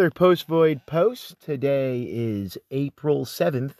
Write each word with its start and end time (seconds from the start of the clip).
Another 0.00 0.10
post 0.12 0.46
void 0.46 0.80
post. 0.86 1.38
Today 1.42 2.04
is 2.08 2.56
April 2.70 3.26
7th, 3.26 3.74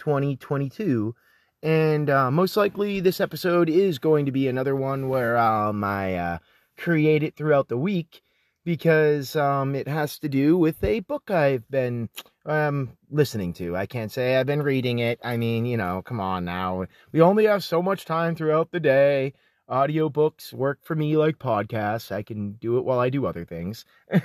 2022. 0.00 1.14
And 1.62 2.10
uh, 2.10 2.28
most 2.32 2.56
likely, 2.56 2.98
this 2.98 3.20
episode 3.20 3.70
is 3.70 4.00
going 4.00 4.26
to 4.26 4.32
be 4.32 4.48
another 4.48 4.74
one 4.74 5.08
where 5.08 5.38
um, 5.38 5.84
I 5.84 6.16
uh, 6.16 6.38
create 6.76 7.22
it 7.22 7.36
throughout 7.36 7.68
the 7.68 7.76
week 7.76 8.20
because 8.64 9.36
um, 9.36 9.76
it 9.76 9.86
has 9.86 10.18
to 10.18 10.28
do 10.28 10.58
with 10.58 10.82
a 10.82 10.98
book 10.98 11.30
I've 11.30 11.70
been 11.70 12.08
um, 12.44 12.96
listening 13.08 13.52
to. 13.52 13.76
I 13.76 13.86
can't 13.86 14.10
say 14.10 14.38
I've 14.38 14.46
been 14.46 14.64
reading 14.64 14.98
it. 14.98 15.20
I 15.22 15.36
mean, 15.36 15.66
you 15.66 15.76
know, 15.76 16.02
come 16.04 16.18
on 16.18 16.44
now. 16.44 16.86
We 17.12 17.20
only 17.20 17.44
have 17.44 17.62
so 17.62 17.80
much 17.80 18.06
time 18.06 18.34
throughout 18.34 18.72
the 18.72 18.80
day. 18.80 19.34
Audiobooks 19.70 20.52
work 20.52 20.80
for 20.82 20.96
me 20.96 21.16
like 21.16 21.38
podcasts. 21.38 22.10
I 22.10 22.24
can 22.24 22.54
do 22.54 22.78
it 22.78 22.84
while 22.84 22.98
I 22.98 23.08
do 23.08 23.24
other 23.24 23.44
things. 23.44 23.84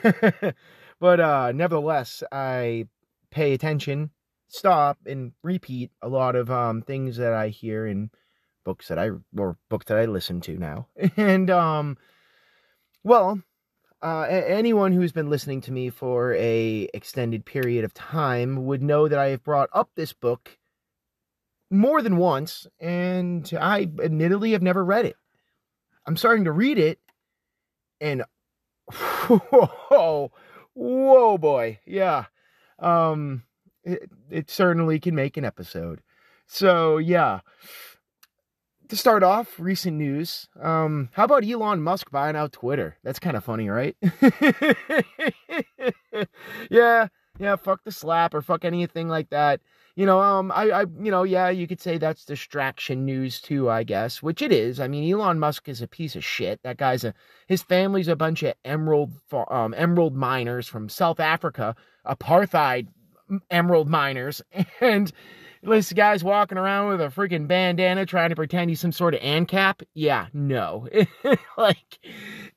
but 1.00 1.20
uh, 1.20 1.52
nevertheless, 1.54 2.24
I 2.32 2.88
pay 3.32 3.54
attention, 3.54 4.12
stop, 4.48 4.98
and 5.06 5.34
repeat 5.44 5.92
a 6.02 6.08
lot 6.08 6.36
of 6.36 6.50
um, 6.50 6.82
things 6.82 7.18
that 7.18 7.34
I 7.34 7.50
hear 7.50 7.86
in 7.86 8.10
books 8.64 8.88
that 8.88 8.98
I 8.98 9.12
or 9.38 9.58
books 9.70 9.86
that 9.88 9.98
I 9.98 10.06
listen 10.06 10.42
to 10.42 10.58
now. 10.58 10.88
And 11.18 11.50
um, 11.50 11.98
well, 13.04 13.40
uh, 14.02 14.26
anyone 14.30 14.92
who's 14.92 15.12
been 15.12 15.30
listening 15.30 15.62
to 15.62 15.72
me 15.72 15.90
for 15.90 16.34
a 16.36 16.90
extended 16.94 17.46
period 17.46 17.86
of 17.86 17.94
time 17.94 18.66
would 18.66 18.84
know 18.84 19.08
that 19.08 19.20
I 19.20 19.30
have 19.30 19.44
brought 19.44 19.70
up 19.74 19.90
this 19.96 20.14
book 20.14 20.58
more 21.72 22.02
than 22.02 22.18
once, 22.18 22.68
and 22.80 23.52
I 23.60 23.90
admittedly 24.04 24.52
have 24.52 24.62
never 24.62 24.84
read 24.84 25.06
it. 25.06 25.16
I'm 26.06 26.18
starting 26.18 26.46
to 26.46 26.52
read 26.52 26.78
it, 26.78 27.00
and 28.00 28.24
whoa, 28.92 30.32
whoa, 30.76 31.38
boy, 31.40 31.80
yeah, 31.86 32.26
um, 32.80 33.44
it, 33.84 34.10
it 34.30 34.52
certainly 34.52 35.00
can 35.00 35.16
make 35.16 35.38
an 35.38 35.46
episode. 35.46 36.02
So 36.46 36.98
yeah, 36.98 37.40
to 38.90 38.96
start 38.96 39.24
off, 39.24 39.60
recent 39.60 39.98
news. 39.98 40.48
Um, 40.62 41.10
how 41.14 41.24
about 41.24 41.44
Elon 41.44 41.82
Musk 41.82 42.12
buying 42.12 42.36
out 42.36 42.52
Twitter? 42.52 42.98
That's 43.04 43.20
kind 43.20 43.36
of 43.36 43.44
funny, 43.44 43.70
right? 43.70 43.96
yeah, 46.70 47.08
yeah. 47.40 47.56
Fuck 47.56 47.84
the 47.84 47.92
slap 47.92 48.34
or 48.36 48.42
fuck 48.42 48.64
anything 48.64 49.08
like 49.08 49.32
that 49.32 49.62
you 49.96 50.06
know, 50.06 50.20
um, 50.20 50.52
I, 50.52 50.70
I, 50.72 50.82
you 50.82 51.10
know, 51.10 51.24
yeah, 51.24 51.50
you 51.50 51.68
could 51.68 51.80
say 51.80 51.98
that's 51.98 52.26
distraction 52.26 53.06
news 53.06 53.40
too, 53.40 53.70
I 53.70 53.84
guess, 53.84 54.22
which 54.22 54.42
it 54.42 54.52
is. 54.52 54.80
I 54.80 54.90
mean, 54.90 55.12
Elon 55.12 55.40
Musk 55.40 55.70
is 55.70 55.82
a 55.82 55.88
piece 55.88 56.18
of 56.18 56.24
shit. 56.24 56.60
That 56.64 56.78
guy's 56.78 57.06
a, 57.06 57.14
his 57.48 57.64
family's 57.64 58.10
a 58.10 58.16
bunch 58.16 58.44
of 58.44 58.56
emerald, 58.66 59.14
um, 59.50 59.74
emerald 59.78 60.14
miners 60.14 60.68
from 60.68 60.90
South 60.90 61.22
Africa, 61.22 61.76
apartheid 62.06 62.88
emerald 63.50 63.88
miners, 63.88 64.42
and 64.82 65.12
this 65.64 65.94
guy's 65.94 66.24
walking 66.24 66.58
around 66.58 66.90
with 66.90 67.02
a 67.02 67.08
freaking 67.08 67.48
bandana 67.48 68.06
trying 68.06 68.30
to 68.30 68.36
pretend 68.36 68.70
he's 68.70 68.82
some 68.82 68.92
sort 68.92 69.16
of 69.16 69.22
ANCAP. 69.22 69.82
Yeah, 69.94 70.28
no, 70.34 70.90
like 71.58 72.00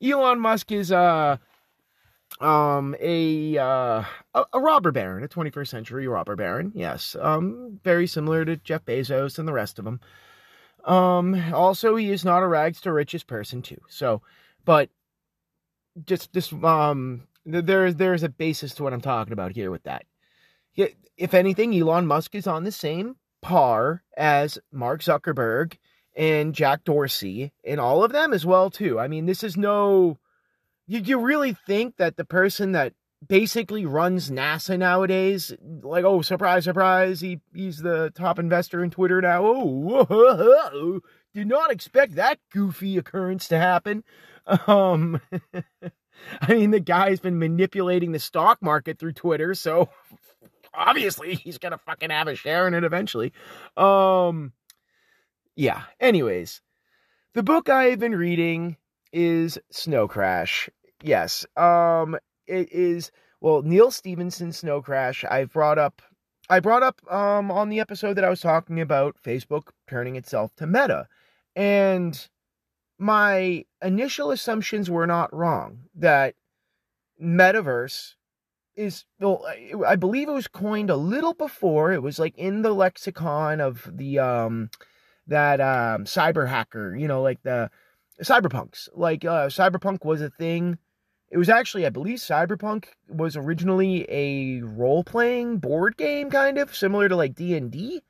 Elon 0.03 0.41
Musk 0.41 0.73
is, 0.73 0.91
uh, 0.91 1.37
um 2.39 2.95
a 3.01 3.57
uh 3.57 4.03
a, 4.33 4.45
a, 4.53 4.59
robber 4.59 4.91
baron 4.91 5.23
a 5.23 5.27
21st 5.27 5.67
century 5.67 6.07
robber 6.07 6.37
baron 6.37 6.71
yes 6.73 7.17
um 7.19 7.79
very 7.83 8.07
similar 8.07 8.45
to 8.45 8.55
jeff 8.55 8.85
bezos 8.85 9.37
and 9.37 9.47
the 9.47 9.53
rest 9.53 9.77
of 9.77 9.83
them 9.83 9.99
um 10.85 11.53
also 11.53 11.95
he 11.95 12.11
is 12.11 12.23
not 12.23 12.43
a 12.43 12.47
rags 12.47 12.81
to 12.81 12.93
riches 12.93 13.23
person 13.23 13.61
too. 13.61 13.81
So 13.89 14.21
but 14.65 14.89
just 16.05 16.31
this 16.33 16.53
um 16.63 17.27
there's 17.45 17.95
there's 17.95 18.23
a 18.23 18.29
basis 18.29 18.73
to 18.75 18.83
what 18.83 18.93
i'm 18.93 19.01
talking 19.01 19.33
about 19.33 19.51
here 19.51 19.71
with 19.71 19.83
that. 19.83 20.05
If 21.17 21.33
anything 21.33 21.75
elon 21.75 22.07
musk 22.07 22.33
is 22.35 22.47
on 22.47 22.63
the 22.63 22.71
same 22.71 23.17
par 23.41 24.03
as 24.15 24.57
mark 24.71 25.01
zuckerberg 25.01 25.73
and 26.15 26.53
jack 26.55 26.83
dorsey 26.85 27.51
and 27.65 27.79
all 27.79 28.03
of 28.03 28.11
them 28.11 28.33
as 28.33 28.45
well 28.45 28.69
too. 28.69 28.99
I 28.99 29.07
mean 29.07 29.25
this 29.25 29.43
is 29.43 29.57
no 29.57 30.17
you, 30.89 31.01
you 31.01 31.19
really 31.19 31.53
think 31.53 31.97
that 31.97 32.17
the 32.17 32.25
person 32.25 32.71
that 32.71 32.93
basically 33.25 33.85
runs 33.85 34.31
NASA 34.31 34.77
nowadays, 34.77 35.53
like, 35.61 36.03
oh, 36.03 36.23
surprise, 36.23 36.63
surprise, 36.63 37.21
he, 37.21 37.39
he's 37.53 37.77
the 37.77 38.11
top 38.15 38.39
investor 38.39 38.83
in 38.83 38.89
Twitter 38.89 39.21
now. 39.21 39.45
Oh, 39.45 39.65
whoa, 39.65 40.99
did 41.35 41.47
not 41.47 41.71
expect 41.71 42.15
that 42.15 42.39
goofy 42.51 42.97
occurrence 42.97 43.47
to 43.49 43.59
happen. 43.59 44.03
Um, 44.65 45.21
I 46.41 46.53
mean, 46.53 46.71
the 46.71 46.79
guy's 46.79 47.19
been 47.19 47.37
manipulating 47.37 48.11
the 48.11 48.19
stock 48.19 48.59
market 48.59 48.97
through 48.97 49.13
Twitter, 49.13 49.53
so 49.53 49.89
obviously 50.73 51.35
he's 51.35 51.59
gonna 51.59 51.77
fucking 51.77 52.09
have 52.09 52.27
a 52.27 52.35
share 52.35 52.67
in 52.67 52.73
it 52.73 52.83
eventually. 52.83 53.31
Um, 53.77 54.53
yeah. 55.55 55.83
Anyways, 55.99 56.61
the 57.35 57.43
book 57.43 57.69
I've 57.69 57.99
been 57.99 58.15
reading 58.15 58.77
is 59.13 59.59
Snow 59.71 60.07
Crash 60.07 60.69
yes. 61.01 61.45
Um, 61.55 62.17
it 62.47 62.71
is 62.71 63.11
well 63.41 63.61
Neal 63.61 63.91
Stephenson 63.91 64.51
Snow 64.51 64.81
Crash. 64.81 65.23
I 65.23 65.45
brought 65.45 65.77
up 65.77 66.01
I 66.49 66.59
brought 66.59 66.83
up 66.83 67.01
um 67.11 67.51
on 67.51 67.69
the 67.69 67.79
episode 67.79 68.15
that 68.15 68.23
I 68.23 68.29
was 68.29 68.41
talking 68.41 68.81
about 68.81 69.17
Facebook 69.23 69.69
turning 69.87 70.15
itself 70.15 70.55
to 70.55 70.67
Meta, 70.67 71.07
and 71.55 72.27
my 72.97 73.65
initial 73.81 74.31
assumptions 74.31 74.89
were 74.89 75.07
not 75.07 75.33
wrong. 75.33 75.83
That 75.95 76.35
metaverse 77.21 78.15
is 78.75 79.05
well, 79.19 79.45
I 79.85 79.95
believe 79.95 80.29
it 80.29 80.33
was 80.33 80.47
coined 80.47 80.89
a 80.89 80.95
little 80.95 81.33
before. 81.33 81.91
It 81.91 82.01
was 82.01 82.19
like 82.19 82.37
in 82.37 82.61
the 82.61 82.73
lexicon 82.73 83.61
of 83.61 83.89
the 83.91 84.19
um 84.19 84.69
that 85.27 85.61
um 85.61 86.05
cyber 86.05 86.47
hacker, 86.47 86.95
you 86.95 87.07
know, 87.07 87.21
like 87.21 87.41
the 87.43 87.69
cyberpunks. 88.23 88.89
Like 88.93 89.23
uh 89.25 89.47
cyberpunk 89.47 90.05
was 90.05 90.21
a 90.21 90.29
thing 90.29 90.77
it 91.31 91.37
was 91.37 91.49
actually, 91.49 91.85
I 91.85 91.89
believe, 91.89 92.17
Cyberpunk 92.17 92.85
was 93.07 93.35
originally 93.35 94.05
a 94.09 94.61
role-playing 94.61 95.57
board 95.57 95.95
game, 95.95 96.29
kind 96.31 96.57
of 96.57 96.75
similar 96.75 97.07
to 97.07 97.15
like 97.15 97.35
D 97.35 97.55
and 97.55 97.71
D, 97.71 98.01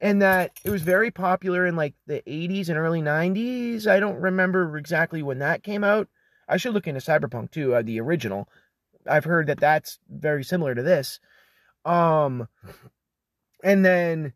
and 0.00 0.20
that 0.20 0.52
it 0.62 0.70
was 0.70 0.82
very 0.82 1.10
popular 1.10 1.66
in 1.66 1.74
like 1.74 1.94
the 2.06 2.22
80s 2.26 2.68
and 2.68 2.76
early 2.76 3.00
90s. 3.00 3.86
I 3.86 3.98
don't 3.98 4.20
remember 4.20 4.76
exactly 4.76 5.22
when 5.22 5.38
that 5.38 5.62
came 5.62 5.84
out. 5.84 6.08
I 6.48 6.58
should 6.58 6.74
look 6.74 6.86
into 6.86 7.00
Cyberpunk 7.00 7.50
too, 7.50 7.74
uh, 7.74 7.82
the 7.82 8.00
original. 8.00 8.48
I've 9.08 9.24
heard 9.24 9.46
that 9.46 9.60
that's 9.60 9.98
very 10.08 10.44
similar 10.44 10.74
to 10.74 10.82
this. 10.82 11.18
Um, 11.84 12.48
and 13.64 13.84
then 13.84 14.34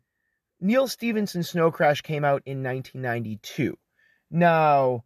Neal 0.59 0.87
Stephenson 0.87 1.43
Snow 1.43 1.69
Crash 1.69 2.01
came 2.01 2.25
out 2.25 2.41
in 2.45 2.63
1992. 2.63 3.77
Now, 4.31 5.03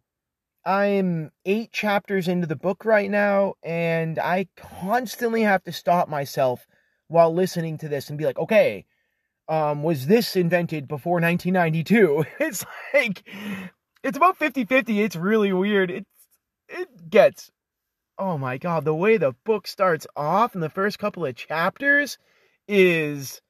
I'm 0.66 1.30
eight 1.44 1.70
chapters 1.70 2.26
into 2.26 2.48
the 2.48 2.56
book 2.56 2.84
right 2.84 3.08
now, 3.08 3.54
and 3.62 4.18
I 4.18 4.48
constantly 4.56 5.42
have 5.42 5.62
to 5.62 5.72
stop 5.72 6.08
myself 6.08 6.66
while 7.06 7.32
listening 7.32 7.78
to 7.78 7.88
this 7.88 8.08
and 8.08 8.18
be 8.18 8.24
like, 8.24 8.36
okay, 8.36 8.84
um, 9.48 9.84
was 9.84 10.08
this 10.08 10.34
invented 10.34 10.88
before 10.88 11.20
1992? 11.20 12.24
It's 12.40 12.64
like, 12.92 13.22
it's 14.02 14.16
about 14.16 14.38
50 14.38 14.64
50. 14.64 15.00
It's 15.00 15.14
really 15.14 15.52
weird. 15.52 15.92
It's, 15.92 16.10
it 16.68 17.10
gets, 17.10 17.52
oh 18.18 18.36
my 18.36 18.58
god, 18.58 18.84
the 18.84 18.92
way 18.94 19.18
the 19.18 19.36
book 19.44 19.68
starts 19.68 20.08
off 20.16 20.56
in 20.56 20.60
the 20.60 20.68
first 20.68 20.98
couple 20.98 21.24
of 21.24 21.36
chapters 21.36 22.18
is, 22.66 23.40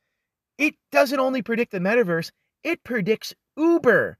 it 0.58 0.74
doesn't 0.92 1.18
only 1.18 1.40
predict 1.40 1.72
the 1.72 1.78
metaverse, 1.78 2.30
it 2.62 2.84
predicts 2.84 3.32
Uber 3.56 4.18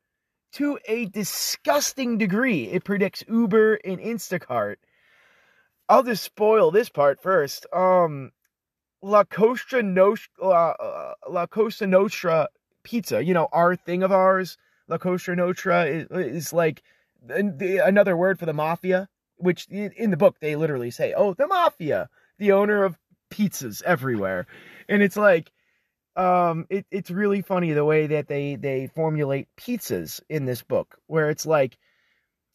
to 0.52 0.78
a 0.87 1.06
disgusting 1.06 2.19
degree. 2.19 2.64
It 2.64 2.84
predicts 2.84 3.25
Uber 3.28 3.75
and 3.84 3.98
Instacart. 3.98 4.76
I'll 5.88 6.02
just 6.02 6.25
spoil 6.25 6.70
this 6.70 6.88
part 6.88 7.22
first. 7.22 7.66
Um, 7.72 8.32
La 9.02 9.25
Costa 9.25 9.82
Nostra, 9.82 10.31
La, 10.40 10.70
uh, 10.70 11.14
La 11.28 11.46
Costa 11.46 11.87
Nostra 11.87 12.48
pizza. 12.82 13.22
You 13.22 13.34
know, 13.34 13.48
our 13.52 13.76
thing 13.76 14.02
of 14.02 14.12
ours. 14.12 14.56
La 14.88 14.98
Costa 14.98 15.34
Nostra 15.34 15.84
is, 15.84 16.06
is 16.10 16.52
like 16.52 16.82
another 17.28 18.16
word 18.16 18.38
for 18.38 18.46
the 18.46 18.52
mafia, 18.52 19.08
which 19.37 19.66
in 19.69 20.10
the 20.10 20.16
book 20.16 20.37
they 20.40 20.56
literally 20.56 20.90
say, 20.90 21.12
"Oh, 21.12 21.34
the 21.34 21.46
mafia, 21.46 22.08
the 22.38 22.52
owner 22.52 22.84
of 22.84 22.99
pizzas 23.31 23.82
everywhere," 23.82 24.46
and 24.88 25.02
it's 25.02 25.16
like 25.16 25.50
um, 26.16 26.66
it, 26.70 26.86
it's 26.90 27.10
really 27.10 27.42
funny 27.42 27.72
the 27.72 27.84
way 27.84 28.06
that 28.08 28.28
they 28.28 28.56
they 28.56 28.88
formulate 28.94 29.48
pizzas 29.56 30.20
in 30.28 30.44
this 30.46 30.62
book, 30.62 30.96
where 31.06 31.30
it's 31.30 31.46
like 31.46 31.76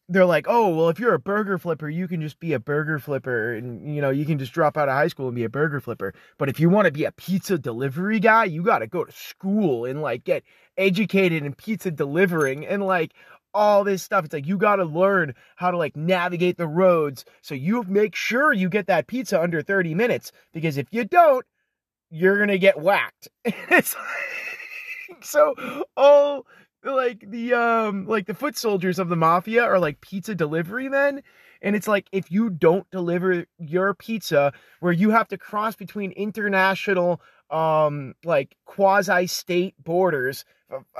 they're 0.10 0.26
like, 0.26 0.46
oh 0.50 0.76
well, 0.76 0.90
if 0.90 1.00
you're 1.00 1.14
a 1.14 1.20
burger 1.20 1.58
flipper, 1.58 1.88
you 1.88 2.08
can 2.08 2.22
just 2.22 2.40
be 2.40 2.54
a 2.54 2.60
burger 2.60 3.00
flipper, 3.00 3.54
and 3.54 3.94
you 3.96 4.02
know 4.02 4.10
you 4.10 4.26
can 4.26 4.40
just 4.40 4.54
drop 4.54 4.78
out 4.78 4.90
of 4.90 4.96
high 4.96 5.08
school 5.08 5.28
and 5.28 5.36
be 5.36 5.44
a 5.44 5.50
burger 5.50 5.80
flipper. 5.80 6.14
But 6.38 6.50
if 6.50 6.60
you 6.60 6.70
want 6.70 6.86
to 6.86 6.92
be 6.92 7.06
a 7.06 7.12
pizza 7.12 7.58
delivery 7.58 8.20
guy, 8.20 8.46
you 8.46 8.64
got 8.64 8.80
to 8.80 8.88
go 8.88 9.06
to 9.06 9.12
school 9.12 9.86
and 9.86 10.02
like 10.02 10.24
get 10.24 10.44
educated 10.78 11.46
in 11.46 11.54
pizza 11.54 11.92
delivering, 11.92 12.66
and 12.66 12.84
like 12.86 13.14
all 13.54 13.84
this 13.84 14.04
stuff. 14.04 14.26
It's 14.26 14.34
like 14.34 14.48
you 14.48 14.58
got 14.58 14.78
to 14.78 14.86
learn 14.86 15.36
how 15.56 15.72
to 15.72 15.78
like 15.78 15.96
navigate 15.96 16.58
the 16.58 16.68
roads 16.68 17.26
so 17.42 17.56
you 17.56 17.84
make 17.84 18.16
sure 18.16 18.54
you 18.54 18.70
get 18.70 18.88
that 18.88 19.08
pizza 19.08 19.42
under 19.42 19.62
30 19.62 19.96
minutes 19.96 20.32
because 20.54 20.78
if 20.78 20.88
you 20.92 21.06
don't, 21.06 21.46
you're 22.12 22.46
to 22.50 22.60
get 22.60 22.80
whacked. 22.80 23.30
it's 23.46 23.96
like, 23.96 25.24
so 25.24 25.56
all 25.98 26.46
like 26.84 27.24
the 27.30 27.54
um 27.54 28.08
like 28.08 28.26
the 28.26 28.34
foot 28.34 28.58
soldiers 28.58 29.00
of 29.00 29.10
the 29.10 29.16
mafia 29.16 29.64
are 29.64 29.80
like 29.80 30.02
pizza 30.02 30.34
delivery 30.34 30.90
men 30.90 31.22
and 31.62 31.76
it's 31.76 31.88
like 31.88 32.08
if 32.12 32.32
you 32.32 32.50
don't 32.50 32.90
deliver 32.90 33.46
your 33.60 33.94
pizza 33.94 34.52
where 34.80 34.92
you 34.92 35.12
have 35.12 35.28
to 35.28 35.38
cross 35.38 35.76
between 35.76 36.12
international 36.14 37.22
um 37.52 38.16
like 38.24 38.56
quasi 38.66 39.28
state 39.28 39.76
borders 39.84 40.44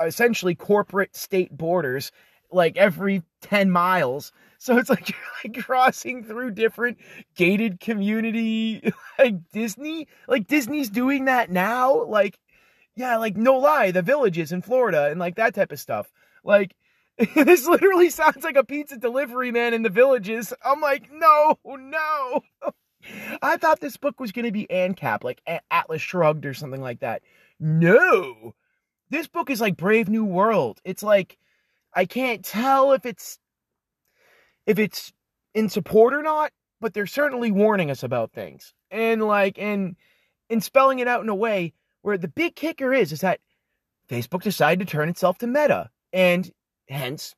essentially 0.04 0.54
corporate 0.54 1.16
state 1.16 1.50
borders 1.50 2.12
like 2.52 2.76
every 2.76 3.22
10 3.42 3.70
miles. 3.70 4.32
So 4.58 4.78
it's 4.78 4.90
like 4.90 5.08
you're 5.44 5.54
like 5.54 5.64
crossing 5.64 6.24
through 6.24 6.52
different 6.52 6.98
gated 7.34 7.80
community 7.80 8.92
like 9.18 9.50
Disney. 9.52 10.08
Like 10.28 10.46
Disney's 10.46 10.90
doing 10.90 11.26
that 11.26 11.50
now. 11.50 12.04
Like, 12.04 12.38
yeah, 12.94 13.16
like 13.16 13.36
no 13.36 13.56
lie, 13.58 13.90
the 13.90 14.02
villages 14.02 14.52
in 14.52 14.62
Florida 14.62 15.08
and 15.10 15.18
like 15.18 15.36
that 15.36 15.54
type 15.54 15.72
of 15.72 15.80
stuff. 15.80 16.12
Like 16.44 16.74
this 17.34 17.66
literally 17.66 18.10
sounds 18.10 18.42
like 18.42 18.56
a 18.56 18.64
pizza 18.64 18.96
delivery 18.96 19.50
man 19.50 19.74
in 19.74 19.82
the 19.82 19.90
villages. 19.90 20.52
I'm 20.64 20.80
like, 20.80 21.10
no, 21.12 21.58
no. 21.64 22.42
I 23.42 23.56
thought 23.56 23.80
this 23.80 23.96
book 23.96 24.20
was 24.20 24.32
going 24.32 24.44
to 24.44 24.52
be 24.52 24.66
ANCAP, 24.68 25.24
like 25.24 25.42
Atlas 25.70 26.02
Shrugged 26.02 26.46
or 26.46 26.54
something 26.54 26.80
like 26.80 27.00
that. 27.00 27.22
No. 27.58 28.54
This 29.10 29.26
book 29.26 29.50
is 29.50 29.60
like 29.60 29.76
Brave 29.76 30.08
New 30.08 30.24
World. 30.24 30.80
It's 30.84 31.02
like 31.02 31.38
I 31.94 32.04
can't 32.04 32.44
tell 32.44 32.92
if 32.92 33.06
it's 33.06 33.38
if 34.66 34.78
it's 34.78 35.12
in 35.54 35.68
support 35.68 36.14
or 36.14 36.22
not, 36.22 36.52
but 36.80 36.94
they're 36.94 37.06
certainly 37.06 37.50
warning 37.50 37.90
us 37.90 38.02
about 38.02 38.32
things. 38.32 38.74
And 38.90 39.22
like 39.22 39.58
and 39.58 39.96
and 40.50 40.62
spelling 40.62 40.98
it 40.98 41.08
out 41.08 41.22
in 41.22 41.28
a 41.28 41.34
way 41.34 41.72
where 42.02 42.18
the 42.18 42.28
big 42.28 42.54
kicker 42.54 42.92
is 42.92 43.12
is 43.12 43.20
that 43.20 43.40
Facebook 44.08 44.42
decided 44.42 44.86
to 44.86 44.90
turn 44.90 45.08
itself 45.08 45.38
to 45.38 45.46
Meta 45.46 45.90
and 46.12 46.50
hence 46.88 47.34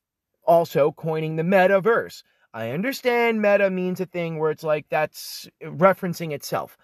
also 0.47 0.93
coining 0.93 1.37
the 1.37 1.43
metaverse. 1.43 2.23
I 2.53 2.71
understand 2.71 3.43
meta 3.43 3.69
means 3.71 4.01
a 4.01 4.07
thing 4.07 4.39
where 4.39 4.51
it's 4.51 4.63
like 4.63 4.87
that's 4.89 5.49
referencing 5.63 6.33
itself. 6.33 6.77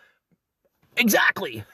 Exactly. 0.97 1.65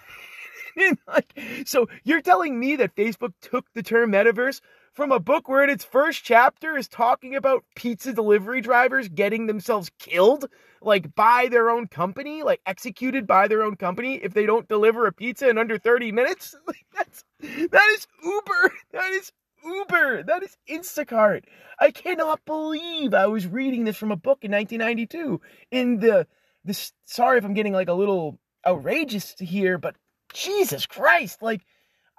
like, 1.08 1.32
so 1.64 1.88
you're 2.04 2.20
telling 2.20 2.58
me 2.58 2.76
that 2.76 2.94
Facebook 2.94 3.32
took 3.40 3.64
the 3.72 3.82
term 3.82 4.12
metaverse 4.12 4.60
from 4.96 5.12
a 5.12 5.20
book 5.20 5.46
where 5.46 5.62
in 5.62 5.68
its 5.68 5.84
first 5.84 6.24
chapter 6.24 6.74
is 6.76 6.88
talking 6.88 7.36
about 7.36 7.62
pizza 7.76 8.14
delivery 8.14 8.62
drivers 8.62 9.10
getting 9.10 9.46
themselves 9.46 9.90
killed 9.98 10.46
like 10.80 11.14
by 11.14 11.48
their 11.50 11.68
own 11.68 11.86
company 11.86 12.42
like 12.42 12.60
executed 12.64 13.26
by 13.26 13.46
their 13.46 13.62
own 13.62 13.76
company 13.76 14.14
if 14.16 14.32
they 14.32 14.46
don't 14.46 14.68
deliver 14.68 15.06
a 15.06 15.12
pizza 15.12 15.48
in 15.50 15.58
under 15.58 15.78
30 15.78 16.10
minutes? 16.12 16.56
Like 16.66 16.86
that's 16.94 17.24
that 17.42 17.88
is 17.94 18.06
uber 18.24 18.72
that 18.92 19.12
is 19.12 19.30
uber 19.62 20.22
that 20.22 20.42
is 20.42 20.56
instacart. 20.68 21.44
I 21.78 21.90
cannot 21.90 22.40
believe 22.46 23.12
i 23.12 23.26
was 23.26 23.46
reading 23.46 23.84
this 23.84 23.96
from 23.96 24.10
a 24.10 24.16
book 24.16 24.38
in 24.42 24.50
1992 24.50 25.40
in 25.70 25.98
the 26.00 26.26
this 26.64 26.92
sorry 27.04 27.38
if 27.38 27.44
i'm 27.44 27.54
getting 27.54 27.74
like 27.74 27.88
a 27.88 27.92
little 27.92 28.38
outrageous 28.66 29.34
here 29.38 29.76
but 29.78 29.94
jesus 30.32 30.86
christ 30.86 31.42
like 31.42 31.64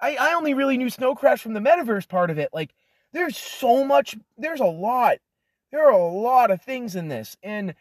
I, 0.00 0.16
I 0.16 0.34
only 0.34 0.54
really 0.54 0.76
knew 0.76 0.90
Snow 0.90 1.14
Crash 1.14 1.40
from 1.42 1.54
the 1.54 1.60
metaverse 1.60 2.08
part 2.08 2.30
of 2.30 2.38
it. 2.38 2.50
Like, 2.52 2.74
there's 3.12 3.36
so 3.36 3.84
much, 3.84 4.16
there's 4.36 4.60
a 4.60 4.64
lot. 4.66 5.18
There 5.70 5.86
are 5.86 5.92
a 5.92 6.08
lot 6.08 6.50
of 6.50 6.62
things 6.62 6.96
in 6.96 7.08
this. 7.08 7.36
And 7.42 7.74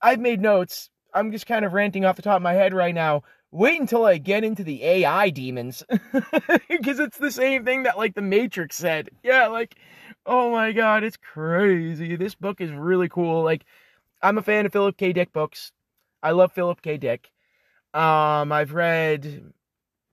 I've 0.00 0.20
made 0.20 0.40
notes. 0.40 0.90
I'm 1.12 1.32
just 1.32 1.46
kind 1.46 1.64
of 1.64 1.72
ranting 1.72 2.04
off 2.04 2.16
the 2.16 2.22
top 2.22 2.36
of 2.36 2.42
my 2.42 2.54
head 2.54 2.74
right 2.74 2.94
now. 2.94 3.22
Wait 3.50 3.80
until 3.80 4.04
I 4.04 4.18
get 4.18 4.42
into 4.42 4.64
the 4.64 4.82
AI 4.84 5.30
demons. 5.30 5.84
Because 6.68 6.98
it's 6.98 7.18
the 7.18 7.30
same 7.30 7.64
thing 7.64 7.84
that, 7.84 7.96
like, 7.96 8.14
the 8.14 8.20
Matrix 8.20 8.76
said. 8.76 9.10
Yeah, 9.22 9.46
like, 9.46 9.76
oh 10.26 10.50
my 10.50 10.72
god, 10.72 11.04
it's 11.04 11.16
crazy. 11.16 12.16
This 12.16 12.34
book 12.34 12.60
is 12.60 12.72
really 12.72 13.08
cool. 13.08 13.44
Like, 13.44 13.64
I'm 14.22 14.38
a 14.38 14.42
fan 14.42 14.66
of 14.66 14.72
Philip 14.72 14.96
K. 14.96 15.12
Dick 15.12 15.32
books. 15.32 15.72
I 16.22 16.32
love 16.32 16.52
Philip 16.52 16.82
K. 16.82 16.96
Dick. 16.96 17.30
Um, 17.92 18.50
I've 18.50 18.72
read 18.72 19.52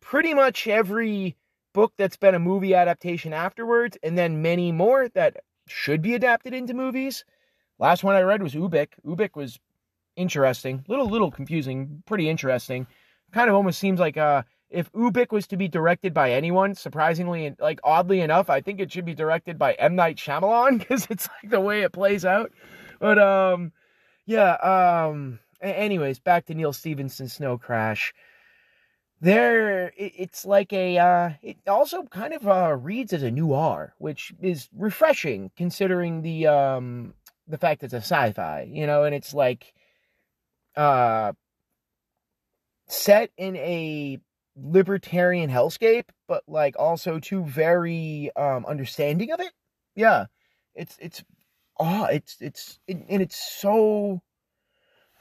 pretty 0.02 0.34
much 0.34 0.68
every 0.68 1.38
book 1.74 1.94
that's 1.98 2.18
been 2.18 2.36
a 2.36 2.40
movie 2.40 2.76
adaptation 2.76 3.34
afterwards, 3.34 3.98
and 4.04 4.18
then 4.18 4.42
many 4.42 4.72
more 4.72 5.08
that 5.10 5.38
should 5.68 6.02
be 6.02 6.16
adapted 6.16 6.54
into 6.54 6.74
movies. 6.74 7.24
Last 7.80 8.04
one 8.04 8.16
I 8.16 8.22
read 8.22 8.44
was 8.44 8.54
Ubik. 8.54 8.90
Ubik 9.06 9.36
was 9.36 9.60
interesting, 10.16 10.84
little 10.88 11.08
little 11.08 11.32
confusing, 11.32 12.04
pretty 12.06 12.30
interesting. 12.30 12.88
Kind 13.32 13.50
of 13.50 13.56
almost 13.56 13.80
seems 13.80 14.00
like 14.00 14.18
uh 14.18 14.44
if 14.70 14.92
Ubik 14.94 15.32
was 15.32 15.48
to 15.48 15.58
be 15.58 15.68
directed 15.68 16.14
by 16.14 16.32
anyone, 16.32 16.76
surprisingly 16.76 17.46
and 17.46 17.58
like 17.60 17.80
oddly 17.84 18.22
enough, 18.22 18.50
I 18.50 18.62
think 18.62 18.80
it 18.80 18.92
should 18.92 19.06
be 19.06 19.16
directed 19.16 19.58
by 19.58 19.74
M 19.74 19.96
Night 19.96 20.18
Shyamalan 20.18 20.80
because 20.80 21.08
it's 21.10 21.30
like 21.42 21.52
the 21.52 21.62
way 21.62 21.82
it 21.84 21.94
plays 21.94 22.26
out. 22.26 22.52
But 23.00 23.20
um, 23.20 23.72
yeah. 24.26 24.54
Um. 24.54 25.40
Anyways, 25.62 26.20
back 26.20 26.46
to 26.46 26.56
Neal 26.56 26.74
Stephenson's 26.74 27.34
Snow 27.34 27.58
Crash 27.58 28.14
there 29.22 29.94
it's 29.98 30.46
like 30.46 30.74
a 30.74 30.98
uh, 30.98 31.30
it 31.44 31.58
also 31.68 32.04
kind 32.04 32.34
of 32.34 32.48
uh, 32.48 32.76
reads 32.76 33.14
as 33.14 33.24
a 33.24 33.32
noir 33.32 33.94
which 34.00 34.34
is 34.42 34.70
refreshing 34.76 35.52
considering 35.56 36.22
the 36.24 36.48
um 36.48 37.14
the 37.48 37.58
fact 37.58 37.84
it's 37.84 37.94
a 37.94 37.98
sci-fi 37.98 38.68
you 38.72 38.88
know 38.88 39.04
and 39.04 39.16
it's 39.16 39.34
like 39.34 39.74
uh 40.76 41.32
set 42.88 43.32
in 43.38 43.56
a 43.58 44.20
libertarian 44.56 45.50
hellscape 45.50 46.10
but 46.28 46.44
like 46.48 46.76
also 46.80 47.20
too 47.20 47.44
very 47.46 48.32
um 48.36 48.66
understanding 48.66 49.32
of 49.32 49.40
it. 49.40 49.52
Yeah. 49.96 50.26
It's 50.76 50.98
it's 51.02 51.24
oh 51.80 52.06
it's 52.06 52.38
it's 52.40 52.80
it, 52.88 52.98
and 53.10 53.22
it's 53.22 53.38
so 53.38 54.22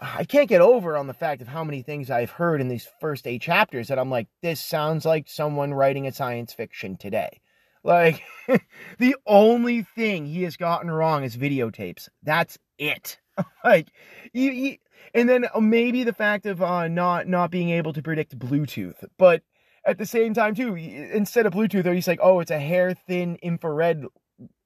I 0.00 0.24
can't 0.24 0.48
get 0.48 0.62
over 0.62 0.96
on 0.96 1.06
the 1.06 1.14
fact 1.14 1.42
of 1.42 1.48
how 1.48 1.62
many 1.62 1.82
things 1.82 2.10
I've 2.10 2.30
heard 2.30 2.60
in 2.60 2.68
these 2.68 2.88
first 3.00 3.26
eight 3.26 3.42
chapters 3.42 3.88
that 3.88 3.98
I'm 3.98 4.10
like, 4.10 4.28
this 4.42 4.60
sounds 4.60 5.04
like 5.04 5.28
someone 5.28 5.74
writing 5.74 6.06
a 6.06 6.12
science 6.12 6.54
fiction 6.54 6.96
today. 6.96 7.40
Like, 7.84 8.22
the 8.98 9.16
only 9.26 9.82
thing 9.82 10.26
he 10.26 10.42
has 10.44 10.56
gotten 10.56 10.90
wrong 10.90 11.22
is 11.22 11.36
videotapes. 11.36 12.08
That's 12.22 12.58
it. 12.78 13.18
like, 13.64 13.88
and 14.34 15.28
then 15.28 15.46
uh, 15.54 15.60
maybe 15.60 16.04
the 16.04 16.12
fact 16.14 16.46
of 16.46 16.62
uh, 16.62 16.88
not 16.88 17.26
not 17.26 17.50
being 17.50 17.70
able 17.70 17.92
to 17.92 18.02
predict 18.02 18.38
Bluetooth, 18.38 19.04
but 19.18 19.42
at 19.84 19.98
the 19.98 20.06
same 20.06 20.34
time 20.34 20.54
too, 20.54 20.74
instead 20.74 21.46
of 21.46 21.52
Bluetooth, 21.52 21.92
he's 21.94 22.08
like, 22.08 22.20
oh, 22.22 22.40
it's 22.40 22.50
a 22.50 22.58
hair 22.58 22.94
thin 22.94 23.36
infrared 23.42 24.04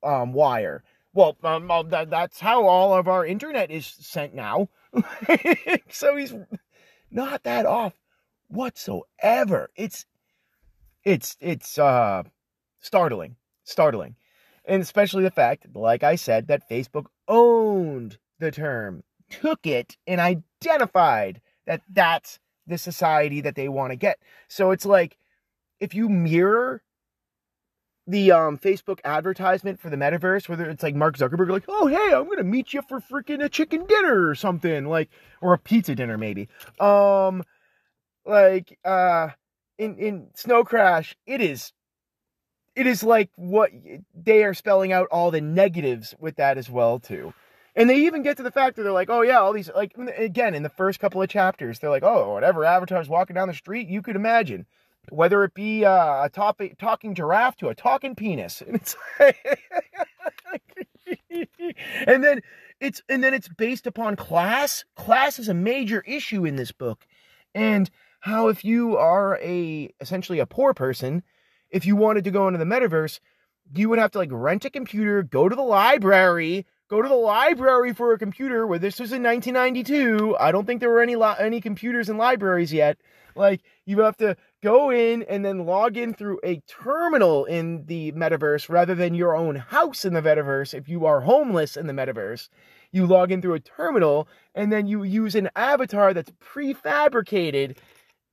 um, 0.03 0.33
wire. 0.33 0.83
Well, 1.15 1.37
um, 1.45 1.69
that, 1.91 2.11
that's 2.11 2.41
how 2.41 2.67
all 2.67 2.93
of 2.93 3.07
our 3.07 3.25
internet 3.25 3.71
is 3.71 3.87
sent 3.87 4.35
now. 4.35 4.69
so 5.89 6.17
he's 6.17 6.35
not 7.11 7.45
that 7.45 7.67
off 7.67 7.95
whatsoever. 8.49 9.71
It's 9.77 10.07
it's 11.05 11.37
it's 11.41 11.79
uh 11.79 12.25
startling, 12.81 13.37
startling, 13.63 14.17
and 14.65 14.83
especially 14.83 15.23
the 15.23 15.31
fact, 15.31 15.67
like 15.75 16.03
I 16.03 16.17
said, 16.17 16.49
that 16.49 16.69
Facebook 16.69 17.07
owned 17.29 18.19
the 18.41 18.51
term, 18.51 19.05
took 19.31 19.67
it, 19.67 19.97
and 20.09 20.21
identified 20.21 21.41
that 21.67 21.83
that's 21.89 22.41
the 22.67 22.79
society 22.79 23.41
that 23.41 23.55
they 23.55 23.69
want 23.69 23.93
to 23.93 23.97
get. 23.97 24.19
So 24.49 24.73
it's 24.73 24.87
like 24.87 25.17
if 25.79 25.95
you 25.95 26.09
mirror 26.09 26.83
the 28.07 28.33
um 28.33 28.59
Facebook 28.59 29.01
advertisement 29.05 29.81
for 29.81 29.91
the 29.91 29.97
metaverse, 29.97 30.49
whether 30.49 30.69
it's 30.69 30.83
like 30.83 30.95
Mark 30.95 31.17
Zuckerberg, 31.17 31.49
like, 31.51 31.65
oh 31.69 31.87
hey, 31.87 32.15
I'm 32.15 32.29
gonna 32.29 32.45
meet 32.45 32.73
you 32.73 32.83
for 32.83 33.01
freaking 33.01 33.43
a 33.43 33.49
chicken 33.49 33.87
dinner 33.87 34.29
or 34.29 34.35
something, 34.35 34.87
like, 34.87 35.11
or 35.41 35.55
a 35.55 35.59
pizza 35.59 35.95
dinner 35.95 36.19
maybe. 36.19 36.49
Um, 36.81 37.43
like, 38.27 38.79
uh, 38.85 39.29
in 39.79 39.97
in 39.99 40.29
Snow 40.35 40.65
Crash, 40.65 41.17
it 41.27 41.41
is, 41.41 41.73
it 42.77 42.87
is 42.87 43.03
like 43.03 43.31
what 43.37 43.71
they 44.15 44.45
are 44.45 44.55
spelling 44.55 44.93
out 44.93 45.09
all 45.11 45.31
the 45.31 45.41
negatives 45.41 46.15
with 46.19 46.37
that 46.37 46.59
as 46.59 46.69
well 46.69 46.99
too. 46.99 47.33
And 47.77 47.91
they 47.91 47.97
even 48.07 48.23
get 48.23 48.37
to 48.37 48.45
the 48.45 48.53
fact 48.53 48.77
that 48.77 48.85
they're 48.85 48.93
like, 48.93 49.11
oh 49.11 49.23
yeah, 49.23 49.41
all 49.41 49.53
these 49.53 49.71
like 49.75 49.95
again 50.17 50.55
in 50.55 50.63
the 50.63 50.69
first 50.69 51.01
couple 51.01 51.23
of 51.23 51.29
chapters, 51.29 51.79
they're 51.79 51.91
like, 51.91 52.05
oh, 52.05 52.33
whatever 52.33 52.65
avatar's 52.65 53.09
walking 53.09 53.35
down 53.35 53.49
the 53.49 53.55
street, 53.55 53.89
you 53.89 54.03
could 54.03 54.17
imagine 54.17 54.67
whether 55.11 55.45
it 55.45 55.55
be 55.55 55.85
uh, 55.85 56.25
a 56.25 56.31
topic, 56.31 56.79
talking 56.79 57.15
giraffe 57.15 57.57
to 57.57 57.69
a 57.69 57.75
talking 57.75 58.15
penis. 58.15 58.63
And, 58.63 58.95
and 62.07 62.25
then 62.25 62.41
it's 62.81 63.03
and 63.09 63.23
then 63.23 63.35
it's 63.35 63.49
based 63.49 63.87
upon 63.87 64.17
class. 64.17 64.85
Class 64.97 65.39
is 65.39 65.49
a 65.49 65.55
major 65.55 66.03
issue 66.07 66.45
in 66.45 66.57
this 66.57 66.73
book. 66.73 67.07
And 67.55 67.91
how 68.21 68.49
if 68.49 68.65
you 68.65 68.97
are 68.97 69.39
a 69.43 69.93
essentially 70.01 70.39
a 70.39 70.47
poor 70.47 70.75
person, 70.75 71.23
if 71.71 71.87
you 71.87 71.97
wanted 71.97 72.25
to 72.25 72.31
go 72.31 72.49
into 72.49 72.59
the 72.59 72.65
metaverse, 72.65 73.21
you 73.75 73.89
would 73.89 73.99
have 73.99 74.13
to 74.13 74.19
like 74.19 74.31
rent 74.33 74.65
a 74.65 74.71
computer, 74.71 75.23
go 75.23 75.49
to 75.49 75.57
the 75.57 75.63
library, 75.63 76.67
go 76.89 77.03
to 77.03 77.09
the 77.09 77.15
library 77.15 77.93
for 77.93 78.13
a 78.13 78.19
computer. 78.19 78.67
Where 78.67 78.79
this 78.79 78.99
was 79.01 79.13
in 79.13 79.23
1992, 79.23 80.37
I 80.39 80.53
don't 80.53 80.67
think 80.67 80.81
there 80.81 80.91
were 80.91 81.03
any 81.03 81.17
li- 81.17 81.37
any 81.39 81.61
computers 81.61 82.09
in 82.09 82.17
libraries 82.17 82.73
yet. 82.73 82.99
Like 83.37 83.61
you 83.87 84.01
have 84.01 84.17
to 84.19 84.37
go 84.65 84.91
in 84.91 85.23
and 85.25 85.45
then 85.45 85.67
log 85.67 85.99
in 85.99 86.15
through 86.15 86.41
a 86.43 86.57
terminal 86.67 87.45
in 87.45 87.85
the 87.85 88.11
metaverse 88.13 88.71
rather 88.71 88.95
than 88.95 89.15
your 89.15 89.37
own 89.37 89.57
house 89.57 90.07
in 90.07 90.15
the 90.15 90.23
metaverse. 90.23 90.73
If 90.73 90.89
you 90.89 91.05
are 91.05 91.21
homeless 91.21 91.77
in 91.77 91.87
the 91.87 91.93
metaverse, 91.93 92.49
you 92.91 93.05
log 93.05 93.31
in 93.31 93.43
through 93.43 93.55
a 93.55 93.61
terminal 93.61 94.27
and 94.55 94.73
then 94.73 94.87
you 94.87 95.03
use 95.03 95.35
an 95.35 95.51
avatar 95.55 96.15
that's 96.15 96.33
prefabricated. 96.43 97.77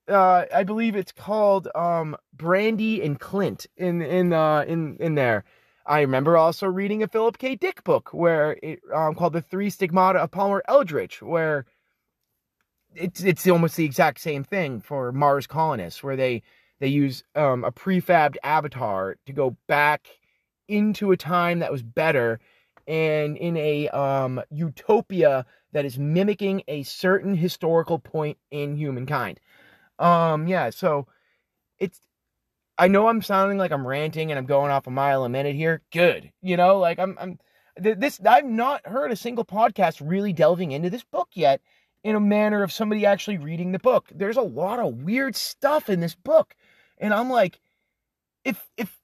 Uh, 0.08 0.46
I 0.56 0.64
believe 0.64 0.96
it's 0.96 1.12
called 1.12 1.68
um, 1.76 2.16
Brandy 2.34 3.04
and 3.04 3.20
Clint 3.20 3.68
in 3.76 4.02
in 4.02 4.32
uh, 4.32 4.64
in 4.66 4.96
in 5.02 5.16
there. 5.16 5.44
I 5.86 6.00
remember 6.00 6.38
also 6.38 6.68
reading 6.68 7.04
a 7.04 7.08
Philip 7.08 7.40
K. 7.40 7.56
Dick 7.56 7.84
book 7.84 8.14
where 8.14 8.58
it 8.64 8.80
um, 8.94 9.16
called 9.16 9.34
The 9.34 9.42
Three 9.42 9.70
Stigmata 9.70 10.20
of 10.20 10.32
Palmer 10.32 10.64
Eldritch, 10.68 11.22
where 11.22 11.66
it's 12.96 13.24
it's 13.24 13.48
almost 13.48 13.76
the 13.76 13.86
exact 13.86 14.20
same 14.20 14.44
thing 14.44 14.82
for 14.82 15.12
Mars 15.12 15.48
colonists, 15.48 16.04
where 16.04 16.16
they 16.16 16.42
they 16.80 16.88
use 16.88 17.24
um, 17.36 17.64
a 17.64 17.72
prefabbed 17.72 18.38
avatar 18.44 19.18
to 19.26 19.34
go 19.34 19.56
back 19.68 20.08
into 20.68 21.12
a 21.12 21.18
time 21.18 21.60
that 21.60 21.72
was 21.72 21.84
better 21.84 22.40
and 22.88 23.38
in 23.38 23.56
a 23.58 23.88
um, 23.90 24.42
utopia 24.50 25.46
that 25.74 25.86
is 25.86 25.98
mimicking 26.00 26.64
a 26.68 26.84
certain 26.84 27.36
historical 27.36 28.00
point 28.00 28.38
in 28.50 28.76
humankind. 28.76 29.40
Um, 30.00 30.48
yeah, 30.48 30.70
so 30.72 31.08
it's 31.80 32.00
I 32.78 32.88
know 32.88 33.08
I'm 33.08 33.22
sounding 33.22 33.58
like 33.58 33.72
I'm 33.72 33.86
ranting 33.86 34.32
and 34.32 34.40
I'm 34.40 34.46
going 34.46 34.72
off 34.72 34.88
a 34.88 34.92
mile 34.92 35.24
a 35.24 35.30
minute 35.30 35.56
here. 35.56 35.82
Good. 35.92 36.32
You 36.42 36.58
know, 36.58 36.80
like 36.80 37.00
I'm 37.00 37.18
I'm 37.20 37.40
this 37.78 38.20
I've 38.26 38.46
not 38.46 38.86
heard 38.86 39.12
a 39.12 39.16
single 39.16 39.46
podcast 39.46 40.02
really 40.04 40.34
delving 40.34 40.72
into 40.72 40.90
this 40.90 41.04
book 41.04 41.30
yet 41.34 41.62
in 42.03 42.15
a 42.15 42.20
manner 42.20 42.63
of 42.63 42.72
somebody 42.72 43.05
actually 43.05 43.38
reading 43.38 43.72
the 43.72 43.79
book. 43.79 44.08
There's 44.13 44.38
a 44.38 44.41
lot 44.41 44.79
of 44.79 45.03
weird 45.03 45.36
stuff 45.36 45.89
in 45.89 46.00
this 46.00 46.15
book. 46.15 46.55
And 46.98 47.13
I'm 47.13 47.29
like 47.29 47.60
if 48.43 48.70
if 48.77 48.98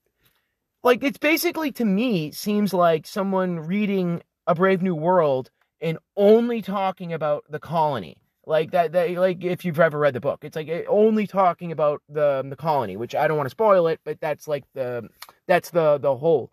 like 0.83 1.03
it's 1.03 1.17
basically 1.17 1.71
to 1.73 1.85
me 1.85 2.31
seems 2.31 2.73
like 2.73 3.05
someone 3.05 3.59
reading 3.59 4.21
A 4.47 4.55
Brave 4.55 4.81
New 4.81 4.95
World 4.95 5.49
and 5.81 5.97
only 6.15 6.61
talking 6.61 7.13
about 7.13 7.43
the 7.49 7.59
colony. 7.59 8.17
Like 8.45 8.71
that, 8.71 8.93
that 8.93 9.11
like 9.11 9.43
if 9.43 9.65
you've 9.65 9.79
ever 9.79 9.99
read 9.99 10.13
the 10.13 10.21
book, 10.21 10.45
it's 10.45 10.55
like 10.55 10.69
only 10.87 11.27
talking 11.27 11.73
about 11.73 12.01
the 12.07 12.45
the 12.47 12.55
colony, 12.55 12.95
which 12.95 13.13
I 13.13 13.27
don't 13.27 13.35
want 13.35 13.47
to 13.47 13.51
spoil 13.51 13.87
it, 13.87 13.99
but 14.05 14.21
that's 14.21 14.47
like 14.47 14.63
the 14.73 15.09
that's 15.47 15.71
the 15.71 15.97
the 15.97 16.15
whole 16.15 16.49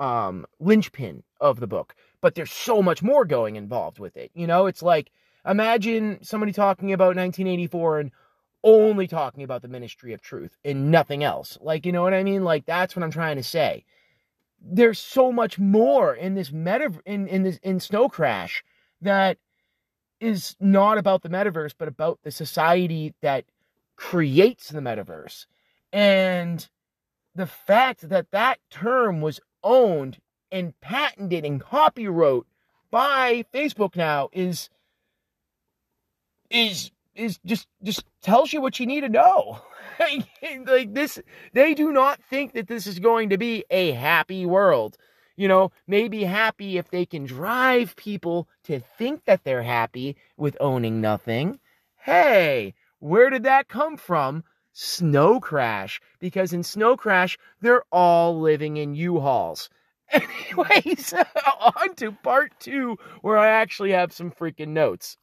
um 0.00 0.44
linchpin 0.58 1.22
of 1.40 1.60
the 1.60 1.68
book. 1.68 1.94
But 2.20 2.34
there's 2.34 2.50
so 2.50 2.82
much 2.82 3.00
more 3.00 3.24
going 3.24 3.54
involved 3.54 4.00
with 4.00 4.16
it. 4.16 4.32
You 4.34 4.48
know, 4.48 4.66
it's 4.66 4.82
like 4.82 5.12
imagine 5.46 6.18
somebody 6.22 6.52
talking 6.52 6.92
about 6.92 7.16
1984 7.16 8.00
and 8.00 8.10
only 8.62 9.06
talking 9.06 9.42
about 9.42 9.62
the 9.62 9.68
ministry 9.68 10.14
of 10.14 10.22
truth 10.22 10.56
and 10.64 10.90
nothing 10.90 11.22
else. 11.22 11.58
Like, 11.60 11.84
you 11.84 11.92
know 11.92 12.02
what 12.02 12.14
I 12.14 12.22
mean? 12.22 12.44
Like 12.44 12.64
that's 12.64 12.96
what 12.96 13.02
I'm 13.02 13.10
trying 13.10 13.36
to 13.36 13.42
say. 13.42 13.84
There's 14.60 14.98
so 14.98 15.30
much 15.30 15.58
more 15.58 16.14
in 16.14 16.34
this 16.34 16.50
meta 16.50 16.90
in 17.04 17.28
in 17.28 17.42
this 17.42 17.58
in 17.62 17.80
Snow 17.80 18.08
Crash 18.08 18.64
that 19.02 19.36
is 20.20 20.56
not 20.58 20.96
about 20.96 21.22
the 21.22 21.28
metaverse, 21.28 21.74
but 21.76 21.88
about 21.88 22.20
the 22.22 22.30
society 22.30 23.14
that 23.20 23.44
creates 23.96 24.70
the 24.70 24.80
metaverse. 24.80 25.44
And 25.92 26.66
the 27.34 27.46
fact 27.46 28.08
that 28.08 28.30
that 28.30 28.58
term 28.70 29.20
was 29.20 29.40
owned 29.62 30.18
and 30.50 30.78
patented 30.80 31.44
and 31.44 31.60
copyrighted 31.60 32.44
by 32.90 33.44
Facebook 33.52 33.96
now 33.96 34.28
is 34.32 34.70
is 36.54 36.90
is 37.14 37.38
just 37.44 37.68
just 37.82 38.04
tells 38.22 38.52
you 38.52 38.60
what 38.60 38.80
you 38.80 38.86
need 38.86 39.02
to 39.02 39.08
know. 39.08 39.60
like 40.66 40.94
this 40.94 41.20
they 41.52 41.74
do 41.74 41.92
not 41.92 42.22
think 42.22 42.54
that 42.54 42.68
this 42.68 42.86
is 42.86 42.98
going 42.98 43.30
to 43.30 43.38
be 43.38 43.64
a 43.70 43.92
happy 43.92 44.46
world 44.46 44.96
you 45.36 45.48
know, 45.48 45.72
may 45.86 46.08
be 46.08 46.24
happy 46.24 46.78
if 46.78 46.90
they 46.90 47.04
can 47.04 47.24
drive 47.24 47.96
people 47.96 48.48
to 48.64 48.80
think 48.80 49.24
that 49.24 49.44
they're 49.44 49.62
happy 49.62 50.16
with 50.36 50.56
owning 50.60 51.00
nothing. 51.00 51.58
Hey, 51.96 52.74
where 53.00 53.30
did 53.30 53.42
that 53.44 53.68
come 53.68 53.96
from? 53.96 54.44
Snow 54.72 55.40
Crash. 55.40 56.00
Because 56.20 56.52
in 56.52 56.62
Snow 56.62 56.96
Crash, 56.96 57.36
they're 57.60 57.84
all 57.90 58.40
living 58.40 58.76
in 58.76 58.94
U-Hauls. 58.94 59.70
Anyways, 60.12 61.14
on 61.60 61.94
to 61.96 62.12
part 62.12 62.52
two, 62.60 62.98
where 63.22 63.38
I 63.38 63.48
actually 63.48 63.92
have 63.92 64.12
some 64.12 64.30
freaking 64.30 64.68
notes. 64.68 65.16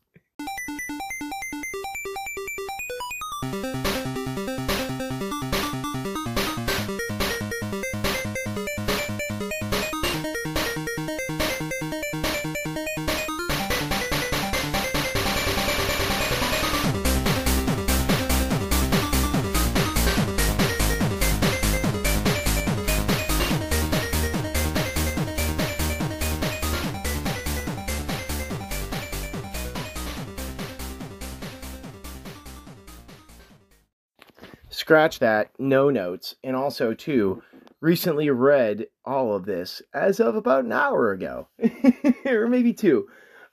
Scratch 34.91 35.19
that, 35.19 35.49
no 35.57 35.89
notes, 35.89 36.35
and 36.43 36.53
also 36.53 36.93
too, 36.93 37.41
recently 37.79 38.29
read 38.29 38.85
all 39.05 39.33
of 39.33 39.45
this 39.45 39.81
as 39.93 40.19
of 40.19 40.35
about 40.35 40.65
an 40.65 40.73
hour 40.73 41.13
ago, 41.13 41.47
or 42.25 42.45
maybe 42.49 42.73
two. 42.73 43.07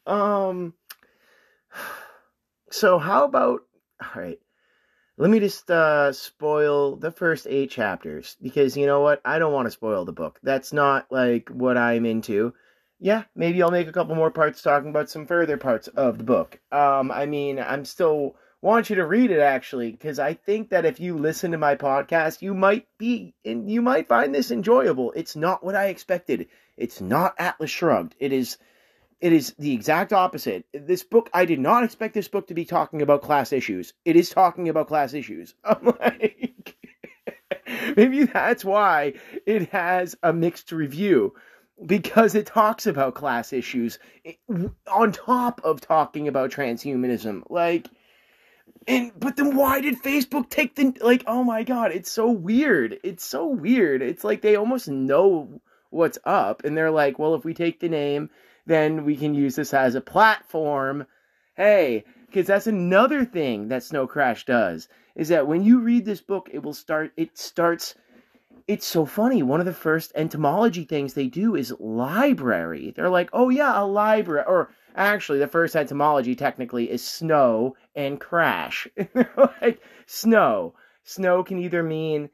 Um, 0.04 0.75
so 2.73 2.99
how 2.99 3.25
about 3.25 3.61
all 4.02 4.21
right? 4.21 4.40
Let 5.16 5.30
me 5.30 5.38
just 5.38 5.71
uh, 5.71 6.12
spoil 6.12 6.97
the 6.97 7.12
first 7.12 7.47
eight 7.49 7.71
chapters 7.71 8.37
because 8.42 8.76
you 8.76 8.87
know 8.87 9.02
what? 9.02 9.21
I 9.25 9.38
don't 9.38 9.52
want 9.52 9.66
to 9.66 9.71
spoil 9.71 10.04
the 10.04 10.12
book. 10.12 10.40
That's 10.42 10.73
not 10.73 11.07
like 11.12 11.49
what 11.50 11.78
I'm 11.78 12.04
into. 12.04 12.52
Yeah, 12.99 13.23
maybe 13.37 13.62
I'll 13.62 13.71
make 13.71 13.87
a 13.87 13.92
couple 13.92 14.16
more 14.16 14.33
parts 14.33 14.61
talking 14.61 14.90
about 14.90 15.09
some 15.09 15.25
further 15.25 15.57
parts 15.57 15.87
of 15.87 16.18
the 16.18 16.25
book. 16.25 16.59
Um, 16.73 17.12
I 17.12 17.26
mean, 17.26 17.61
I'm 17.61 17.85
still 17.85 18.35
want 18.61 18.91
you 18.91 18.97
to 18.97 19.07
read 19.07 19.31
it 19.31 19.41
actually 19.41 19.93
because 19.93 20.19
I 20.19 20.35
think 20.35 20.71
that 20.71 20.85
if 20.85 21.00
you 21.00 21.17
listen 21.17 21.53
to 21.53 21.59
my 21.59 21.77
podcast, 21.77 22.43
you 22.43 22.55
might 22.55 22.87
be 22.99 23.35
and 23.45 23.71
you 23.71 23.83
might 23.83 24.09
find 24.09 24.35
this 24.35 24.50
enjoyable. 24.50 25.12
It's 25.12 25.37
not 25.37 25.65
what 25.65 25.77
I 25.77 25.87
expected. 25.87 26.49
It's 26.77 27.00
not 27.00 27.35
Atlas 27.38 27.71
Shrugged. 27.71 28.15
It 28.19 28.33
is 28.33 28.59
it 29.21 29.33
is 29.33 29.55
the 29.59 29.73
exact 29.73 30.12
opposite. 30.12 30.65
This 30.73 31.03
book 31.03 31.31
I 31.33 31.45
did 31.45 31.61
not 31.61 31.85
expect 31.85 32.15
this 32.15 32.29
book 32.29 32.49
to 32.49 32.55
be 32.55 32.65
talking 32.65 33.03
about 33.03 33.23
class 33.23 33.53
issues. 33.53 33.93
It 34.05 34.17
is 34.17 34.31
talking 34.31 34.69
about 34.69 34.88
class 34.88 35.15
issues. 35.15 35.55
I'm 35.65 35.95
like 36.00 36.77
maybe 37.97 38.25
that's 38.25 38.65
why 38.65 39.15
it 39.47 39.71
has 39.71 40.17
a 40.23 40.33
mixed 40.33 40.73
review 40.73 41.35
because 41.85 42.35
it 42.35 42.47
talks 42.47 42.87
about 42.87 43.15
class 43.15 43.53
issues 43.53 44.00
on 44.88 45.12
top 45.12 45.61
of 45.62 45.81
talking 45.81 46.27
about 46.27 46.50
transhumanism. 46.50 47.43
Like 47.49 47.88
and 48.87 49.13
but 49.19 49.37
then 49.37 49.57
why 49.57 49.81
did 49.81 50.03
Facebook 50.03 50.49
take 50.51 50.75
the 50.75 50.95
like 51.01 51.25
oh 51.27 51.45
my 51.45 51.63
god, 51.63 51.93
it's 51.93 52.11
so 52.11 52.31
weird. 52.31 52.99
It's 53.03 53.25
so 53.25 53.47
weird. 53.47 54.03
It's 54.03 54.25
like 54.25 54.43
they 54.43 54.57
almost 54.57 54.89
know 54.89 55.61
what's 55.91 56.19
up 56.25 56.65
and 56.65 56.77
they're 56.77 56.91
like, 56.91 57.19
well, 57.19 57.35
if 57.35 57.45
we 57.45 57.55
take 57.55 57.81
the 57.81 57.89
name, 57.89 58.31
then 58.67 59.05
we 59.05 59.17
can 59.17 59.35
use 59.35 59.57
this 59.57 59.73
as 59.73 59.95
a 59.95 60.01
platform. 60.01 61.07
Hey, 61.57 62.05
because 62.27 62.47
that's 62.47 62.67
another 62.67 63.25
thing 63.25 63.69
that 63.69 63.83
Snow 63.83 64.07
Crash 64.07 64.45
does 64.45 64.89
is 65.17 65.29
that 65.29 65.47
when 65.47 65.65
you 65.65 65.81
read 65.81 66.05
this 66.05 66.21
book, 66.21 66.49
it 66.53 66.63
will 66.63 66.75
start 66.75 67.13
it 67.17 67.37
starts 67.37 67.95
it's 68.67 68.87
so 68.87 69.07
funny. 69.07 69.43
One 69.43 69.61
of 69.61 69.67
the 69.67 69.73
first 69.73 70.13
entomology 70.15 70.85
things 70.85 71.15
they 71.15 71.27
do 71.27 71.57
is 71.57 71.73
library. 71.81 72.93
They're 72.95 73.09
like, 73.09 73.31
"Oh 73.33 73.49
yeah, 73.49 73.81
a 73.83 73.85
library," 73.85 74.45
or 74.47 74.71
Actually, 74.99 75.39
the 75.39 75.47
first 75.47 75.77
entomology 75.77 76.35
technically 76.35 76.91
is 76.91 77.05
snow 77.05 77.77
and 77.99 78.21
crash. 78.21 78.87
like 79.61 79.83
snow. 80.07 80.75
Snow 81.02 81.43
can 81.43 81.59
either 81.59 81.83
mean 81.83 82.31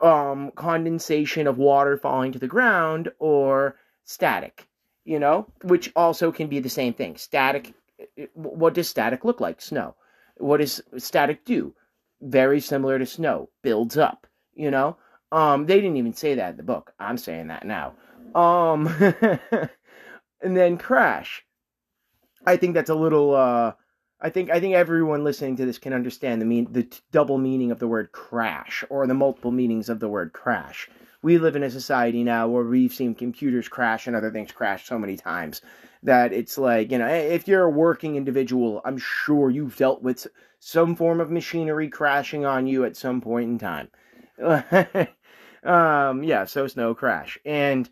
um, 0.00 0.50
condensation 0.56 1.46
of 1.46 1.58
water 1.58 1.96
falling 1.96 2.32
to 2.32 2.40
the 2.40 2.48
ground 2.48 3.12
or 3.20 3.76
static, 4.04 4.66
you 5.04 5.20
know, 5.20 5.46
which 5.62 5.92
also 5.94 6.32
can 6.32 6.48
be 6.48 6.58
the 6.58 6.68
same 6.68 6.92
thing. 6.92 7.16
Static, 7.16 7.72
what 8.34 8.74
does 8.74 8.88
static 8.88 9.24
look 9.24 9.40
like? 9.40 9.62
Snow. 9.62 9.94
What 10.38 10.56
does 10.56 10.82
static 10.98 11.44
do? 11.44 11.74
Very 12.20 12.58
similar 12.58 12.98
to 12.98 13.06
snow, 13.06 13.48
builds 13.62 13.96
up, 13.96 14.26
you 14.54 14.72
know. 14.72 14.96
Um, 15.30 15.66
they 15.66 15.76
didn't 15.76 15.98
even 15.98 16.14
say 16.14 16.34
that 16.34 16.50
in 16.50 16.56
the 16.56 16.62
book. 16.64 16.92
I'm 16.98 17.16
saying 17.16 17.46
that 17.46 17.64
now. 17.64 17.94
Um, 18.34 18.88
and 20.42 20.56
then 20.56 20.78
crash. 20.78 21.44
I 22.44 22.56
think 22.56 22.74
that's 22.74 22.90
a 22.90 22.94
little. 22.96 23.34
Uh, 23.36 23.72
I 24.22 24.30
think 24.30 24.50
I 24.50 24.60
think 24.60 24.76
everyone 24.76 25.24
listening 25.24 25.56
to 25.56 25.66
this 25.66 25.78
can 25.78 25.92
understand 25.92 26.40
the 26.40 26.46
mean 26.46 26.72
the 26.72 26.84
t- 26.84 27.00
double 27.10 27.38
meaning 27.38 27.72
of 27.72 27.80
the 27.80 27.88
word 27.88 28.12
crash 28.12 28.84
or 28.88 29.04
the 29.08 29.14
multiple 29.14 29.50
meanings 29.50 29.88
of 29.88 29.98
the 29.98 30.08
word 30.08 30.32
crash. 30.32 30.88
We 31.22 31.38
live 31.38 31.56
in 31.56 31.64
a 31.64 31.70
society 31.70 32.22
now 32.22 32.46
where 32.46 32.62
we've 32.62 32.94
seen 32.94 33.16
computers 33.16 33.68
crash 33.68 34.06
and 34.06 34.14
other 34.14 34.30
things 34.30 34.52
crash 34.52 34.86
so 34.86 34.96
many 34.96 35.16
times 35.16 35.60
that 36.04 36.32
it's 36.32 36.56
like 36.56 36.92
you 36.92 36.98
know 36.98 37.08
if 37.08 37.48
you're 37.48 37.64
a 37.64 37.70
working 37.70 38.14
individual, 38.14 38.80
I'm 38.84 38.96
sure 38.96 39.50
you've 39.50 39.76
dealt 39.76 40.02
with 40.02 40.28
some 40.60 40.94
form 40.94 41.20
of 41.20 41.30
machinery 41.30 41.88
crashing 41.88 42.44
on 42.44 42.68
you 42.68 42.84
at 42.84 42.96
some 42.96 43.20
point 43.20 43.50
in 43.50 43.58
time. 43.58 43.88
um, 45.64 46.22
yeah, 46.22 46.44
so 46.44 46.68
snow 46.68 46.94
crash 46.94 47.38
and 47.44 47.90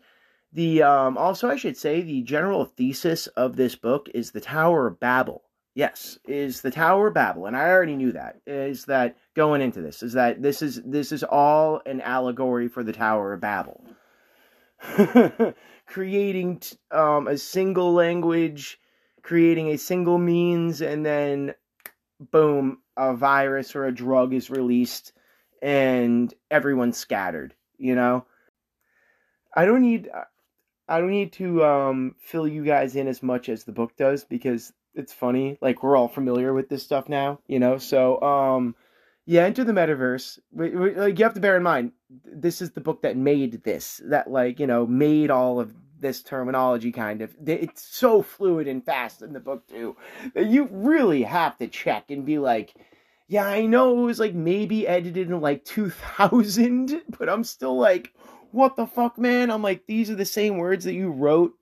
the 0.53 0.83
um, 0.83 1.17
also 1.17 1.49
I 1.49 1.57
should 1.57 1.75
say 1.75 2.01
the 2.01 2.21
general 2.21 2.63
thesis 2.63 3.27
of 3.27 3.57
this 3.57 3.75
book 3.75 4.07
is 4.13 4.31
the 4.31 4.41
Tower 4.41 4.87
of 4.87 4.97
Babel. 4.97 5.43
Yes, 5.73 6.19
is 6.25 6.61
the 6.61 6.71
Tower 6.71 7.07
of 7.07 7.13
Babel, 7.13 7.45
and 7.45 7.55
I 7.55 7.69
already 7.69 7.95
knew 7.95 8.11
that. 8.11 8.41
Is 8.45 8.85
that 8.85 9.15
going 9.35 9.61
into 9.61 9.81
this? 9.81 10.03
Is 10.03 10.13
that 10.13 10.41
this 10.41 10.61
is 10.61 10.81
this 10.83 11.13
is 11.13 11.23
all 11.23 11.81
an 11.85 12.01
allegory 12.01 12.67
for 12.67 12.83
the 12.83 12.91
Tower 12.91 13.31
of 13.31 13.39
Babel, 13.39 13.81
creating 15.85 16.61
um, 16.91 17.27
a 17.29 17.37
single 17.37 17.93
language, 17.93 18.79
creating 19.21 19.69
a 19.69 19.77
single 19.77 20.17
means, 20.17 20.81
and 20.81 21.05
then 21.05 21.53
boom, 22.19 22.79
a 22.97 23.15
virus 23.15 23.73
or 23.73 23.85
a 23.85 23.95
drug 23.95 24.33
is 24.33 24.49
released, 24.49 25.13
and 25.61 26.33
everyone's 26.49 26.97
scattered. 26.97 27.55
You 27.77 27.95
know, 27.95 28.25
I 29.55 29.63
don't 29.63 29.81
need 29.81 30.09
I 30.89 30.99
don't 30.99 31.11
need 31.11 31.31
to 31.33 31.63
um, 31.63 32.15
fill 32.19 32.45
you 32.45 32.65
guys 32.65 32.97
in 32.97 33.07
as 33.07 33.23
much 33.23 33.47
as 33.47 33.63
the 33.63 33.71
book 33.71 33.95
does 33.95 34.25
because 34.25 34.73
it's 34.95 35.13
funny. 35.13 35.57
Like 35.61 35.83
we're 35.83 35.95
all 35.95 36.07
familiar 36.07 36.53
with 36.53 36.69
this 36.69 36.83
stuff 36.83 37.09
now, 37.09 37.39
you 37.47 37.59
know. 37.59 37.77
So 37.77 38.21
um, 38.21 38.75
yeah, 39.25 39.43
Enter 39.43 39.63
the 39.63 39.73
Metaverse. 39.73 40.39
Like 40.53 41.17
you 41.17 41.25
have 41.25 41.35
to 41.35 41.39
bear 41.39 41.57
in 41.57 41.63
mind, 41.63 41.91
this 42.25 42.61
is 42.61 42.71
the 42.71 42.81
book 42.81 43.01
that 43.03 43.17
made 43.17 43.63
this. 43.63 44.01
That 44.05 44.29
like 44.29 44.59
you 44.59 44.67
know 44.67 44.85
made 44.85 45.31
all 45.31 45.59
of 45.59 45.73
this 45.99 46.21
terminology 46.21 46.91
kind 46.91 47.21
of. 47.21 47.35
It's 47.45 47.83
so 47.83 48.21
fluid 48.21 48.67
and 48.67 48.83
fast 48.83 49.21
in 49.21 49.33
the 49.33 49.39
book 49.39 49.67
too 49.67 49.95
that 50.33 50.47
you 50.47 50.67
really 50.71 51.23
have 51.23 51.57
to 51.57 51.67
check 51.67 52.11
and 52.11 52.25
be 52.25 52.39
like. 52.39 52.73
Yeah, 53.27 53.45
I 53.45 53.65
know 53.65 53.97
it 53.97 54.05
was 54.07 54.19
like 54.19 54.33
maybe 54.33 54.85
edited 54.85 55.29
in 55.29 55.39
like 55.39 55.63
2000, 55.63 57.01
but 57.17 57.29
I'm 57.29 57.45
still 57.45 57.77
like, 57.77 58.13
what 58.51 58.75
the 58.75 58.85
fuck, 58.85 59.17
man? 59.17 59.49
I'm 59.49 59.61
like, 59.61 59.87
these 59.87 60.09
are 60.09 60.15
the 60.15 60.25
same 60.25 60.57
words 60.57 60.83
that 60.83 60.95
you 60.95 61.09
wrote, 61.09 61.53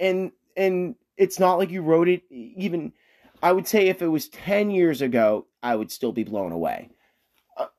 and 0.00 0.32
and 0.56 0.96
it's 1.16 1.38
not 1.38 1.58
like 1.58 1.70
you 1.70 1.82
wrote 1.82 2.08
it 2.08 2.22
even. 2.30 2.92
I 3.42 3.52
would 3.52 3.66
say 3.66 3.88
if 3.88 4.02
it 4.02 4.08
was 4.08 4.28
ten 4.28 4.70
years 4.70 5.02
ago, 5.02 5.46
I 5.62 5.76
would 5.76 5.90
still 5.90 6.12
be 6.12 6.24
blown 6.24 6.52
away. 6.52 6.90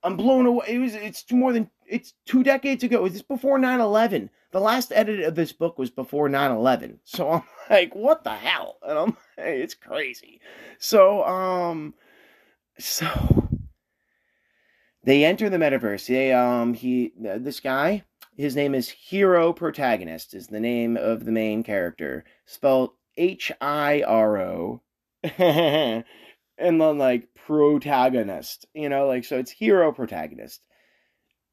I'm 0.04 0.16
blown 0.16 0.46
away. 0.46 0.66
It 0.70 0.80
was. 0.80 0.96
It's 0.96 1.30
more 1.32 1.54
than. 1.54 1.70
It's 1.88 2.14
two 2.26 2.44
decades 2.44 2.84
ago. 2.84 3.06
It's 3.06 3.22
before 3.22 3.60
9/11. 3.60 4.30
The 4.52 4.60
last 4.60 4.92
edit 4.96 5.20
of 5.22 5.36
this 5.36 5.52
book 5.52 5.78
was 5.78 5.90
before 5.90 6.30
9/11. 6.30 7.00
So 7.04 7.30
I'm 7.30 7.44
like, 7.70 7.96
what 7.96 8.24
the 8.24 8.34
hell? 8.34 8.78
And 8.82 8.98
I'm. 8.98 9.18
It's 9.38 9.74
crazy. 9.74 10.40
So 10.80 11.24
um. 11.26 11.94
So 12.80 13.08
they 15.04 15.24
enter 15.24 15.50
the 15.50 15.58
metaverse. 15.58 16.08
They 16.08 16.34
um 16.34 16.74
he 16.74 17.14
this 17.18 17.60
guy 17.60 18.04
his 18.38 18.56
name 18.56 18.76
is 18.76 18.90
Hero 18.90 19.54
Protagonist 19.54 20.34
is 20.34 20.48
the 20.48 20.60
name 20.60 20.98
of 20.98 21.24
the 21.24 21.32
main 21.32 21.64
character 21.64 22.26
spelled 22.46 22.92
H 23.18 23.52
I 23.62 24.02
R 24.02 24.38
O 24.38 24.82
and 25.38 26.04
then 26.58 26.98
like 26.98 27.28
protagonist 27.46 28.66
you 28.74 28.90
know 28.90 29.08
like 29.08 29.26
so 29.26 29.38
it's 29.38 29.52
hero 29.52 29.92
Protagonist. 29.92 30.62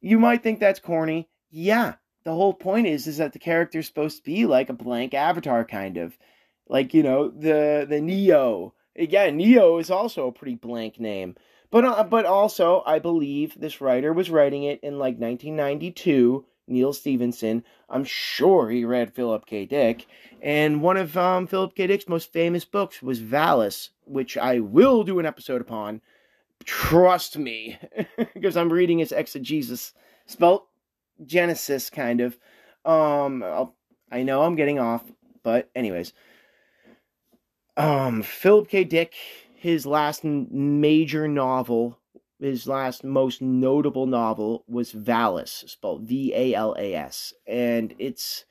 You 0.01 0.19
might 0.19 0.43
think 0.43 0.59
that's 0.59 0.81
corny. 0.81 1.29
Yeah, 1.51 1.95
the 2.25 2.35
whole 2.35 2.55
point 2.55 2.87
is 2.87 3.07
is 3.07 3.19
that 3.19 3.33
the 3.33 3.39
character's 3.39 3.87
supposed 3.87 4.19
to 4.19 4.23
be 4.23 4.47
like 4.47 4.69
a 4.69 4.75
blank 4.75 5.15
avatar 5.15 5.65
kind 5.65 5.97
of 5.97 6.17
like 6.69 6.95
you 6.95 7.03
know 7.03 7.29
the 7.29 7.87
the 7.89 8.01
Neo. 8.01 8.75
Again, 8.97 9.37
Neo 9.37 9.79
is 9.79 9.91
also 9.91 10.27
a 10.27 10.33
pretty 10.33 10.55
blank 10.55 11.01
name. 11.01 11.37
But 11.71 11.85
uh, 11.87 12.05
but 12.05 12.27
also, 12.27 12.83
I 12.85 12.99
believe 12.99 13.59
this 13.59 13.81
writer 13.81 14.13
was 14.13 14.31
writing 14.31 14.65
it 14.65 14.81
in 14.83 14.99
like 14.99 15.17
1992. 15.19 16.45
Neal 16.67 16.93
Stephenson. 16.93 17.65
I'm 17.89 18.05
sure 18.05 18.71
he 18.71 18.85
read 18.85 19.15
Philip 19.15 19.47
K. 19.47 19.67
Dick, 19.67 20.07
and 20.41 20.83
one 20.83 20.97
of 20.97 21.17
um, 21.17 21.47
Philip 21.47 21.75
K. 21.75 21.87
Dick's 21.87 22.09
most 22.09 22.33
famous 22.33 22.65
books 22.65 23.03
was 23.03 23.21
Valis, 23.21 23.91
which 24.05 24.37
I 24.37 24.61
will 24.61 25.05
do 25.05 25.19
an 25.19 25.27
episode 25.27 25.61
upon. 25.61 26.01
Trust 26.65 27.37
me, 27.39 27.79
because 28.35 28.57
I'm 28.57 28.73
reading 28.73 28.99
his 28.99 29.13
exegesis, 29.13 29.93
spelt 30.27 30.69
Genesis, 31.25 31.91
kind 31.91 32.21
of. 32.21 32.39
Um, 32.85 33.43
I'll, 33.43 33.77
I 34.11 34.23
know 34.23 34.43
I'm 34.43 34.57
getting 34.57 34.79
off, 34.79 35.05
but 35.43 35.71
anyways, 35.75 36.13
um, 37.77 38.23
Philip 38.23 38.69
K. 38.69 38.85
Dick 38.85 39.15
his 39.63 39.87
last 39.87 40.25
major 40.25 41.29
novel, 41.29 41.97
his 42.49 42.67
last 42.67 43.05
most 43.05 43.43
notable 43.43 44.07
novel 44.07 44.65
was 44.67 44.93
Valis, 44.93 45.69
spelled 45.69 46.03
V 46.03 46.33
A 46.35 46.55
L 46.55 46.75
A 46.79 46.95
S, 46.95 47.33
and 47.47 47.95
it's 47.99 48.45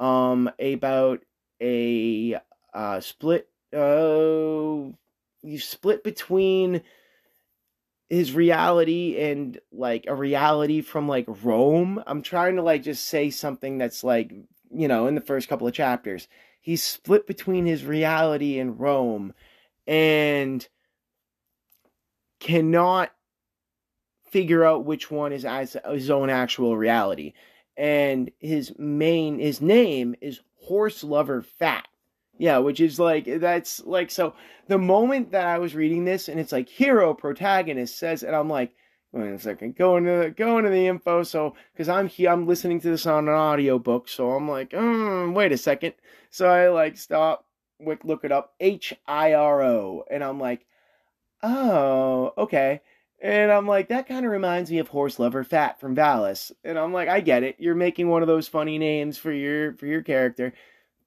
um 0.00 0.50
about 0.58 1.20
a 1.60 2.36
uh, 2.74 3.00
split. 3.00 3.48
Uh, 3.72 4.92
you 5.42 5.58
split 5.58 6.04
between 6.04 6.82
his 8.08 8.34
reality 8.34 9.16
and 9.18 9.58
like 9.72 10.04
a 10.06 10.14
reality 10.14 10.82
from 10.82 11.08
like 11.08 11.24
Rome. 11.42 12.02
I'm 12.06 12.22
trying 12.22 12.56
to 12.56 12.62
like 12.62 12.82
just 12.82 13.06
say 13.06 13.30
something 13.30 13.78
that's 13.78 14.04
like 14.04 14.32
you 14.70 14.88
know 14.88 15.06
in 15.06 15.14
the 15.14 15.20
first 15.20 15.48
couple 15.48 15.66
of 15.66 15.74
chapters. 15.74 16.28
He's 16.60 16.82
split 16.82 17.26
between 17.26 17.66
his 17.66 17.84
reality 17.84 18.58
and 18.58 18.78
Rome 18.78 19.34
and 19.86 20.66
cannot 22.38 23.12
figure 24.32 24.64
out 24.64 24.84
which 24.84 25.10
one 25.10 25.32
is 25.32 25.46
his 25.90 26.10
own 26.10 26.30
actual 26.30 26.76
reality. 26.76 27.34
And 27.76 28.30
his 28.40 28.72
main 28.78 29.38
his 29.38 29.60
name 29.60 30.14
is 30.20 30.40
Horse 30.62 31.04
Lover 31.04 31.42
Fat. 31.42 31.86
Yeah, 32.38 32.58
which 32.58 32.80
is 32.80 32.98
like 32.98 33.26
that's 33.40 33.80
like 33.84 34.10
so 34.10 34.34
the 34.66 34.78
moment 34.78 35.32
that 35.32 35.46
I 35.46 35.58
was 35.58 35.74
reading 35.74 36.04
this 36.04 36.28
and 36.28 36.40
it's 36.40 36.52
like 36.52 36.68
hero 36.68 37.14
protagonist 37.14 37.98
says 37.98 38.22
and 38.22 38.34
I'm 38.34 38.48
like 38.48 38.72
wait 39.12 39.30
a 39.30 39.38
second 39.38 39.76
go 39.76 39.98
into 39.98 40.10
the, 40.10 40.30
go 40.30 40.58
into 40.58 40.70
the 40.70 40.86
info 40.86 41.22
so 41.22 41.54
because 41.72 41.88
I'm 41.88 42.08
here 42.08 42.30
I'm 42.30 42.46
listening 42.46 42.80
to 42.80 42.90
this 42.90 43.06
on 43.06 43.28
an 43.28 43.34
audio 43.34 43.78
book 43.78 44.08
so 44.08 44.32
I'm 44.32 44.48
like 44.48 44.70
mm, 44.70 45.34
wait 45.34 45.52
a 45.52 45.58
second 45.58 45.92
so 46.30 46.48
I 46.48 46.68
like 46.68 46.96
stop 46.96 47.44
look 48.04 48.24
it 48.24 48.32
up, 48.32 48.54
H 48.60 48.94
I 49.06 49.34
R 49.34 49.62
O, 49.62 50.04
and 50.10 50.22
I'm 50.22 50.38
like, 50.38 50.66
oh, 51.42 52.32
okay. 52.38 52.80
And 53.22 53.52
I'm 53.52 53.68
like, 53.68 53.88
that 53.88 54.08
kind 54.08 54.26
of 54.26 54.32
reminds 54.32 54.68
me 54.68 54.78
of 54.78 54.88
Horse 54.88 55.20
Lover 55.20 55.44
Fat 55.44 55.78
from 55.78 55.94
Valis. 55.94 56.50
And 56.64 56.76
I'm 56.76 56.92
like, 56.92 57.08
I 57.08 57.20
get 57.20 57.44
it. 57.44 57.54
You're 57.60 57.76
making 57.76 58.08
one 58.08 58.20
of 58.20 58.26
those 58.26 58.48
funny 58.48 58.78
names 58.78 59.16
for 59.16 59.30
your 59.30 59.74
for 59.76 59.86
your 59.86 60.02
character. 60.02 60.52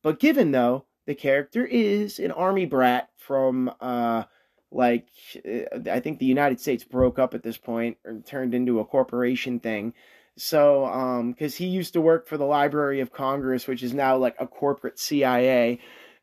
But 0.01 0.21
given 0.21 0.51
though, 0.51 0.85
the 1.07 1.13
character 1.13 1.65
is 1.65 2.19
an 2.19 2.31
army 2.31 2.65
brat 2.65 3.09
from 3.17 3.69
uh 3.81 4.23
like 4.71 5.07
uh, 5.45 5.91
I 5.91 5.99
think 5.99 6.19
the 6.19 6.25
United 6.25 6.61
States 6.61 6.85
broke 6.85 7.19
up 7.19 7.33
at 7.33 7.43
this 7.43 7.57
point 7.57 7.97
or 8.05 8.21
turned 8.25 8.53
into 8.53 8.79
a 8.79 8.85
corporation 8.85 9.59
thing. 9.59 9.93
So 10.37 10.85
um 10.85 11.33
cuz 11.33 11.55
he 11.55 11.67
used 11.67 11.93
to 11.93 12.01
work 12.01 12.27
for 12.27 12.37
the 12.37 12.45
Library 12.45 13.01
of 13.01 13.11
Congress, 13.11 13.67
which 13.67 13.83
is 13.83 13.93
now 13.93 14.15
like 14.15 14.35
a 14.39 14.47
corporate 14.47 14.99
CIA 14.99 15.79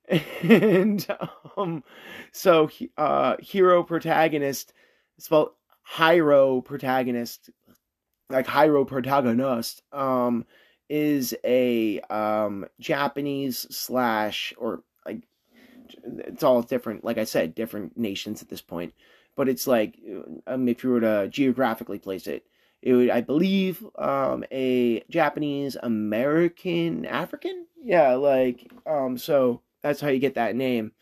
and 0.42 1.06
um, 1.56 1.84
so 2.32 2.70
uh, 2.96 3.36
hero 3.40 3.82
protagonist 3.82 4.72
spelled 5.18 5.52
Hiro 5.96 6.60
protagonist, 6.60 7.50
like 8.30 8.46
Hyro 8.46 8.86
protagonist, 8.86 9.82
um, 9.92 10.46
is 10.88 11.34
a 11.44 12.00
um 12.02 12.66
Japanese 12.80 13.66
slash 13.70 14.54
or 14.56 14.82
like 15.06 15.22
it's 16.04 16.42
all 16.42 16.62
different. 16.62 17.04
Like 17.04 17.18
I 17.18 17.24
said, 17.24 17.54
different 17.54 17.96
nations 17.96 18.42
at 18.42 18.48
this 18.48 18.62
point, 18.62 18.94
but 19.36 19.48
it's 19.48 19.66
like 19.66 19.98
um, 20.46 20.68
if 20.68 20.82
you 20.82 20.90
were 20.90 21.00
to 21.00 21.28
geographically 21.28 21.98
place 21.98 22.26
it, 22.26 22.46
it 22.80 22.94
would, 22.94 23.10
I 23.10 23.20
believe, 23.20 23.84
um, 23.96 24.44
a 24.50 25.02
Japanese 25.10 25.76
American 25.82 27.06
African. 27.06 27.66
Yeah, 27.82 28.14
like 28.14 28.70
um, 28.86 29.18
so 29.18 29.60
that's 29.82 30.00
how 30.00 30.08
you 30.08 30.18
get 30.18 30.34
that 30.34 30.56
name. 30.56 30.92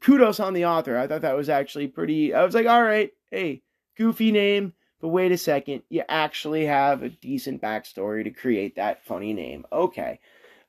Kudos 0.00 0.40
on 0.40 0.52
the 0.52 0.66
author. 0.66 0.96
I 0.96 1.06
thought 1.06 1.22
that 1.22 1.36
was 1.36 1.48
actually 1.48 1.88
pretty. 1.88 2.34
I 2.34 2.44
was 2.44 2.54
like, 2.54 2.66
all 2.66 2.82
right, 2.82 3.10
hey, 3.32 3.62
goofy 3.96 4.30
name, 4.30 4.74
But 5.00 5.08
wait 5.08 5.32
a 5.32 5.38
second, 5.38 5.82
you 5.88 6.04
actually 6.08 6.66
have 6.66 7.02
a 7.02 7.08
decent 7.08 7.60
backstory 7.60 8.22
to 8.24 8.30
create 8.30 8.76
that 8.76 9.04
funny 9.04 9.32
name. 9.32 9.64
Okay. 9.72 10.20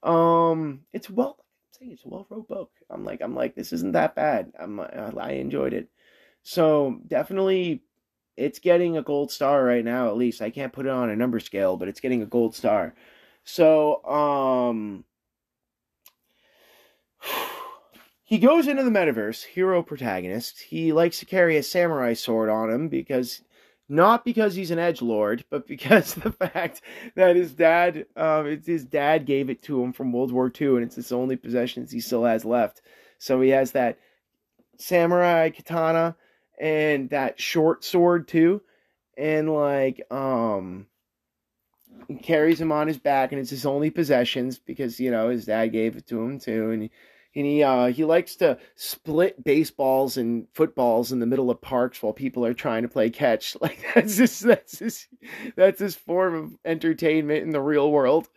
Um, 0.02 0.82
it's 0.94 1.10
well, 1.10 1.38
I'm 1.40 1.80
saying 1.80 1.92
it's 1.92 2.06
a 2.06 2.10
well 2.10 2.26
wrote 2.30 2.48
book. 2.48 2.72
I'm 2.90 3.04
like, 3.06 3.22
I'm 3.22 3.36
like, 3.36 3.54
this 3.54 3.74
isn't 3.74 3.92
that 3.92 4.16
bad. 4.16 4.54
I'm, 4.58 4.80
I 4.80 5.34
enjoyed 5.34 5.74
it. 5.74 5.90
So 6.42 7.00
definitely, 7.08 7.84
it's 8.38 8.60
getting 8.60 8.98
a 8.98 9.04
gold 9.04 9.32
star 9.32 9.64
right 9.64 9.86
now. 9.86 10.08
At 10.08 10.18
least 10.18 10.42
I 10.42 10.50
can't 10.50 10.74
put 10.74 10.86
it 10.86 10.92
on 10.92 11.10
a 11.10 11.16
number 11.16 11.40
scale, 11.40 11.78
but 11.78 11.88
it's 11.90 12.00
getting 12.00 12.24
a 12.24 12.26
gold 12.26 12.56
star. 12.56 12.96
So, 13.44 14.04
um, 14.06 15.04
he 18.24 18.38
goes 18.38 18.68
into 18.68 18.84
the 18.84 18.90
metaverse, 18.90 19.44
hero 19.44 19.84
protagonist. 19.84 20.62
He 20.62 20.94
likes 20.94 21.20
to 21.20 21.26
carry 21.26 21.58
a 21.58 21.64
samurai 21.64 22.14
sword 22.14 22.50
on 22.50 22.70
him 22.70 22.88
because 22.88 23.42
not 23.90 24.24
because 24.24 24.56
he's 24.56 24.72
an 24.72 24.80
edge 24.80 25.02
lord, 25.02 25.44
but 25.50 25.68
because 25.68 26.14
the 26.16 26.32
fact 26.32 26.82
that 27.16 27.36
his 27.36 27.54
dad, 27.54 28.06
um, 28.16 28.48
it's 28.48 28.68
his 28.68 28.86
dad 28.86 29.26
gave 29.26 29.50
it 29.50 29.62
to 29.64 29.84
him 29.84 29.92
from 29.92 30.14
World 30.14 30.32
War 30.32 30.52
II, 30.60 30.76
and 30.76 30.84
it's 30.84 30.96
his 30.96 31.12
only 31.12 31.36
possessions 31.36 31.92
he 31.92 32.00
still 32.00 32.24
has 32.24 32.46
left. 32.46 32.82
So 33.18 33.42
he 33.42 33.50
has 33.50 33.72
that 33.72 33.98
samurai 34.78 35.50
katana 35.50 36.16
and 36.60 37.10
that 37.10 37.40
short 37.42 37.84
sword 37.84 38.28
too, 38.28 38.62
and 39.18 39.54
like 39.54 40.02
um, 40.12 40.88
he 42.08 42.16
carries 42.16 42.60
him 42.60 42.72
on 42.72 42.88
his 42.88 43.00
back, 43.00 43.34
and 43.34 43.42
it's 43.42 43.50
his 43.50 43.66
only 43.66 43.90
possessions 43.90 44.60
because 44.60 44.98
you 45.00 45.12
know 45.12 45.28
his 45.28 45.46
dad 45.46 45.68
gave 45.68 45.98
it 45.98 46.08
to 46.08 46.22
him 46.22 46.40
too, 46.40 46.72
and. 46.72 46.84
He, 46.84 46.92
and 47.36 47.46
he 47.46 47.64
uh, 47.64 47.88
he 47.88 48.04
likes 48.04 48.36
to 48.38 48.58
split 48.76 49.44
baseballs 49.44 50.18
and 50.18 50.48
footballs 50.54 51.12
in 51.12 51.20
the 51.20 51.26
middle 51.26 51.50
of 51.50 51.62
parks 51.62 52.02
while 52.02 52.14
people 52.14 52.46
are 52.46 52.54
trying 52.54 52.84
to 52.84 52.90
play 52.90 53.10
catch. 53.10 53.56
Like 53.64 53.80
that's 53.96 54.18
his 54.18 54.40
that's 54.42 54.80
his 54.80 55.08
that's 55.56 55.80
his 55.80 55.96
form 55.96 56.36
of 56.36 56.52
entertainment 56.66 57.44
in 57.44 57.52
the 57.52 57.62
real 57.62 57.92
world. 57.92 58.28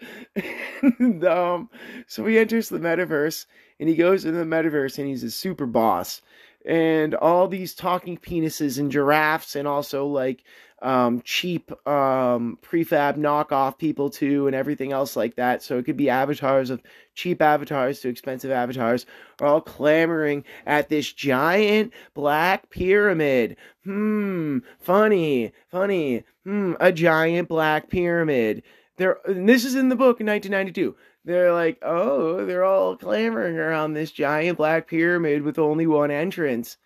and, 1.00 1.24
um, 1.24 1.68
so 2.06 2.24
he 2.26 2.38
enters 2.38 2.68
the 2.68 2.78
metaverse 2.78 3.46
and 3.80 3.88
he 3.88 3.96
goes 3.96 4.24
into 4.24 4.38
the 4.38 4.44
metaverse 4.44 4.98
and 4.98 5.08
he's 5.08 5.24
a 5.24 5.30
super 5.30 5.66
boss. 5.66 6.22
And 6.66 7.14
all 7.14 7.46
these 7.46 7.74
talking 7.74 8.18
penises 8.18 8.78
and 8.78 8.90
giraffes 8.90 9.54
and 9.54 9.68
also 9.68 10.06
like 10.06 10.42
um, 10.82 11.22
cheap 11.22 11.70
um, 11.88 12.58
prefab 12.62 13.16
knockoff 13.16 13.78
people 13.78 14.10
too, 14.10 14.46
and 14.46 14.54
everything 14.54 14.92
else 14.92 15.16
like 15.16 15.36
that. 15.36 15.62
So 15.62 15.78
it 15.78 15.84
could 15.84 15.96
be 15.96 16.10
avatars 16.10 16.70
of 16.70 16.82
cheap 17.14 17.40
avatars 17.40 18.00
to 18.00 18.08
expensive 18.08 18.50
avatars, 18.50 19.06
are 19.40 19.46
all 19.46 19.60
clamoring 19.60 20.44
at 20.66 20.88
this 20.88 21.12
giant 21.12 21.92
black 22.14 22.68
pyramid. 22.70 23.56
Hmm, 23.84 24.58
funny, 24.80 25.52
funny. 25.70 26.24
Hmm, 26.44 26.74
a 26.78 26.92
giant 26.92 27.48
black 27.48 27.88
pyramid. 27.88 28.62
There, 28.98 29.18
this 29.26 29.64
is 29.64 29.74
in 29.74 29.88
the 29.88 29.96
book 29.96 30.20
in 30.20 30.26
1992 30.26 30.96
they're 31.26 31.52
like, 31.52 31.78
oh, 31.82 32.46
they're 32.46 32.64
all 32.64 32.96
clamoring 32.96 33.58
around 33.58 33.92
this 33.92 34.12
giant 34.12 34.58
black 34.58 34.86
pyramid 34.86 35.42
with 35.42 35.58
only 35.58 35.86
one 35.86 36.12
entrance. 36.12 36.76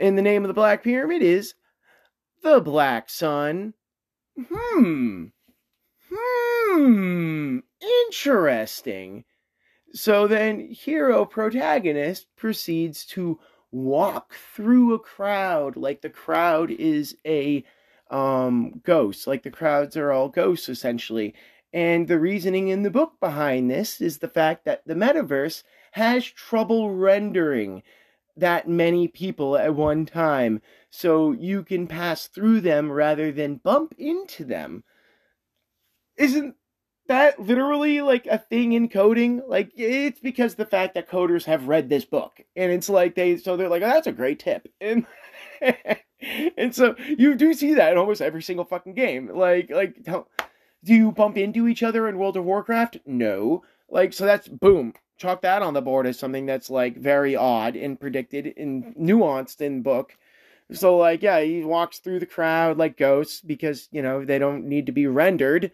And 0.00 0.18
the 0.18 0.22
name 0.22 0.42
of 0.42 0.48
the 0.48 0.54
black 0.54 0.82
pyramid 0.82 1.22
is 1.22 1.54
the 2.42 2.60
Black 2.60 3.08
Sun. 3.08 3.74
Hmm. 4.36 5.26
Hmm. 6.12 7.58
Interesting. 8.08 9.24
So 9.92 10.26
then, 10.26 10.68
hero 10.68 11.24
protagonist 11.24 12.26
proceeds 12.36 13.06
to 13.06 13.38
walk 13.70 14.34
through 14.54 14.94
a 14.94 14.98
crowd 14.98 15.76
like 15.76 16.00
the 16.00 16.10
crowd 16.10 16.70
is 16.72 17.16
a 17.24 17.64
um, 18.10 18.80
ghost, 18.84 19.26
like 19.26 19.44
the 19.44 19.50
crowds 19.50 19.96
are 19.96 20.10
all 20.10 20.28
ghosts 20.28 20.68
essentially. 20.68 21.34
And 21.76 22.08
the 22.08 22.18
reasoning 22.18 22.68
in 22.68 22.84
the 22.84 22.90
book 22.90 23.20
behind 23.20 23.70
this 23.70 24.00
is 24.00 24.16
the 24.16 24.28
fact 24.28 24.64
that 24.64 24.86
the 24.86 24.94
metaverse 24.94 25.62
has 25.92 26.24
trouble 26.24 26.94
rendering 26.94 27.82
that 28.34 28.66
many 28.66 29.08
people 29.08 29.58
at 29.58 29.74
one 29.74 30.06
time, 30.06 30.62
so 30.88 31.32
you 31.32 31.62
can 31.62 31.86
pass 31.86 32.28
through 32.28 32.62
them 32.62 32.90
rather 32.90 33.30
than 33.30 33.56
bump 33.56 33.94
into 33.98 34.42
them. 34.42 34.84
Isn't 36.16 36.54
that 37.08 37.40
literally 37.40 38.00
like 38.00 38.26
a 38.26 38.38
thing 38.38 38.72
in 38.72 38.88
coding? 38.88 39.42
Like 39.46 39.70
it's 39.76 40.20
because 40.20 40.54
the 40.54 40.64
fact 40.64 40.94
that 40.94 41.10
coders 41.10 41.44
have 41.44 41.68
read 41.68 41.90
this 41.90 42.06
book, 42.06 42.40
and 42.56 42.72
it's 42.72 42.88
like 42.88 43.16
they 43.16 43.36
so 43.36 43.54
they're 43.54 43.68
like, 43.68 43.82
oh, 43.82 43.88
that's 43.88 44.06
a 44.06 44.12
great 44.12 44.38
tip, 44.38 44.66
and 44.80 45.04
and 46.56 46.74
so 46.74 46.94
you 47.06 47.34
do 47.34 47.52
see 47.52 47.74
that 47.74 47.92
in 47.92 47.98
almost 47.98 48.22
every 48.22 48.42
single 48.42 48.64
fucking 48.64 48.94
game. 48.94 49.30
Like 49.34 49.68
like 49.68 50.02
do 50.84 50.94
you 50.94 51.12
bump 51.12 51.36
into 51.36 51.68
each 51.68 51.82
other 51.82 52.08
in 52.08 52.18
World 52.18 52.36
of 52.36 52.44
Warcraft? 52.44 52.98
No. 53.06 53.64
Like 53.88 54.12
so 54.12 54.24
that's 54.26 54.48
boom 54.48 54.94
chalk 55.16 55.42
that 55.42 55.62
on 55.62 55.74
the 55.74 55.82
board 55.82 56.06
as 56.06 56.18
something 56.18 56.46
that's 56.46 56.70
like 56.70 56.96
very 56.96 57.34
odd 57.36 57.76
and 57.76 57.98
predicted 57.98 58.54
and 58.56 58.94
nuanced 58.96 59.60
in 59.60 59.82
book. 59.82 60.16
So 60.72 60.96
like 60.96 61.22
yeah, 61.22 61.40
he 61.40 61.64
walks 61.64 61.98
through 61.98 62.20
the 62.20 62.26
crowd 62.26 62.78
like 62.78 62.96
ghosts 62.96 63.40
because 63.40 63.88
you 63.92 64.02
know 64.02 64.24
they 64.24 64.38
don't 64.38 64.66
need 64.66 64.86
to 64.86 64.92
be 64.92 65.06
rendered, 65.06 65.70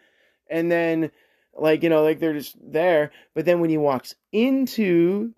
and 0.50 0.70
then 0.70 1.10
like 1.54 1.82
you 1.82 1.88
know 1.88 2.02
like 2.02 2.20
they're 2.20 2.34
just 2.34 2.56
there. 2.60 3.10
But 3.34 3.44
then 3.44 3.60
when 3.60 3.70
he 3.70 3.78
walks 3.78 4.14
into 4.32 5.32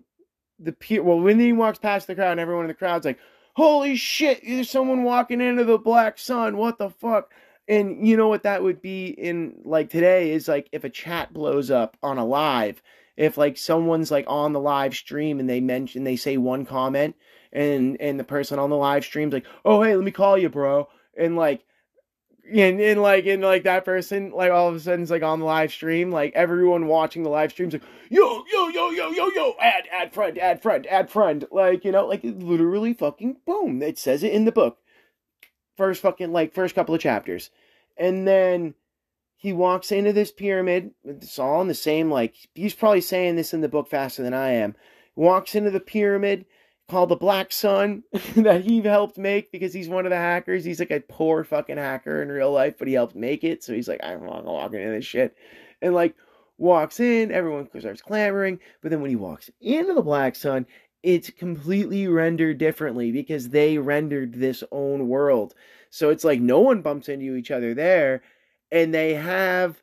the 0.59 0.73
pier, 0.73 1.03
well 1.03 1.19
when 1.19 1.39
he 1.39 1.53
walks 1.53 1.79
past 1.79 2.07
the 2.07 2.15
crowd, 2.15 2.31
and 2.31 2.39
everyone 2.39 2.65
in 2.65 2.69
the 2.69 2.73
crowd's 2.73 3.05
like, 3.05 3.19
"Holy 3.55 3.95
shit! 3.95 4.41
There's 4.45 4.69
someone 4.69 5.03
walking 5.03 5.41
into 5.41 5.63
the 5.63 5.77
black 5.77 6.19
sun! 6.19 6.57
What 6.57 6.77
the 6.77 6.89
fuck?" 6.89 7.31
And 7.67 8.07
you 8.07 8.15
know 8.15 8.27
what 8.27 8.43
that 8.43 8.61
would 8.61 8.81
be 8.81 9.07
in 9.07 9.55
like 9.63 9.89
today 9.89 10.31
is 10.31 10.47
like 10.47 10.69
if 10.71 10.83
a 10.83 10.89
chat 10.89 11.33
blows 11.33 11.71
up 11.71 11.97
on 12.03 12.17
a 12.17 12.25
live 12.25 12.81
if 13.17 13.37
like 13.37 13.57
someone's 13.57 14.11
like 14.11 14.25
on 14.27 14.53
the 14.53 14.59
live 14.59 14.93
stream 14.93 15.39
and 15.39 15.49
they 15.49 15.61
mention 15.61 16.03
they 16.03 16.15
say 16.15 16.37
one 16.37 16.65
comment 16.65 17.15
and 17.51 17.97
and 17.99 18.19
the 18.19 18.23
person 18.23 18.59
on 18.59 18.69
the 18.69 18.75
live 18.75 19.05
stream's 19.05 19.33
like, 19.33 19.45
"Oh, 19.63 19.81
hey, 19.81 19.95
let 19.95 20.03
me 20.03 20.11
call 20.11 20.37
you, 20.37 20.49
bro." 20.49 20.89
And 21.17 21.35
like 21.35 21.63
and, 22.47 22.79
and 22.79 23.01
like 23.01 23.25
and 23.25 23.41
like 23.41 23.63
that 23.63 23.85
person 23.85 24.31
like 24.31 24.51
all 24.51 24.67
of 24.67 24.75
a 24.75 24.79
sudden 24.79 25.03
is 25.03 25.09
like 25.09 25.23
on 25.23 25.39
the 25.39 25.45
live 25.45 25.71
stream 25.71 26.11
like 26.11 26.33
everyone 26.35 26.85
watching 26.85 27.23
the 27.23 27.29
live 27.29 27.51
stream's 27.51 27.73
like 27.73 27.81
yo 28.09 28.43
yo 28.51 28.67
yo 28.67 28.91
yo 28.91 29.09
yo 29.09 29.27
yo 29.29 29.55
add 29.59 29.85
add 29.91 30.13
friend 30.13 30.37
add 30.37 30.61
friend 30.61 30.85
add 30.87 31.09
friend 31.09 31.45
like 31.51 31.83
you 31.83 31.91
know 31.91 32.05
like 32.05 32.21
literally 32.23 32.93
fucking 32.93 33.37
boom 33.47 33.81
it 33.81 33.97
says 33.97 34.21
it 34.21 34.31
in 34.31 34.45
the 34.45 34.51
book 34.51 34.77
first 35.77 36.01
fucking 36.01 36.31
like 36.31 36.53
first 36.53 36.75
couple 36.75 36.95
of 36.95 37.01
chapters 37.01 37.49
and 37.97 38.27
then 38.27 38.73
he 39.37 39.53
walks 39.53 39.91
into 39.91 40.13
this 40.13 40.31
pyramid. 40.31 40.91
It's 41.03 41.39
all 41.39 41.61
in 41.61 41.67
the 41.67 41.75
same, 41.75 42.09
like, 42.09 42.35
he's 42.53 42.73
probably 42.73 43.01
saying 43.01 43.35
this 43.35 43.53
in 43.53 43.61
the 43.61 43.69
book 43.69 43.87
faster 43.89 44.23
than 44.23 44.33
I 44.33 44.53
am. 44.53 44.75
Walks 45.15 45.55
into 45.55 45.71
the 45.71 45.79
pyramid 45.79 46.45
called 46.89 47.09
the 47.09 47.15
Black 47.15 47.51
Sun 47.51 48.03
that 48.35 48.63
he 48.63 48.81
helped 48.81 49.17
make 49.17 49.51
because 49.51 49.73
he's 49.73 49.89
one 49.89 50.05
of 50.05 50.09
the 50.09 50.17
hackers. 50.17 50.65
He's 50.65 50.79
like 50.79 50.91
a 50.91 50.99
poor 50.99 51.43
fucking 51.43 51.77
hacker 51.77 52.21
in 52.21 52.29
real 52.29 52.51
life, 52.51 52.75
but 52.77 52.87
he 52.87 52.93
helped 52.93 53.15
make 53.15 53.43
it. 53.43 53.63
So 53.63 53.73
he's 53.73 53.87
like, 53.87 53.99
I'm 54.03 54.25
not 54.25 54.45
walking 54.45 54.81
into 54.81 54.93
this 54.93 55.05
shit. 55.05 55.35
And 55.81 55.93
like, 55.93 56.15
walks 56.57 56.99
in, 56.99 57.31
everyone 57.31 57.67
starts 57.79 58.01
clamoring. 58.01 58.59
But 58.81 58.91
then 58.91 59.01
when 59.01 59.09
he 59.09 59.15
walks 59.15 59.49
into 59.61 59.93
the 59.93 60.01
Black 60.01 60.35
Sun, 60.35 60.65
it's 61.05 61.29
completely 61.29 62.07
rendered 62.07 62.57
differently 62.57 63.11
because 63.11 63.49
they 63.49 63.77
rendered 63.77 64.33
this 64.33 64.63
own 64.71 65.07
world. 65.07 65.53
So 65.89 66.09
it's 66.09 66.23
like 66.23 66.41
no 66.41 66.59
one 66.59 66.81
bumps 66.81 67.07
into 67.07 67.35
each 67.35 67.51
other 67.51 67.73
there 67.73 68.23
and 68.71 68.93
they 68.93 69.13
have 69.13 69.81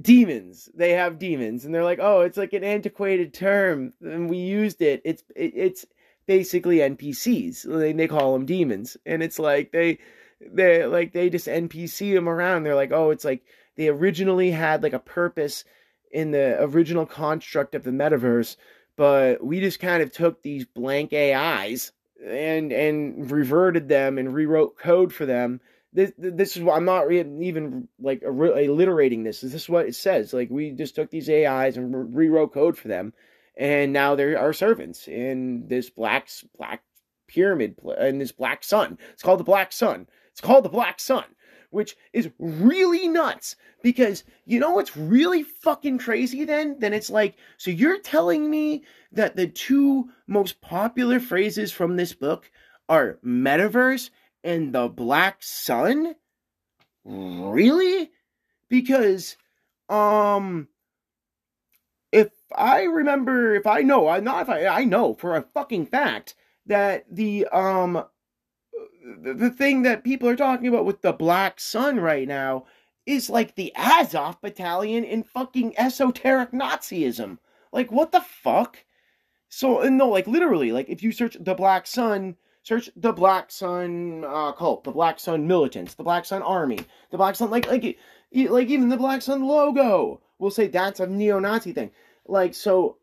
demons. 0.00 0.68
They 0.74 0.92
have 0.92 1.18
demons, 1.18 1.64
and 1.64 1.74
they're 1.74 1.84
like, 1.84 1.98
oh, 2.00 2.20
it's 2.20 2.36
like 2.36 2.52
an 2.52 2.64
antiquated 2.64 3.34
term, 3.34 3.92
and 4.00 4.28
we 4.28 4.38
used 4.38 4.82
it. 4.82 5.02
It's 5.04 5.22
it, 5.34 5.52
it's 5.54 5.86
basically 6.26 6.78
NPCs. 6.78 7.62
They 7.62 7.92
they 7.92 8.08
call 8.08 8.32
them 8.32 8.46
demons, 8.46 8.96
and 9.06 9.22
it's 9.22 9.38
like 9.38 9.72
they 9.72 9.98
they 10.40 10.84
like 10.86 11.12
they 11.12 11.30
just 11.30 11.46
NPC 11.46 12.14
them 12.14 12.28
around. 12.28 12.62
They're 12.62 12.74
like, 12.74 12.92
oh, 12.92 13.10
it's 13.10 13.24
like 13.24 13.42
they 13.76 13.88
originally 13.88 14.50
had 14.50 14.82
like 14.82 14.92
a 14.92 14.98
purpose 14.98 15.64
in 16.10 16.30
the 16.30 16.62
original 16.62 17.06
construct 17.06 17.74
of 17.74 17.84
the 17.84 17.90
metaverse, 17.90 18.56
but 19.02 19.44
we 19.44 19.58
just 19.58 19.80
kind 19.80 20.00
of 20.00 20.12
took 20.12 20.42
these 20.42 20.64
blank 20.64 21.12
AIs 21.12 21.90
and 22.24 22.70
and 22.70 23.28
reverted 23.32 23.88
them 23.88 24.16
and 24.16 24.32
rewrote 24.32 24.78
code 24.78 25.12
for 25.12 25.26
them 25.26 25.60
this 25.92 26.12
this 26.16 26.56
is 26.56 26.62
what 26.62 26.76
I'm 26.76 26.84
not 26.84 27.10
even 27.10 27.88
like 28.00 28.22
alliterating 28.22 29.24
this. 29.24 29.40
This 29.40 29.54
is 29.54 29.68
what 29.68 29.86
it 29.86 29.96
says. 29.96 30.32
Like 30.32 30.50
we 30.50 30.70
just 30.70 30.94
took 30.94 31.10
these 31.10 31.28
AIs 31.28 31.76
and 31.76 32.14
rewrote 32.14 32.54
code 32.54 32.78
for 32.78 32.86
them, 32.86 33.12
and 33.56 33.92
now 33.92 34.14
they're 34.14 34.38
our 34.38 34.52
servants 34.52 35.08
in 35.08 35.66
this 35.66 35.90
black 35.90 36.28
black 36.56 36.82
pyramid 37.26 37.76
and 37.98 38.20
this 38.20 38.32
black 38.32 38.64
sun. 38.64 38.98
It's 39.12 39.22
called 39.22 39.40
the 39.40 39.44
Black 39.44 39.72
Sun. 39.72 40.06
It's 40.30 40.40
called 40.40 40.64
the 40.64 40.70
Black 40.70 40.98
Sun, 41.00 41.24
which 41.72 41.96
is 42.12 42.30
really 42.38 43.08
nuts 43.08 43.56
because 43.82 44.24
you 44.44 44.60
know 44.60 44.70
what's 44.70 44.96
really 44.96 45.42
fucking 45.42 45.98
crazy. 45.98 46.44
Then 46.44 46.76
then 46.78 46.92
it's 46.92 47.10
like 47.10 47.36
so 47.56 47.70
you're 47.70 48.00
telling 48.00 48.48
me 48.50 48.84
that 49.12 49.36
the 49.36 49.46
two 49.46 50.10
most 50.26 50.60
popular 50.60 51.20
phrases 51.20 51.72
from 51.72 51.96
this 51.96 52.12
book 52.12 52.50
are 52.88 53.18
metaverse 53.24 54.10
and 54.44 54.74
the 54.74 54.88
Black 54.88 55.42
Sun? 55.42 56.14
Really? 57.04 58.10
Because, 58.68 59.36
um, 59.88 60.68
if 62.10 62.30
I 62.54 62.82
remember, 62.82 63.54
if 63.54 63.66
I 63.66 63.80
know, 63.80 64.08
I'm 64.08 64.24
not 64.24 64.42
if 64.42 64.48
I, 64.48 64.66
I 64.66 64.84
know 64.84 65.14
for 65.14 65.36
a 65.36 65.42
fucking 65.54 65.86
fact 65.86 66.34
that 66.66 67.04
the, 67.10 67.46
um, 67.46 68.04
the, 69.02 69.34
the 69.34 69.50
thing 69.50 69.82
that 69.82 70.04
people 70.04 70.28
are 70.28 70.36
talking 70.36 70.68
about 70.68 70.84
with 70.84 71.02
the 71.02 71.12
Black 71.12 71.60
Sun 71.60 72.00
right 72.00 72.26
now 72.26 72.66
is 73.06 73.28
like 73.28 73.54
the 73.54 73.72
Azov 73.76 74.40
battalion 74.40 75.04
in 75.04 75.24
fucking 75.24 75.78
esoteric 75.78 76.52
Nazism. 76.52 77.38
Like, 77.72 77.90
what 77.90 78.12
the 78.12 78.20
fuck? 78.20 78.84
So, 79.48 79.82
no, 79.82 80.08
like, 80.08 80.26
literally, 80.26 80.72
like, 80.72 80.88
if 80.88 81.02
you 81.02 81.12
search 81.12 81.36
the 81.38 81.54
Black 81.54 81.86
Sun, 81.86 82.36
search 82.62 82.88
the 82.96 83.12
Black 83.12 83.50
Sun 83.50 84.24
uh, 84.26 84.52
cult, 84.52 84.84
the 84.84 84.92
Black 84.92 85.20
Sun 85.20 85.46
militants, 85.46 85.94
the 85.94 86.04
Black 86.04 86.24
Sun 86.24 86.42
army, 86.42 86.78
the 87.10 87.18
Black 87.18 87.36
Sun, 87.36 87.50
like, 87.50 87.66
like, 87.68 87.98
like, 88.32 88.68
even 88.68 88.88
the 88.88 88.96
Black 88.96 89.20
Sun 89.20 89.46
logo 89.46 90.22
will 90.38 90.50
say 90.50 90.68
that's 90.68 91.00
a 91.00 91.06
neo 91.06 91.38
Nazi 91.38 91.72
thing. 91.72 91.90
Like, 92.26 92.54
so, 92.54 92.96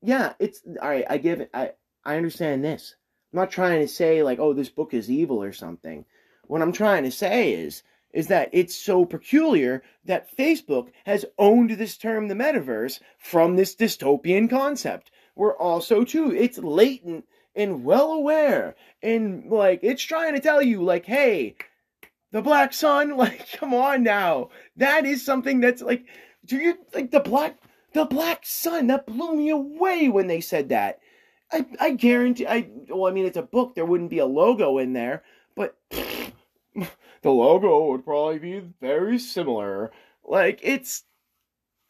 yeah, 0.00 0.32
it's, 0.38 0.62
alright, 0.80 1.04
I 1.10 1.18
give 1.18 1.40
it, 1.40 1.50
I, 1.52 1.72
I 2.04 2.16
understand 2.16 2.64
this. 2.64 2.94
I'm 3.32 3.38
not 3.38 3.50
trying 3.50 3.80
to 3.80 3.88
say, 3.88 4.22
like, 4.22 4.38
oh, 4.38 4.52
this 4.52 4.70
book 4.70 4.92
is 4.92 5.10
evil 5.10 5.42
or 5.42 5.52
something. 5.52 6.04
What 6.46 6.62
I'm 6.62 6.72
trying 6.72 7.04
to 7.04 7.12
say 7.12 7.52
is, 7.52 7.82
is 8.12 8.26
that 8.26 8.50
it's 8.52 8.74
so 8.74 9.04
peculiar 9.04 9.82
that 10.04 10.36
Facebook 10.36 10.90
has 11.04 11.24
owned 11.38 11.70
this 11.70 11.96
term, 11.96 12.26
the 12.26 12.34
metaverse, 12.34 13.00
from 13.18 13.54
this 13.54 13.76
dystopian 13.76 14.50
concept. 14.50 15.12
We're 15.36 15.56
also, 15.56 16.02
too, 16.04 16.34
it's 16.34 16.58
latent 16.58 17.24
and 17.54 17.84
well 17.84 18.12
aware. 18.12 18.74
And, 19.02 19.50
like, 19.50 19.80
it's 19.82 20.02
trying 20.02 20.34
to 20.34 20.40
tell 20.40 20.60
you, 20.60 20.82
like, 20.82 21.06
hey, 21.06 21.54
the 22.32 22.42
Black 22.42 22.72
Sun, 22.72 23.10
like, 23.16 23.52
come 23.52 23.74
on 23.74 24.02
now. 24.02 24.50
That 24.76 25.04
is 25.04 25.24
something 25.24 25.60
that's, 25.60 25.82
like, 25.82 26.04
do 26.44 26.56
you, 26.56 26.78
like, 26.94 27.10
the 27.10 27.20
Black, 27.20 27.58
the 27.92 28.04
Black 28.06 28.40
Sun, 28.44 28.88
that 28.88 29.06
blew 29.06 29.36
me 29.36 29.50
away 29.50 30.08
when 30.08 30.26
they 30.26 30.40
said 30.40 30.70
that. 30.70 30.99
I, 31.52 31.66
I 31.80 31.90
guarantee, 31.92 32.46
I, 32.46 32.68
well, 32.88 33.10
I 33.10 33.14
mean, 33.14 33.26
it's 33.26 33.36
a 33.36 33.42
book, 33.42 33.74
there 33.74 33.84
wouldn't 33.84 34.10
be 34.10 34.18
a 34.18 34.26
logo 34.26 34.78
in 34.78 34.92
there, 34.92 35.24
but 35.56 35.76
the 35.90 37.30
logo 37.30 37.90
would 37.90 38.04
probably 38.04 38.38
be 38.38 38.62
very 38.80 39.18
similar. 39.18 39.90
Like, 40.24 40.60
it's. 40.62 41.04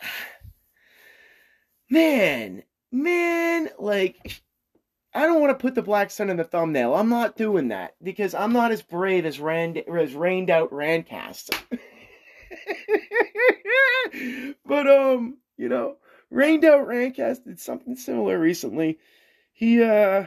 Man, 1.92 2.62
man, 2.92 3.68
like. 3.76 4.42
I 5.12 5.22
don't 5.22 5.40
want 5.40 5.50
to 5.50 5.60
put 5.60 5.74
the 5.74 5.82
Black 5.82 6.12
Sun 6.12 6.30
in 6.30 6.36
the 6.36 6.44
thumbnail. 6.44 6.94
I'm 6.94 7.08
not 7.08 7.36
doing 7.36 7.66
that 7.68 7.96
because 8.00 8.32
I'm 8.32 8.52
not 8.52 8.70
as 8.70 8.80
brave 8.80 9.26
as 9.26 9.40
Rand 9.40 9.76
as 9.76 10.14
rained 10.14 10.50
out 10.50 10.70
Randcast. 10.70 11.52
but 14.64 14.86
um, 14.86 15.38
you 15.56 15.68
know, 15.68 15.96
rained 16.30 16.64
out 16.64 16.86
Randcast 16.86 17.44
did 17.44 17.58
something 17.58 17.96
similar 17.96 18.38
recently. 18.38 19.00
He 19.60 19.82
uh 19.82 20.24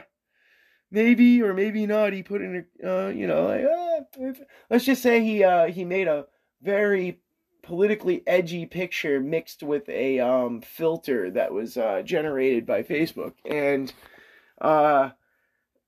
maybe 0.92 1.42
or 1.42 1.52
maybe 1.54 1.88
not 1.88 2.12
he 2.12 2.22
put 2.22 2.40
in 2.40 2.64
a 2.84 2.88
uh, 2.88 3.08
you 3.08 3.26
know 3.26 3.46
like 3.48 3.64
uh, 3.64 4.44
let's 4.70 4.84
just 4.84 5.02
say 5.02 5.24
he 5.24 5.42
uh, 5.42 5.66
he 5.66 5.84
made 5.84 6.06
a 6.06 6.26
very 6.62 7.18
politically 7.64 8.22
edgy 8.28 8.64
picture 8.64 9.18
mixed 9.18 9.64
with 9.64 9.88
a 9.88 10.20
um, 10.20 10.60
filter 10.60 11.32
that 11.32 11.52
was 11.52 11.76
uh, 11.76 12.02
generated 12.04 12.64
by 12.64 12.84
Facebook. 12.84 13.32
And 13.44 13.92
uh, 14.60 15.10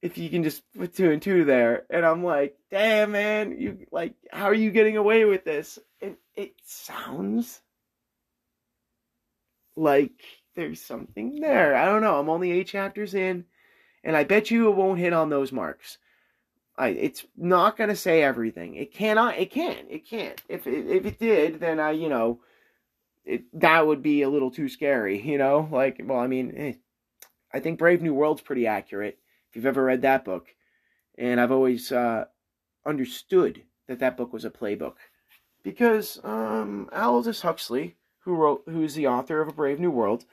if 0.03 0.19
you 0.19 0.29
can 0.29 0.43
just 0.43 0.65
put 0.77 0.97
two 0.97 1.13
and 1.13 1.23
two 1.23 1.45
there 1.45 1.87
and 1.89 2.05
I'm 2.05 2.25
like 2.25 2.57
damn 2.73 3.13
man 3.13 3.61
you 3.61 3.87
like 3.93 4.15
how 4.33 4.47
are 4.47 4.55
you 4.55 4.73
getting 4.73 4.97
away 4.97 5.25
with 5.25 5.45
this? 5.45 5.79
And 6.01 6.17
it 6.35 6.55
sounds 6.65 7.61
like 9.77 10.21
there's 10.57 10.81
something 10.81 11.41
there 11.41 11.77
I 11.77 11.85
don't 11.87 12.03
know 12.03 12.19
I'm 12.19 12.29
only 12.29 12.51
eight 12.51 12.67
chapters 12.67 13.15
in 13.15 13.45
and 14.07 14.17
I 14.17 14.23
bet 14.23 14.53
you 14.53 14.69
it 14.69 14.77
won't 14.77 15.01
hit 15.01 15.13
on 15.13 15.31
those 15.31 15.51
marks. 15.51 15.99
I, 16.79 16.89
it's 16.91 17.27
not 17.37 17.77
going 17.77 17.91
to 17.91 17.97
say 17.97 18.23
everything. 18.23 18.77
It 18.77 18.95
cannot. 18.95 19.37
It 19.37 19.51
can't. 19.51 19.87
It 19.91 20.09
can't. 20.09 20.41
If 20.49 20.67
it, 20.69 20.87
if 20.87 21.05
it 21.07 21.19
did, 21.19 21.59
then 21.59 21.81
I, 21.81 21.91
you 21.91 22.09
know, 22.09 22.41
it, 23.25 23.43
that 23.61 23.85
would 23.85 24.03
be 24.03 24.23
a 24.23 24.31
little 24.31 24.53
too 24.53 24.69
scary. 24.69 25.21
You 25.27 25.39
know, 25.39 25.69
like, 25.73 26.01
well, 26.05 26.21
I 26.21 26.29
mean, 26.29 26.55
eh, 26.57 26.73
I 27.53 27.59
think 27.59 27.81
Brave 27.81 28.01
New 28.01 28.15
World's 28.15 28.43
pretty 28.43 28.67
accurate. 28.67 29.19
If 29.51 29.57
you've 29.57 29.67
ever 29.67 29.83
read 29.83 30.03
that 30.03 30.25
book, 30.25 30.55
and 31.19 31.41
I've 31.41 31.53
always 31.53 31.91
uh, 31.91 32.27
understood 32.87 33.63
that 33.89 33.99
that 33.99 34.17
book 34.17 34.33
was 34.33 34.45
a 34.45 34.51
playbook 34.51 34.97
because 35.65 36.21
um, 36.23 36.89
Aldous 36.93 37.41
Huxley, 37.41 37.97
who 38.21 38.35
wrote, 38.35 38.63
who 38.67 38.83
is 38.83 38.95
the 38.95 39.09
author 39.09 39.41
of 39.41 39.49
A 39.49 39.53
Brave 39.53 39.81
New 39.81 39.91
World, 39.91 40.27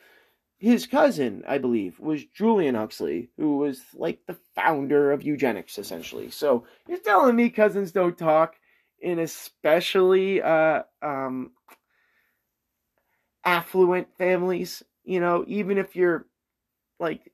his 0.63 0.87
cousin, 0.87 1.43
I 1.45 1.57
believe, 1.57 1.99
was 1.99 2.23
Julian 2.23 2.75
Huxley, 2.75 3.29
who 3.35 3.57
was 3.57 3.81
like 3.93 4.19
the 4.27 4.37
founder 4.55 5.11
of 5.11 5.21
eugenics, 5.21 5.77
essentially. 5.77 6.29
So 6.29 6.63
you're 6.87 6.99
telling 6.99 7.35
me 7.35 7.49
cousins 7.49 7.91
don't 7.91 8.17
talk 8.17 8.55
in 9.01 9.19
especially 9.19 10.41
uh, 10.41 10.83
um, 11.01 11.51
affluent 13.43 14.07
families, 14.17 14.81
you 15.03 15.19
know, 15.19 15.43
even 15.49 15.77
if 15.77 15.97
you're 15.97 16.27
like 16.97 17.33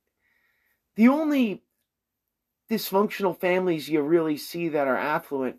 the 0.95 1.09
only 1.09 1.61
dysfunctional 2.67 3.39
families 3.39 3.87
you 3.87 4.01
really 4.01 4.37
see 4.37 4.69
that 4.69 4.87
are 4.87 4.97
affluent 4.97 5.57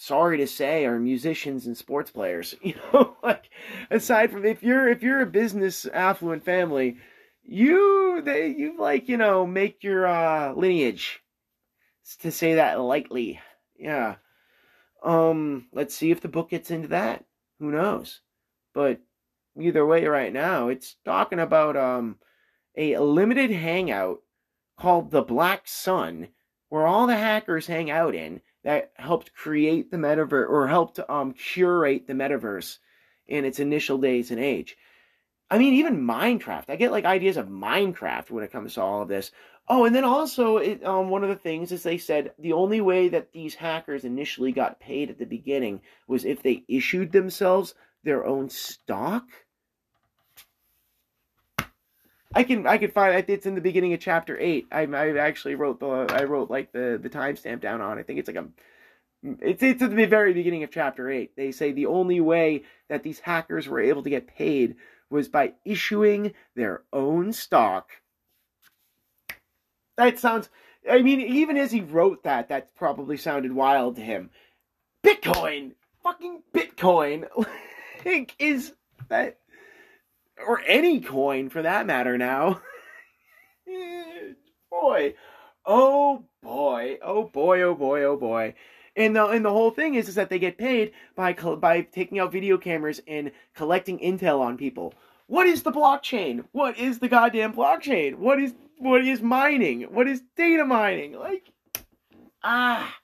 sorry 0.00 0.38
to 0.38 0.46
say 0.46 0.86
are 0.86 1.00
musicians 1.00 1.66
and 1.66 1.76
sports 1.76 2.10
players. 2.10 2.54
You 2.62 2.74
know 2.92 3.16
like 3.22 3.50
aside 3.90 4.30
from 4.30 4.44
if 4.44 4.62
you're 4.62 4.88
if 4.88 5.02
you're 5.02 5.20
a 5.20 5.26
business 5.26 5.86
affluent 5.86 6.44
family 6.44 6.98
you 7.42 8.22
they 8.24 8.48
you 8.48 8.78
like 8.78 9.08
you 9.08 9.16
know 9.16 9.44
make 9.44 9.82
your 9.82 10.06
uh 10.06 10.52
lineage 10.54 11.20
to 12.20 12.30
say 12.30 12.54
that 12.54 12.80
lightly. 12.80 13.40
Yeah. 13.76 14.16
Um 15.02 15.66
let's 15.72 15.96
see 15.96 16.12
if 16.12 16.20
the 16.20 16.28
book 16.28 16.50
gets 16.50 16.70
into 16.70 16.88
that. 16.88 17.24
Who 17.58 17.72
knows? 17.72 18.20
But 18.74 19.00
either 19.60 19.84
way 19.84 20.06
right 20.06 20.32
now 20.32 20.68
it's 20.68 20.94
talking 21.04 21.40
about 21.40 21.76
um 21.76 22.18
a 22.76 22.96
limited 22.98 23.50
hangout 23.50 24.20
called 24.78 25.10
the 25.10 25.22
black 25.22 25.62
sun 25.66 26.28
where 26.68 26.86
all 26.86 27.08
the 27.08 27.16
hackers 27.16 27.66
hang 27.66 27.90
out 27.90 28.14
in 28.14 28.40
that 28.64 28.92
helped 28.96 29.34
create 29.34 29.90
the 29.90 29.96
metaverse 29.96 30.48
or 30.48 30.68
helped 30.68 31.00
um, 31.08 31.32
curate 31.32 32.06
the 32.06 32.12
metaverse 32.12 32.78
in 33.26 33.44
its 33.44 33.60
initial 33.60 33.98
days 33.98 34.30
and 34.30 34.40
age. 34.40 34.76
I 35.50 35.58
mean, 35.58 35.74
even 35.74 36.06
Minecraft. 36.06 36.64
I 36.68 36.76
get 36.76 36.92
like 36.92 37.04
ideas 37.04 37.36
of 37.36 37.48
Minecraft 37.48 38.30
when 38.30 38.44
it 38.44 38.52
comes 38.52 38.74
to 38.74 38.82
all 38.82 39.02
of 39.02 39.08
this. 39.08 39.30
Oh, 39.66 39.84
and 39.84 39.94
then 39.94 40.04
also, 40.04 40.56
it, 40.56 40.84
um, 40.84 41.10
one 41.10 41.22
of 41.22 41.28
the 41.28 41.36
things 41.36 41.72
is 41.72 41.82
they 41.82 41.98
said 41.98 42.32
the 42.38 42.54
only 42.54 42.80
way 42.80 43.08
that 43.08 43.32
these 43.32 43.54
hackers 43.54 44.04
initially 44.04 44.52
got 44.52 44.80
paid 44.80 45.10
at 45.10 45.18
the 45.18 45.26
beginning 45.26 45.82
was 46.06 46.24
if 46.24 46.42
they 46.42 46.64
issued 46.68 47.12
themselves 47.12 47.74
their 48.02 48.24
own 48.26 48.48
stock. 48.48 49.24
I 52.34 52.42
can 52.44 52.66
I 52.66 52.78
can 52.78 52.90
find 52.90 53.24
it's 53.28 53.46
in 53.46 53.54
the 53.54 53.60
beginning 53.60 53.94
of 53.94 54.00
chapter 54.00 54.38
eight. 54.38 54.66
I 54.70 54.82
I 54.82 55.16
actually 55.16 55.54
wrote 55.54 55.80
the 55.80 55.86
I 55.86 56.24
wrote 56.24 56.50
like 56.50 56.72
the 56.72 56.98
the 57.00 57.10
timestamp 57.10 57.60
down 57.60 57.80
on. 57.80 57.98
I 57.98 58.02
think 58.02 58.18
it's 58.18 58.28
like 58.28 58.36
a 58.36 58.48
it's 59.22 59.62
it's 59.62 59.82
at 59.82 59.94
the 59.94 60.06
very 60.06 60.34
beginning 60.34 60.62
of 60.62 60.70
chapter 60.70 61.10
eight. 61.10 61.36
They 61.36 61.52
say 61.52 61.72
the 61.72 61.86
only 61.86 62.20
way 62.20 62.64
that 62.88 63.02
these 63.02 63.20
hackers 63.20 63.66
were 63.66 63.80
able 63.80 64.02
to 64.02 64.10
get 64.10 64.26
paid 64.26 64.76
was 65.10 65.28
by 65.28 65.54
issuing 65.64 66.34
their 66.54 66.82
own 66.92 67.32
stock. 67.32 67.90
That 69.96 70.18
sounds. 70.18 70.50
I 70.88 71.02
mean, 71.02 71.20
even 71.20 71.56
as 71.56 71.72
he 71.72 71.80
wrote 71.80 72.24
that, 72.24 72.50
that 72.50 72.74
probably 72.76 73.16
sounded 73.16 73.52
wild 73.52 73.96
to 73.96 74.02
him. 74.02 74.30
Bitcoin, 75.02 75.72
fucking 76.02 76.42
Bitcoin, 76.52 77.26
like 78.04 78.34
is 78.38 78.74
that 79.08 79.38
or 80.46 80.60
any 80.66 81.00
coin 81.00 81.48
for 81.48 81.62
that 81.62 81.86
matter 81.86 82.18
now. 82.18 82.60
boy, 84.70 85.14
oh 85.64 86.24
boy, 86.42 86.98
oh 87.02 87.24
boy, 87.24 87.62
oh 87.62 87.74
boy, 87.74 88.02
oh 88.04 88.16
boy. 88.16 88.54
And 88.96 89.14
the 89.14 89.26
and 89.26 89.44
the 89.44 89.50
whole 89.50 89.70
thing 89.70 89.94
is 89.94 90.08
is 90.08 90.16
that 90.16 90.28
they 90.28 90.38
get 90.38 90.58
paid 90.58 90.92
by 91.14 91.32
by 91.32 91.82
taking 91.82 92.18
out 92.18 92.32
video 92.32 92.58
cameras 92.58 93.00
and 93.06 93.30
collecting 93.54 93.98
intel 93.98 94.40
on 94.40 94.56
people. 94.56 94.94
What 95.26 95.46
is 95.46 95.62
the 95.62 95.72
blockchain? 95.72 96.44
What 96.52 96.78
is 96.78 96.98
the 96.98 97.08
goddamn 97.08 97.52
blockchain? 97.52 98.16
What 98.16 98.40
is 98.40 98.54
what 98.78 99.04
is 99.06 99.20
mining? 99.20 99.82
What 99.82 100.08
is 100.08 100.22
data 100.36 100.64
mining? 100.64 101.12
Like 101.12 101.52
ah 102.42 102.96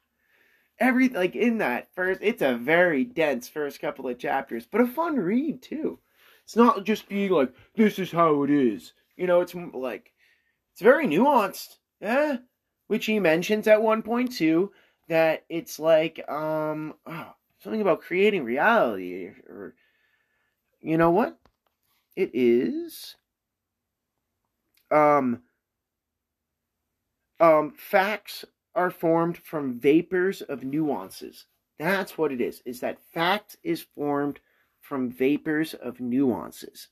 every 0.78 1.08
like 1.08 1.36
in 1.36 1.58
that 1.58 1.88
first 1.94 2.20
it's 2.22 2.42
a 2.42 2.54
very 2.54 3.04
dense 3.04 3.48
first 3.48 3.80
couple 3.80 4.08
of 4.08 4.18
chapters, 4.18 4.66
but 4.70 4.80
a 4.80 4.86
fun 4.86 5.16
read 5.16 5.62
too. 5.62 5.98
It's 6.44 6.56
not 6.56 6.84
just 6.84 7.08
being 7.08 7.30
like, 7.30 7.52
this 7.74 7.98
is 7.98 8.12
how 8.12 8.42
it 8.44 8.50
is. 8.50 8.92
You 9.16 9.26
know, 9.26 9.40
it's 9.40 9.54
like, 9.54 10.12
it's 10.72 10.82
very 10.82 11.06
nuanced. 11.06 11.76
Yeah. 12.00 12.38
Which 12.86 13.06
he 13.06 13.18
mentions 13.18 13.66
at 13.66 13.82
one 13.82 14.02
point 14.02 14.32
too, 14.32 14.72
that 15.08 15.44
it's 15.48 15.78
like 15.78 16.20
um 16.28 16.94
oh, 17.06 17.32
something 17.60 17.80
about 17.80 18.02
creating 18.02 18.44
reality 18.44 19.30
or 19.48 19.74
you 20.80 20.98
know 20.98 21.10
what? 21.10 21.38
It 22.14 22.30
is 22.34 23.16
um 24.90 25.42
um 27.40 27.72
facts 27.76 28.44
are 28.74 28.90
formed 28.90 29.38
from 29.38 29.80
vapors 29.80 30.42
of 30.42 30.62
nuances. 30.62 31.46
That's 31.78 32.18
what 32.18 32.32
it 32.32 32.40
is. 32.40 32.60
Is 32.66 32.80
that 32.80 33.02
fact 33.12 33.56
is 33.62 33.80
formed 33.94 34.40
from 34.84 35.10
vapors 35.10 35.72
of 35.72 35.98
nuances. 35.98 36.88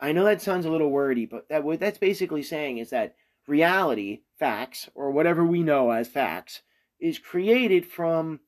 I 0.00 0.12
know 0.12 0.24
that 0.24 0.40
sounds 0.40 0.64
a 0.64 0.70
little 0.70 0.90
wordy, 0.90 1.26
but 1.26 1.48
that 1.50 1.62
what 1.62 1.80
that's 1.80 1.98
basically 1.98 2.42
saying 2.42 2.78
is 2.78 2.90
that 2.90 3.14
reality, 3.46 4.22
facts, 4.38 4.88
or 4.94 5.10
whatever 5.10 5.44
we 5.44 5.62
know 5.62 5.90
as 5.90 6.08
facts, 6.08 6.62
is 6.98 7.18
created 7.18 7.84
from 7.84 8.40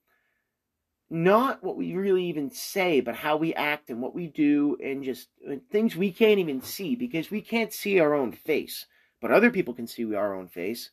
not 1.11 1.62
what 1.62 1.76
we 1.76 1.94
really 1.94 2.24
even 2.24 2.50
say, 2.50 3.00
but 3.00 3.16
how 3.16 3.37
we 3.37 3.53
act 3.55 3.90
and 3.90 4.00
what 4.00 4.14
we 4.14 4.26
do, 4.26 4.79
and 4.83 5.05
just 5.05 5.29
uh, 5.46 5.57
things 5.70 5.94
we 5.94 6.11
can't 6.11 6.38
even 6.38 6.62
see 6.62 6.94
because 6.94 7.31
we 7.31 7.42
can't 7.42 7.74
see 7.74 8.00
our 8.00 8.14
own 8.14 8.33
face, 8.33 8.87
but 9.20 9.31
other 9.31 9.50
people 9.50 9.74
can 9.74 9.87
see 9.87 10.14
our 10.14 10.35
own 10.35 10.48
face. 10.48 10.90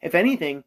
If 0.00 0.16
anything, 0.16 0.64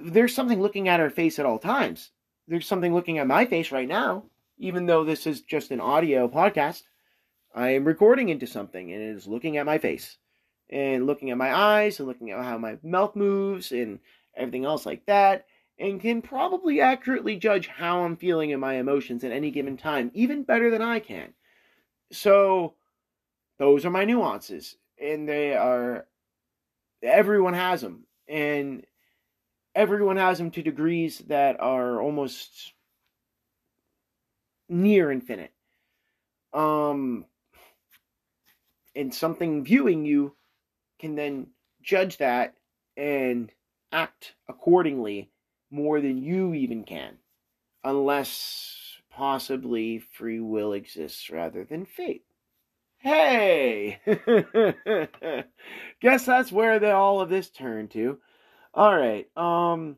there's 0.00 0.34
something 0.34 0.60
looking 0.60 0.88
at 0.88 1.00
our 1.00 1.10
face 1.10 1.38
at 1.38 1.46
all 1.46 1.58
times. 1.58 2.10
There's 2.48 2.66
something 2.66 2.94
looking 2.94 3.18
at 3.18 3.26
my 3.26 3.44
face 3.44 3.70
right 3.70 3.88
now, 3.88 4.24
even 4.58 4.86
though 4.86 5.04
this 5.04 5.26
is 5.26 5.42
just 5.42 5.70
an 5.70 5.80
audio 5.80 6.28
podcast. 6.28 6.82
I 7.54 7.70
am 7.70 7.84
recording 7.84 8.28
into 8.28 8.46
something 8.46 8.92
and 8.92 9.02
it 9.02 9.16
is 9.16 9.26
looking 9.26 9.56
at 9.56 9.66
my 9.66 9.78
face 9.78 10.18
and 10.68 11.06
looking 11.06 11.30
at 11.30 11.38
my 11.38 11.54
eyes 11.54 11.98
and 11.98 12.08
looking 12.08 12.30
at 12.30 12.44
how 12.44 12.58
my 12.58 12.78
mouth 12.82 13.16
moves 13.16 13.72
and 13.72 13.98
everything 14.36 14.64
else 14.64 14.84
like 14.84 15.06
that 15.06 15.46
and 15.78 16.00
can 16.00 16.22
probably 16.22 16.80
accurately 16.80 17.36
judge 17.36 17.68
how 17.68 18.02
I'm 18.02 18.16
feeling 18.16 18.52
and 18.52 18.60
my 18.60 18.74
emotions 18.74 19.24
at 19.24 19.32
any 19.32 19.50
given 19.50 19.76
time, 19.76 20.10
even 20.14 20.42
better 20.42 20.70
than 20.70 20.82
I 20.82 21.00
can. 21.00 21.34
So, 22.12 22.74
those 23.58 23.84
are 23.84 23.90
my 23.90 24.04
nuances, 24.04 24.76
and 25.00 25.28
they 25.28 25.54
are, 25.54 26.06
everyone 27.02 27.54
has 27.54 27.80
them, 27.80 28.04
and 28.28 28.86
everyone 29.74 30.16
has 30.16 30.38
them 30.38 30.50
to 30.52 30.62
degrees 30.62 31.18
that 31.28 31.60
are 31.60 32.00
almost 32.00 32.72
near 34.68 35.10
infinite. 35.10 35.52
Um, 36.52 37.26
and 38.94 39.14
something 39.14 39.64
viewing 39.64 40.04
you 40.04 40.34
can 40.98 41.14
then 41.14 41.48
judge 41.82 42.16
that 42.18 42.54
and 42.96 43.52
act 43.92 44.34
accordingly 44.48 45.30
more 45.70 46.00
than 46.00 46.18
you 46.18 46.54
even 46.54 46.84
can, 46.84 47.16
unless 47.84 48.96
possibly 49.10 49.98
free 49.98 50.40
will 50.40 50.72
exists 50.72 51.30
rather 51.30 51.64
than 51.64 51.84
fate. 51.84 52.24
Hey! 52.98 54.00
Guess 56.00 56.26
that's 56.26 56.50
where 56.50 56.78
the, 56.78 56.92
all 56.92 57.20
of 57.20 57.28
this 57.28 57.50
turned 57.50 57.90
to. 57.92 58.18
Alright, 58.76 59.28
um, 59.36 59.96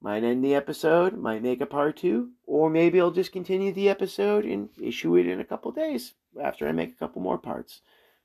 might 0.00 0.22
end 0.22 0.44
the 0.44 0.54
episode, 0.54 1.16
might 1.16 1.42
make 1.42 1.60
a 1.60 1.66
part 1.66 1.96
two, 1.96 2.30
or 2.46 2.70
maybe 2.70 3.00
I'll 3.00 3.10
just 3.10 3.32
continue 3.32 3.72
the 3.72 3.88
episode 3.88 4.44
and 4.44 4.68
issue 4.80 5.16
it 5.16 5.26
in 5.26 5.40
a 5.40 5.44
couple 5.44 5.72
days 5.72 6.14
after 6.40 6.68
I 6.68 6.72
make 6.72 6.92
a 6.92 6.98
couple 6.98 7.20
more 7.20 7.38
parts. 7.38 7.80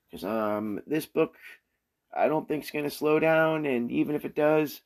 Because, 0.09 0.23
um, 0.23 0.81
this 0.85 1.05
book, 1.05 1.35
I 2.15 2.27
don't 2.27 2.47
think 2.47 2.63
is 2.63 2.71
going 2.71 2.85
to 2.85 2.91
slow 2.91 3.19
down, 3.19 3.65
and 3.65 3.91
even 3.91 4.15
if 4.15 4.25
it 4.25 4.35
does, 4.35 4.81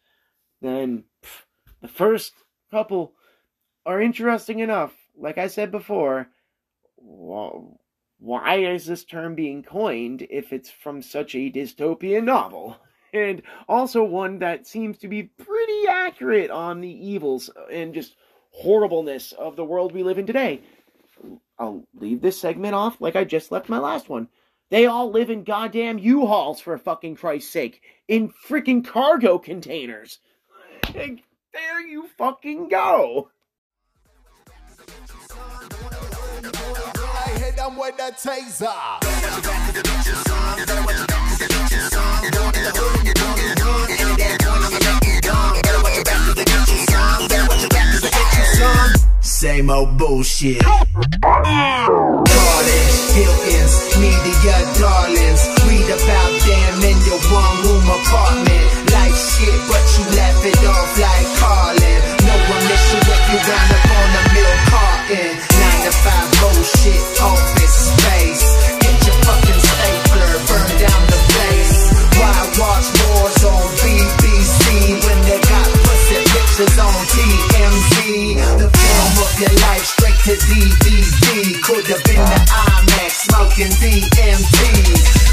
then 0.62 1.04
pff, 1.22 1.42
the 1.82 1.90
first 1.90 2.34
couple 2.72 3.14
are 3.86 4.02
interesting 4.02 4.60
enough. 4.60 4.94
Like 5.18 5.38
I 5.38 5.48
said 5.48 5.72
before, 5.72 6.30
why 6.96 8.56
is 8.56 8.86
this 8.86 9.04
term 9.04 9.36
being 9.36 9.64
coined 9.64 10.26
if 10.30 10.54
it's 10.54 10.70
from 10.70 11.02
such 11.02 11.36
a 11.36 11.52
dystopian 11.52 12.24
novel? 12.24 12.78
And 13.14 13.42
also 13.68 14.04
one 14.04 14.40
that 14.40 14.68
seems 14.68 14.98
to 15.00 15.08
be 15.08 15.24
pretty 15.24 15.88
accurate 15.88 16.52
on 16.52 16.82
the 16.82 16.90
evils 16.90 17.50
and 17.72 17.94
just 17.94 18.16
horribleness 18.52 19.32
of 19.34 19.56
the 19.56 19.66
world 19.66 19.94
we 19.94 20.04
live 20.04 20.18
in 20.18 20.26
today. 20.26 20.62
I'll 21.60 21.88
leave 21.96 22.22
this 22.22 22.40
segment 22.40 22.76
off 22.76 23.02
like 23.02 23.16
I 23.16 23.24
just 23.24 23.52
left 23.52 23.70
my 23.70 23.80
last 23.80 24.10
one. 24.10 24.28
They 24.70 24.86
all 24.86 25.10
live 25.10 25.30
in 25.30 25.44
goddamn 25.44 25.98
U-Hauls 25.98 26.60
for 26.60 26.78
fucking 26.78 27.16
Christ's 27.16 27.52
sake. 27.52 27.82
In 28.08 28.34
freaking 28.48 28.86
cargo 28.86 29.40
containers. 29.40 30.20
There 30.94 31.82
you 31.88 32.08
fucking 32.18 32.68
go. 32.68 33.30
I 36.44 37.30
hit 37.40 37.56
them 37.56 37.78
with 37.78 37.96
taser. 37.96 38.68
Same 49.38 49.70
old 49.70 49.98
bullshit. 50.00 50.64
Gardens, 50.66 50.98
Hiltons, 53.14 53.74
media 54.02 54.58
darlings. 54.82 55.46
Read 55.62 55.86
about 55.94 56.34
them 56.42 56.82
in 56.82 56.98
your 57.06 57.22
one 57.30 57.58
room 57.62 57.86
apartment. 57.86 58.66
Like 58.98 59.14
shit, 59.14 59.62
but 59.70 59.86
you 59.94 60.10
laugh 60.18 60.42
it 60.42 60.58
off 60.66 60.90
like 60.98 61.30
Carlin. 61.38 62.02
No 62.26 62.34
one 62.50 62.66
you 62.66 62.98
if 62.98 63.24
you 63.30 63.38
round 63.46 63.72
up 63.78 63.86
on 63.94 64.10
a 64.18 64.24
milk 64.34 64.58
carton. 64.74 65.32
Nine 65.38 65.82
to 65.86 65.94
five 66.02 66.30
bullshit, 66.42 66.98
office 67.22 67.78
space. 67.94 68.46
Get 68.82 68.98
your 69.06 69.18
fucking 69.22 69.57
watch 72.60 72.90
wars 73.06 73.44
on 73.46 73.66
BBC 73.86 74.98
when 75.06 75.20
they 75.30 75.40
got 75.40 75.68
pussy 75.86 76.18
pictures 76.34 76.78
on 76.80 76.94
TMZ? 77.14 77.98
The 78.58 78.70
film 78.70 79.14
of 79.26 79.34
your 79.40 79.54
life 79.62 79.86
straight 79.86 80.17
to 80.28 80.36
DVD. 80.52 81.56
Could 81.64 81.88
have 81.88 82.04
been 82.04 82.20
the 82.20 82.40
IMAX, 82.52 83.32
smoking 83.32 83.72
DMT. 83.80 84.60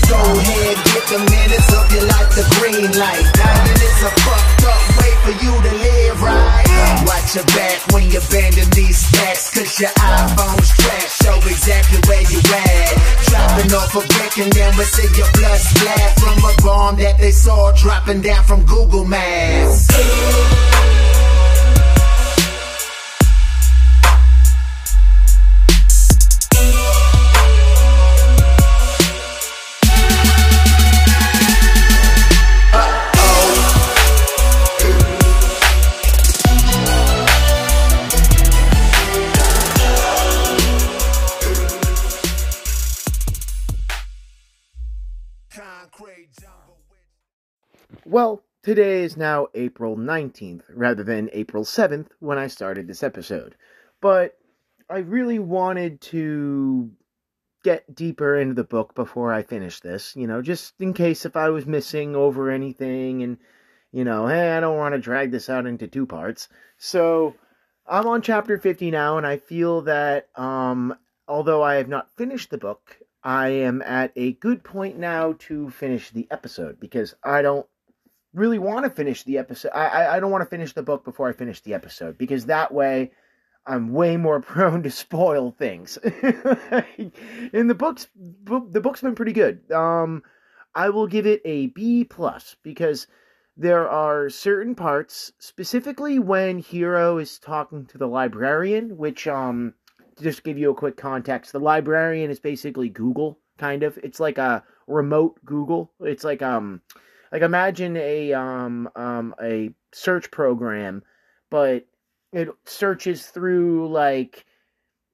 Go 0.06 0.22
ahead, 0.22 0.76
get 0.86 1.04
the 1.10 1.18
minutes 1.18 1.70
of 1.74 1.84
your 1.90 2.06
life, 2.06 2.30
the 2.38 2.46
green 2.54 2.86
light. 2.94 3.26
Dying 3.34 3.74
is 3.74 4.00
a 4.06 4.12
fucked 4.22 4.62
up 4.70 4.82
way 5.02 5.10
for 5.26 5.34
you 5.42 5.50
to 5.50 5.72
live, 5.82 6.22
right? 6.22 7.02
Watch 7.10 7.34
your 7.34 7.42
back 7.58 7.82
when 7.90 8.06
you 8.06 8.22
abandon 8.22 8.70
these 8.70 8.98
stacks, 9.02 9.50
cause 9.50 9.80
your 9.82 9.90
iPhone's 9.98 10.70
trash. 10.78 11.10
Show 11.26 11.42
exactly 11.42 11.98
where 12.06 12.22
you 12.30 12.38
at. 12.54 12.94
Dropping 13.26 13.74
off 13.74 13.98
a 13.98 14.02
brick 14.14 14.46
and 14.46 14.52
then 14.52 14.78
we 14.78 14.84
see 14.84 15.10
your 15.18 15.30
blood 15.34 15.58
splat 15.58 16.10
from 16.22 16.38
a 16.38 16.54
bomb 16.62 16.96
that 17.02 17.18
they 17.18 17.32
saw 17.32 17.74
dropping 17.82 18.22
down 18.22 18.44
from 18.44 18.62
Google 18.64 19.04
Maps. 19.04 19.90
Well, 48.14 48.44
today 48.62 49.02
is 49.02 49.16
now 49.16 49.48
April 49.54 49.96
19th 49.96 50.62
rather 50.72 51.02
than 51.02 51.30
April 51.32 51.64
7th 51.64 52.10
when 52.20 52.38
I 52.38 52.46
started 52.46 52.86
this 52.86 53.02
episode. 53.02 53.56
But 54.00 54.38
I 54.88 54.98
really 54.98 55.40
wanted 55.40 56.00
to 56.12 56.92
get 57.64 57.92
deeper 57.92 58.36
into 58.36 58.54
the 58.54 58.62
book 58.62 58.94
before 58.94 59.32
I 59.32 59.42
finish 59.42 59.80
this, 59.80 60.14
you 60.14 60.28
know, 60.28 60.42
just 60.42 60.74
in 60.78 60.92
case 60.92 61.26
if 61.26 61.34
I 61.34 61.48
was 61.48 61.66
missing 61.66 62.14
over 62.14 62.52
anything 62.52 63.24
and, 63.24 63.36
you 63.90 64.04
know, 64.04 64.28
hey, 64.28 64.52
I 64.52 64.60
don't 64.60 64.78
want 64.78 64.94
to 64.94 65.00
drag 65.00 65.32
this 65.32 65.50
out 65.50 65.66
into 65.66 65.88
two 65.88 66.06
parts. 66.06 66.48
So 66.78 67.34
I'm 67.84 68.06
on 68.06 68.22
chapter 68.22 68.58
50 68.58 68.92
now, 68.92 69.18
and 69.18 69.26
I 69.26 69.38
feel 69.38 69.82
that 69.82 70.28
um, 70.36 70.96
although 71.26 71.64
I 71.64 71.74
have 71.74 71.88
not 71.88 72.14
finished 72.16 72.50
the 72.50 72.58
book, 72.58 72.96
I 73.24 73.48
am 73.48 73.82
at 73.82 74.12
a 74.14 74.34
good 74.34 74.62
point 74.62 74.98
now 74.98 75.34
to 75.40 75.68
finish 75.70 76.10
the 76.10 76.28
episode 76.30 76.78
because 76.78 77.16
I 77.24 77.42
don't 77.42 77.66
really 78.34 78.58
want 78.58 78.84
to 78.84 78.90
finish 78.90 79.22
the 79.22 79.38
episode. 79.38 79.70
I, 79.74 79.86
I, 79.86 80.16
I 80.16 80.20
don't 80.20 80.30
want 80.30 80.42
to 80.42 80.50
finish 80.50 80.72
the 80.72 80.82
book 80.82 81.04
before 81.04 81.28
I 81.28 81.32
finish 81.32 81.60
the 81.60 81.74
episode 81.74 82.18
because 82.18 82.46
that 82.46 82.72
way 82.72 83.12
I'm 83.66 83.92
way 83.92 84.16
more 84.16 84.40
prone 84.42 84.82
to 84.82 84.90
spoil 84.90 85.52
things. 85.52 85.96
and 86.02 87.70
the 87.70 87.74
book's 87.74 88.08
the 88.14 88.80
book's 88.80 89.00
been 89.00 89.14
pretty 89.14 89.32
good. 89.32 89.70
Um, 89.72 90.22
I 90.74 90.90
will 90.90 91.06
give 91.06 91.26
it 91.26 91.40
a 91.44 91.68
B 91.68 92.04
plus 92.04 92.56
because 92.62 93.06
there 93.56 93.88
are 93.88 94.28
certain 94.28 94.74
parts, 94.74 95.32
specifically 95.38 96.18
when 96.18 96.58
Hero 96.58 97.18
is 97.18 97.38
talking 97.38 97.86
to 97.86 97.98
the 97.98 98.08
librarian, 98.08 98.96
which, 98.96 99.28
um, 99.28 99.74
just 100.20 100.42
give 100.42 100.58
you 100.58 100.70
a 100.70 100.74
quick 100.74 100.96
context, 100.96 101.52
the 101.52 101.60
librarian 101.60 102.30
is 102.30 102.40
basically 102.40 102.88
Google, 102.88 103.38
kind 103.56 103.84
of. 103.84 103.96
It's 104.02 104.18
like 104.18 104.38
a 104.38 104.64
remote 104.88 105.38
Google. 105.44 105.92
It's 106.00 106.24
like, 106.24 106.42
um, 106.42 106.82
like 107.34 107.42
imagine 107.42 107.96
a, 107.96 108.32
um, 108.32 108.88
um, 108.94 109.34
a 109.42 109.70
search 109.92 110.30
program, 110.30 111.02
but 111.50 111.84
it 112.32 112.48
searches 112.64 113.26
through 113.26 113.88
like, 113.88 114.46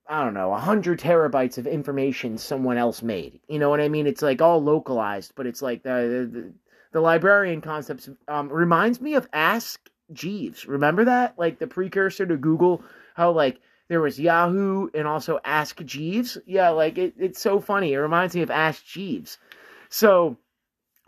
I 0.07 0.23
don't 0.23 0.35
know, 0.35 0.53
a 0.53 0.59
hundred 0.59 1.01
terabytes 1.01 1.57
of 1.57 1.67
information 1.67 2.37
someone 2.37 2.77
else 2.77 3.03
made. 3.03 3.41
You 3.49 3.59
know 3.59 3.71
what 3.71 3.81
I 3.81 3.89
mean? 3.89 4.07
It's 4.07 4.21
like 4.21 4.43
all 4.43 4.63
localized, 4.63 5.33
but 5.35 5.47
it's 5.47 5.63
like 5.63 5.83
the, 5.83 6.29
the 6.31 6.53
the 6.93 7.01
librarian 7.01 7.63
concepts 7.63 8.11
um, 8.29 8.51
reminds 8.51 9.01
me 9.01 9.15
of 9.15 9.27
Ask 9.33 9.89
Jeeves. 10.13 10.67
Remember 10.67 11.07
that? 11.07 11.39
Like 11.39 11.59
the 11.59 11.69
precursor 11.69 12.27
to 12.27 12.37
Google, 12.37 12.83
how 13.15 13.31
like 13.31 13.61
there 13.89 14.03
was 14.03 14.21
Yahoo 14.21 14.89
and 14.93 15.07
also 15.07 15.41
Ask 15.43 15.83
Jeeves. 15.85 16.37
Yeah, 16.47 16.69
like 16.71 16.99
it, 16.99 17.15
it's 17.17 17.41
so 17.41 17.61
funny. 17.61 17.95
It 17.95 17.99
reminds 17.99 18.35
me 18.35 18.43
of 18.43 18.51
Ask 18.51 18.85
Jeeves. 18.85 19.39
So 19.89 20.37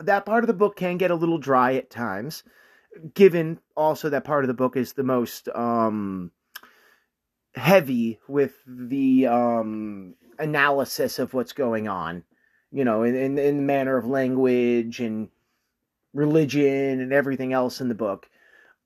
that 0.05 0.25
part 0.25 0.43
of 0.43 0.47
the 0.47 0.53
book 0.53 0.75
can 0.75 0.97
get 0.97 1.11
a 1.11 1.15
little 1.15 1.37
dry 1.37 1.75
at 1.75 1.89
times, 1.89 2.43
given 3.13 3.59
also 3.75 4.09
that 4.09 4.23
part 4.23 4.43
of 4.43 4.47
the 4.47 4.53
book 4.53 4.75
is 4.75 4.93
the 4.93 5.03
most 5.03 5.49
um, 5.49 6.31
heavy 7.55 8.19
with 8.27 8.55
the 8.67 9.27
um, 9.27 10.15
analysis 10.39 11.19
of 11.19 11.33
what's 11.33 11.53
going 11.53 11.87
on. 11.87 12.23
You 12.71 12.83
know, 12.83 13.03
in, 13.03 13.15
in, 13.15 13.37
in 13.37 13.57
the 13.57 13.63
manner 13.63 13.97
of 13.97 14.05
language 14.05 14.99
and 14.99 15.29
religion 16.13 16.99
and 16.99 17.13
everything 17.13 17.53
else 17.53 17.81
in 17.81 17.89
the 17.89 17.95
book. 17.95 18.29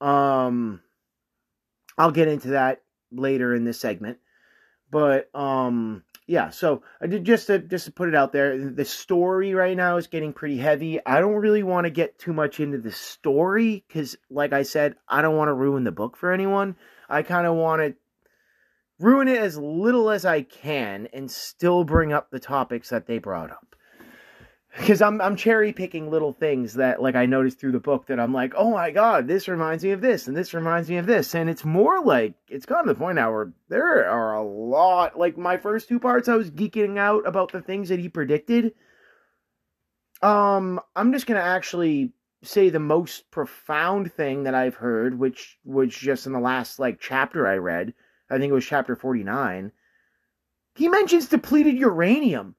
Um, 0.01 0.81
I'll 1.97 2.11
get 2.11 2.27
into 2.27 2.49
that 2.49 2.81
later 3.11 3.55
in 3.55 3.63
this 3.63 3.79
segment, 3.79 4.19
but 4.91 5.33
um, 5.35 6.03
yeah. 6.27 6.49
So 6.49 6.83
I 7.01 7.07
did 7.07 7.23
just 7.23 7.47
to 7.47 7.59
just 7.59 7.85
to 7.85 7.91
put 7.91 8.09
it 8.09 8.15
out 8.15 8.33
there. 8.33 8.69
The 8.69 8.85
story 8.85 9.53
right 9.53 9.75
now 9.75 9.95
is 9.97 10.07
getting 10.07 10.33
pretty 10.33 10.57
heavy. 10.57 10.99
I 11.05 11.21
don't 11.21 11.35
really 11.35 11.63
want 11.63 11.85
to 11.85 11.89
get 11.89 12.19
too 12.19 12.33
much 12.33 12.59
into 12.59 12.77
the 12.77 12.91
story 12.91 13.85
because, 13.87 14.17
like 14.29 14.51
I 14.51 14.63
said, 14.63 14.95
I 15.07 15.21
don't 15.21 15.37
want 15.37 15.47
to 15.47 15.53
ruin 15.53 15.85
the 15.85 15.91
book 15.91 16.17
for 16.17 16.33
anyone. 16.33 16.75
I 17.09 17.23
kind 17.23 17.47
of 17.47 17.55
want 17.55 17.81
to 17.81 17.95
ruin 18.99 19.29
it 19.29 19.39
as 19.39 19.57
little 19.57 20.09
as 20.09 20.25
I 20.25 20.41
can 20.41 21.07
and 21.13 21.31
still 21.31 21.85
bring 21.85 22.11
up 22.11 22.29
the 22.29 22.39
topics 22.39 22.89
that 22.89 23.07
they 23.07 23.19
brought 23.19 23.51
up 23.51 23.76
because 24.77 25.01
I'm 25.01 25.19
I'm 25.21 25.35
cherry 25.35 25.73
picking 25.73 26.11
little 26.11 26.33
things 26.33 26.75
that 26.75 27.01
like 27.01 27.15
I 27.15 27.25
noticed 27.25 27.59
through 27.59 27.71
the 27.71 27.79
book 27.79 28.07
that 28.07 28.19
I'm 28.19 28.33
like, 28.33 28.53
oh 28.55 28.71
my 28.71 28.91
god, 28.91 29.27
this 29.27 29.47
reminds 29.47 29.83
me 29.83 29.91
of 29.91 30.01
this 30.01 30.27
and 30.27 30.37
this 30.37 30.53
reminds 30.53 30.89
me 30.89 30.97
of 30.97 31.07
this, 31.07 31.33
and 31.33 31.49
it's 31.49 31.65
more 31.65 32.03
like 32.03 32.35
it's 32.47 32.65
gotten 32.65 32.87
to 32.87 32.93
the 32.93 32.99
point 32.99 33.15
now 33.15 33.31
where 33.31 33.51
there 33.69 34.07
are 34.07 34.35
a 34.35 34.43
lot. 34.43 35.17
Like 35.17 35.37
my 35.37 35.57
first 35.57 35.89
two 35.89 35.99
parts, 35.99 36.27
I 36.27 36.35
was 36.35 36.51
geeking 36.51 36.97
out 36.97 37.27
about 37.27 37.51
the 37.51 37.61
things 37.61 37.89
that 37.89 37.99
he 37.99 38.09
predicted. 38.09 38.73
Um, 40.21 40.79
I'm 40.95 41.11
just 41.11 41.25
gonna 41.25 41.39
actually 41.39 42.13
say 42.43 42.69
the 42.69 42.79
most 42.79 43.31
profound 43.31 44.13
thing 44.13 44.43
that 44.43 44.53
I've 44.53 44.75
heard, 44.75 45.17
which 45.17 45.57
was 45.65 45.93
just 45.93 46.27
in 46.27 46.33
the 46.33 46.39
last 46.39 46.77
like 46.77 46.99
chapter 46.99 47.47
I 47.47 47.55
read. 47.55 47.93
I 48.29 48.37
think 48.37 48.51
it 48.51 48.55
was 48.55 48.65
chapter 48.65 48.95
49. 48.95 49.71
He 50.75 50.87
mentions 50.87 51.29
depleted 51.29 51.75
uranium. 51.75 52.55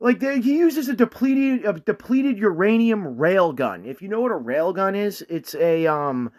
Like 0.00 0.22
he 0.22 0.58
uses 0.58 0.88
a 0.88 0.94
depleted 0.94 1.64
a 1.64 1.72
depleted 1.72 2.38
uranium 2.38 3.16
railgun. 3.16 3.84
If 3.84 4.00
you 4.00 4.08
know 4.08 4.20
what 4.20 4.32
a 4.32 4.36
railgun 4.36 4.96
is, 4.96 5.24
it's 5.28 5.54
a 5.54 5.86
um 5.86 6.30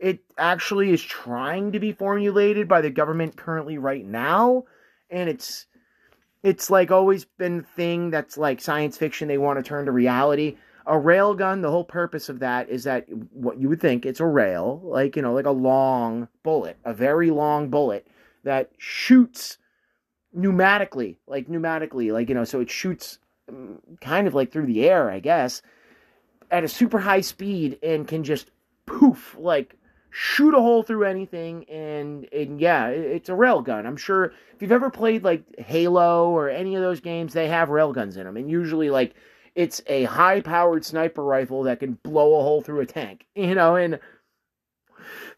it 0.00 0.20
actually 0.36 0.90
is 0.90 1.02
trying 1.02 1.72
to 1.72 1.80
be 1.80 1.92
formulated 1.92 2.68
by 2.68 2.80
the 2.80 2.90
government 2.90 3.36
currently 3.36 3.78
right 3.78 4.04
now 4.04 4.64
and 5.10 5.28
it's 5.28 5.66
it's 6.42 6.70
like 6.70 6.90
always 6.90 7.24
been 7.24 7.60
a 7.60 7.76
thing 7.76 8.10
that's 8.10 8.38
like 8.38 8.60
science 8.60 8.96
fiction 8.96 9.28
they 9.28 9.38
want 9.38 9.58
to 9.58 9.62
turn 9.62 9.86
to 9.86 9.92
reality. 9.92 10.56
A 10.86 10.92
railgun, 10.92 11.60
the 11.60 11.70
whole 11.70 11.84
purpose 11.84 12.28
of 12.28 12.38
that 12.38 12.68
is 12.70 12.84
that 12.84 13.06
what 13.32 13.58
you 13.58 13.68
would 13.68 13.80
think 13.80 14.06
it's 14.06 14.20
a 14.20 14.26
rail, 14.26 14.80
like 14.84 15.16
you 15.16 15.22
know, 15.22 15.34
like 15.34 15.46
a 15.46 15.50
long 15.50 16.28
bullet, 16.42 16.78
a 16.84 16.94
very 16.94 17.30
long 17.30 17.68
bullet 17.68 18.06
that 18.44 18.70
shoots 18.78 19.58
pneumatically, 20.38 21.16
like 21.26 21.48
pneumatically, 21.48 22.12
like 22.12 22.28
you 22.28 22.34
know, 22.34 22.44
so 22.44 22.60
it 22.60 22.70
shoots 22.70 23.18
um, 23.48 23.80
kind 24.00 24.26
of 24.26 24.34
like 24.34 24.52
through 24.52 24.66
the 24.66 24.88
air, 24.88 25.10
I 25.10 25.20
guess, 25.20 25.62
at 26.50 26.64
a 26.64 26.68
super 26.68 26.98
high 26.98 27.20
speed 27.20 27.78
and 27.82 28.06
can 28.06 28.24
just 28.24 28.50
poof, 28.86 29.36
like 29.38 29.74
shoot 30.10 30.54
a 30.54 30.60
hole 30.60 30.82
through 30.82 31.04
anything. 31.04 31.64
And 31.64 32.28
and 32.32 32.60
yeah 32.60 32.88
it's 32.88 33.28
a 33.28 33.32
railgun 33.32 33.86
i'm 33.86 33.96
sure 33.96 34.32
if 34.54 34.60
you've 34.60 34.72
ever 34.72 34.90
played 34.90 35.22
like 35.22 35.44
halo 35.58 36.30
or 36.30 36.48
any 36.48 36.74
of 36.74 36.82
those 36.82 37.00
games 37.00 37.32
they 37.32 37.48
have 37.48 37.68
railguns 37.68 38.16
in 38.16 38.24
them 38.24 38.36
and 38.36 38.50
usually 38.50 38.90
like 38.90 39.14
it's 39.54 39.82
a 39.86 40.04
high 40.04 40.40
powered 40.40 40.84
sniper 40.84 41.22
rifle 41.22 41.62
that 41.64 41.80
can 41.80 41.98
blow 42.02 42.38
a 42.38 42.42
hole 42.42 42.60
through 42.60 42.80
a 42.80 42.86
tank 42.86 43.26
you 43.34 43.54
know? 43.54 43.76
And 43.76 43.98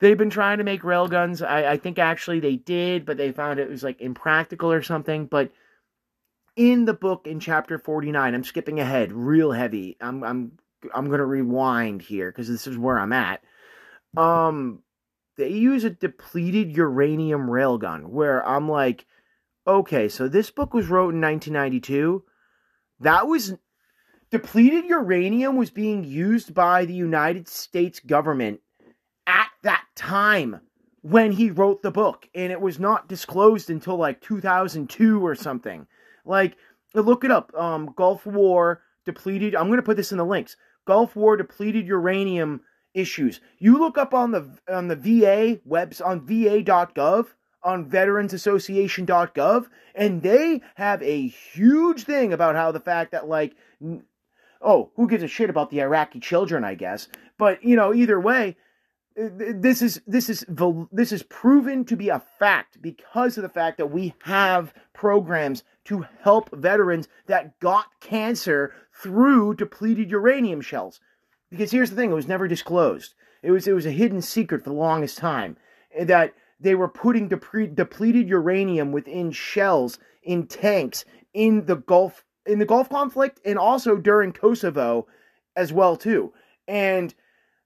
They've 0.01 0.17
been 0.17 0.31
trying 0.31 0.59
to 0.59 0.65
make 0.65 0.83
railguns. 0.83 1.47
I, 1.47 1.73
I 1.73 1.77
think 1.77 1.99
actually 1.99 2.41
they 2.41 2.57
did, 2.57 3.05
but 3.05 3.19
they 3.19 3.33
found 3.33 3.61
it 3.61 3.69
was 3.69 3.83
like 3.83 4.01
impractical 4.01 4.73
or 4.73 4.83
something. 4.83 5.27
But 5.27 5.53
in 6.57 6.87
the 6.87 6.95
book 6.95 7.27
in 7.27 7.39
chapter 7.39 7.79
49, 7.79 8.35
I'm 8.35 8.45
skipping 8.45 8.81
ahead 8.81 9.13
real 9.13 9.53
heavy. 9.53 9.99
I'm 10.01 10.25
I'm 10.25 10.53
I'm 10.95 11.11
to 11.11 11.25
rewind 11.25 12.01
here 12.01 12.31
because 12.31 12.49
this 12.49 12.67
is 12.67 12.79
where 12.79 12.99
I'm 12.99 13.13
at. 13.13 13.43
Um 14.17 14.83
they 15.37 15.51
use 15.51 15.85
a 15.85 15.91
depleted 15.91 16.75
uranium 16.75 17.47
railgun 17.47 18.07
where 18.09 18.47
I'm 18.47 18.69
like 18.69 19.07
okay, 19.67 20.09
so 20.09 20.27
this 20.27 20.51
book 20.51 20.73
was 20.73 20.89
wrote 20.89 21.15
in 21.15 21.21
1992. 21.21 22.25
That 23.01 23.27
was 23.27 23.55
depleted 24.31 24.87
uranium 24.87 25.57
was 25.57 25.71
being 25.71 26.05
used 26.05 26.55
by 26.55 26.87
the 26.87 26.95
United 26.95 27.49
States 27.49 28.01
government 28.01 28.61
at 29.31 29.49
that 29.63 29.85
time 29.95 30.61
when 31.03 31.33
he 31.33 31.51
wrote 31.51 31.83
the 31.83 31.91
book 31.91 32.29
and 32.35 32.53
it 32.53 32.61
was 32.61 32.79
not 32.79 33.09
disclosed 33.09 33.71
until 33.71 33.97
like 33.97 34.21
2002 34.21 35.25
or 35.25 35.35
something. 35.35 35.87
Like 36.25 36.57
look 36.95 37.25
it 37.25 37.31
up 37.31 37.53
um 37.57 37.95
gulf 37.97 38.27
war 38.27 38.83
depleted 39.07 39.55
i'm 39.55 39.69
going 39.69 39.77
to 39.77 39.83
put 39.83 39.97
this 39.97 40.11
in 40.11 40.19
the 40.19 40.25
links 40.25 40.57
gulf 40.85 41.15
war 41.15 41.37
depleted 41.37 41.87
uranium 41.87 42.61
issues. 42.95 43.41
You 43.59 43.79
look 43.79 43.99
up 43.99 44.15
on 44.15 44.33
the 44.33 44.59
on 44.69 44.89
the 44.89 44.97
va 44.97 45.61
webs 45.65 46.01
on 46.01 46.27
va.gov 46.27 47.27
on 47.63 47.91
veteransassociation.gov 47.91 49.67
and 49.95 50.23
they 50.23 50.63
have 50.75 51.03
a 51.03 51.29
huge 51.29 52.05
thing 52.05 52.33
about 52.33 52.57
how 52.57 52.73
the 52.73 52.81
fact 52.81 53.13
that 53.13 53.29
like 53.29 53.55
oh 54.61 54.91
who 54.97 55.09
gives 55.09 55.23
a 55.23 55.29
shit 55.29 55.51
about 55.51 55.71
the 55.71 55.81
iraqi 55.81 56.21
children 56.21 56.65
i 56.65 56.75
guess. 56.75 57.09
But 57.39 57.63
you 57.65 57.77
know 57.77 57.95
either 57.95 58.19
way 58.19 58.57
this 59.17 59.83
is 59.83 60.01
this 60.07 60.29
is 60.29 60.45
this 60.93 61.13
is 61.13 61.23
proven 61.25 61.85
to 61.85 61.97
be 61.97 62.09
a 62.09 62.23
fact 62.39 62.81
because 62.81 63.37
of 63.37 63.43
the 63.43 63.49
fact 63.49 63.79
that 63.79 63.91
we 63.91 64.15
have 64.23 64.73
programs 64.93 65.65
to 65.85 66.07
help 66.23 66.51
veterans 66.57 67.09
that 67.27 67.59
got 67.61 67.87
cancer 68.01 68.73
through 69.03 69.55
depleted 69.55 70.11
uranium 70.11 70.61
shells. 70.61 71.01
Because 71.51 71.73
here's 71.73 71.91
the 71.91 71.97
thing, 71.97 72.13
it 72.13 72.15
was 72.15 72.29
never 72.29 72.47
disclosed. 72.47 73.15
It 73.43 73.51
was 73.51 73.67
it 73.67 73.73
was 73.73 73.87
a 73.87 73.91
hidden 73.91 74.23
secret 74.23 74.63
for 74.63 74.71
the 74.71 74.77
longest 74.77 75.19
time 75.19 75.57
eh, 75.95 76.05
that 76.05 76.35
they 76.61 76.75
were 76.75 76.89
putting 76.89 77.29
depre- 77.29 77.75
depleted 77.75 78.29
uranium 78.29 78.93
within 78.93 79.33
shells 79.33 79.99
in 80.23 80.47
tanks 80.47 81.05
in 81.35 81.67
the 81.67 81.77
Gulf 81.77 82.25
in 82.47 82.59
the 82.59 82.67
Gulf 82.67 82.89
conflict 82.89 83.41
and 83.45 83.59
also 83.59 83.97
during 83.97 84.33
Kosovo 84.33 85.07
as 85.57 85.73
well 85.73 85.97
too. 85.97 86.33
And 86.69 87.15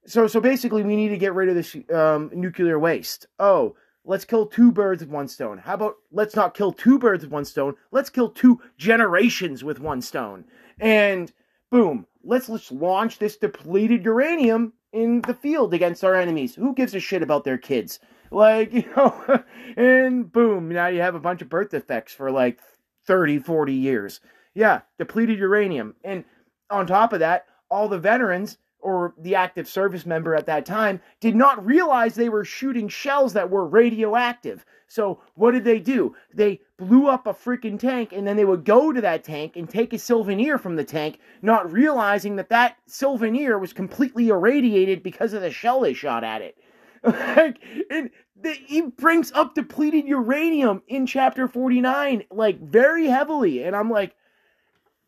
so 0.07 0.27
so 0.27 0.41
basically, 0.41 0.83
we 0.83 0.97
need 0.97 1.09
to 1.09 1.17
get 1.17 1.35
rid 1.35 1.49
of 1.49 1.55
this 1.55 1.77
um, 1.95 2.31
nuclear 2.35 2.79
waste. 2.79 3.27
Oh, 3.39 3.77
let's 4.05 4.25
kill 4.25 4.47
two 4.47 4.71
birds 4.71 5.03
with 5.03 5.11
one 5.11 5.29
stone. 5.29 5.59
How 5.59 5.75
about 5.75 5.97
let's 6.13 6.37
not 6.37 6.55
kill 6.55 6.73
two 6.73 6.99
birds 6.99 7.25
with 7.25 7.33
one 7.33 7.45
stone? 7.45 7.75
Let's 7.91 8.11
kill 8.11 8.31
two 8.31 8.61
generations 8.77 9.65
with 9.65 9.81
one 9.81 10.03
stone. 10.03 10.45
And 10.79 11.33
boom, 11.71 12.07
let's 12.23 12.49
let's 12.49 12.71
launch 12.71 13.19
this 13.19 13.37
depleted 13.37 14.05
uranium 14.05 14.73
in 14.93 15.23
the 15.23 15.35
field 15.35 15.75
against 15.75 16.05
our 16.05 16.15
enemies. 16.15 16.55
Who 16.55 16.75
gives 16.75 16.95
a 16.95 17.01
shit 17.01 17.23
about 17.23 17.45
their 17.45 17.59
kids? 17.59 17.99
Like, 18.31 18.73
you 18.73 18.85
know, 18.97 19.43
and 19.77 20.31
boom, 20.31 20.69
now 20.69 20.89
you 20.89 21.01
have 21.01 21.15
a 21.15 21.21
bunch 21.21 21.43
of 21.43 21.49
birth 21.49 21.71
defects 21.71 22.13
for 22.13 22.31
like 22.31 22.61
30, 23.07 23.39
40 23.41 23.73
years. 23.73 24.21
Yeah, 24.55 24.83
depleted 24.99 25.39
uranium. 25.39 25.95
And 26.05 26.25
on 26.71 26.87
top 26.87 27.13
of 27.13 27.21
that, 27.21 27.47
all 27.71 27.89
the 27.89 27.99
veterans 27.99 28.59
or 28.85 29.15
the 29.19 29.35
active 29.35 29.67
service 29.67 30.05
member 30.05 30.35
at 30.35 30.45
that 30.45 30.67
time 30.67 31.01
did 31.19 31.35
not 31.35 31.65
realize 31.65 32.15
they 32.15 32.29
were 32.29 32.45
shooting 32.45 32.87
shells 32.87 33.33
that 33.33 33.51
were 33.51 33.67
radioactive. 33.67 34.65
So 34.89 35.23
what 35.35 35.53
did 35.53 35.65
they 35.65 35.81
do? 35.81 36.15
They 36.35 36.61
blew 36.77 37.09
up 37.09 37.27
a 37.27 37.33
freaking 37.33 37.79
tank 37.79 38.13
and 38.13 38.27
then 38.27 38.37
they 38.37 38.45
would 38.45 38.65
go 38.65 38.93
to 38.93 39.01
that 39.01 39.25
tank 39.25 39.57
and 39.57 39.69
take 39.69 39.95
a 39.95 39.99
souvenir 39.99 40.59
from 40.59 40.77
the 40.77 40.85
tank, 40.85 41.19
not 41.41 41.73
realizing 41.73 42.37
that 42.37 42.51
that 42.51 42.77
souvenir 42.87 43.59
was 43.59 43.73
completely 43.73 44.29
irradiated 44.29 45.03
because 45.03 45.33
of 45.33 45.41
the 45.41 45.51
shell 45.51 45.81
they 45.81 45.95
shot 45.95 46.23
at 46.23 46.43
it. 46.43 46.59
like, 47.03 47.59
and 47.91 48.11
the, 48.39 48.53
he 48.53 48.83
brings 48.83 49.33
up 49.33 49.55
depleted 49.55 50.07
uranium 50.07 50.83
in 50.89 51.07
chapter 51.07 51.49
49, 51.49 52.25
like 52.31 52.61
very 52.61 53.07
heavily. 53.07 53.65
And 53.65 53.75
I'm 53.75 53.91
like, 53.91 54.15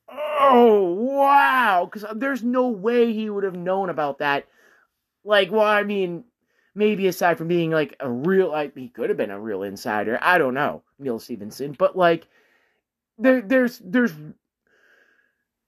oh, 0.08 0.92
wow. 0.94 1.88
Because 1.90 2.06
there's 2.16 2.42
no 2.42 2.68
way 2.68 3.12
he 3.12 3.30
would 3.30 3.44
have 3.44 3.56
known 3.56 3.90
about 3.90 4.18
that. 4.18 4.46
Like, 5.24 5.50
well, 5.50 5.66
I 5.66 5.82
mean, 5.82 6.24
maybe 6.74 7.06
aside 7.06 7.38
from 7.38 7.48
being 7.48 7.70
like 7.70 7.96
a 8.00 8.10
real, 8.10 8.50
like, 8.50 8.76
he 8.76 8.88
could 8.88 9.10
have 9.10 9.16
been 9.16 9.30
a 9.30 9.40
real 9.40 9.62
insider. 9.62 10.18
I 10.22 10.38
don't 10.38 10.54
know, 10.54 10.82
Neal 10.98 11.18
Stephenson 11.18 11.72
But 11.72 11.96
like, 11.96 12.26
there, 13.18 13.40
there's, 13.40 13.80
there's, 13.84 14.12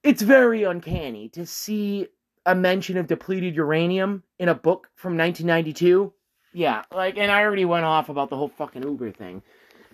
it's 0.03 0.21
very 0.21 0.63
uncanny 0.63 1.29
to 1.29 1.45
see 1.45 2.07
a 2.45 2.55
mention 2.55 2.97
of 2.97 3.07
depleted 3.07 3.55
uranium 3.55 4.23
in 4.39 4.49
a 4.49 4.55
book 4.55 4.89
from 4.95 5.17
1992 5.17 6.13
yeah, 6.53 6.83
like, 6.91 7.17
and 7.17 7.31
I 7.31 7.43
already 7.43 7.65
went 7.65 7.85
off 7.85 8.09
about 8.09 8.29
the 8.29 8.37
whole 8.37 8.49
fucking 8.49 8.83
Uber 8.83 9.11
thing. 9.11 9.41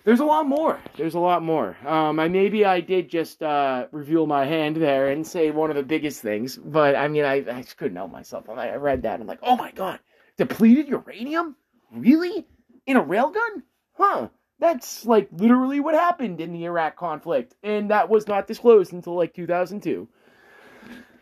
There's 0.06 0.20
a 0.20 0.24
lot 0.24 0.46
more. 0.46 0.78
There's 0.96 1.14
a 1.14 1.18
lot 1.18 1.42
more. 1.42 1.76
Um, 1.84 2.20
I 2.20 2.28
maybe 2.28 2.64
I 2.64 2.80
did 2.80 3.08
just 3.08 3.42
uh, 3.42 3.88
reveal 3.90 4.24
my 4.24 4.44
hand 4.44 4.76
there 4.76 5.08
and 5.08 5.26
say 5.26 5.50
one 5.50 5.68
of 5.68 5.74
the 5.74 5.82
biggest 5.82 6.22
things, 6.22 6.56
but 6.56 6.94
I 6.94 7.08
mean, 7.08 7.24
I, 7.24 7.38
I 7.38 7.62
just 7.62 7.76
couldn't 7.76 7.96
help 7.96 8.12
myself. 8.12 8.48
I 8.48 8.76
read 8.76 9.02
that 9.02 9.14
and 9.14 9.24
I'm 9.24 9.26
like, 9.26 9.40
oh 9.42 9.56
my 9.56 9.72
god, 9.72 9.98
depleted 10.36 10.86
uranium? 10.86 11.56
Really? 11.90 12.46
In 12.86 12.96
a 12.96 13.02
railgun? 13.02 13.64
Huh? 13.94 14.28
That's 14.60 15.04
like 15.04 15.28
literally 15.32 15.80
what 15.80 15.96
happened 15.96 16.40
in 16.40 16.52
the 16.52 16.66
Iraq 16.66 16.94
conflict, 16.94 17.56
and 17.64 17.90
that 17.90 18.08
was 18.08 18.28
not 18.28 18.46
disclosed 18.46 18.92
until 18.92 19.16
like 19.16 19.34
2002. 19.34 20.06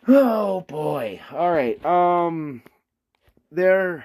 Oh 0.09 0.61
boy. 0.61 1.23
All 1.33 1.51
right. 1.51 1.83
Um, 1.87 2.63
there 3.51 4.05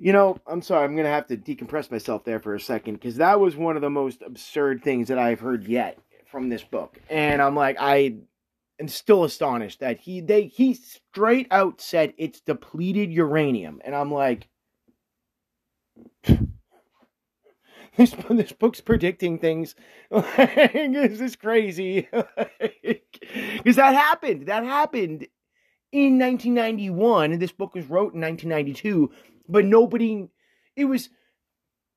you 0.00 0.14
know, 0.14 0.38
I'm 0.46 0.62
sorry, 0.62 0.84
I'm 0.84 0.94
going 0.94 1.04
to 1.04 1.10
have 1.10 1.26
to 1.26 1.36
decompress 1.36 1.90
myself 1.90 2.24
there 2.24 2.40
for 2.40 2.54
a 2.54 2.60
second 2.60 2.94
because 2.94 3.16
that 3.16 3.38
was 3.38 3.54
one 3.54 3.76
of 3.76 3.82
the 3.82 3.90
most 3.90 4.22
absurd 4.22 4.82
things 4.82 5.08
that 5.08 5.18
I've 5.18 5.40
heard 5.40 5.68
yet 5.68 5.98
from 6.30 6.48
this 6.48 6.64
book. 6.64 6.98
And 7.10 7.42
I'm 7.42 7.54
like, 7.54 7.76
I 7.78 8.14
am 8.80 8.88
still 8.88 9.24
astonished 9.24 9.80
that 9.80 9.98
he 10.00 10.22
they 10.22 10.46
he 10.46 10.72
straight 10.72 11.48
out 11.50 11.82
said 11.82 12.14
it's 12.16 12.40
depleted 12.40 13.12
uranium. 13.12 13.82
And 13.84 13.94
I'm 13.94 14.10
like 14.10 14.48
this 17.96 18.14
this 18.30 18.52
book's 18.52 18.80
predicting 18.80 19.38
things. 19.38 19.74
this 20.10 21.20
is 21.20 21.36
crazy. 21.36 22.08
Because 23.58 23.76
that 23.76 23.94
happened. 23.94 24.46
That 24.46 24.64
happened 24.64 25.28
in 25.92 26.18
1991. 26.18 27.38
This 27.38 27.52
book 27.52 27.74
was 27.74 27.84
wrote 27.84 28.12
in 28.14 28.20
1992 28.20 29.12
but 29.50 29.64
nobody, 29.64 30.28
it 30.76 30.84
was 30.84 31.10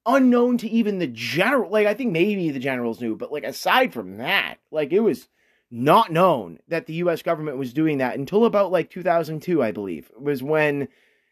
unknown 0.06 0.58
to 0.60 0.70
even 0.70 1.00
the 1.00 1.08
general. 1.08 1.72
Like, 1.72 1.88
I 1.88 1.94
think 1.94 2.12
maybe 2.12 2.50
the 2.50 2.60
generals 2.60 3.02
knew, 3.02 3.16
but 3.16 3.32
like, 3.32 3.44
aside 3.44 3.94
from 3.94 4.18
that, 4.18 4.58
like, 4.72 4.92
it 4.92 5.00
was 5.00 5.28
not 5.72 6.12
known 6.12 6.60
that 6.68 6.86
the 6.86 6.94
US 6.96 7.24
government 7.24 7.58
was 7.58 7.74
doing 7.74 7.98
that 7.98 8.18
until 8.18 8.46
about 8.46 8.72
like 8.72 8.92
2002, 8.92 9.64
I 9.64 9.72
believe, 9.72 10.12
was 10.20 10.44
when 10.44 10.88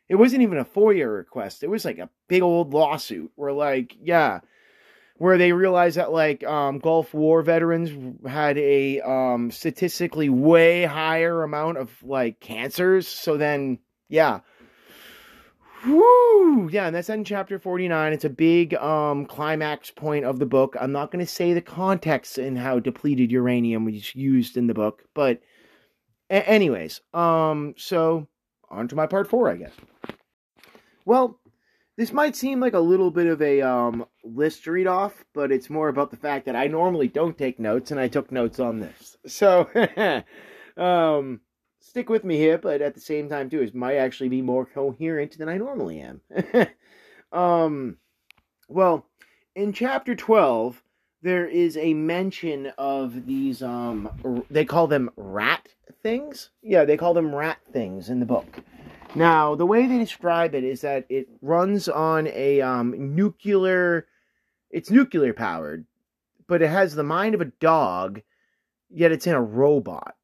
it 0.10 0.16
wasn't 0.16 0.42
even 0.42 0.58
a 0.58 0.66
FOIA 0.66 1.16
request. 1.16 1.64
It 1.64 1.70
was 1.70 1.86
like 1.86 2.00
a 2.00 2.10
big 2.28 2.42
old 2.42 2.74
lawsuit 2.74 3.32
where, 3.36 3.54
like, 3.54 3.96
yeah, 4.02 4.40
where 5.22 5.38
they 5.38 5.54
realized 5.54 5.98
that 5.98 6.12
like 6.12 6.44
um, 6.44 6.80
Gulf 6.80 7.14
War 7.14 7.44
veterans 7.44 7.92
had 8.28 8.58
a 8.58 9.02
um, 9.02 9.52
statistically 9.52 10.30
way 10.30 10.84
higher 10.86 11.44
amount 11.44 11.78
of 11.78 11.92
like 12.02 12.40
cancers. 12.40 13.08
So 13.08 13.38
then, 13.38 13.78
yeah, 14.10 14.40
Whoo! 15.86 16.70
Yeah, 16.72 16.88
and 16.88 16.96
that's 16.96 17.10
in 17.10 17.24
chapter 17.24 17.58
49. 17.58 18.14
It's 18.14 18.26
a 18.26 18.30
big 18.30 18.74
um 18.76 19.26
climax 19.26 19.90
point 19.90 20.26
of 20.26 20.40
the 20.40 20.46
book. 20.46 20.76
I'm 20.80 20.92
not 20.92 21.12
going 21.12 21.26
to 21.26 21.32
say 21.32 21.54
the 21.54 21.62
context 21.62 22.38
and 22.38 22.58
how 22.58 22.80
depleted 22.80 23.32
uranium 23.32 23.86
was 23.86 24.14
used 24.16 24.58
in 24.58 24.68
the 24.68 24.74
book, 24.74 25.04
but 25.14 25.42
a- 26.30 26.48
anyways, 26.48 27.02
um 27.14 27.74
so 27.78 28.28
on 28.70 28.88
to 28.90 28.96
my 28.96 29.08
part 29.08 29.28
4, 29.28 29.50
I 29.50 29.56
guess. 29.58 29.74
Well, 31.06 31.40
this 31.98 32.14
might 32.14 32.36
seem 32.36 32.60
like 32.60 32.74
a 32.74 32.80
little 32.80 33.12
bit 33.12 33.28
of 33.28 33.42
a 33.42 33.62
um 33.62 34.06
list 34.24 34.68
read 34.68 34.88
off, 34.88 35.26
but 35.34 35.52
it's 35.52 35.70
more 35.70 35.90
about 35.90 36.12
the 36.12 36.18
fact 36.18 36.46
that 36.46 36.56
I 36.56 36.68
normally 36.68 37.08
don't 37.08 37.38
take 37.38 37.60
notes 37.60 37.92
and 37.92 38.00
I 38.00 38.08
took 38.08 38.32
notes 38.32 38.60
on 38.60 38.80
this. 38.80 39.18
So, 39.26 39.68
um 40.78 41.42
stick 41.92 42.10
with 42.10 42.24
me 42.24 42.38
here, 42.38 42.58
but 42.58 42.82
at 42.82 42.96
the 42.96 43.02
same 43.02 43.28
time 43.28 43.50
too, 43.50 43.62
it 43.62 43.76
might 43.76 43.98
actually 43.98 44.30
be 44.30 44.42
more 44.42 44.66
coherent 44.66 45.38
than 45.38 45.50
I 45.50 45.58
normally 45.58 46.00
am. 46.00 46.22
um, 47.34 47.98
well, 48.70 49.06
in 49.56 49.74
chapter 49.74 50.16
twelve, 50.16 50.82
there 51.22 51.46
is 51.46 51.76
a 51.76 51.94
mention 51.94 52.72
of 52.78 53.26
these. 53.26 53.62
Um, 53.62 54.46
they 54.50 54.64
call 54.64 54.88
them 54.88 55.10
rat 55.18 55.68
things. 56.02 56.52
Yeah, 56.64 56.86
they 56.86 56.96
call 56.96 57.14
them 57.14 57.36
rat 57.36 57.58
things 57.74 58.10
in 58.10 58.22
the 58.22 58.26
book. 58.26 58.62
Now, 59.14 59.56
the 59.56 59.66
way 59.66 59.86
they 59.86 59.98
describe 59.98 60.56
it 60.56 60.64
is 60.64 60.80
that 60.82 61.06
it 61.10 61.28
runs 61.42 61.90
on 61.90 62.28
a 62.28 62.62
um, 62.62 63.16
nuclear. 63.16 64.08
It's 64.70 64.90
nuclear 64.90 65.34
powered, 65.34 65.86
but 66.48 66.62
it 66.62 66.70
has 66.70 66.96
the 66.96 67.04
mind 67.04 67.36
of 67.36 67.42
a 67.42 67.52
dog, 67.60 68.22
yet 68.90 69.12
it's 69.12 69.28
in 69.28 69.34
a 69.34 69.42
robot. 69.42 70.16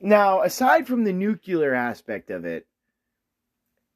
Now, 0.00 0.42
aside 0.42 0.86
from 0.86 1.04
the 1.04 1.12
nuclear 1.12 1.74
aspect 1.74 2.30
of 2.30 2.44
it, 2.44 2.66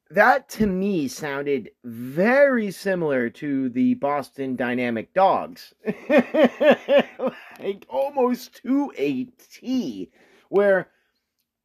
that 0.09 0.49
to 0.49 0.67
me 0.67 1.07
sounded 1.07 1.71
very 1.83 2.71
similar 2.71 3.29
to 3.29 3.69
the 3.69 3.93
Boston 3.93 4.55
Dynamic 4.55 5.13
Dogs. 5.13 5.73
like 6.09 7.85
almost 7.87 8.55
to 8.63 8.91
a 8.97 9.25
T. 9.25 10.11
Where 10.49 10.89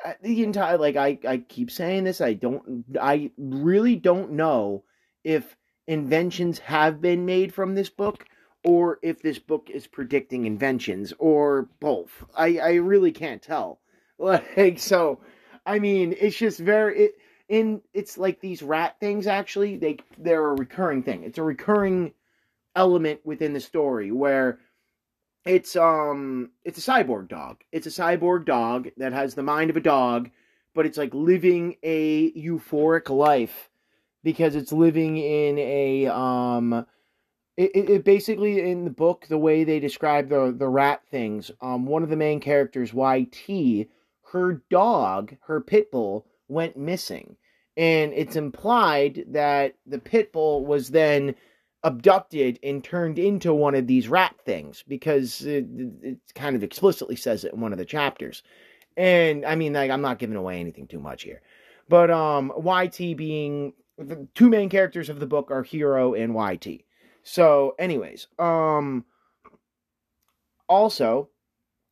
uh, 0.04 0.12
the 0.22 0.44
entire 0.44 0.78
like 0.78 0.96
I, 0.96 1.18
I 1.26 1.38
keep 1.38 1.70
saying 1.70 2.04
this, 2.04 2.20
I 2.20 2.34
don't 2.34 2.84
I 3.00 3.30
really 3.36 3.96
don't 3.96 4.32
know 4.32 4.84
if 5.24 5.56
inventions 5.88 6.58
have 6.60 7.00
been 7.00 7.26
made 7.26 7.52
from 7.52 7.74
this 7.74 7.90
book 7.90 8.26
or 8.64 8.98
if 9.02 9.22
this 9.22 9.38
book 9.38 9.70
is 9.70 9.86
predicting 9.86 10.44
inventions 10.44 11.12
or 11.18 11.68
both. 11.80 12.24
I, 12.36 12.58
I 12.58 12.74
really 12.74 13.12
can't 13.12 13.42
tell. 13.42 13.80
Like 14.18 14.78
so, 14.78 15.20
I 15.66 15.78
mean, 15.78 16.14
it's 16.18 16.36
just 16.36 16.58
very 16.58 16.98
it 16.98 17.18
in 17.48 17.82
it's 17.92 18.18
like 18.18 18.40
these 18.40 18.62
rat 18.62 18.96
things. 18.98 19.26
Actually, 19.26 19.76
they 19.76 19.98
they're 20.18 20.50
a 20.50 20.54
recurring 20.54 21.02
thing. 21.02 21.22
It's 21.22 21.38
a 21.38 21.42
recurring 21.42 22.12
element 22.74 23.20
within 23.24 23.52
the 23.52 23.60
story 23.60 24.12
where 24.12 24.58
it's 25.44 25.76
um 25.76 26.50
it's 26.64 26.78
a 26.78 26.90
cyborg 26.90 27.28
dog. 27.28 27.62
It's 27.72 27.86
a 27.86 27.90
cyborg 27.90 28.46
dog 28.46 28.88
that 28.96 29.12
has 29.12 29.34
the 29.34 29.42
mind 29.42 29.70
of 29.70 29.76
a 29.76 29.80
dog, 29.80 30.30
but 30.74 30.86
it's 30.86 30.98
like 30.98 31.14
living 31.14 31.76
a 31.82 32.32
euphoric 32.32 33.08
life 33.10 33.70
because 34.24 34.56
it's 34.56 34.72
living 34.72 35.16
in 35.18 35.58
a 35.58 36.06
um 36.06 36.86
it, 37.56 37.70
it, 37.74 38.04
basically 38.04 38.60
in 38.60 38.84
the 38.84 38.90
book 38.90 39.26
the 39.28 39.38
way 39.38 39.64
they 39.64 39.80
describe 39.80 40.28
the 40.28 40.54
the 40.56 40.68
rat 40.68 41.02
things 41.10 41.50
um 41.60 41.86
one 41.86 42.02
of 42.02 42.10
the 42.10 42.16
main 42.16 42.40
characters 42.40 42.92
YT 42.92 43.88
her 44.32 44.62
dog, 44.70 45.36
her 45.46 45.60
pit 45.60 45.90
bull, 45.90 46.26
went 46.48 46.76
missing. 46.76 47.36
And 47.76 48.12
it's 48.14 48.36
implied 48.36 49.24
that 49.28 49.74
the 49.86 49.98
pit 49.98 50.32
bull 50.32 50.64
was 50.64 50.90
then 50.90 51.34
abducted 51.84 52.58
and 52.62 52.82
turned 52.82 53.18
into 53.18 53.52
one 53.52 53.74
of 53.74 53.86
these 53.86 54.08
rat 54.08 54.34
things 54.44 54.82
because 54.88 55.42
it, 55.42 55.66
it 56.02 56.18
kind 56.34 56.56
of 56.56 56.62
explicitly 56.62 57.16
says 57.16 57.44
it 57.44 57.52
in 57.52 57.60
one 57.60 57.72
of 57.72 57.78
the 57.78 57.84
chapters. 57.84 58.42
And 58.96 59.44
I 59.44 59.54
mean, 59.56 59.74
like, 59.74 59.90
I'm 59.90 60.00
not 60.00 60.18
giving 60.18 60.36
away 60.36 60.58
anything 60.58 60.86
too 60.86 60.98
much 60.98 61.22
here. 61.22 61.42
But 61.88 62.10
um, 62.10 62.52
YT 62.56 63.16
being 63.16 63.74
the 63.98 64.26
two 64.34 64.48
main 64.48 64.68
characters 64.68 65.08
of 65.08 65.20
the 65.20 65.26
book 65.26 65.50
are 65.50 65.62
Hero 65.62 66.14
and 66.14 66.34
YT. 66.34 66.82
So, 67.22 67.74
anyways, 67.78 68.28
um, 68.38 69.04
also 70.68 71.28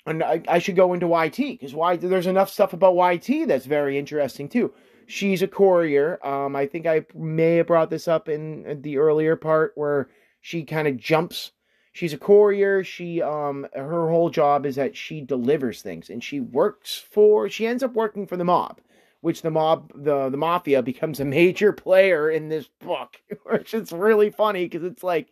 and 0.07 0.23
I, 0.23 0.43
I 0.49 0.59
should 0.59 0.77
go 0.77 0.93
into 0.93 1.09
YT 1.09 1.37
because 1.37 1.75
why 1.75 1.97
there's 1.97 2.27
enough 2.27 2.51
stuff 2.51 2.73
about 2.73 2.97
YT 2.97 3.49
that's 3.49 3.67
very 3.67 3.99
interesting 3.99 4.49
too. 4.49 4.73
She's 5.07 5.43
a 5.43 5.49
courier. 5.49 6.25
Um, 6.27 6.57
I 6.57 6.67
think 6.67 6.87
I 6.87 7.05
may 7.15 7.57
have 7.57 7.67
brought 7.67 7.91
this 7.91 8.09
up 8.09 8.29
in 8.29 8.81
the 8.83 8.99
earlier 8.99 9.37
part 9.37 9.73
where 9.75 10.09
she 10.41 10.65
kind 10.65 10.89
of 10.89 10.97
jumps. 10.97 11.53
She's 11.93 12.13
a 12.13 12.19
courier. 12.19 12.85
She 12.85 13.23
um 13.23 13.67
her 13.75 14.11
whole 14.11 14.31
job 14.31 14.67
is 14.67 14.77
that 14.77 14.97
she 14.97 15.21
delivers 15.21 15.81
things 15.81 16.11
and 16.11 16.23
she 16.23 16.41
works 16.41 17.03
for 17.11 17.49
she 17.49 17.67
ends 17.67 17.83
up 17.83 17.95
working 17.95 18.27
for 18.27 18.37
the 18.37 18.45
mob, 18.45 18.81
which 19.21 19.43
the 19.43 19.51
mob, 19.51 19.91
the 19.95 20.29
the 20.29 20.37
mafia 20.37 20.83
becomes 20.83 21.21
a 21.21 21.25
major 21.25 21.73
player 21.73 22.31
in 22.31 22.49
this 22.49 22.69
book, 22.81 23.17
which 23.45 23.73
is 23.73 23.93
really 23.93 24.31
funny 24.31 24.65
because 24.65 24.85
it's 24.85 25.03
like, 25.03 25.29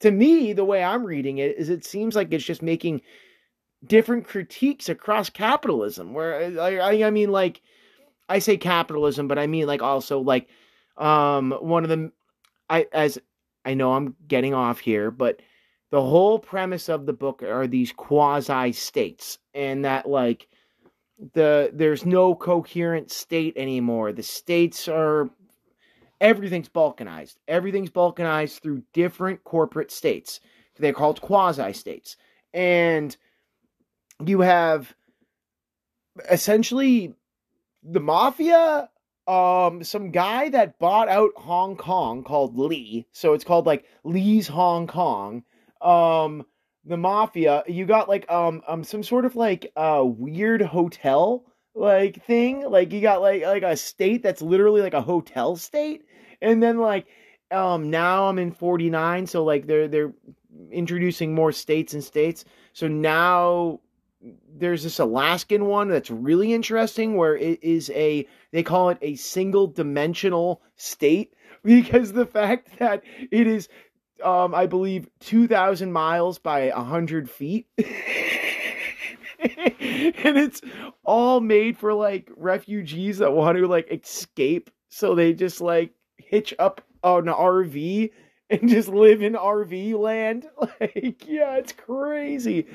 to 0.00 0.10
me, 0.10 0.52
the 0.52 0.64
way 0.64 0.82
I'm 0.82 1.04
reading 1.04 1.38
it 1.38 1.56
is, 1.56 1.68
it 1.68 1.84
seems 1.84 2.16
like 2.16 2.32
it's 2.32 2.44
just 2.44 2.62
making 2.62 3.02
different 3.86 4.26
critiques 4.26 4.88
across 4.88 5.30
capitalism. 5.30 6.14
Where 6.14 6.60
I, 6.60 7.04
I 7.04 7.10
mean, 7.10 7.30
like, 7.30 7.62
I 8.28 8.38
say 8.38 8.56
capitalism, 8.56 9.28
but 9.28 9.38
I 9.38 9.46
mean 9.46 9.66
like 9.66 9.82
also 9.82 10.20
like, 10.20 10.48
um, 10.96 11.52
one 11.60 11.84
of 11.84 11.90
the, 11.90 12.12
I 12.68 12.86
as 12.92 13.18
I 13.64 13.74
know 13.74 13.92
I'm 13.94 14.16
getting 14.28 14.54
off 14.54 14.78
here, 14.78 15.10
but 15.10 15.40
the 15.90 16.02
whole 16.02 16.38
premise 16.38 16.88
of 16.88 17.06
the 17.06 17.12
book 17.12 17.42
are 17.42 17.66
these 17.66 17.92
quasi 17.92 18.72
states, 18.72 19.38
and 19.54 19.84
that 19.84 20.08
like 20.08 20.46
the 21.34 21.70
there's 21.72 22.06
no 22.06 22.34
coherent 22.34 23.10
state 23.10 23.54
anymore. 23.56 24.12
The 24.12 24.22
states 24.22 24.88
are 24.88 25.28
everything's 26.20 26.68
balkanized. 26.68 27.36
Everything's 27.48 27.90
balkanized 27.90 28.60
through 28.60 28.82
different 28.92 29.42
corporate 29.44 29.90
states. 29.90 30.40
They're 30.78 30.92
called 30.92 31.20
quasi 31.20 31.72
states. 31.72 32.16
And 32.54 33.16
you 34.24 34.40
have 34.40 34.94
essentially 36.30 37.14
the 37.82 38.00
mafia 38.00 38.88
um 39.26 39.82
some 39.84 40.10
guy 40.10 40.48
that 40.48 40.78
bought 40.78 41.08
out 41.08 41.30
Hong 41.36 41.76
Kong 41.76 42.24
called 42.24 42.58
Lee. 42.58 43.06
So 43.12 43.32
it's 43.32 43.44
called 43.44 43.66
like 43.66 43.84
Lee's 44.04 44.48
Hong 44.48 44.86
Kong. 44.86 45.44
Um 45.80 46.44
the 46.84 46.96
mafia, 46.96 47.62
you 47.66 47.86
got 47.86 48.08
like 48.08 48.30
um 48.30 48.62
um 48.66 48.82
some 48.82 49.02
sort 49.02 49.24
of 49.24 49.36
like 49.36 49.70
uh 49.76 50.02
weird 50.04 50.62
hotel 50.62 51.44
like 51.74 52.24
thing. 52.24 52.68
Like 52.68 52.92
you 52.92 53.00
got 53.00 53.22
like 53.22 53.42
like 53.42 53.62
a 53.62 53.76
state 53.76 54.22
that's 54.22 54.42
literally 54.42 54.80
like 54.80 54.94
a 54.94 55.02
hotel 55.02 55.56
state. 55.56 56.04
And 56.42 56.62
then 56.62 56.78
like 56.78 57.06
um 57.50 57.90
now 57.90 58.28
I'm 58.28 58.38
in 58.38 58.52
49, 58.52 59.26
so 59.26 59.44
like 59.44 59.66
they're 59.66 59.88
they're 59.88 60.12
introducing 60.72 61.34
more 61.34 61.52
states 61.52 61.94
and 61.94 62.02
states. 62.02 62.44
So 62.72 62.88
now 62.88 63.80
there's 64.54 64.82
this 64.82 64.98
Alaskan 64.98 65.66
one 65.66 65.88
that's 65.88 66.10
really 66.10 66.52
interesting 66.52 67.16
where 67.16 67.36
it 67.36 67.62
is 67.62 67.90
a 67.90 68.26
they 68.52 68.62
call 68.62 68.90
it 68.90 68.98
a 69.00 69.14
single 69.16 69.66
dimensional 69.66 70.62
state 70.76 71.34
because 71.64 72.12
the 72.12 72.26
fact 72.26 72.78
that 72.78 73.02
it 73.30 73.46
is 73.46 73.68
um, 74.22 74.54
I 74.54 74.66
believe, 74.66 75.08
2,000 75.20 75.92
miles 75.92 76.38
by 76.38 76.68
100 76.68 77.30
feet. 77.30 77.66
and 77.78 77.88
it's 79.40 80.60
all 81.04 81.40
made 81.40 81.78
for 81.78 81.94
like 81.94 82.30
refugees 82.36 83.18
that 83.18 83.32
want 83.32 83.58
to 83.58 83.66
like 83.66 83.90
escape. 83.90 84.70
So 84.88 85.14
they 85.14 85.32
just 85.32 85.60
like 85.60 85.92
hitch 86.16 86.54
up 86.58 86.82
an 87.02 87.26
RV 87.26 88.10
and 88.50 88.68
just 88.68 88.88
live 88.88 89.22
in 89.22 89.34
RV 89.34 89.98
land. 89.98 90.46
Like, 90.80 91.28
yeah, 91.28 91.56
it's 91.56 91.72
crazy. 91.72 92.66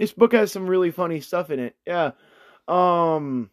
This 0.00 0.12
book 0.12 0.32
has 0.32 0.50
some 0.50 0.66
really 0.66 0.90
funny 0.90 1.20
stuff 1.20 1.50
in 1.50 1.60
it. 1.60 1.76
Yeah. 1.86 2.12
Um, 2.66 3.50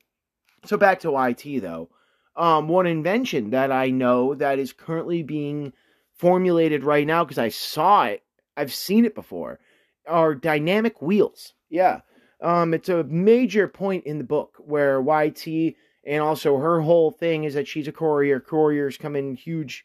so 0.64 0.78
back 0.78 1.02
to 1.02 1.12
YT 1.12 1.62
though. 1.62 1.89
Um, 2.38 2.70
one 2.70 2.88
invention 2.88 3.50
that 3.50 3.70
I 3.70 3.89
know 3.89 4.34
that 4.36 4.58
is 4.58 4.72
currently 4.72 5.24
being 5.24 5.74
formulated 6.16 6.86
right 6.86 7.06
now 7.06 7.26
because 7.26 7.38
I 7.38 7.50
saw 7.50 8.06
it. 8.06 8.24
I've 8.56 8.74
seen 8.74 9.04
it 9.04 9.14
before. 9.14 9.60
Are 10.08 10.36
dynamic 10.36 11.02
wheels. 11.02 11.54
Yeah. 11.70 12.00
Um, 12.41 12.74
it's 12.74 12.88
a 12.88 13.04
major 13.04 13.68
point 13.68 14.06
in 14.06 14.18
the 14.18 14.24
book 14.24 14.56
where 14.60 15.02
YT 15.02 15.76
and 16.06 16.24
also 16.24 16.58
her 16.60 16.80
whole 16.80 17.12
thing 17.12 17.43
is 17.43 17.56
that 17.56 17.68
she's 17.68 17.89
a 17.89 17.91
courier. 17.91 18.39
Couriers 18.39 18.95
come 18.95 19.18
in 19.18 19.36
huge. 19.36 19.84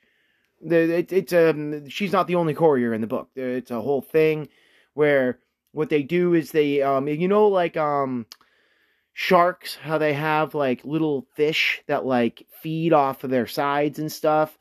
It, 0.65 1.13
it's 1.13 1.33
um 1.33 1.89
she's 1.89 2.13
not 2.13 2.29
the 2.29 2.37
only 2.37 2.55
courier 2.55 2.95
in 2.95 3.01
the 3.01 3.09
book. 3.09 3.31
It's 3.35 3.73
a 3.73 3.81
whole 3.81 4.01
thing 4.01 4.49
where 4.95 5.41
what 5.73 5.89
they 5.89 6.03
do 6.03 6.35
is 6.35 6.51
they 6.53 6.83
um 6.83 7.09
you 7.09 7.29
know 7.29 7.49
like 7.49 7.77
um 7.77 8.27
sharks 9.13 9.77
how 9.77 9.99
they 9.99 10.15
have 10.15 10.55
like 10.55 10.85
little 10.85 11.27
fish 11.35 11.83
that 11.87 12.05
like 12.05 12.47
feed 12.63 12.93
off 12.93 13.25
of 13.25 13.31
their 13.31 13.47
sides 13.47 13.99
and 13.99 14.11
stuff? 14.11 14.59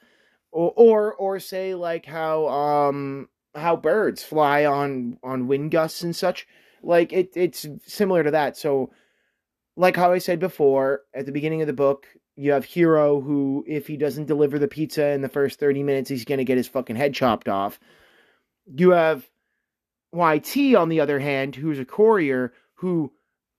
Or 0.52 0.74
or, 0.76 1.14
or 1.14 1.40
say 1.40 1.76
like 1.76 2.06
how 2.06 2.48
um 2.50 3.30
how 3.56 3.76
birds 3.76 4.24
fly 4.24 4.66
on 4.66 5.18
on 5.24 5.48
wind 5.48 5.72
gusts 5.72 6.02
and 6.02 6.16
such? 6.16 6.48
Like 6.84 7.14
it 7.14 7.32
it's 7.36 7.66
similar 7.86 8.24
to 8.24 8.32
that. 8.32 8.58
So 8.58 8.92
like 9.78 9.96
how 9.96 10.12
i 10.12 10.18
said 10.18 10.40
before 10.40 11.02
at 11.14 11.26
the 11.26 11.32
beginning 11.32 11.62
of 11.62 11.68
the 11.68 11.74
book 11.74 12.06
you 12.36 12.52
have 12.52 12.66
hero 12.66 13.22
who 13.22 13.64
if 13.68 13.88
he 13.88 13.98
doesn't 13.98 14.26
deliver 14.26 14.60
the 14.60 14.68
pizza 14.68 15.08
in 15.10 15.22
the 15.22 15.30
first 15.30 15.60
30 15.60 15.84
minutes 15.84 16.10
he's 16.10 16.26
going 16.26 16.38
to 16.40 16.44
get 16.44 16.58
his 16.58 16.68
fucking 16.68 16.96
head 16.96 17.14
chopped 17.14 17.48
off. 17.48 17.80
You 18.74 18.92
have 18.92 19.30
yt 20.14 20.76
on 20.76 20.90
the 20.90 21.00
other 21.00 21.20
hand 21.20 21.56
who's 21.56 21.80
a 21.80 21.86
courier 21.86 22.54
who 22.76 23.12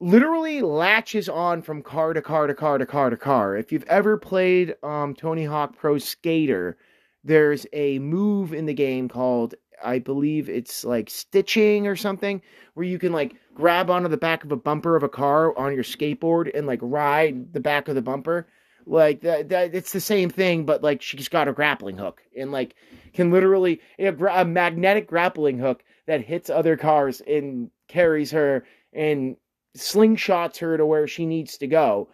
literally 0.02 0.60
latches 0.60 1.28
on 1.28 1.62
from 1.62 1.80
car 1.80 2.12
to 2.12 2.20
car 2.20 2.48
to 2.48 2.54
car 2.54 2.76
to 2.76 2.84
car 2.84 3.08
to 3.08 3.16
car. 3.16 3.56
If 3.56 3.70
you've 3.70 3.84
ever 3.84 4.16
played 4.16 4.74
um, 4.82 5.14
Tony 5.14 5.44
Hawk 5.44 5.76
Pro 5.76 5.98
Skater, 5.98 6.76
there's 7.22 7.66
a 7.72 8.00
move 8.00 8.52
in 8.52 8.66
the 8.66 8.74
game 8.74 9.08
called 9.08 9.54
I 9.84 9.98
believe 9.98 10.48
it's 10.48 10.84
like 10.84 11.10
stitching 11.10 11.86
or 11.86 11.96
something 11.96 12.40
where 12.74 12.86
you 12.86 12.98
can 12.98 13.12
like 13.12 13.34
grab 13.54 13.90
onto 13.90 14.08
the 14.08 14.16
back 14.16 14.44
of 14.44 14.52
a 14.52 14.56
bumper 14.56 14.96
of 14.96 15.02
a 15.02 15.08
car 15.08 15.56
on 15.58 15.74
your 15.74 15.84
skateboard 15.84 16.50
and 16.54 16.66
like 16.66 16.80
ride 16.82 17.52
the 17.52 17.60
back 17.60 17.88
of 17.88 17.94
the 17.94 18.02
bumper. 18.02 18.46
Like 18.86 19.20
that, 19.20 19.48
that 19.50 19.74
it's 19.74 19.92
the 19.92 20.00
same 20.00 20.30
thing, 20.30 20.64
but 20.66 20.82
like 20.82 21.02
she's 21.02 21.28
got 21.28 21.48
a 21.48 21.52
grappling 21.52 21.96
hook 21.98 22.22
and 22.36 22.50
like 22.50 22.74
can 23.12 23.30
literally 23.30 23.80
a, 23.98 24.12
a 24.12 24.44
magnetic 24.44 25.06
grappling 25.06 25.58
hook 25.58 25.84
that 26.06 26.24
hits 26.24 26.50
other 26.50 26.76
cars 26.76 27.20
and 27.20 27.70
carries 27.88 28.30
her 28.30 28.64
and 28.92 29.36
slingshots 29.76 30.58
her 30.58 30.76
to 30.76 30.86
where 30.86 31.06
she 31.06 31.26
needs 31.26 31.56
to 31.58 31.66
go. 31.66 32.08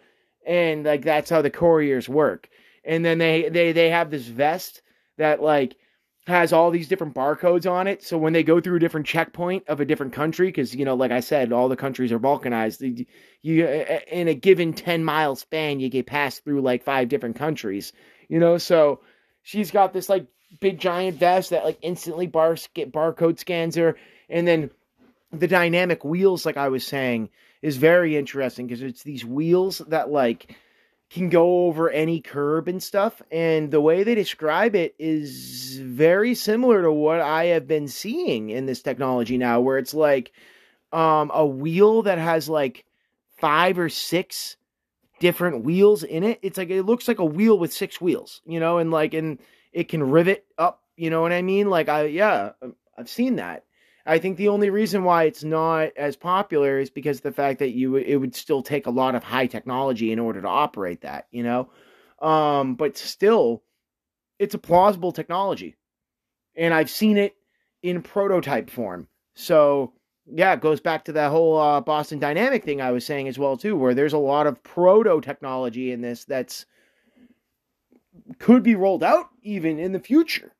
And 0.45 0.85
like 0.85 1.03
that's 1.03 1.29
how 1.29 1.41
the 1.41 1.49
couriers 1.49 2.07
work. 2.07 2.49
And 2.85 3.03
then 3.03 3.17
they 3.17 3.49
they 3.49 3.71
they 3.71 3.89
have 3.89 4.09
this 4.09 4.27
vest 4.27 4.81
that 5.17 5.41
like 5.41 5.75
has 6.27 6.53
all 6.53 6.71
these 6.71 6.87
different 6.87 7.15
barcodes 7.15 7.69
on 7.69 7.87
it. 7.87 8.03
So 8.03 8.17
when 8.17 8.33
they 8.33 8.43
go 8.43 8.61
through 8.61 8.77
a 8.77 8.79
different 8.79 9.07
checkpoint 9.07 9.67
of 9.67 9.79
a 9.79 9.85
different 9.85 10.13
country, 10.13 10.47
because 10.47 10.73
you 10.75 10.85
know, 10.85 10.95
like 10.95 11.11
I 11.11 11.19
said, 11.19 11.51
all 11.51 11.67
the 11.67 11.75
countries 11.75 12.11
are 12.11 12.19
balkanized. 12.19 13.05
You 13.41 13.65
uh, 13.65 13.93
uh, 13.93 13.99
in 14.07 14.27
a 14.27 14.33
given 14.33 14.73
ten 14.73 15.03
mile 15.03 15.35
span, 15.35 15.79
you 15.79 15.89
get 15.89 16.05
passed 16.05 16.43
through 16.43 16.61
like 16.61 16.83
five 16.83 17.09
different 17.09 17.35
countries. 17.35 17.91
You 18.29 18.39
know, 18.39 18.57
so 18.57 19.01
she's 19.41 19.71
got 19.71 19.91
this 19.91 20.07
like 20.07 20.27
big 20.59 20.79
giant 20.79 21.17
vest 21.17 21.51
that 21.51 21.63
like 21.63 21.77
instantly 21.81 22.27
bar 22.27 22.55
get 22.73 22.91
barcode 22.91 23.39
scans 23.39 23.75
her, 23.75 23.95
and 24.29 24.47
then 24.47 24.71
the 25.31 25.47
dynamic 25.47 26.03
wheels, 26.03 26.45
like 26.45 26.57
I 26.57 26.69
was 26.69 26.85
saying, 26.85 27.29
is 27.61 27.77
very 27.77 28.17
interesting 28.17 28.67
because 28.67 28.81
it's 28.81 29.03
these 29.03 29.25
wheels 29.25 29.79
that 29.87 30.09
like 30.09 30.55
can 31.09 31.29
go 31.29 31.65
over 31.65 31.89
any 31.89 32.21
curb 32.21 32.67
and 32.67 32.81
stuff. 32.81 33.21
And 33.31 33.71
the 33.71 33.81
way 33.81 34.03
they 34.03 34.15
describe 34.15 34.75
it 34.75 34.95
is 34.99 35.79
very 35.79 36.35
similar 36.35 36.83
to 36.83 36.91
what 36.91 37.19
I 37.19 37.45
have 37.45 37.67
been 37.67 37.87
seeing 37.87 38.49
in 38.49 38.65
this 38.65 38.81
technology 38.81 39.37
now, 39.37 39.59
where 39.61 39.77
it's 39.77 39.93
like 39.93 40.31
um, 40.91 41.31
a 41.33 41.45
wheel 41.45 42.03
that 42.03 42.17
has 42.17 42.47
like 42.47 42.85
five 43.37 43.79
or 43.79 43.89
six 43.89 44.55
different 45.19 45.63
wheels 45.63 46.03
in 46.03 46.23
it. 46.23 46.39
It's 46.41 46.57
like 46.57 46.69
it 46.69 46.83
looks 46.83 47.07
like 47.07 47.19
a 47.19 47.25
wheel 47.25 47.57
with 47.57 47.73
six 47.73 47.99
wheels, 47.99 48.41
you 48.45 48.59
know, 48.59 48.77
and 48.77 48.91
like 48.91 49.13
and 49.13 49.39
it 49.71 49.87
can 49.87 50.03
rivet 50.03 50.45
up, 50.57 50.83
you 50.95 51.09
know 51.09 51.21
what 51.21 51.31
I 51.31 51.41
mean? 51.41 51.69
Like 51.69 51.89
I 51.89 52.05
yeah, 52.05 52.51
I've 52.97 53.09
seen 53.09 53.35
that. 53.37 53.65
I 54.05 54.17
think 54.17 54.37
the 54.37 54.47
only 54.47 54.69
reason 54.69 55.03
why 55.03 55.25
it's 55.25 55.43
not 55.43 55.91
as 55.95 56.15
popular 56.15 56.79
is 56.79 56.89
because 56.89 57.21
the 57.21 57.31
fact 57.31 57.59
that 57.59 57.71
you 57.71 57.95
it 57.95 58.15
would 58.15 58.35
still 58.35 58.63
take 58.63 58.87
a 58.87 58.91
lot 58.91 59.15
of 59.15 59.23
high 59.23 59.47
technology 59.47 60.11
in 60.11 60.19
order 60.19 60.41
to 60.41 60.47
operate 60.47 61.01
that, 61.01 61.27
you 61.31 61.43
know. 61.43 61.69
Um, 62.19 62.75
but 62.75 62.97
still, 62.97 63.63
it's 64.39 64.55
a 64.55 64.59
plausible 64.59 65.11
technology, 65.11 65.75
and 66.55 66.73
I've 66.73 66.89
seen 66.89 67.17
it 67.17 67.35
in 67.83 68.01
prototype 68.01 68.69
form. 68.69 69.07
So 69.35 69.93
yeah, 70.33 70.53
it 70.53 70.61
goes 70.61 70.79
back 70.79 71.05
to 71.05 71.11
that 71.13 71.31
whole 71.31 71.57
uh, 71.57 71.81
Boston 71.81 72.19
Dynamic 72.19 72.63
thing 72.63 72.81
I 72.81 72.91
was 72.91 73.05
saying 73.05 73.27
as 73.27 73.39
well 73.39 73.57
too, 73.57 73.75
where 73.75 73.93
there's 73.93 74.13
a 74.13 74.17
lot 74.17 74.47
of 74.47 74.61
proto 74.63 75.21
technology 75.21 75.91
in 75.91 76.01
this 76.01 76.25
that's 76.25 76.65
could 78.37 78.63
be 78.63 78.75
rolled 78.75 79.03
out 79.03 79.29
even 79.41 79.79
in 79.79 79.91
the 79.91 79.99
future. 79.99 80.53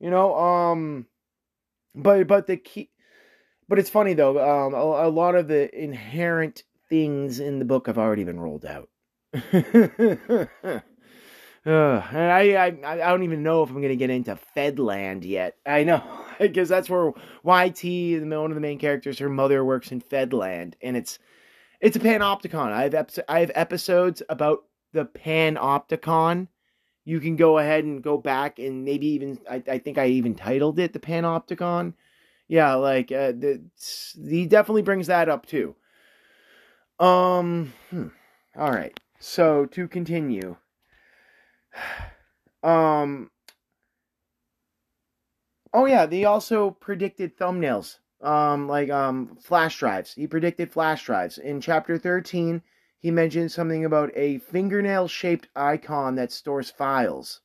You 0.00 0.10
know, 0.10 0.34
um 0.34 1.06
but 1.94 2.26
but 2.26 2.46
the 2.46 2.56
key 2.56 2.90
but 3.68 3.78
it's 3.78 3.90
funny 3.90 4.14
though 4.14 4.38
um 4.38 4.74
a, 4.74 5.08
a 5.08 5.10
lot 5.10 5.34
of 5.34 5.48
the 5.48 5.74
inherent 5.76 6.62
things 6.88 7.40
in 7.40 7.58
the 7.58 7.64
book 7.64 7.86
have 7.86 7.98
already 7.98 8.24
been 8.24 8.40
rolled 8.40 8.64
out 8.64 8.88
uh, 11.68 12.02
and 12.12 12.32
I, 12.32 12.54
I 12.54 12.66
I 12.92 13.10
don't 13.10 13.22
even 13.22 13.42
know 13.42 13.62
if 13.62 13.70
I'm 13.70 13.82
gonna 13.82 13.96
get 13.96 14.10
into 14.10 14.38
Fedland 14.56 15.24
yet. 15.24 15.56
I 15.66 15.84
know 15.84 16.02
because 16.40 16.68
that's 16.68 16.90
where 16.90 17.12
YT, 17.44 18.22
one 18.22 18.50
of 18.50 18.54
the 18.54 18.60
main 18.60 18.78
characters, 18.78 19.18
her 19.18 19.28
mother 19.28 19.64
works 19.64 19.92
in 19.92 20.00
Fedland, 20.00 20.74
and 20.82 20.96
it's 20.96 21.18
it's 21.80 21.96
a 21.96 22.00
panopticon. 22.00 22.72
I 22.72 22.82
have 22.84 22.94
epi- 22.94 23.22
I 23.28 23.40
have 23.40 23.52
episodes 23.54 24.22
about 24.28 24.64
the 24.92 25.04
Panopticon, 25.04 26.48
you 27.04 27.20
can 27.20 27.36
go 27.36 27.58
ahead 27.58 27.84
and 27.84 28.02
go 28.02 28.18
back 28.18 28.58
and 28.58 28.84
maybe 28.84 29.06
even 29.08 29.38
I, 29.50 29.62
I 29.66 29.78
think 29.78 29.98
I 29.98 30.08
even 30.08 30.34
titled 30.34 30.78
it 30.78 30.92
the 30.92 30.98
Panopticon. 30.98 31.94
Yeah, 32.48 32.74
like 32.74 33.12
uh, 33.12 33.32
the, 33.32 33.62
he 34.28 34.46
definitely 34.46 34.82
brings 34.82 35.06
that 35.08 35.28
up 35.28 35.46
too. 35.46 35.74
Um, 36.98 37.72
hmm. 37.90 38.08
all 38.56 38.70
right. 38.70 38.98
So 39.20 39.66
to 39.66 39.88
continue, 39.88 40.56
um, 42.62 43.30
oh 45.72 45.86
yeah, 45.86 46.06
they 46.06 46.24
also 46.24 46.70
predicted 46.70 47.36
thumbnails, 47.38 47.98
um, 48.22 48.68
like 48.68 48.90
um, 48.90 49.36
flash 49.40 49.78
drives. 49.78 50.14
He 50.14 50.26
predicted 50.26 50.72
flash 50.72 51.04
drives 51.04 51.38
in 51.38 51.60
chapter 51.60 51.98
thirteen 51.98 52.62
he 53.00 53.10
mentioned 53.12 53.52
something 53.52 53.84
about 53.84 54.10
a 54.16 54.38
fingernail 54.38 55.06
shaped 55.06 55.48
icon 55.54 56.16
that 56.16 56.32
stores 56.32 56.70
files. 56.70 57.40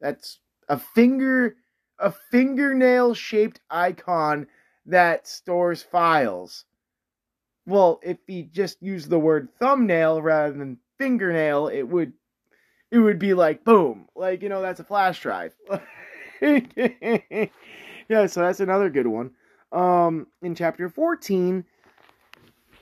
That's 0.00 0.40
a 0.68 0.78
finger 0.78 1.56
a 1.98 2.10
fingernail 2.30 3.14
shaped 3.14 3.60
icon 3.70 4.48
that 4.86 5.28
stores 5.28 5.82
files. 5.82 6.64
Well, 7.66 8.00
if 8.02 8.18
he 8.26 8.44
just 8.44 8.82
used 8.82 9.10
the 9.10 9.20
word 9.20 9.50
thumbnail 9.60 10.22
rather 10.22 10.52
than 10.52 10.80
fingernail, 10.98 11.68
it 11.68 11.82
would 11.82 12.14
it 12.92 12.98
would 12.98 13.18
be 13.18 13.34
like 13.34 13.64
boom, 13.64 14.06
like 14.14 14.42
you 14.42 14.48
know 14.48 14.62
that's 14.62 14.78
a 14.78 14.84
flash 14.84 15.20
drive. 15.20 15.54
yeah, 16.40 18.26
so 18.26 18.42
that's 18.42 18.60
another 18.60 18.90
good 18.90 19.08
one. 19.08 19.32
Um 19.72 20.28
in 20.42 20.54
chapter 20.54 20.88
14, 20.88 21.64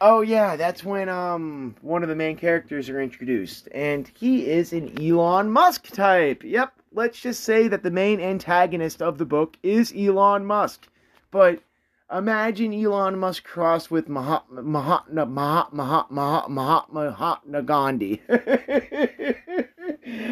Oh 0.02 0.22
yeah, 0.22 0.56
that's 0.56 0.82
when 0.82 1.08
um 1.10 1.76
one 1.82 2.02
of 2.02 2.08
the 2.08 2.16
main 2.16 2.36
characters 2.36 2.88
are 2.88 3.00
introduced, 3.00 3.68
and 3.72 4.10
he 4.18 4.48
is 4.50 4.72
an 4.72 4.98
Elon 5.00 5.50
Musk 5.50 5.88
type. 5.88 6.42
Yep, 6.42 6.72
let's 6.92 7.20
just 7.20 7.44
say 7.44 7.68
that 7.68 7.82
the 7.82 7.90
main 7.90 8.18
antagonist 8.20 9.02
of 9.02 9.18
the 9.18 9.26
book 9.26 9.58
is 9.62 9.92
Elon 9.96 10.46
Musk. 10.46 10.88
But 11.30 11.62
imagine 12.10 12.72
Elon 12.72 13.18
Musk 13.18 13.44
crossed 13.44 13.90
with 13.90 14.08
Mahatma 14.08 14.62
Mahatma 14.62 15.26
Mahatma 15.26 16.06
Mahatma 16.10 16.86
Mahatma 16.88 17.62
Gandhi. 17.62 18.22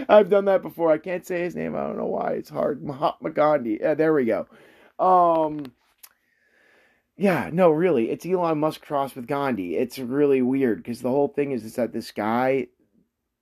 I've 0.09 0.31
done 0.31 0.47
that 0.47 0.62
before. 0.62 0.93
I 0.93 0.99
can't 0.99 1.26
say 1.26 1.43
his 1.43 1.55
name. 1.55 1.74
I 1.74 1.87
don't 1.87 1.99
know 1.99 2.07
why. 2.07 2.33
It's 2.33 2.51
hard. 2.51 2.83
Mahatma 2.83 3.31
Gandhi. 3.31 3.79
There 3.79 4.14
we 4.14 4.24
go. 4.24 4.47
Um 4.99 5.72
yeah, 7.20 7.51
no, 7.53 7.70
really, 7.70 8.11
it's 8.11 8.24
Elon 8.24 8.61
Musk 8.61 8.81
crossed 8.83 9.16
with 9.16 9.26
Gandhi. 9.26 9.76
It's 9.76 9.99
really 9.99 10.41
weird 10.41 10.79
because 10.79 11.01
the 11.01 11.11
whole 11.11 11.26
thing 11.26 11.51
is, 11.51 11.64
is 11.64 11.74
that 11.74 11.93
this 11.93 12.12
guy 12.12 12.68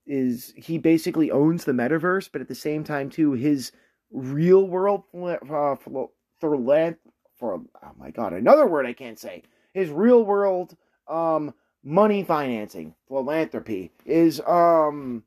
is 0.07 0.55
he 0.57 0.79
basically 0.79 1.31
owns 1.31 1.65
the 1.65 1.73
metaverse, 1.73 2.31
but 2.33 2.41
at 2.41 2.49
the 2.49 2.55
same 2.55 2.85
time 2.85 3.11
too, 3.11 3.33
his 3.33 3.73
real 4.11 4.67
world 4.67 5.03
uh, 5.15 5.75
for 5.77 6.11
oh 7.39 7.93
my 7.99 8.11
god, 8.11 8.33
another 8.33 8.67
word 8.67 8.87
I 8.87 8.95
can't 8.95 9.19
say. 9.19 9.43
His 9.75 9.91
real 9.91 10.25
world 10.25 10.75
um 11.07 11.53
money 11.85 12.25
financing 12.25 12.95
philanthropy 13.09 13.93
is 14.07 14.41
um 14.41 15.23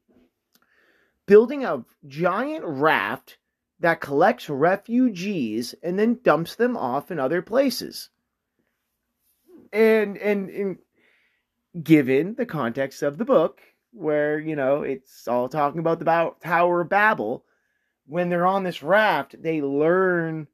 building 1.30 1.64
a 1.64 1.86
giant 2.08 2.66
raft 2.66 3.38
that 3.80 4.02
collects 4.02 4.50
refugees 4.50 5.76
and 5.84 5.98
then 5.98 6.20
dumps 6.24 6.56
them 6.56 6.76
off 6.76 7.12
in 7.12 7.20
other 7.20 7.42
places 7.42 8.10
and, 9.72 10.18
and 10.18 10.50
and 10.50 10.78
given 11.84 12.36
the 12.36 12.46
context 12.46 13.04
of 13.04 13.18
the 13.18 13.26
book, 13.26 13.62
where 13.92 14.40
you 14.40 14.56
know 14.56 14.84
it's 14.84 15.28
all 15.28 15.50
talking 15.50 15.80
about 15.80 16.00
the 16.00 16.34
Tower 16.42 16.82
of 16.82 16.90
Babel, 16.90 17.46
when 18.06 18.30
they're 18.30 18.48
on 18.48 18.64
this 18.64 18.84
raft, 18.84 19.42
they 19.42 19.62
learn 19.62 20.48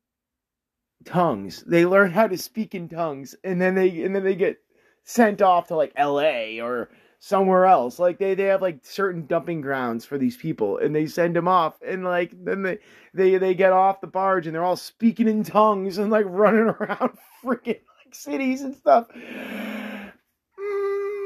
tongues. 1.05 1.63
They 1.65 1.85
learn 1.85 2.11
how 2.11 2.27
to 2.27 2.37
speak 2.37 2.75
in 2.75 2.89
tongues, 2.89 3.35
and 3.43 3.61
then 3.61 3.75
they 3.75 4.03
and 4.03 4.15
then 4.15 4.23
they 4.23 4.35
get 4.35 4.57
sent 5.03 5.41
off 5.41 5.67
to 5.67 5.75
like 5.75 5.93
L.A. 5.95 6.59
or 6.59 6.89
somewhere 7.25 7.65
else. 7.65 7.97
Like 7.97 8.19
they, 8.19 8.35
they 8.35 8.43
have 8.43 8.61
like 8.61 8.81
certain 8.83 9.25
dumping 9.25 9.61
grounds 9.61 10.05
for 10.05 10.19
these 10.19 10.37
people 10.37 10.77
and 10.77 10.95
they 10.95 11.07
send 11.07 11.35
them 11.35 11.47
off 11.47 11.73
and 11.81 12.03
like 12.03 12.31
then 12.45 12.61
they 12.61 12.77
they 13.15 13.39
they 13.39 13.55
get 13.55 13.71
off 13.73 13.99
the 13.99 14.05
barge 14.05 14.45
and 14.45 14.55
they're 14.55 14.63
all 14.63 14.75
speaking 14.75 15.27
in 15.27 15.43
tongues 15.43 15.97
and 15.97 16.11
like 16.11 16.25
running 16.29 16.67
around 16.67 17.17
freaking 17.43 17.79
like 17.79 18.13
cities 18.13 18.61
and 18.61 18.75
stuff. 18.75 19.07
Mm, 19.09 20.11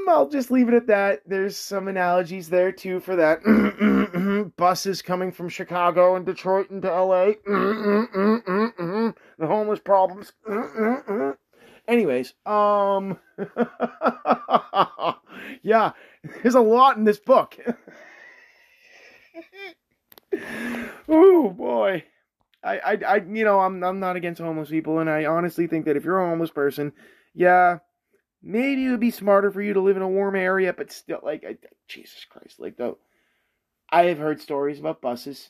I'll 0.08 0.30
just 0.30 0.52
leave 0.52 0.70
it 0.70 0.74
at 0.74 0.88
that. 0.88 1.20
There's 1.26 1.58
some 1.58 1.90
analogies 1.90 2.48
there 2.48 2.72
too 2.72 3.02
for 3.02 3.18
that. 3.18 4.54
Buses 4.58 5.02
coming 5.02 5.34
from 5.34 5.50
Chicago 5.50 6.16
and 6.16 6.26
Detroit 6.26 6.72
into 6.72 6.88
LA. 6.88 7.34
the 7.46 9.14
homeless 9.42 9.82
problems. 9.82 10.32
Anyways, 11.90 12.36
um, 12.46 13.20
yeah, 15.62 15.92
there's 16.42 16.56
a 16.56 16.62
lot 16.62 16.98
in 16.98 17.04
this 17.04 17.20
book. 17.20 17.58
oh 21.08 21.50
boy. 21.50 22.04
I, 22.64 22.80
I, 22.80 22.98
I, 23.08 23.16
you 23.18 23.46
know, 23.46 23.60
I'm, 23.60 23.84
I'm 23.84 24.00
not 24.00 24.16
against 24.16 24.42
homeless 24.42 24.70
people, 24.70 25.00
and 25.00 25.10
I 25.10 25.26
honestly 25.26 25.68
think 25.68 25.86
that 25.86 25.96
if 25.96 26.04
you're 26.04 26.20
a 26.20 26.30
homeless 26.30 26.52
person, 26.52 26.92
yeah, 27.34 27.78
maybe 28.44 28.86
it 28.86 28.92
would 28.92 29.00
be 29.00 29.12
smarter 29.12 29.50
for 29.50 29.62
you 29.62 29.74
to 29.74 29.82
live 29.82 29.96
in 29.96 30.02
a 30.02 30.10
warm 30.10 30.36
area, 30.36 30.74
but 30.74 30.92
still, 30.92 31.22
like, 31.24 31.46
I, 31.48 31.58
Jesus 31.88 32.26
Christ, 32.30 32.60
like, 32.60 32.76
though, 32.76 32.98
I 33.90 34.06
have 34.06 34.18
heard 34.18 34.42
stories 34.42 34.80
about 34.80 35.02
buses 35.02 35.50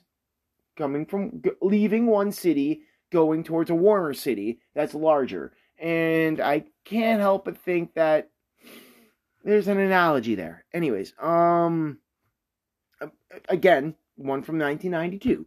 coming 0.77 1.05
from 1.05 1.41
leaving 1.61 2.05
one 2.05 2.31
city, 2.31 2.81
going 3.11 3.43
towards 3.43 3.71
a 3.71 3.75
warmer 3.75 4.13
city 4.13 4.59
that's 4.75 4.93
larger, 4.93 5.53
and 5.79 6.39
I 6.39 6.65
can't 6.85 7.19
help 7.19 7.45
but 7.45 7.57
think 7.57 7.95
that 7.95 8.29
there's 9.43 9.67
an 9.67 9.79
analogy 9.79 10.35
there. 10.35 10.65
Anyways, 10.73 11.13
um, 11.19 11.99
again, 13.47 13.95
one 14.15 14.43
from 14.43 14.59
1992 14.59 15.45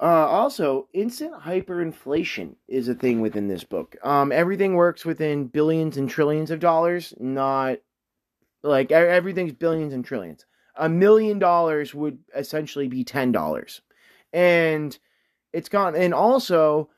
uh, 0.00 0.04
also, 0.04 0.88
instant 0.92 1.34
hyperinflation 1.42 2.56
is 2.68 2.88
a 2.88 2.94
thing 2.94 3.20
within 3.20 3.48
this 3.48 3.64
book. 3.64 3.96
Um, 4.02 4.32
everything 4.32 4.74
works 4.74 5.04
within 5.04 5.46
billions 5.46 5.96
and 5.96 6.08
trillions 6.08 6.50
of 6.50 6.60
dollars, 6.60 7.14
not 7.18 7.78
like 8.62 8.92
everything's 8.92 9.52
billions 9.52 9.92
and 9.92 10.04
trillions. 10.04 10.46
A 10.76 10.88
million 10.88 11.38
dollars 11.38 11.94
would 11.94 12.18
essentially 12.34 12.88
be 12.88 13.04
ten 13.04 13.30
dollars, 13.32 13.80
and 14.32 14.96
it's 15.52 15.68
gone. 15.68 15.94
And 15.94 16.12
also, 16.12 16.90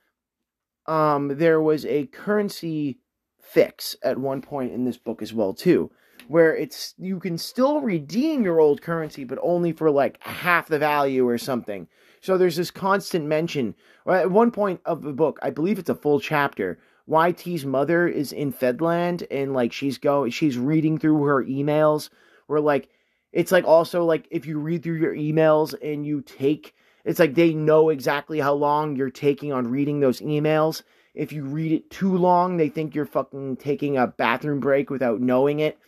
um, 0.87 1.37
there 1.37 1.61
was 1.61 1.85
a 1.85 2.07
currency 2.07 2.99
fix 3.47 3.97
at 4.03 4.19
one 4.19 4.43
point 4.43 4.73
in 4.73 4.85
this 4.85 4.99
book 4.99 5.23
as 5.23 5.33
well 5.33 5.55
too, 5.55 5.91
where 6.29 6.55
it's 6.55 6.95
you 6.99 7.21
can 7.21 7.39
still 7.39 7.81
redeem 7.81 8.43
your 8.43 8.61
old 8.61 8.83
currency, 8.83 9.25
but 9.25 9.39
only 9.43 9.73
for 9.73 9.91
like 9.91 10.23
half 10.23 10.69
the 10.69 10.79
value 10.79 11.27
or 11.27 11.39
something. 11.39 11.89
So 12.21 12.37
there's 12.37 12.57
this 12.57 12.71
constant 12.71 13.27
mention. 13.27 13.75
At 14.07 14.31
one 14.31 14.51
point 14.51 14.81
of 14.85 15.03
the 15.03 15.13
book, 15.13 15.39
I 15.43 15.51
believe 15.51 15.79
it's 15.79 15.91
a 15.91 15.95
full 15.95 16.21
chapter. 16.21 16.79
YT's 17.09 17.65
mother 17.65 18.09
is 18.09 18.33
in 18.33 18.53
Fedland 18.53 19.25
and 19.31 19.53
like 19.53 19.73
she's 19.73 19.99
go 19.99 20.29
she's 20.29 20.59
reading 20.59 20.99
through 20.99 21.23
her 21.23 21.45
emails 21.45 22.11
where 22.49 22.61
like 22.61 22.89
it's 23.33 23.53
like 23.53 23.65
also 23.65 24.05
like 24.05 24.27
if 24.31 24.45
you 24.45 24.59
read 24.59 24.83
through 24.83 24.99
your 24.99 25.15
emails 25.15 25.73
and 25.81 26.05
you 26.05 26.21
take 26.21 26.75
it's 27.05 27.21
like 27.21 27.37
they 27.37 27.55
know 27.55 27.91
exactly 27.91 28.41
how 28.41 28.55
long 28.55 28.97
you're 28.97 29.11
taking 29.11 29.53
on 29.53 29.69
reading 29.69 30.01
those 30.01 30.21
emails. 30.21 30.83
If 31.17 31.33
you 31.33 31.45
read 31.45 31.73
it 31.73 31.91
too 31.91 32.17
long, 32.17 32.57
they 32.57 32.69
think 32.69 32.95
you're 32.95 33.07
fucking 33.07 33.57
taking 33.57 33.97
a 33.97 34.07
bathroom 34.07 34.61
break 34.61 34.91
without 34.91 35.21
knowing 35.21 35.61
it. 35.61 35.79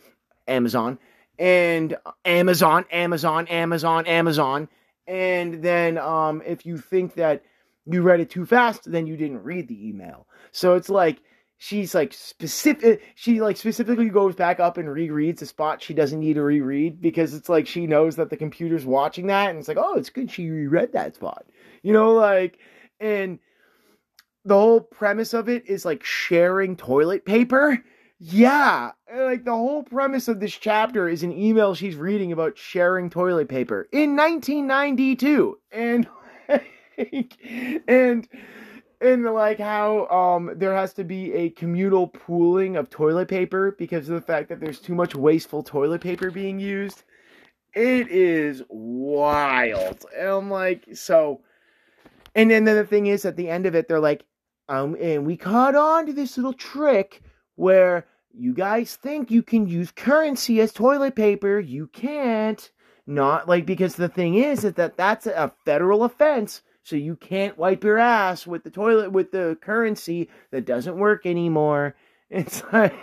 Amazon 0.47 0.97
and 1.39 1.95
Amazon, 2.25 2.85
Amazon, 2.91 3.47
Amazon, 3.47 4.05
Amazon. 4.05 4.67
And 5.07 5.63
then 5.63 5.97
um, 5.97 6.43
if 6.45 6.65
you 6.65 6.77
think 6.77 7.15
that 7.15 7.43
you 7.85 8.01
read 8.01 8.19
it 8.19 8.29
too 8.29 8.45
fast, 8.45 8.91
then 8.91 9.07
you 9.07 9.15
didn't 9.15 9.43
read 9.43 9.67
the 9.67 9.87
email. 9.87 10.27
So 10.51 10.75
it's 10.75 10.89
like 10.89 11.21
she's 11.57 11.93
like 11.93 12.13
specific 12.13 13.01
she 13.15 13.41
like 13.41 13.57
specifically 13.57 14.09
goes 14.09 14.33
back 14.33 14.61
up 14.61 14.77
and 14.77 14.87
rereads 14.87 15.39
the 15.39 15.45
spot 15.45 15.81
she 15.81 15.93
doesn't 15.93 16.21
need 16.21 16.35
to 16.35 16.41
reread 16.41 17.01
because 17.01 17.33
it's 17.33 17.49
like 17.49 17.67
she 17.67 17.85
knows 17.85 18.15
that 18.15 18.29
the 18.29 18.37
computer's 18.37 18.85
watching 18.85 19.27
that 19.27 19.49
and 19.49 19.59
it's 19.59 19.67
like 19.67 19.77
oh 19.77 19.95
it's 19.95 20.09
good 20.09 20.31
she 20.31 20.49
reread 20.49 20.93
that 20.93 21.15
spot 21.15 21.45
you 21.83 21.91
know 21.91 22.13
like 22.13 22.59
and 23.01 23.39
the 24.49 24.55
whole 24.55 24.81
premise 24.81 25.33
of 25.33 25.47
it 25.47 25.65
is 25.67 25.85
like 25.85 26.03
sharing 26.03 26.75
toilet 26.75 27.25
paper 27.25 27.81
yeah, 28.21 28.91
like 29.15 29.45
the 29.45 29.51
whole 29.51 29.83
premise 29.83 30.27
of 30.27 30.41
this 30.41 30.53
chapter 30.53 31.07
is 31.07 31.23
an 31.23 31.31
email 31.31 31.73
she's 31.73 31.95
reading 31.95 32.33
about 32.33 32.57
sharing 32.57 33.09
toilet 33.09 33.47
paper 33.47 33.87
in 33.93 34.17
1992, 34.17 35.57
and 35.71 36.05
and 37.87 38.27
and 38.99 39.23
like 39.23 39.57
how 39.57 40.05
um 40.07 40.51
there 40.57 40.75
has 40.75 40.91
to 40.95 41.05
be 41.05 41.31
a 41.31 41.49
communal 41.51 42.07
pooling 42.07 42.75
of 42.75 42.89
toilet 42.89 43.29
paper 43.29 43.73
because 43.79 44.09
of 44.09 44.15
the 44.15 44.21
fact 44.21 44.49
that 44.49 44.59
there's 44.59 44.81
too 44.81 44.95
much 44.95 45.15
wasteful 45.15 45.63
toilet 45.63 46.01
paper 46.01 46.29
being 46.29 46.59
used. 46.59 47.03
It 47.73 48.09
is 48.09 48.63
wild. 48.67 50.03
And 50.17 50.27
I'm 50.27 50.51
like, 50.51 50.89
so 50.93 51.39
and 52.35 52.51
then 52.51 52.65
the 52.65 52.85
thing 52.85 53.07
is 53.07 53.23
at 53.23 53.37
the 53.37 53.47
end 53.47 53.65
of 53.65 53.75
it, 53.75 53.87
they're 53.87 54.01
like, 54.01 54.25
um, 54.69 54.95
and 55.01 55.25
we 55.25 55.35
caught 55.35 55.75
on 55.75 56.05
to 56.05 56.13
this 56.13 56.37
little 56.37 56.53
trick 56.53 57.23
where 57.55 58.05
you 58.31 58.53
guys 58.53 58.95
think 58.95 59.31
you 59.31 59.41
can 59.41 59.67
use 59.67 59.91
currency 59.91 60.61
as 60.61 60.71
toilet 60.71 61.15
paper. 61.15 61.59
You 61.59 61.87
can't. 61.87 62.71
Not 63.07 63.49
like 63.49 63.65
because 63.65 63.95
the 63.95 64.07
thing 64.07 64.35
is 64.35 64.61
that, 64.61 64.75
that 64.75 64.95
that's 64.95 65.25
a 65.25 65.51
federal 65.65 66.03
offense. 66.03 66.61
So 66.83 66.95
you 66.95 67.15
can't 67.15 67.57
wipe 67.57 67.83
your 67.83 67.97
ass 67.97 68.45
with 68.45 68.63
the 68.63 68.69
toilet 68.69 69.11
with 69.11 69.31
the 69.31 69.57
currency 69.59 70.29
that 70.51 70.65
doesn't 70.65 70.97
work 70.97 71.25
anymore. 71.25 71.95
It's 72.31 72.61
like, 72.71 72.93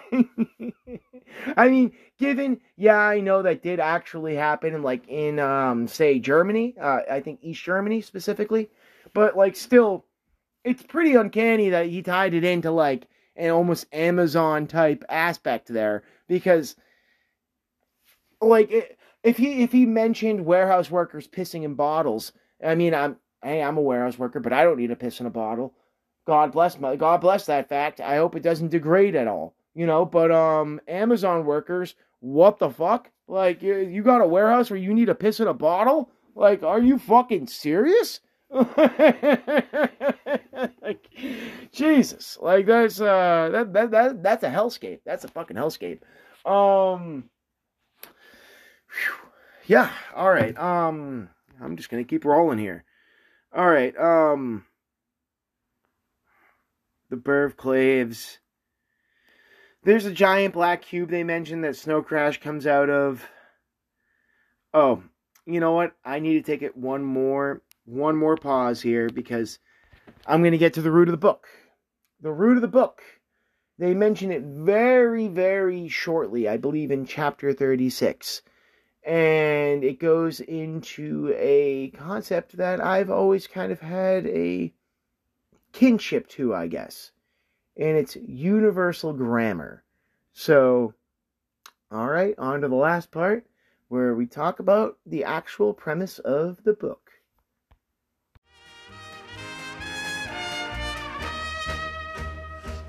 I 1.57 1.69
mean, 1.69 1.91
given, 2.17 2.61
yeah, 2.77 3.01
I 3.01 3.19
know 3.19 3.43
that 3.43 3.61
did 3.61 3.81
actually 3.81 4.37
happen, 4.37 4.85
like 4.85 5.09
in, 5.09 5.41
um, 5.41 5.89
say 5.89 6.21
Germany, 6.21 6.77
uh, 6.81 7.01
I 7.11 7.19
think 7.19 7.41
East 7.43 7.65
Germany 7.65 8.03
specifically, 8.03 8.71
but 9.15 9.37
like 9.37 9.57
still, 9.57 10.06
it's 10.67 10.83
pretty 10.83 11.15
uncanny 11.15 11.71
that 11.71 11.87
he 11.87 12.03
tied 12.03 12.35
it 12.35 12.43
into 12.45 12.73
like 12.73 13.07
an 13.37 13.51
almost 13.51 13.87
Amazon 13.93 14.67
type 14.67 15.05
aspect 15.09 15.69
there 15.69 16.03
because, 16.27 16.75
like, 18.41 18.99
if 19.23 19.37
he 19.37 19.63
if 19.63 19.71
he 19.71 19.87
mentioned 19.87 20.45
warehouse 20.45 20.91
workers 20.91 21.29
pissing 21.29 21.63
in 21.63 21.75
bottles, 21.75 22.33
I 22.65 22.75
mean, 22.75 22.95
I'm 22.95 23.17
hey, 23.45 23.63
I'm 23.63 23.79
a 23.79 23.83
warehouse 23.83 24.19
worker, 24.19 24.41
but 24.41 24.53
I 24.53 24.65
don't 24.65 24.79
need 24.79 24.89
to 24.89 24.97
piss 24.97 25.21
in 25.21 25.27
a 25.27 25.31
bottle. 25.31 25.73
God 26.27 26.51
bless 26.51 26.79
my 26.81 26.97
God 26.97 27.21
bless 27.21 27.47
that 27.47 27.69
fact. 27.69 28.01
I 28.01 28.17
hope 28.17 28.35
it 28.35 28.43
doesn't 28.43 28.71
degrade 28.71 29.15
at 29.15 29.29
all. 29.29 29.55
You 29.73 29.87
know, 29.87 30.05
but 30.05 30.33
um 30.33 30.81
Amazon 30.89 31.45
workers, 31.45 31.95
what 32.19 32.59
the 32.59 32.71
fuck? 32.71 33.11
Like 33.29 33.63
you, 33.63 33.77
you 33.77 34.03
got 34.03 34.21
a 34.21 34.27
warehouse 34.27 34.69
where 34.69 34.81
you 34.81 34.93
need 34.93 35.07
to 35.07 35.15
piss 35.15 35.39
in 35.39 35.47
a 35.47 35.55
bottle? 35.55 36.11
Like, 36.35 36.65
are 36.65 36.81
you 36.81 36.99
fucking 36.99 37.47
serious? 37.47 38.21
Like, 40.83 41.09
Jesus, 41.73 42.39
like 42.41 42.67
that's 42.67 43.01
uh 43.01 43.49
that, 43.53 43.73
that 43.73 43.91
that 43.91 44.23
that's 44.23 44.45
a 44.45 44.51
hellscape. 44.51 45.01
That's 45.05 45.25
a 45.25 45.29
fucking 45.29 45.57
hellscape. 45.57 46.01
Um, 46.45 47.25
whew. 48.89 49.31
yeah. 49.67 49.91
All 50.15 50.31
right. 50.31 50.57
Um, 50.57 51.29
I'm 51.61 51.77
just 51.77 51.91
gonna 51.91 52.05
keep 52.05 52.25
rolling 52.25 52.59
here. 52.59 52.85
All 53.55 53.69
right. 53.69 53.97
Um, 53.99 54.65
the 57.11 57.17
Burbclaves. 57.17 58.39
There's 59.83 60.05
a 60.05 60.13
giant 60.13 60.55
black 60.55 60.83
cube 60.83 61.11
they 61.11 61.23
mentioned 61.23 61.63
that 61.65 61.77
Snow 61.77 62.03
Crash 62.03 62.41
comes 62.41 62.67
out 62.67 62.91
of. 62.91 63.25
Oh, 64.75 65.03
you 65.47 65.61
know 65.61 65.73
what? 65.73 65.95
I 66.05 66.19
need 66.19 66.35
to 66.35 66.43
take 66.43 66.63
it 66.63 66.77
one 66.77 67.05
more 67.05 67.63
one 67.87 68.17
more 68.17 68.37
pause 68.37 68.83
here 68.83 69.09
because 69.09 69.59
I'm 70.27 70.43
going 70.43 70.53
to 70.53 70.59
get 70.59 70.75
to 70.75 70.83
the 70.83 70.91
root 70.91 71.09
of 71.09 71.13
the 71.13 71.19
book. 71.19 71.47
The 72.21 72.33
root 72.33 72.57
of 72.57 72.63
the 72.63 72.69
book. 72.69 73.03
They 73.79 73.95
mention 73.95 74.33
it 74.33 74.43
very, 74.43 75.29
very 75.29 75.89
shortly, 75.89 76.49
I 76.49 76.57
believe 76.57 76.91
in 76.91 77.07
chapter 77.07 77.53
36. 77.53 78.43
And 79.05 79.85
it 79.85 80.01
goes 80.01 80.41
into 80.41 81.33
a 81.37 81.91
concept 81.91 82.57
that 82.57 82.81
I've 82.81 83.11
always 83.11 83.47
kind 83.47 83.71
of 83.71 83.81
had 83.81 84.27
a 84.27 84.73
kinship 85.73 86.29
to, 86.31 86.55
I 86.55 86.67
guess. 86.67 87.13
And 87.77 87.97
it's 87.97 88.17
universal 88.17 89.13
grammar. 89.13 89.85
So, 90.33 90.95
all 91.93 92.09
right, 92.09 92.35
on 92.39 92.63
to 92.63 92.69
the 92.69 92.75
last 92.75 93.11
part 93.11 93.47
where 93.89 94.15
we 94.15 94.27
talk 94.27 94.59
about 94.59 94.99
the 95.07 95.25
actual 95.25 95.73
premise 95.73 96.19
of 96.19 96.65
the 96.65 96.73
book. 96.73 97.06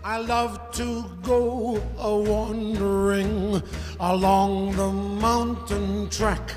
I 0.10 0.20
love 0.20 0.72
to 0.72 1.04
go 1.22 1.84
a 2.00 2.18
wandering 2.18 3.62
along 4.00 4.78
the 4.78 4.90
mountain 4.90 6.10
track. 6.10 6.54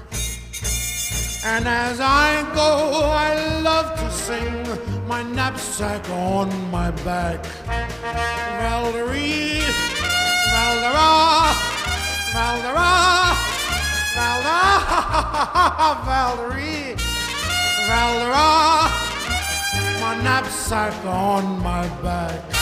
And 1.45 1.67
as 1.67 1.99
I 1.99 2.49
go, 2.55 3.11
I 3.11 3.61
love 3.63 3.99
to 3.99 4.09
sing 4.13 4.63
my 5.09 5.25
knapsack 5.25 6.09
on 6.11 6.49
my 6.71 6.93
back. 7.03 7.45
Valerie, 8.63 9.59
Valdera, 10.53 11.51
Valdera, 12.33 13.35
Valdera, 14.15 14.63
Valerie, 16.07 16.95
Valdera, 17.89 18.49
my 20.01 20.15
knapsack 20.23 21.05
on 21.05 21.61
my 21.65 21.89
back. 22.01 22.60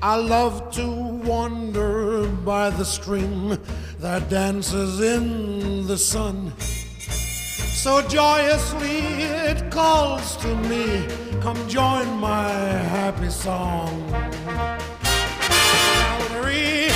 I 0.00 0.14
love 0.14 0.70
to 0.74 0.86
wander 0.86 2.28
by 2.28 2.70
the 2.70 2.84
stream 2.84 3.58
that 3.98 4.28
dances 4.30 5.00
in 5.00 5.88
the 5.88 5.98
sun. 5.98 6.52
So 6.58 8.02
joyously 8.02 8.98
it 9.50 9.72
calls 9.72 10.36
to 10.36 10.54
me, 10.68 11.04
come 11.40 11.56
join 11.68 12.06
my 12.20 12.48
happy 12.48 13.30
song. 13.30 14.08
Valerie, 16.30 16.90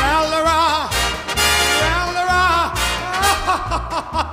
Valerie, 0.00 0.88
Valerie, 1.82 2.72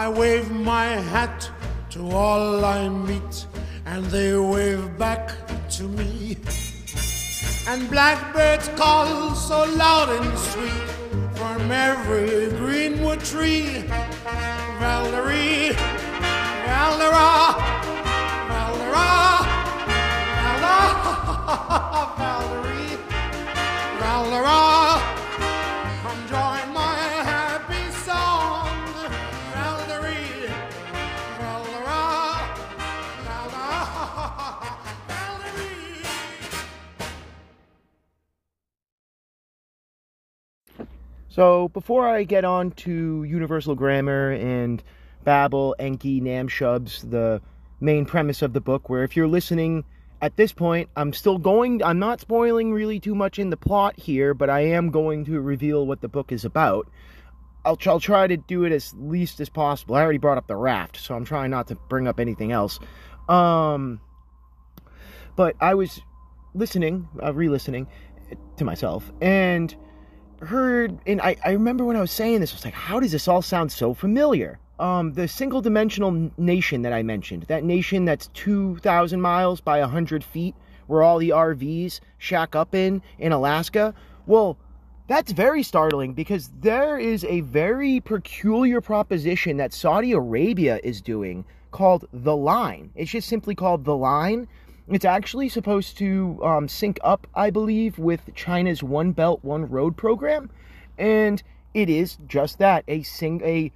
I 0.00 0.08
wave 0.08 0.50
my 0.50 0.86
hat 1.12 1.50
to 1.90 2.00
all 2.10 2.64
I 2.64 2.88
meet, 2.88 3.46
and 3.84 4.02
they 4.06 4.34
wave 4.34 4.96
back 4.96 5.28
to 5.76 5.82
me. 5.82 6.38
And 7.68 7.86
blackbirds 7.90 8.68
call 8.80 9.34
so 9.34 9.58
loud 9.74 10.08
and 10.08 10.38
sweet 10.38 10.88
from 11.36 11.70
every 11.70 12.48
greenwood 12.56 13.20
tree. 13.20 13.84
Valerie, 14.80 15.76
Valdera, 16.64 17.32
Valdera, 18.48 19.10
Valdera, 20.40 20.78
Valerie, 22.16 22.96
Valdera. 24.00 24.79
So 41.40 41.68
before 41.68 42.06
I 42.06 42.24
get 42.24 42.44
on 42.44 42.72
to 42.72 43.24
Universal 43.24 43.74
Grammar 43.74 44.32
and 44.32 44.82
Babel, 45.24 45.74
Enki, 45.78 46.20
Namshubs, 46.20 47.10
the 47.10 47.40
main 47.80 48.04
premise 48.04 48.42
of 48.42 48.52
the 48.52 48.60
book, 48.60 48.90
where 48.90 49.04
if 49.04 49.16
you're 49.16 49.26
listening 49.26 49.84
at 50.20 50.36
this 50.36 50.52
point, 50.52 50.90
I'm 50.96 51.14
still 51.14 51.38
going, 51.38 51.82
I'm 51.82 51.98
not 51.98 52.20
spoiling 52.20 52.74
really 52.74 53.00
too 53.00 53.14
much 53.14 53.38
in 53.38 53.48
the 53.48 53.56
plot 53.56 53.98
here, 53.98 54.34
but 54.34 54.50
I 54.50 54.66
am 54.66 54.90
going 54.90 55.24
to 55.24 55.40
reveal 55.40 55.86
what 55.86 56.02
the 56.02 56.08
book 56.08 56.30
is 56.30 56.44
about. 56.44 56.90
I'll, 57.64 57.78
I'll 57.86 58.00
try 58.00 58.26
to 58.26 58.36
do 58.36 58.64
it 58.64 58.72
as 58.72 58.92
least 58.98 59.40
as 59.40 59.48
possible. 59.48 59.94
I 59.94 60.02
already 60.02 60.18
brought 60.18 60.36
up 60.36 60.46
the 60.46 60.56
raft, 60.56 60.98
so 60.98 61.14
I'm 61.14 61.24
trying 61.24 61.50
not 61.50 61.68
to 61.68 61.74
bring 61.74 62.06
up 62.06 62.20
anything 62.20 62.52
else. 62.52 62.78
Um, 63.30 63.98
but 65.36 65.56
I 65.58 65.72
was 65.72 66.02
listening, 66.52 67.08
uh, 67.22 67.32
re-listening 67.32 67.86
to 68.58 68.64
myself, 68.66 69.10
and 69.22 69.74
heard 70.40 70.98
and 71.06 71.20
I, 71.20 71.36
I 71.44 71.52
remember 71.52 71.84
when 71.84 71.96
I 71.96 72.00
was 72.00 72.10
saying 72.10 72.40
this, 72.40 72.52
I 72.52 72.56
was 72.56 72.64
like, 72.64 72.74
how 72.74 73.00
does 73.00 73.12
this 73.12 73.28
all 73.28 73.42
sound 73.42 73.72
so 73.72 73.94
familiar? 73.94 74.58
Um, 74.78 75.12
the 75.12 75.28
single 75.28 75.60
dimensional 75.60 76.30
nation 76.38 76.82
that 76.82 76.92
I 76.92 77.02
mentioned, 77.02 77.44
that 77.44 77.64
nation 77.64 78.06
that's 78.06 78.28
2,000 78.28 79.20
miles 79.20 79.60
by 79.60 79.80
100 79.80 80.24
feet, 80.24 80.54
where 80.86 81.02
all 81.02 81.18
the 81.18 81.30
RVs 81.30 82.00
shack 82.18 82.56
up 82.56 82.74
in, 82.74 83.02
in 83.18 83.32
Alaska. 83.32 83.94
Well, 84.26 84.56
that's 85.06 85.32
very 85.32 85.62
startling 85.62 86.14
because 86.14 86.50
there 86.60 86.98
is 86.98 87.24
a 87.24 87.40
very 87.42 88.00
peculiar 88.00 88.80
proposition 88.80 89.56
that 89.58 89.72
Saudi 89.72 90.12
Arabia 90.12 90.80
is 90.82 91.02
doing 91.02 91.44
called 91.70 92.06
The 92.12 92.36
Line. 92.36 92.90
It's 92.94 93.10
just 93.10 93.28
simply 93.28 93.54
called 93.54 93.84
The 93.84 93.96
Line. 93.96 94.48
It's 94.90 95.04
actually 95.04 95.48
supposed 95.48 95.98
to 95.98 96.40
um, 96.42 96.66
sync 96.66 96.98
up, 97.04 97.28
I 97.34 97.50
believe, 97.50 97.98
with 97.98 98.34
China's 98.34 98.82
One 98.82 99.12
Belt, 99.12 99.38
One 99.44 99.68
Road 99.70 99.96
program. 99.96 100.50
And 100.98 101.40
it 101.74 101.88
is 101.88 102.18
just 102.26 102.58
that 102.58 102.84
a 102.88 103.02
sing 103.02 103.40
a 103.44 103.70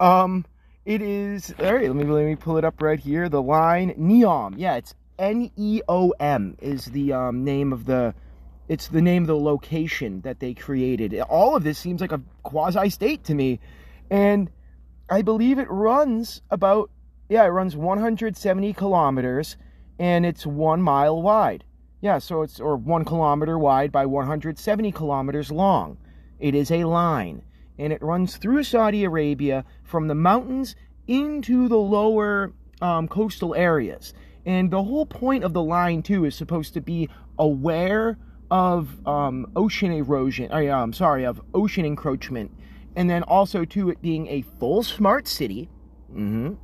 um 0.00 0.44
it 0.84 1.00
is 1.02 1.54
all 1.60 1.74
right 1.74 1.86
let 1.86 1.94
me 1.94 2.04
let 2.04 2.24
me 2.24 2.34
pull 2.34 2.56
it 2.56 2.64
up 2.64 2.82
right 2.82 2.98
here. 2.98 3.28
The 3.28 3.42
line 3.42 3.94
neom. 3.98 4.54
Yeah 4.56 4.76
it's 4.76 4.94
n-e-o-m 5.18 6.56
is 6.60 6.86
the 6.86 7.12
um 7.12 7.44
name 7.44 7.72
of 7.72 7.84
the 7.86 8.14
it's 8.68 8.88
the 8.88 9.02
name 9.02 9.22
of 9.24 9.26
the 9.28 9.36
location 9.36 10.20
that 10.22 10.40
they 10.40 10.54
created. 10.54 11.18
All 11.20 11.56
of 11.56 11.64
this 11.64 11.78
seems 11.78 12.00
like 12.00 12.12
a 12.12 12.20
quasi 12.42 12.90
state 12.90 13.24
to 13.24 13.34
me. 13.34 13.60
And 14.10 14.50
i 15.08 15.22
believe 15.22 15.58
it 15.58 15.70
runs 15.70 16.42
about 16.50 16.90
yeah 17.28 17.44
it 17.44 17.48
runs 17.48 17.76
170 17.76 18.72
kilometers 18.72 19.56
and 20.00 20.26
it's 20.26 20.44
one 20.44 20.82
mile 20.82 21.22
wide 21.22 21.62
yeah 22.00 22.18
so 22.18 22.42
it's 22.42 22.58
or 22.58 22.76
one 22.76 23.04
kilometer 23.04 23.56
wide 23.56 23.92
by 23.92 24.04
170 24.04 24.90
kilometers 24.90 25.52
long 25.52 25.96
it 26.40 26.54
is 26.54 26.70
a 26.70 26.84
line, 26.84 27.42
and 27.78 27.92
it 27.92 28.02
runs 28.02 28.38
through 28.38 28.64
Saudi 28.64 29.04
Arabia 29.04 29.64
from 29.84 30.08
the 30.08 30.14
mountains 30.14 30.74
into 31.06 31.68
the 31.68 31.76
lower 31.76 32.52
um, 32.80 33.06
coastal 33.06 33.54
areas. 33.54 34.14
And 34.46 34.70
the 34.70 34.82
whole 34.82 35.04
point 35.04 35.44
of 35.44 35.52
the 35.52 35.62
line, 35.62 36.02
too, 36.02 36.24
is 36.24 36.34
supposed 36.34 36.72
to 36.74 36.80
be 36.80 37.10
aware 37.38 38.16
of 38.50 39.06
um, 39.06 39.52
ocean 39.54 39.92
erosion. 39.92 40.50
I, 40.50 40.62
am 40.62 40.74
um, 40.74 40.92
sorry, 40.94 41.24
of 41.24 41.42
ocean 41.52 41.84
encroachment, 41.84 42.50
and 42.96 43.08
then 43.08 43.22
also 43.24 43.66
to 43.66 43.90
it 43.90 44.00
being 44.00 44.26
a 44.28 44.42
full 44.58 44.82
smart 44.82 45.28
city, 45.28 45.68
mm-hmm, 46.10 46.54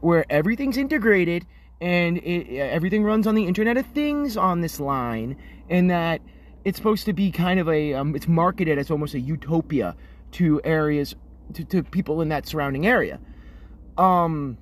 where 0.00 0.26
everything's 0.28 0.76
integrated 0.76 1.46
and 1.82 2.18
it, 2.18 2.56
everything 2.56 3.02
runs 3.02 3.26
on 3.26 3.34
the 3.34 3.46
Internet 3.46 3.76
of 3.76 3.86
Things 3.86 4.36
on 4.36 4.60
this 4.60 4.78
line, 4.80 5.36
and 5.68 5.90
that 5.90 6.22
it's 6.64 6.78
supposed 6.78 7.04
to 7.06 7.12
be 7.12 7.30
kind 7.30 7.58
of 7.58 7.68
a 7.68 7.94
um, 7.94 8.14
it's 8.14 8.28
marketed 8.28 8.78
as 8.78 8.90
almost 8.90 9.14
a 9.14 9.20
utopia 9.20 9.96
to 10.32 10.60
areas 10.64 11.14
to, 11.54 11.64
to 11.64 11.82
people 11.82 12.20
in 12.20 12.28
that 12.28 12.46
surrounding 12.46 12.86
area 12.86 13.20
um 13.98 14.56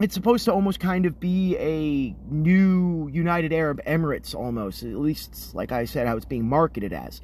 it's 0.00 0.14
supposed 0.14 0.46
to 0.46 0.52
almost 0.52 0.80
kind 0.80 1.06
of 1.06 1.20
be 1.20 1.56
a 1.58 2.14
new 2.32 3.08
united 3.12 3.52
arab 3.52 3.82
emirates 3.84 4.34
almost 4.34 4.82
at 4.82 4.96
least 4.96 5.54
like 5.54 5.72
i 5.72 5.84
said 5.84 6.06
how 6.06 6.16
it's 6.16 6.24
being 6.24 6.48
marketed 6.48 6.92
as 6.92 7.20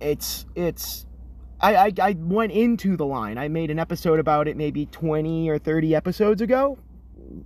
it's 0.00 0.46
it's 0.54 1.06
I, 1.58 1.76
I, 1.76 1.92
I 2.02 2.16
went 2.18 2.52
into 2.52 2.98
the 2.98 3.06
line. 3.06 3.38
I 3.38 3.48
made 3.48 3.70
an 3.70 3.78
episode 3.78 4.20
about 4.20 4.46
it 4.46 4.58
maybe 4.58 4.84
20 4.84 5.48
or 5.48 5.58
30 5.58 5.94
episodes 5.94 6.42
ago. 6.42 6.76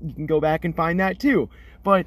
You 0.05 0.15
can 0.15 0.27
go 0.27 0.41
back 0.41 0.65
and 0.65 0.75
find 0.75 1.01
that 1.01 1.19
too. 1.19 1.49
But 1.83 2.07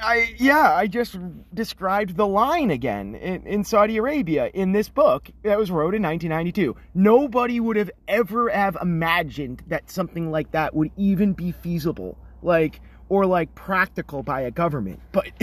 I 0.00 0.34
yeah, 0.38 0.74
I 0.74 0.86
just 0.86 1.18
described 1.52 2.16
the 2.16 2.26
line 2.26 2.70
again 2.70 3.14
in, 3.14 3.46
in, 3.46 3.64
Saudi 3.64 3.98
Arabia 3.98 4.50
in 4.54 4.72
this 4.72 4.88
book 4.88 5.30
that 5.42 5.58
was 5.58 5.70
wrote 5.70 5.94
in 5.94 6.02
1992. 6.02 6.74
Nobody 6.94 7.60
would 7.60 7.76
have 7.76 7.90
ever 8.08 8.48
have 8.48 8.76
imagined 8.80 9.62
that 9.66 9.90
something 9.90 10.30
like 10.30 10.52
that 10.52 10.74
would 10.74 10.90
even 10.96 11.34
be 11.34 11.52
feasible, 11.52 12.16
like 12.42 12.80
or 13.08 13.26
like 13.26 13.54
practical 13.54 14.22
by 14.22 14.42
a 14.42 14.50
government. 14.50 15.00
But 15.12 15.28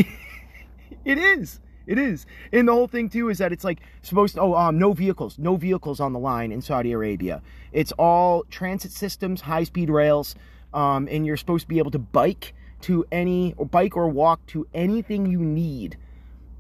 it 1.06 1.18
is. 1.18 1.60
It 1.86 1.98
is. 1.98 2.26
And 2.54 2.68
the 2.68 2.72
whole 2.72 2.88
thing 2.88 3.10
too 3.10 3.30
is 3.30 3.40
that 3.40 3.52
it's 3.52 3.64
like 3.64 3.80
supposed 4.02 4.36
to 4.36 4.42
oh 4.42 4.56
um 4.56 4.80
no 4.80 4.94
vehicles, 4.94 5.38
no 5.38 5.56
vehicles 5.56 6.00
on 6.00 6.14
the 6.14 6.20
line 6.20 6.52
in 6.52 6.62
Saudi 6.62 6.92
Arabia. 6.92 7.42
It's 7.72 7.92
all 7.94 8.46
transit 8.50 8.92
systems, 8.92 9.42
high-speed 9.42 9.90
rails, 9.90 10.36
um, 10.74 11.08
and 11.10 11.26
you're 11.26 11.38
supposed 11.38 11.64
to 11.64 11.68
be 11.68 11.78
able 11.80 11.92
to 11.92 12.00
bike 12.00 12.54
to 12.82 13.06
any 13.12 13.54
or 13.58 13.66
bike 13.66 13.98
or 13.98 14.08
walk 14.08 14.46
to 14.48 14.68
anything 14.74 15.26
you 15.26 15.40
need 15.40 15.98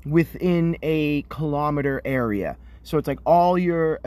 within 0.06 0.78
a 0.82 1.24
kilometer 1.24 2.02
area. 2.06 2.58
So 2.84 2.98
it's 2.98 3.08
like 3.08 3.20
all 3.26 3.58
your 3.58 4.00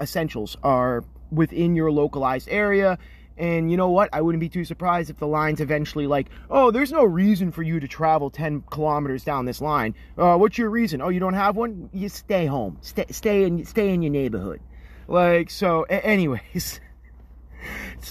essentials 0.00 0.56
are 0.62 1.04
within 1.30 1.74
your 1.74 1.90
localized 1.90 2.48
area. 2.50 2.98
And 3.38 3.70
you 3.70 3.76
know 3.78 3.88
what? 3.88 4.10
I 4.12 4.20
wouldn't 4.20 4.40
be 4.40 4.50
too 4.50 4.66
surprised 4.66 5.08
if 5.08 5.16
the 5.16 5.26
line's 5.26 5.60
eventually 5.60 6.06
like, 6.06 6.28
oh, 6.50 6.70
there's 6.70 6.92
no 6.92 7.04
reason 7.04 7.50
for 7.50 7.62
you 7.62 7.80
to 7.80 7.88
travel 7.88 8.28
10 8.28 8.64
kilometers 8.70 9.24
down 9.24 9.46
this 9.46 9.62
line. 9.62 9.94
Uh, 10.18 10.36
what's 10.36 10.58
your 10.58 10.68
reason? 10.68 11.00
Oh, 11.00 11.08
you 11.08 11.20
don't 11.20 11.34
have 11.34 11.56
one? 11.56 11.88
You 11.92 12.10
stay 12.10 12.44
home. 12.44 12.76
Stay, 12.82 13.06
stay 13.10 13.44
in, 13.44 13.64
stay 13.64 13.94
in 13.94 14.02
your 14.02 14.12
neighborhood. 14.12 14.60
Like, 15.08 15.50
so, 15.50 15.84
anyways. 15.84 16.80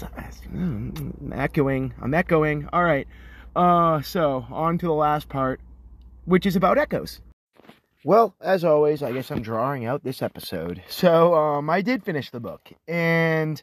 I'm 0.01 1.31
echoing. 1.33 1.93
I'm 2.01 2.13
echoing. 2.13 2.67
All 2.71 2.83
right. 2.83 3.07
Uh, 3.55 4.01
so 4.01 4.45
on 4.49 4.77
to 4.77 4.85
the 4.85 4.93
last 4.93 5.29
part, 5.29 5.59
which 6.25 6.45
is 6.45 6.55
about 6.55 6.77
echoes. 6.77 7.21
Well, 8.05 8.33
as 8.39 8.63
always, 8.63 9.03
I 9.03 9.11
guess 9.11 9.29
I'm 9.29 9.41
drawing 9.41 9.85
out 9.85 10.03
this 10.03 10.21
episode. 10.21 10.81
So, 10.89 11.33
um, 11.33 11.69
I 11.69 11.81
did 11.81 12.03
finish 12.03 12.29
the 12.29 12.39
book, 12.39 12.71
and 12.87 13.61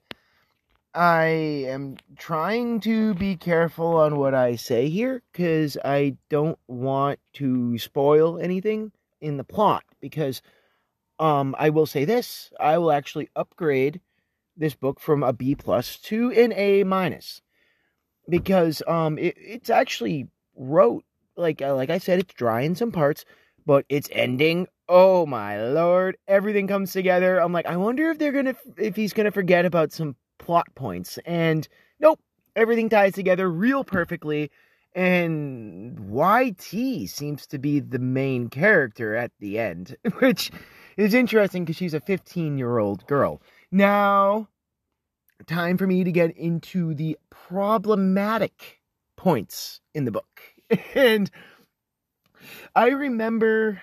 I 0.95 1.25
am 1.69 1.97
trying 2.19 2.81
to 2.81 3.15
be 3.15 3.37
careful 3.37 3.97
on 3.97 4.17
what 4.17 4.35
I 4.35 4.57
say 4.57 4.89
here 4.89 5.23
because 5.33 5.77
I 5.85 6.17
don't 6.29 6.59
want 6.69 7.19
to 7.35 7.79
spoil 7.79 8.39
anything 8.39 8.93
in 9.21 9.37
the 9.37 9.45
plot. 9.45 9.85
Because, 10.01 10.43
um, 11.19 11.55
I 11.59 11.71
will 11.71 11.87
say 11.87 12.05
this: 12.05 12.53
I 12.61 12.77
will 12.79 12.93
actually 12.93 13.31
upgrade 13.37 14.01
this 14.57 14.75
book 14.75 15.01
from 15.01 15.23
a 15.23 15.33
B 15.33 15.55
plus 15.55 15.99
to 15.99 16.31
an 16.33 16.53
A 16.53 16.85
minus. 16.85 17.43
Because 18.29 18.83
um 18.87 19.19
it, 19.19 19.35
it's 19.39 19.71
actually 19.71 20.29
wrote 20.57 21.05
like 21.37 21.63
uh, 21.63 21.75
like 21.75 21.91
I 21.91 21.99
said 21.99 22.19
it's 22.19 22.35
dry 22.35 22.63
in 22.63 22.75
some 22.75 22.93
parts 22.93 23.25
but 23.65 23.85
it's 23.89 24.09
ending. 24.13 24.67
Oh 24.89 25.27
my 25.27 25.63
lord 25.63 26.17
everything 26.27 26.67
comes 26.67 26.93
together. 26.93 27.39
I'm 27.39 27.53
like 27.53 27.67
I 27.67 27.77
wonder 27.77 28.11
if 28.11 28.19
they're 28.19 28.33
going 28.33 28.47
to 28.47 28.57
if 28.77 28.97
he's 28.97 29.13
going 29.13 29.27
to 29.27 29.33
forget 29.33 29.65
about 29.65 29.93
some 29.93 30.17
plot 30.39 30.67
points. 30.75 31.19
And 31.25 31.67
nope 32.01 32.21
everything 32.55 32.89
ties 32.89 33.13
together 33.13 33.51
real 33.51 33.85
perfectly. 33.85 34.51
And 34.95 36.11
YT 36.11 37.11
seems 37.11 37.47
to 37.49 37.59
be 37.59 37.81
the 37.81 37.99
main 37.99 38.49
character 38.49 39.15
at 39.15 39.31
the 39.41 39.59
end 39.59 39.95
which 40.19 40.51
is 40.97 41.13
interesting 41.13 41.65
because 41.65 41.77
she's 41.77 41.95
a 41.95 42.01
15 42.01 42.57
year 42.59 42.79
old 42.79 43.07
girl 43.07 43.41
now 43.71 44.49
time 45.47 45.77
for 45.77 45.87
me 45.87 46.05
to 46.05 46.13
get 46.13 46.37
into 46.37 46.95
the 46.95 47.19
problematic 47.31 48.81
points 49.17 49.81
in 49.95 50.05
the 50.05 50.11
book. 50.11 50.41
and 50.95 51.31
I 52.75 52.89
remember 52.89 53.83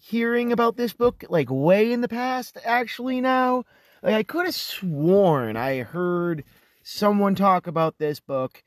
hearing 0.00 0.52
about 0.52 0.76
this 0.76 0.92
book 0.92 1.24
like 1.28 1.48
way 1.50 1.92
in 1.92 2.00
the 2.00 2.08
past, 2.08 2.58
actually, 2.64 3.20
now. 3.20 3.64
Like, 4.02 4.14
I 4.14 4.22
could 4.22 4.44
have 4.46 4.54
sworn 4.54 5.56
I 5.56 5.78
heard 5.78 6.44
someone 6.82 7.34
talk 7.34 7.66
about 7.66 7.98
this 7.98 8.20
book 8.20 8.62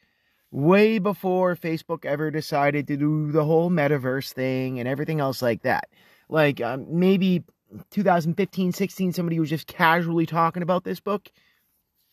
way 0.50 0.98
before 0.98 1.56
Facebook 1.56 2.06
ever 2.06 2.32
decided 2.32 2.88
to 2.88 2.98
do 2.98 3.32
the 3.32 3.44
whole 3.44 3.70
metaverse 3.70 4.34
thing 4.34 4.80
and 4.80 4.88
everything 4.88 5.20
else 5.20 5.42
like 5.42 5.62
that. 5.62 5.90
Like, 6.30 6.60
um, 6.62 6.88
maybe 6.90 7.44
2015, 7.92 8.72
16, 8.72 9.14
somebody 9.14 9.40
was 9.40 9.50
just 9.50 9.68
casually 9.68 10.26
talking 10.26 10.64
about 10.64 10.84
this 10.84 11.00
book 11.00 11.30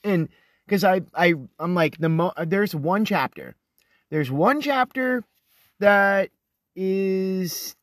and 0.05 0.29
because 0.67 0.85
I 0.85 1.01
I 1.15 1.35
I'm 1.59 1.75
like 1.75 1.99
the 1.99 2.09
mo- 2.09 2.33
there's 2.47 2.75
one 2.75 3.05
chapter, 3.05 3.57
there's 4.11 4.31
one 4.31 4.61
chapter 4.61 5.25
that 5.81 6.31
is 6.77 7.75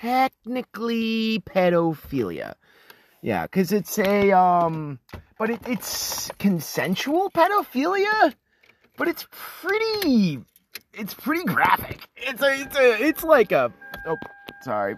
technically 0.00 1.42
pedophilia. 1.46 2.54
Yeah, 3.22 3.42
because 3.44 3.72
it's 3.72 3.98
a 3.98 4.32
um, 4.32 4.98
but 5.38 5.50
it, 5.50 5.60
it's 5.66 6.30
consensual 6.38 7.30
pedophilia, 7.30 8.34
but 8.96 9.08
it's 9.08 9.26
pretty, 9.30 10.40
it's 10.94 11.14
pretty 11.14 11.44
graphic. 11.44 12.08
It's 12.16 12.42
a, 12.42 12.60
it's 12.60 12.76
a, 12.76 13.02
it's 13.02 13.24
like 13.24 13.52
a. 13.52 13.72
Oh, 14.06 14.16
sorry. 14.62 14.96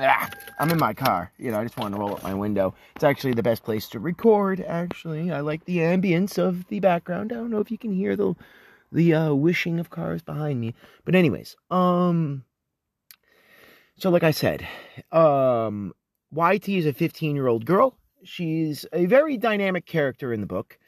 Ah, 0.00 0.30
I'm 0.60 0.70
in 0.70 0.78
my 0.78 0.94
car. 0.94 1.32
You 1.38 1.50
know, 1.50 1.58
I 1.58 1.64
just 1.64 1.76
want 1.76 1.92
to 1.92 2.00
roll 2.00 2.12
up 2.12 2.22
my 2.22 2.32
window. 2.32 2.72
It's 2.94 3.02
actually 3.02 3.32
the 3.32 3.42
best 3.42 3.64
place 3.64 3.88
to 3.88 3.98
record. 3.98 4.60
Actually, 4.60 5.32
I 5.32 5.40
like 5.40 5.64
the 5.64 5.78
ambience 5.78 6.38
of 6.38 6.68
the 6.68 6.78
background. 6.78 7.32
I 7.32 7.36
don't 7.36 7.50
know 7.50 7.58
if 7.58 7.70
you 7.70 7.78
can 7.78 7.92
hear 7.92 8.14
the 8.14 8.34
the 8.92 9.12
uh, 9.12 9.34
wishing 9.34 9.80
of 9.80 9.90
cars 9.90 10.22
behind 10.22 10.60
me, 10.60 10.74
but 11.04 11.14
anyways, 11.14 11.56
um, 11.70 12.44
so 13.98 14.08
like 14.08 14.22
I 14.22 14.30
said, 14.30 14.66
um, 15.12 15.92
YT 16.32 16.68
is 16.68 16.86
a 16.86 16.92
15 16.92 17.34
year 17.34 17.48
old 17.48 17.66
girl. 17.66 17.96
She's 18.22 18.86
a 18.92 19.06
very 19.06 19.36
dynamic 19.36 19.84
character 19.84 20.32
in 20.32 20.40
the 20.40 20.46
book, 20.46 20.78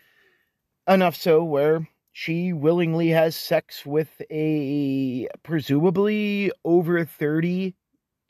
enough 0.88 1.16
so 1.16 1.42
where 1.42 1.88
she 2.12 2.52
willingly 2.52 3.08
has 3.08 3.34
sex 3.34 3.84
with 3.84 4.22
a 4.30 5.28
presumably 5.42 6.52
over 6.64 7.04
30 7.04 7.74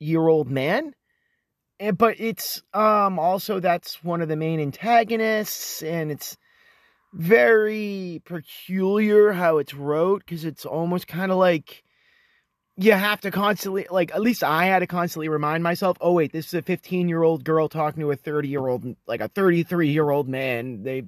year 0.01 0.27
old 0.27 0.51
man. 0.51 0.95
And, 1.79 1.97
but 1.97 2.19
it's 2.19 2.63
um 2.75 3.19
also 3.19 3.61
that's 3.61 4.03
one 4.03 4.21
of 4.21 4.29
the 4.29 4.37
main 4.37 4.61
antagonists 4.61 5.83
and 5.83 6.11
it's 6.11 6.37
very 7.13 8.23
peculiar 8.25 9.33
how 9.33 9.59
it's 9.59 9.75
wrote 9.75 10.21
because 10.25 10.45
it's 10.45 10.65
almost 10.65 11.09
kind 11.09 11.33
of 11.33 11.39
like 11.39 11.83
you 12.77 12.93
have 12.93 13.21
to 13.21 13.31
constantly 13.31 13.87
like 13.91 14.15
at 14.15 14.21
least 14.21 14.43
I 14.43 14.67
had 14.67 14.81
to 14.81 14.87
constantly 14.87 15.29
remind 15.29 15.63
myself, 15.63 15.97
oh 16.01 16.13
wait, 16.13 16.33
this 16.33 16.49
is 16.49 16.55
a 16.55 16.63
15 16.63 17.09
year 17.09 17.23
old 17.23 17.45
girl 17.45 17.69
talking 17.69 18.01
to 18.01 18.11
a 18.11 18.17
30 18.17 18.49
year 18.49 18.67
old 18.67 18.97
like 19.07 19.21
a 19.21 19.29
33 19.29 19.89
year 19.89 20.11
old 20.11 20.29
man. 20.29 20.83
They 20.83 21.05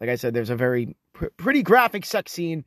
like 0.00 0.10
I 0.10 0.16
said, 0.16 0.34
there's 0.34 0.50
a 0.50 0.56
very 0.56 0.96
pr- 1.12 1.26
pretty 1.36 1.62
graphic 1.62 2.04
sex 2.04 2.32
scene 2.32 2.64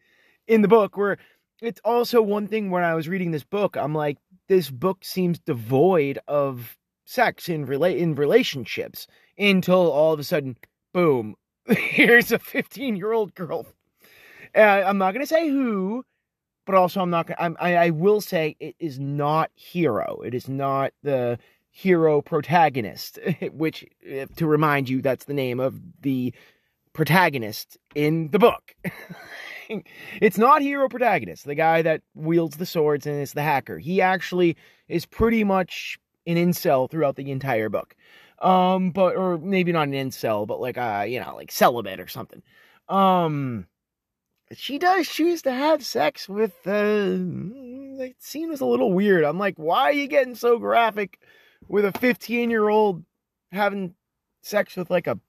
in 0.47 0.61
the 0.61 0.67
book 0.67 0.95
where 0.95 1.17
it's 1.61 1.81
also 1.83 2.21
one 2.21 2.47
thing 2.47 2.69
when 2.69 2.83
I 2.83 2.95
was 2.95 3.07
reading 3.07 3.31
this 3.31 3.43
book, 3.43 3.77
I'm 3.77 3.95
like, 3.95 4.17
this 4.47 4.69
book 4.69 5.03
seems 5.03 5.39
devoid 5.39 6.19
of 6.27 6.77
sex 7.05 7.49
in 7.49 7.65
relate 7.65 7.97
in 7.97 8.15
relationships 8.15 9.07
until 9.37 9.91
all 9.91 10.13
of 10.13 10.19
a 10.19 10.23
sudden, 10.23 10.57
boom, 10.93 11.35
here's 11.67 12.31
a 12.31 12.39
15 12.39 12.95
year 12.95 13.11
old 13.11 13.33
girl. 13.35 13.65
Uh, 14.55 14.61
I'm 14.61 14.97
not 14.97 15.13
gonna 15.13 15.25
say 15.25 15.49
who, 15.49 16.05
but 16.65 16.75
also 16.75 17.01
I'm 17.01 17.09
not 17.09 17.27
gonna. 17.27 17.55
I, 17.59 17.75
I 17.75 17.89
will 17.89 18.21
say 18.21 18.55
it 18.59 18.75
is 18.79 18.99
not 18.99 19.51
Hiro. 19.55 20.21
It 20.25 20.33
is 20.33 20.47
not 20.47 20.93
the 21.03 21.37
Hiro 21.71 22.21
Protagonist, 22.21 23.19
which, 23.51 23.85
to 24.37 24.47
remind 24.47 24.87
you, 24.87 25.01
that's 25.01 25.25
the 25.25 25.33
name 25.33 25.59
of 25.59 25.79
the 26.01 26.33
protagonist 26.93 27.77
in 27.93 28.29
the 28.29 28.39
book. 28.39 28.73
it's 30.21 30.37
not 30.37 30.61
Hiro 30.61 30.89
Protagonist, 30.89 31.45
the 31.45 31.55
guy 31.55 31.81
that 31.81 32.01
wields 32.13 32.57
the 32.57 32.65
swords 32.65 33.05
and 33.05 33.21
is 33.21 33.33
the 33.33 33.41
hacker. 33.41 33.77
He 33.77 34.01
actually 34.01 34.57
is 34.87 35.05
pretty 35.05 35.43
much 35.43 35.97
an 36.27 36.35
incel 36.35 36.89
throughout 36.89 37.15
the 37.15 37.31
entire 37.31 37.69
book. 37.69 37.95
Um, 38.39 38.91
but 38.91 39.15
or 39.15 39.37
maybe 39.37 39.71
not 39.71 39.87
an 39.87 39.93
incel, 39.93 40.45
but 40.45 40.59
like 40.59 40.77
uh, 40.77 41.05
you 41.07 41.19
know, 41.19 41.35
like 41.35 41.51
celibate 41.51 41.99
or 41.99 42.07
something. 42.07 42.41
Um 42.89 43.67
she 44.53 44.77
does 44.77 45.07
choose 45.07 45.41
to 45.41 45.51
have 45.51 45.83
sex 45.83 46.29
with 46.29 46.53
uh 46.67 47.17
the 47.97 48.13
scene 48.19 48.49
was 48.49 48.61
a 48.61 48.65
little 48.65 48.93
weird. 48.93 49.23
I'm 49.23 49.39
like, 49.39 49.55
why 49.57 49.83
are 49.83 49.93
you 49.93 50.07
getting 50.07 50.35
so 50.35 50.59
graphic 50.59 51.19
with 51.67 51.85
a 51.85 51.91
15 51.93 52.49
year 52.49 52.69
old 52.69 53.03
having 53.51 53.95
sex 54.41 54.75
with 54.75 54.89
like 54.89 55.07
a 55.07 55.19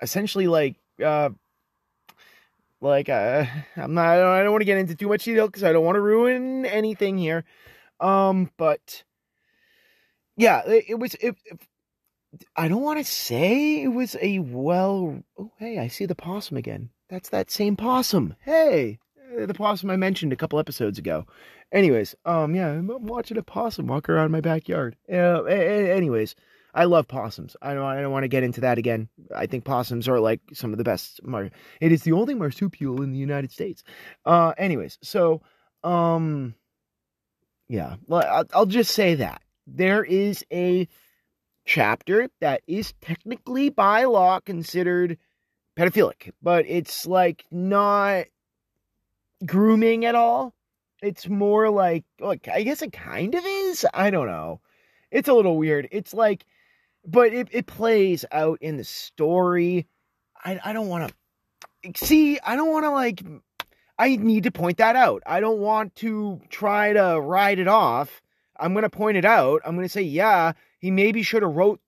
essentially 0.00 0.46
like 0.46 0.76
uh 1.04 1.30
like 2.80 3.08
uh 3.08 3.44
i'm 3.76 3.94
not 3.94 4.06
i 4.06 4.42
don't 4.42 4.52
want 4.52 4.60
to 4.60 4.66
get 4.66 4.78
into 4.78 4.94
too 4.94 5.08
much 5.08 5.24
detail 5.24 5.46
because 5.46 5.64
i 5.64 5.72
don't 5.72 5.84
want 5.84 5.96
to 5.96 6.00
ruin 6.00 6.64
anything 6.66 7.18
here. 7.18 7.44
Um 8.00 8.50
but 8.56 9.02
yeah 10.36 10.62
it, 10.66 10.84
it 10.90 10.94
was 10.98 11.14
it, 11.14 11.36
it, 11.46 11.60
i 12.54 12.68
don't 12.68 12.82
want 12.82 12.98
to 12.98 13.04
say 13.04 13.82
it 13.82 13.88
was 13.88 14.16
a 14.20 14.38
well 14.38 15.22
oh 15.38 15.52
hey 15.58 15.78
i 15.78 15.88
see 15.88 16.06
the 16.06 16.14
possum 16.14 16.56
again. 16.56 16.90
That's 17.08 17.30
that 17.30 17.50
same 17.50 17.76
possum. 17.76 18.36
Hey 18.40 18.98
uh, 19.36 19.46
the 19.46 19.54
possum 19.54 19.90
i 19.90 19.96
mentioned 19.96 20.32
a 20.32 20.36
couple 20.36 20.58
episodes 20.58 20.98
ago. 20.98 21.26
Anyways 21.72 22.14
um 22.24 22.54
yeah 22.54 22.68
i'm 22.68 22.86
watching 23.06 23.36
a 23.38 23.42
possum 23.42 23.88
walk 23.88 24.08
around 24.08 24.30
my 24.30 24.40
backyard. 24.40 24.96
Uh, 25.12 25.42
anyways 25.44 26.36
I 26.78 26.84
love 26.84 27.08
possums. 27.08 27.56
I 27.60 27.74
don't. 27.74 27.82
I 27.82 28.00
don't 28.00 28.12
want 28.12 28.22
to 28.22 28.28
get 28.28 28.44
into 28.44 28.60
that 28.60 28.78
again. 28.78 29.08
I 29.34 29.46
think 29.46 29.64
possums 29.64 30.06
are 30.06 30.20
like 30.20 30.40
some 30.52 30.70
of 30.70 30.78
the 30.78 30.84
best. 30.84 31.20
Mar- 31.24 31.50
it 31.80 31.90
is 31.90 32.04
the 32.04 32.12
only 32.12 32.34
marsupial 32.34 33.02
in 33.02 33.10
the 33.10 33.18
United 33.18 33.50
States. 33.50 33.82
Uh, 34.24 34.52
anyways, 34.56 34.96
so 35.02 35.42
um, 35.82 36.54
yeah. 37.68 37.96
I'll, 38.08 38.44
I'll 38.54 38.66
just 38.66 38.92
say 38.92 39.16
that 39.16 39.42
there 39.66 40.04
is 40.04 40.44
a 40.52 40.86
chapter 41.64 42.28
that 42.40 42.62
is 42.68 42.94
technically 43.00 43.70
by 43.70 44.04
law 44.04 44.38
considered 44.38 45.18
pedophilic, 45.76 46.30
but 46.40 46.64
it's 46.68 47.06
like 47.06 47.44
not 47.50 48.26
grooming 49.44 50.04
at 50.04 50.14
all. 50.14 50.54
It's 51.02 51.28
more 51.28 51.70
like, 51.70 52.04
like 52.20 52.46
I 52.46 52.62
guess 52.62 52.82
it 52.82 52.92
kind 52.92 53.34
of 53.34 53.44
is. 53.44 53.84
I 53.92 54.10
don't 54.10 54.28
know. 54.28 54.60
It's 55.10 55.28
a 55.28 55.34
little 55.34 55.56
weird. 55.56 55.88
It's 55.90 56.14
like 56.14 56.46
but 57.10 57.32
it, 57.32 57.48
it 57.52 57.66
plays 57.66 58.24
out 58.30 58.58
in 58.60 58.76
the 58.76 58.84
story. 58.84 59.86
I, 60.44 60.60
I 60.62 60.72
don't 60.72 60.88
want 60.88 61.10
to 61.84 62.04
see, 62.04 62.38
I 62.40 62.54
don't 62.54 62.70
want 62.70 62.84
to 62.84 62.90
like, 62.90 63.22
I 63.98 64.16
need 64.16 64.44
to 64.44 64.50
point 64.50 64.76
that 64.76 64.94
out. 64.94 65.22
I 65.24 65.40
don't 65.40 65.58
want 65.58 65.94
to 65.96 66.40
try 66.50 66.92
to 66.92 67.18
ride 67.20 67.58
it 67.58 67.68
off. 67.68 68.20
I'm 68.60 68.74
going 68.74 68.82
to 68.82 68.90
point 68.90 69.16
it 69.16 69.24
out. 69.24 69.62
I'm 69.64 69.74
going 69.74 69.86
to 69.86 69.92
say, 69.92 70.02
yeah, 70.02 70.52
he 70.78 70.90
maybe 70.90 71.22
should 71.22 71.42
have 71.42 71.56
wrote 71.56 71.80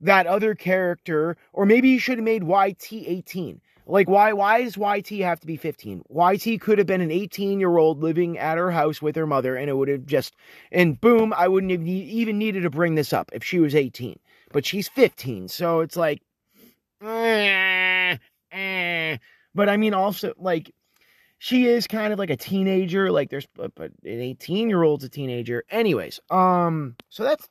that 0.00 0.26
other 0.26 0.54
character, 0.54 1.36
or 1.52 1.64
maybe 1.64 1.92
he 1.92 1.98
should 1.98 2.18
have 2.18 2.24
made 2.24 2.44
YT 2.44 2.92
18. 2.92 3.60
Like, 3.86 4.08
why, 4.08 4.32
why 4.32 4.62
does 4.62 4.76
YT 4.76 5.08
have 5.22 5.40
to 5.40 5.46
be 5.46 5.56
15? 5.56 6.04
YT 6.10 6.60
could 6.60 6.78
have 6.78 6.86
been 6.86 7.00
an 7.00 7.10
18 7.10 7.60
year 7.60 7.78
old 7.78 8.02
living 8.02 8.38
at 8.38 8.58
her 8.58 8.70
house 8.70 9.00
with 9.00 9.16
her 9.16 9.26
mother, 9.26 9.56
and 9.56 9.70
it 9.70 9.76
would 9.76 9.88
have 9.88 10.04
just, 10.04 10.34
and 10.72 11.00
boom, 11.00 11.32
I 11.36 11.48
wouldn't 11.48 11.72
have 11.72 11.86
even 11.86 12.38
needed 12.38 12.64
to 12.64 12.70
bring 12.70 12.96
this 12.96 13.12
up 13.12 13.30
if 13.32 13.44
she 13.44 13.60
was 13.60 13.74
18 13.74 14.18
but 14.52 14.66
she's 14.66 14.88
15. 14.88 15.48
So 15.48 15.80
it's 15.80 15.96
like, 15.96 16.22
eh, 17.02 18.16
eh. 18.52 19.16
but 19.54 19.68
I 19.68 19.76
mean, 19.76 19.94
also, 19.94 20.34
like, 20.36 20.72
she 21.38 21.66
is 21.66 21.86
kind 21.86 22.12
of 22.12 22.18
like 22.18 22.30
a 22.30 22.36
teenager. 22.36 23.10
Like, 23.12 23.30
there's, 23.30 23.46
but, 23.54 23.74
but 23.74 23.92
an 24.04 24.20
18 24.20 24.68
year 24.68 24.82
old's 24.82 25.04
a 25.04 25.08
teenager. 25.08 25.64
Anyways, 25.70 26.20
um, 26.30 26.96
so 27.08 27.22
that's 27.22 27.48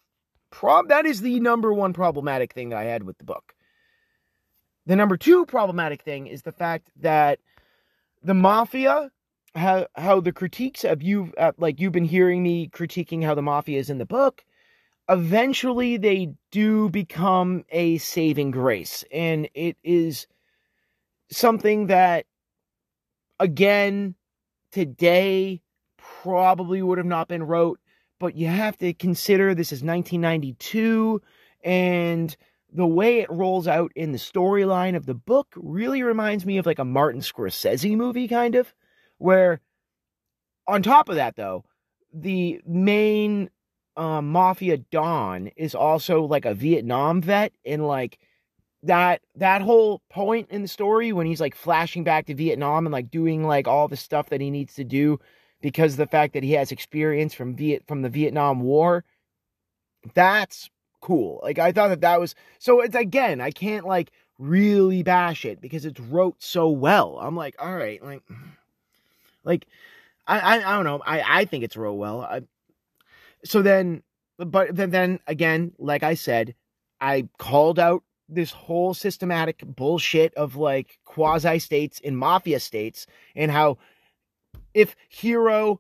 prob, 0.52 0.90
that 0.90 1.06
is 1.06 1.22
the 1.22 1.40
number 1.40 1.74
one 1.74 1.94
problematic 1.94 2.54
thing 2.54 2.70
that 2.70 2.80
I 2.80 2.84
had 2.84 3.04
with 3.04 3.18
the 3.18 3.24
book. 3.24 3.54
The 4.86 4.96
number 4.96 5.18
two 5.18 5.46
problematic 5.46 6.02
thing 6.02 6.28
is 6.28 6.44
the 6.44 6.52
fact 6.52 6.90
that 7.02 7.40
the 8.24 8.34
mafia 8.34 9.12
how 9.56 9.88
how 9.96 10.22
the 10.22 10.32
critiques 10.32 10.84
of 10.84 11.02
you 11.02 11.34
uh, 11.38 11.52
like 11.58 11.80
you've 11.80 11.92
been 11.92 12.06
hearing 12.06 12.44
me 12.44 12.70
critiquing 12.70 13.24
how 13.24 13.36
the 13.36 13.42
mafia 13.42 13.80
is 13.80 13.90
in 13.90 13.98
the 13.98 14.06
book 14.06 14.46
eventually 15.10 15.98
they 15.98 16.34
do 16.52 16.90
become 16.90 17.64
a 17.70 17.98
saving 17.98 18.52
grace. 18.52 19.04
And 19.12 19.50
it 19.54 19.78
is 19.84 20.28
something 21.32 21.88
that, 21.88 22.26
again, 23.40 24.16
today 24.72 25.62
probably 25.98 26.82
would 26.82 26.98
have 26.98 27.08
not 27.08 27.28
been 27.28 27.44
wrote, 27.44 27.80
but 28.20 28.36
you 28.36 28.48
have 28.48 28.78
to 28.78 28.94
consider 28.94 29.54
this 29.54 29.72
is 29.72 29.84
1992 29.84 31.22
and 31.64 32.36
the 32.72 32.86
way 32.86 33.20
it 33.20 33.32
rolls 33.32 33.68
out 33.68 33.92
in 33.96 34.12
the 34.12 34.18
storyline 34.18 34.96
of 34.96 35.06
the 35.06 35.14
book 35.14 35.48
really 35.56 36.04
reminds 36.04 36.46
me 36.46 36.58
of 36.58 36.66
like 36.66 36.80
a 36.80 36.86
Martin 36.86 37.22
Scorsese 37.22 37.96
movie, 37.96 38.28
kind 38.28 38.56
of, 38.56 38.74
where 39.18 39.62
on 40.68 40.84
top 40.84 41.08
of 41.08 41.16
that, 41.16 41.36
though, 41.38 41.64
the 42.14 42.60
main 42.66 43.50
um, 43.98 44.32
Mafia 44.32 44.78
Don 44.78 45.48
is 45.58 45.74
also 45.76 46.24
like 46.24 46.46
a 46.46 46.54
Vietnam 46.54 47.22
vet, 47.22 47.52
and 47.66 47.86
like 47.86 48.20
that 48.84 49.22
that 49.36 49.64
whole 49.64 50.02
point 50.10 50.50
in 50.52 50.62
the 50.62 50.68
story 50.68 51.12
when 51.12 51.26
he's 51.26 51.42
like 51.42 51.56
flashing 51.56 52.04
back 52.04 52.28
to 52.28 52.36
Vietnam 52.36 52.86
and 52.86 52.94
like 52.94 53.10
doing 53.10 53.44
like 53.44 53.68
all 53.68 53.88
the 53.88 53.98
stuff 53.98 54.30
that 54.30 54.40
he 54.40 54.52
needs 54.52 54.76
to 54.76 54.84
do 54.84 55.20
because 55.62 55.94
of 55.94 55.98
the 55.98 56.08
fact 56.08 56.34
that 56.34 56.44
he 56.44 56.54
has 56.54 56.72
experience 56.72 57.34
from 57.34 57.56
Viet 57.56 57.84
from 57.88 58.04
the 58.04 58.10
Vietnam 58.10 58.62
War. 58.62 59.04
That's 60.14 60.70
cool. 61.02 61.40
Like 61.42 61.58
I 61.58 61.72
thought 61.72 61.90
that 61.90 62.02
that 62.02 62.20
was 62.20 62.36
so. 62.60 62.82
It's 62.82 62.96
again, 62.96 63.42
I 63.42 63.50
can't 63.50 63.86
like 63.86 64.12
really 64.38 65.02
bash 65.02 65.44
it 65.44 65.60
because 65.60 65.86
it's 65.86 66.00
wrote 66.00 66.36
so 66.38 66.70
well. 66.70 67.18
I'm 67.20 67.36
like, 67.36 67.56
all 67.58 67.76
right, 67.76 68.02
like, 68.04 68.22
like 69.44 69.66
I 70.28 70.40
I, 70.40 70.56
I 70.58 70.76
don't 70.76 70.86
know. 70.86 71.02
I 71.04 71.42
I 71.42 71.46
think 71.46 71.64
it's 71.64 71.76
wrote 71.76 71.96
well. 71.96 72.22
I, 72.22 72.42
so 73.44 73.62
then, 73.62 74.04
but 74.38 74.76
then, 74.76 74.92
then 74.92 75.20
again, 75.28 75.74
like 75.78 76.04
I 76.04 76.14
said, 76.14 76.56
I 77.00 77.28
called 77.38 77.80
out 77.80 78.04
this 78.30 78.52
whole 78.52 78.94
systematic 78.94 79.64
bullshit 79.66 80.34
of 80.36 80.56
like 80.56 81.00
quasi 81.06 81.60
states 81.60 82.02
and 82.04 82.18
mafia 82.18 82.60
states 82.60 83.08
and 83.36 83.52
how 83.52 83.78
if 84.74 84.96
Hiro 85.10 85.80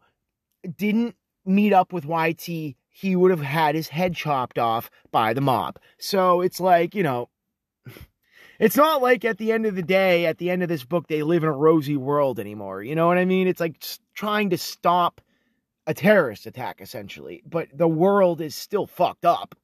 didn't 0.78 1.16
meet 1.46 1.74
up 1.74 1.94
with 1.94 2.06
YT, 2.06 2.76
he 2.90 3.16
would 3.16 3.32
have 3.32 3.42
had 3.42 3.76
his 3.76 3.90
head 3.90 4.16
chopped 4.16 4.58
off 4.58 4.90
by 5.12 5.34
the 5.34 5.42
mob. 5.42 5.78
So 6.00 6.42
it's 6.42 6.60
like, 6.60 6.96
you 6.96 7.04
know, 7.04 7.30
it's 8.60 8.78
not 8.78 9.02
like 9.02 9.24
at 9.24 9.38
the 9.38 9.52
end 9.52 9.66
of 9.66 9.76
the 9.76 9.84
day, 9.84 10.26
at 10.26 10.38
the 10.38 10.50
end 10.50 10.64
of 10.64 10.70
this 10.70 10.84
book, 10.84 11.08
they 11.08 11.22
live 11.22 11.44
in 11.44 11.50
a 11.50 11.54
rosy 11.54 11.96
world 11.96 12.40
anymore. 12.40 12.82
You 12.82 12.96
know 12.96 13.08
what 13.08 13.18
I 13.18 13.26
mean? 13.26 13.48
It's 13.48 13.60
like 13.60 13.84
trying 14.16 14.50
to 14.50 14.58
stop 14.58 15.22
a 15.88 15.94
terrorist 15.94 16.46
attack 16.46 16.82
essentially, 16.82 17.42
but 17.50 17.70
the 17.74 17.88
world 17.88 18.42
is 18.42 18.54
still 18.54 18.86
fucked 18.86 19.26
up. 19.26 19.56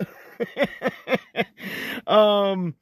um, 2.07 2.75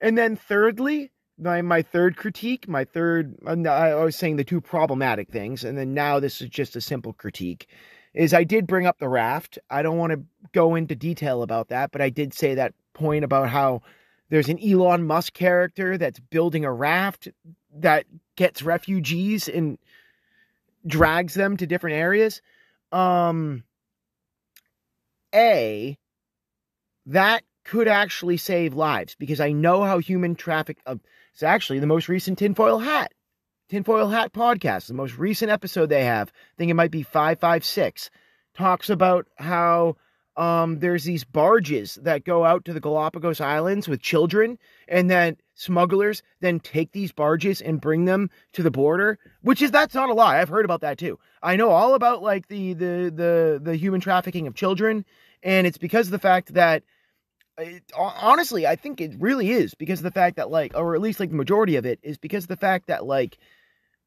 and 0.00 0.18
then 0.18 0.34
thirdly, 0.34 1.12
my 1.38 1.62
my 1.62 1.82
third 1.82 2.16
critique, 2.16 2.68
my 2.68 2.84
third, 2.84 3.36
I 3.46 3.94
was 3.94 4.16
saying 4.16 4.36
the 4.36 4.44
two 4.44 4.60
problematic 4.60 5.30
things, 5.30 5.64
and 5.64 5.78
then 5.78 5.94
now 5.94 6.18
this 6.18 6.42
is 6.42 6.48
just 6.48 6.74
a 6.76 6.80
simple 6.80 7.12
critique. 7.12 7.68
Is 8.12 8.34
I 8.34 8.42
did 8.42 8.66
bring 8.66 8.86
up 8.86 8.98
the 8.98 9.08
raft. 9.08 9.56
I 9.70 9.82
don't 9.82 9.96
want 9.96 10.12
to 10.12 10.24
go 10.52 10.74
into 10.74 10.96
detail 10.96 11.42
about 11.42 11.68
that, 11.68 11.92
but 11.92 12.02
I 12.02 12.10
did 12.10 12.34
say 12.34 12.56
that 12.56 12.74
point 12.92 13.24
about 13.24 13.48
how 13.48 13.82
there's 14.30 14.48
an 14.48 14.58
Elon 14.58 15.06
Musk 15.06 15.32
character 15.32 15.96
that's 15.96 16.18
building 16.18 16.64
a 16.64 16.72
raft 16.72 17.28
that 17.76 18.06
gets 18.34 18.62
refugees 18.62 19.48
and 19.48 19.78
drags 20.84 21.34
them 21.34 21.56
to 21.56 21.68
different 21.68 21.94
areas 21.94 22.42
um, 22.92 23.64
a 25.34 25.96
that 27.06 27.42
could 27.64 27.88
actually 27.88 28.36
save 28.36 28.74
lives 28.74 29.14
because 29.18 29.40
I 29.40 29.52
know 29.52 29.82
how 29.82 29.98
human 29.98 30.34
traffic. 30.34 30.78
Uh, 30.86 30.96
it's 31.32 31.42
actually 31.42 31.78
the 31.78 31.86
most 31.86 32.08
recent 32.08 32.38
tinfoil 32.38 32.78
hat, 32.78 33.12
tinfoil 33.68 34.08
hat 34.08 34.32
podcast, 34.32 34.88
the 34.88 34.94
most 34.94 35.18
recent 35.18 35.50
episode 35.50 35.86
they 35.86 36.04
have. 36.04 36.28
I 36.28 36.54
think 36.58 36.70
it 36.70 36.74
might 36.74 36.90
be 36.90 37.02
five 37.02 37.38
five 37.38 37.64
six. 37.64 38.10
Talks 38.54 38.90
about 38.90 39.28
how 39.36 39.96
um, 40.36 40.80
there's 40.80 41.04
these 41.04 41.24
barges 41.24 41.98
that 42.02 42.24
go 42.24 42.44
out 42.44 42.64
to 42.64 42.72
the 42.72 42.80
Galapagos 42.80 43.40
Islands 43.40 43.88
with 43.88 44.02
children, 44.02 44.58
and 44.88 45.08
then 45.08 45.36
smugglers 45.60 46.22
then 46.40 46.58
take 46.60 46.92
these 46.92 47.12
barges 47.12 47.60
and 47.60 47.80
bring 47.80 48.04
them 48.04 48.30
to 48.52 48.62
the 48.62 48.70
border. 48.70 49.18
Which 49.42 49.62
is 49.62 49.70
that's 49.70 49.94
not 49.94 50.10
a 50.10 50.14
lie. 50.14 50.40
I've 50.40 50.48
heard 50.48 50.64
about 50.64 50.80
that 50.80 50.98
too. 50.98 51.18
I 51.42 51.56
know 51.56 51.70
all 51.70 51.94
about 51.94 52.22
like 52.22 52.48
the 52.48 52.72
the 52.74 53.12
the 53.14 53.60
the 53.62 53.76
human 53.76 54.00
trafficking 54.00 54.46
of 54.46 54.54
children, 54.54 55.04
and 55.42 55.66
it's 55.66 55.78
because 55.78 56.08
of 56.08 56.12
the 56.12 56.18
fact 56.18 56.54
that. 56.54 56.82
Uh, 57.58 57.64
it, 57.64 57.82
honestly, 57.96 58.66
I 58.66 58.76
think 58.76 59.00
it 59.00 59.12
really 59.18 59.50
is 59.50 59.74
because 59.74 59.98
of 59.98 60.04
the 60.04 60.12
fact 60.12 60.36
that, 60.36 60.50
like, 60.50 60.72
or 60.76 60.94
at 60.94 61.00
least 61.00 61.18
like 61.18 61.30
the 61.30 61.36
majority 61.36 61.76
of 61.76 61.84
it 61.84 61.98
is 62.02 62.16
because 62.16 62.44
of 62.44 62.48
the 62.48 62.56
fact 62.56 62.86
that, 62.86 63.04
like, 63.04 63.36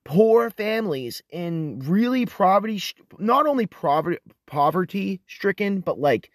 poor 0.05 0.49
families 0.49 1.21
in 1.29 1.79
really 1.79 2.25
poverty, 2.25 2.81
not 3.19 3.45
only 3.45 3.67
poverty, 3.67 4.17
poverty 4.47 5.21
stricken, 5.27 5.81
but 5.81 5.99
like 5.99 6.29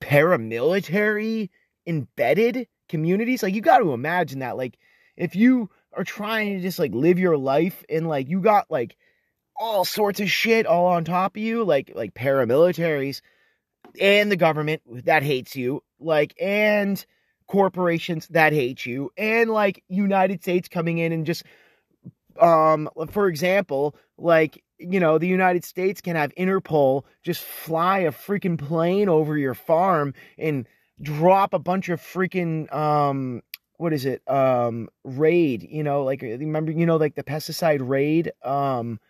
paramilitary 0.00 1.50
embedded 1.86 2.66
communities. 2.88 3.42
Like 3.42 3.54
you 3.54 3.60
got 3.60 3.78
to 3.78 3.92
imagine 3.92 4.40
that. 4.40 4.56
Like 4.56 4.78
if 5.16 5.36
you 5.36 5.70
are 5.92 6.04
trying 6.04 6.56
to 6.56 6.60
just 6.60 6.78
like 6.78 6.92
live 6.92 7.18
your 7.18 7.36
life 7.36 7.84
and 7.88 8.08
like 8.08 8.28
you 8.28 8.40
got 8.40 8.70
like 8.70 8.96
all 9.56 9.84
sorts 9.84 10.20
of 10.20 10.30
shit 10.30 10.66
all 10.66 10.86
on 10.86 11.04
top 11.04 11.36
of 11.36 11.42
you, 11.42 11.64
like 11.64 11.92
like 11.94 12.14
paramilitaries 12.14 13.20
and 14.00 14.30
the 14.30 14.36
government 14.36 14.82
that 15.04 15.22
hates 15.22 15.54
you, 15.56 15.82
like 16.00 16.34
and 16.40 17.04
corporations 17.46 18.26
that 18.28 18.52
hate 18.52 18.84
you, 18.84 19.10
and 19.16 19.50
like 19.50 19.84
United 19.88 20.42
States 20.42 20.68
coming 20.68 20.98
in 20.98 21.12
and 21.12 21.26
just 21.26 21.44
um, 22.40 22.88
for 23.10 23.28
example, 23.28 23.94
like, 24.18 24.62
you 24.78 25.00
know, 25.00 25.18
the 25.18 25.28
United 25.28 25.64
States 25.64 26.00
can 26.00 26.16
have 26.16 26.34
Interpol 26.34 27.04
just 27.22 27.42
fly 27.42 28.00
a 28.00 28.12
freaking 28.12 28.58
plane 28.58 29.08
over 29.08 29.36
your 29.36 29.54
farm 29.54 30.14
and 30.38 30.66
drop 31.00 31.54
a 31.54 31.58
bunch 31.58 31.88
of 31.88 32.00
freaking, 32.00 32.72
um, 32.72 33.42
what 33.76 33.92
is 33.92 34.04
it? 34.04 34.22
Um, 34.28 34.88
raid, 35.04 35.66
you 35.68 35.82
know, 35.82 36.04
like, 36.04 36.22
remember, 36.22 36.72
you 36.72 36.86
know, 36.86 36.96
like 36.96 37.14
the 37.14 37.24
pesticide 37.24 37.80
raid, 37.82 38.32
um, 38.42 39.00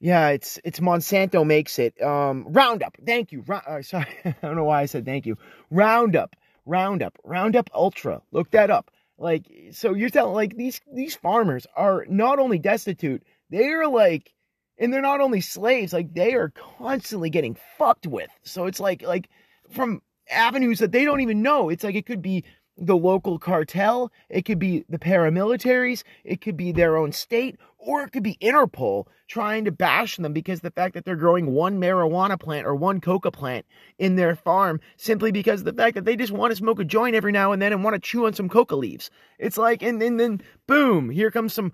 yeah, 0.00 0.28
it's 0.28 0.60
it's 0.64 0.78
Monsanto 0.80 1.44
makes 1.44 1.78
it. 1.78 2.00
Um, 2.00 2.46
Roundup. 2.48 2.96
Thank 3.04 3.32
you. 3.32 3.44
uh, 3.48 3.82
sorry, 3.82 4.06
I 4.24 4.34
don't 4.42 4.56
know 4.56 4.64
why 4.64 4.82
I 4.82 4.86
said 4.86 5.04
thank 5.04 5.26
you. 5.26 5.36
Roundup. 5.70 6.36
Roundup. 6.66 7.18
Roundup 7.24 7.70
Ultra. 7.74 8.22
Look 8.30 8.50
that 8.52 8.70
up. 8.70 8.90
Like, 9.18 9.50
so 9.72 9.94
you're 9.94 10.10
telling 10.10 10.34
like 10.34 10.56
these 10.56 10.80
these 10.92 11.16
farmers 11.16 11.66
are 11.74 12.06
not 12.08 12.38
only 12.38 12.58
destitute, 12.58 13.24
they're 13.50 13.88
like, 13.88 14.32
and 14.78 14.92
they're 14.92 15.02
not 15.02 15.20
only 15.20 15.40
slaves, 15.40 15.92
like 15.92 16.14
they 16.14 16.34
are 16.34 16.52
constantly 16.78 17.30
getting 17.30 17.56
fucked 17.76 18.06
with. 18.06 18.30
So 18.44 18.66
it's 18.66 18.78
like 18.78 19.02
like 19.02 19.28
from 19.70 20.00
avenues 20.30 20.78
that 20.78 20.92
they 20.92 21.04
don't 21.04 21.20
even 21.20 21.42
know. 21.42 21.68
It's 21.68 21.84
like 21.84 21.94
it 21.94 22.06
could 22.06 22.22
be 22.22 22.44
the 22.78 22.96
local 22.96 23.38
cartel, 23.38 24.12
it 24.28 24.44
could 24.44 24.58
be 24.58 24.84
the 24.88 24.98
paramilitaries, 24.98 26.04
it 26.24 26.40
could 26.40 26.56
be 26.56 26.72
their 26.72 26.96
own 26.96 27.12
state, 27.12 27.56
or 27.76 28.02
it 28.02 28.12
could 28.12 28.22
be 28.22 28.38
Interpol 28.40 29.06
trying 29.26 29.64
to 29.64 29.72
bash 29.72 30.16
them 30.16 30.32
because 30.32 30.60
the 30.60 30.70
fact 30.70 30.94
that 30.94 31.04
they're 31.04 31.16
growing 31.16 31.52
one 31.52 31.80
marijuana 31.80 32.38
plant 32.38 32.66
or 32.66 32.74
one 32.74 33.00
coca 33.00 33.30
plant 33.30 33.66
in 33.98 34.16
their 34.16 34.34
farm 34.34 34.80
simply 34.96 35.32
because 35.32 35.64
the 35.64 35.72
fact 35.72 35.94
that 35.94 36.04
they 36.04 36.16
just 36.16 36.32
want 36.32 36.50
to 36.50 36.56
smoke 36.56 36.80
a 36.80 36.84
joint 36.84 37.14
every 37.14 37.32
now 37.32 37.52
and 37.52 37.60
then 37.60 37.72
and 37.72 37.84
want 37.84 37.94
to 37.94 38.00
chew 38.00 38.26
on 38.26 38.32
some 38.32 38.48
coca 38.48 38.76
leaves. 38.76 39.10
It's 39.38 39.58
like, 39.58 39.82
and, 39.82 40.02
and 40.02 40.18
then 40.18 40.40
boom, 40.66 41.10
here 41.10 41.30
comes 41.30 41.52
some 41.52 41.72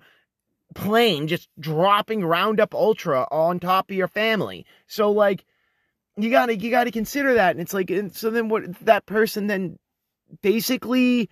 plane 0.73 1.27
just 1.27 1.49
dropping 1.59 2.25
Roundup 2.25 2.73
Ultra 2.73 3.27
on 3.31 3.59
top 3.59 3.89
of 3.89 3.95
your 3.95 4.07
family. 4.07 4.65
So 4.87 5.11
like, 5.11 5.45
you 6.17 6.29
gotta 6.29 6.55
you 6.55 6.71
gotta 6.71 6.91
consider 6.91 7.35
that, 7.35 7.51
and 7.51 7.61
it's 7.61 7.73
like, 7.73 7.89
and 7.89 8.15
so 8.15 8.29
then 8.29 8.49
what? 8.49 8.63
That 8.85 9.05
person 9.05 9.47
then 9.47 9.77
basically 10.41 11.29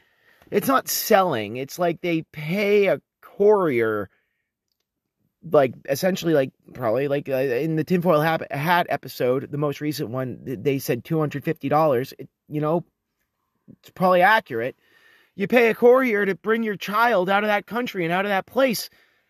it's 0.52 0.68
not 0.68 0.88
selling. 0.88 1.58
It's 1.58 1.80
like 1.80 2.02
they 2.02 2.24
pay 2.32 2.88
a 2.88 3.02
courier, 3.22 4.10
like 5.50 5.74
essentially, 5.90 6.34
like 6.34 6.52
probably 6.74 7.08
like 7.08 7.28
uh, 7.28 7.34
in 7.34 7.76
the 7.76 7.84
tinfoil 7.84 8.22
hat, 8.22 8.86
episode, 8.90 9.52
the 9.52 9.58
most 9.58 9.82
recent 9.82 10.10
one, 10.10 10.40
they 10.44 10.80
said 10.80 11.04
two 11.04 11.20
hundred 11.20 11.44
fifty 11.44 11.70
dollars. 11.70 12.14
You 12.48 12.62
know, 12.62 12.86
it's 13.80 13.92
probably 13.92 14.22
accurate. 14.22 14.76
You 15.36 15.48
pay 15.48 15.70
a 15.70 15.76
courier 15.76 16.26
to 16.26 16.36
bring 16.36 16.62
your 16.62 16.76
child 16.76 17.30
out 17.30 17.44
of 17.44 17.48
that 17.48 17.66
country 17.66 18.04
and 18.04 18.14
out 18.14 18.26
of 18.26 18.30
that 18.30 18.46
place, 18.46 18.90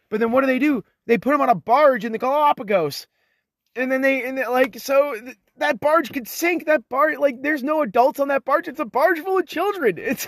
but 0.10 0.20
then 0.20 0.32
what 0.32 0.42
do 0.42 0.48
they 0.48 0.60
do? 0.60 0.84
They 1.06 1.18
put 1.18 1.32
them 1.32 1.42
on 1.42 1.50
a 1.50 1.56
barge 1.56 2.04
in 2.04 2.12
the 2.12 2.18
Galapagos, 2.18 3.08
and 3.76 3.90
then 3.90 4.02
they 4.02 4.24
and 4.24 4.38
like 4.38 4.78
so 4.80 5.16
that 5.58 5.80
barge 5.80 6.12
could 6.12 6.28
sink. 6.28 6.66
That 6.66 6.88
barge, 6.90 7.18
like, 7.18 7.42
there's 7.42 7.64
no 7.64 7.82
adults 7.82 8.20
on 8.20 8.30
that 8.30 8.46
barge. 8.46 8.68
It's 8.68 8.80
a 8.80 8.86
barge 8.86 9.20
full 9.20 9.38
of 9.38 9.48
children. 9.48 9.98
It's 10.04 10.28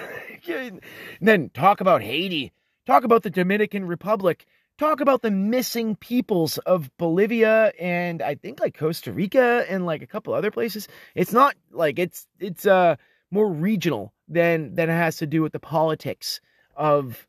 then 1.21 1.49
talk 1.53 1.81
about 1.81 2.01
Haiti. 2.01 2.51
Talk 2.85 3.03
about 3.03 3.23
the 3.23 3.29
Dominican 3.31 3.85
Republic. 3.85 4.45
Talk 4.77 4.99
about 4.99 5.21
the 5.21 5.31
missing 5.31 5.95
peoples 5.95 6.57
of 6.59 6.95
Bolivia 6.97 7.71
and 7.79 8.21
I 8.21 8.35
think 8.35 8.59
like 8.59 8.77
Costa 8.77 9.11
Rica 9.11 9.65
and 9.69 9.85
like 9.85 10.01
a 10.01 10.07
couple 10.07 10.33
other 10.33 10.51
places. 10.51 10.87
It's 11.15 11.31
not 11.31 11.55
like 11.71 11.97
it's 11.97 12.27
it's 12.39 12.67
uh 12.67 12.97
more 13.31 13.49
regional 13.51 14.13
than 14.27 14.75
than 14.75 14.89
it 14.89 14.93
has 14.93 15.17
to 15.17 15.27
do 15.27 15.41
with 15.41 15.53
the 15.53 15.59
politics 15.59 16.41
of 16.75 17.25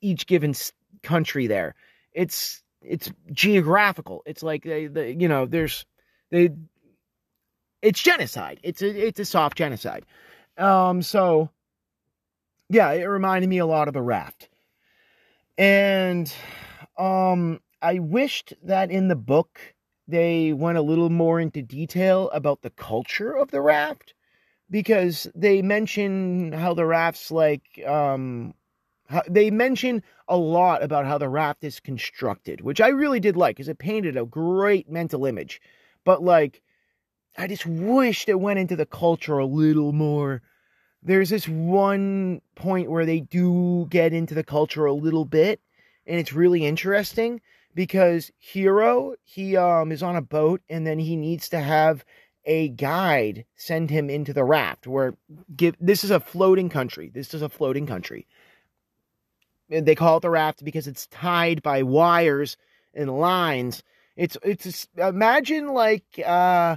each 0.00 0.26
given 0.26 0.54
country 1.02 1.48
there. 1.48 1.74
It's 2.12 2.62
it's 2.80 3.10
geographical. 3.32 4.22
It's 4.24 4.42
like 4.42 4.62
they, 4.62 4.86
the 4.86 5.12
you 5.12 5.28
know 5.28 5.46
there's 5.46 5.84
they 6.30 6.50
it's 7.86 8.02
genocide. 8.02 8.58
It's 8.64 8.82
a 8.82 9.06
it's 9.06 9.20
a 9.20 9.24
soft 9.24 9.56
genocide. 9.56 10.04
Um, 10.58 11.02
so 11.02 11.50
yeah, 12.68 12.90
it 12.90 13.04
reminded 13.04 13.48
me 13.48 13.58
a 13.58 13.66
lot 13.66 13.86
of 13.86 13.94
the 13.94 14.02
raft. 14.02 14.48
And 15.56 16.32
um 16.98 17.60
I 17.80 18.00
wished 18.00 18.54
that 18.64 18.90
in 18.90 19.06
the 19.06 19.14
book 19.14 19.60
they 20.08 20.52
went 20.52 20.78
a 20.78 20.82
little 20.82 21.10
more 21.10 21.38
into 21.38 21.62
detail 21.62 22.28
about 22.30 22.62
the 22.62 22.70
culture 22.70 23.32
of 23.32 23.52
the 23.52 23.60
raft 23.60 24.14
because 24.68 25.28
they 25.36 25.62
mention 25.62 26.50
how 26.52 26.74
the 26.74 26.86
raft's 26.86 27.30
like 27.30 27.62
um 27.86 28.52
how, 29.08 29.22
they 29.30 29.52
mention 29.52 30.02
a 30.26 30.36
lot 30.36 30.82
about 30.82 31.06
how 31.06 31.18
the 31.18 31.28
raft 31.28 31.62
is 31.62 31.78
constructed, 31.78 32.62
which 32.62 32.80
I 32.80 32.88
really 32.88 33.20
did 33.20 33.36
like 33.36 33.54
because 33.54 33.68
it 33.68 33.78
painted 33.78 34.16
a 34.16 34.26
great 34.26 34.90
mental 34.90 35.24
image. 35.24 35.60
But 36.04 36.24
like 36.24 36.62
I 37.36 37.46
just 37.46 37.66
wished 37.66 38.28
it 38.28 38.40
went 38.40 38.58
into 38.58 38.76
the 38.76 38.86
culture 38.86 39.38
a 39.38 39.46
little 39.46 39.92
more. 39.92 40.42
There's 41.02 41.30
this 41.30 41.46
one 41.46 42.40
point 42.54 42.90
where 42.90 43.06
they 43.06 43.20
do 43.20 43.86
get 43.90 44.12
into 44.12 44.34
the 44.34 44.44
culture 44.44 44.86
a 44.86 44.92
little 44.92 45.24
bit, 45.24 45.60
and 46.06 46.18
it's 46.18 46.32
really 46.32 46.64
interesting 46.64 47.40
because 47.74 48.32
Hiro 48.38 49.14
he 49.22 49.56
um 49.56 49.92
is 49.92 50.02
on 50.02 50.16
a 50.16 50.22
boat 50.22 50.62
and 50.68 50.86
then 50.86 50.98
he 50.98 51.14
needs 51.14 51.50
to 51.50 51.60
have 51.60 52.04
a 52.46 52.68
guide 52.70 53.44
send 53.56 53.90
him 53.90 54.08
into 54.08 54.32
the 54.32 54.44
raft 54.44 54.86
where 54.86 55.14
give 55.54 55.76
this 55.78 56.02
is 56.02 56.10
a 56.10 56.18
floating 56.18 56.70
country. 56.70 57.10
This 57.12 57.34
is 57.34 57.42
a 57.42 57.48
floating 57.48 57.86
country. 57.86 58.26
They 59.68 59.94
call 59.94 60.16
it 60.16 60.20
the 60.20 60.30
raft 60.30 60.64
because 60.64 60.86
it's 60.86 61.06
tied 61.08 61.62
by 61.62 61.82
wires 61.82 62.56
and 62.94 63.18
lines. 63.18 63.82
It's 64.16 64.38
it's 64.42 64.88
imagine 64.96 65.68
like 65.68 66.04
uh 66.24 66.76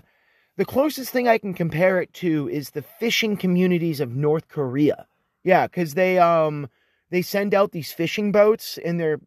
the 0.59 0.65
closest 0.65 1.11
thing 1.11 1.25
I 1.25 1.37
can 1.37 1.53
compare 1.53 2.01
it 2.01 2.11
to 2.15 2.49
is 2.49 2.71
the 2.71 2.81
fishing 2.81 3.37
communities 3.37 4.01
of 4.01 4.13
North 4.13 4.49
Korea. 4.49 5.07
Yeah, 5.41 5.67
because 5.67 5.93
they 5.93 6.19
um 6.19 6.67
they 7.11 7.21
send 7.21 7.53
out 7.53 7.71
these 7.71 7.93
fishing 7.93 8.33
boats 8.33 8.77
and 8.83 8.99
they're 8.99 9.21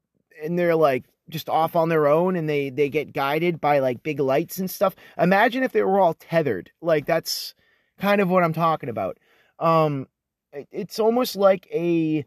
and 0.44 0.58
they're 0.58 0.76
like 0.76 1.04
just 1.30 1.48
off 1.48 1.74
on 1.74 1.88
their 1.88 2.06
own 2.06 2.36
and 2.36 2.50
they 2.50 2.68
they 2.68 2.90
get 2.90 3.14
guided 3.14 3.62
by 3.62 3.78
like 3.78 4.02
big 4.02 4.20
lights 4.20 4.58
and 4.58 4.70
stuff. 4.70 4.94
Imagine 5.16 5.62
if 5.62 5.72
they 5.72 5.82
were 5.82 5.98
all 5.98 6.12
tethered. 6.12 6.70
Like 6.82 7.06
that's 7.06 7.54
kind 7.98 8.20
of 8.20 8.28
what 8.28 8.44
I'm 8.44 8.52
talking 8.52 8.90
about. 8.90 9.16
Um 9.58 10.08
it's 10.52 10.98
almost 10.98 11.34
like 11.34 11.66
a 11.72 12.26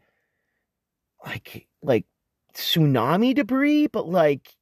like 1.24 1.68
like 1.80 2.06
tsunami 2.54 3.36
debris 3.36 3.86
but 3.86 4.08
like 4.08 4.55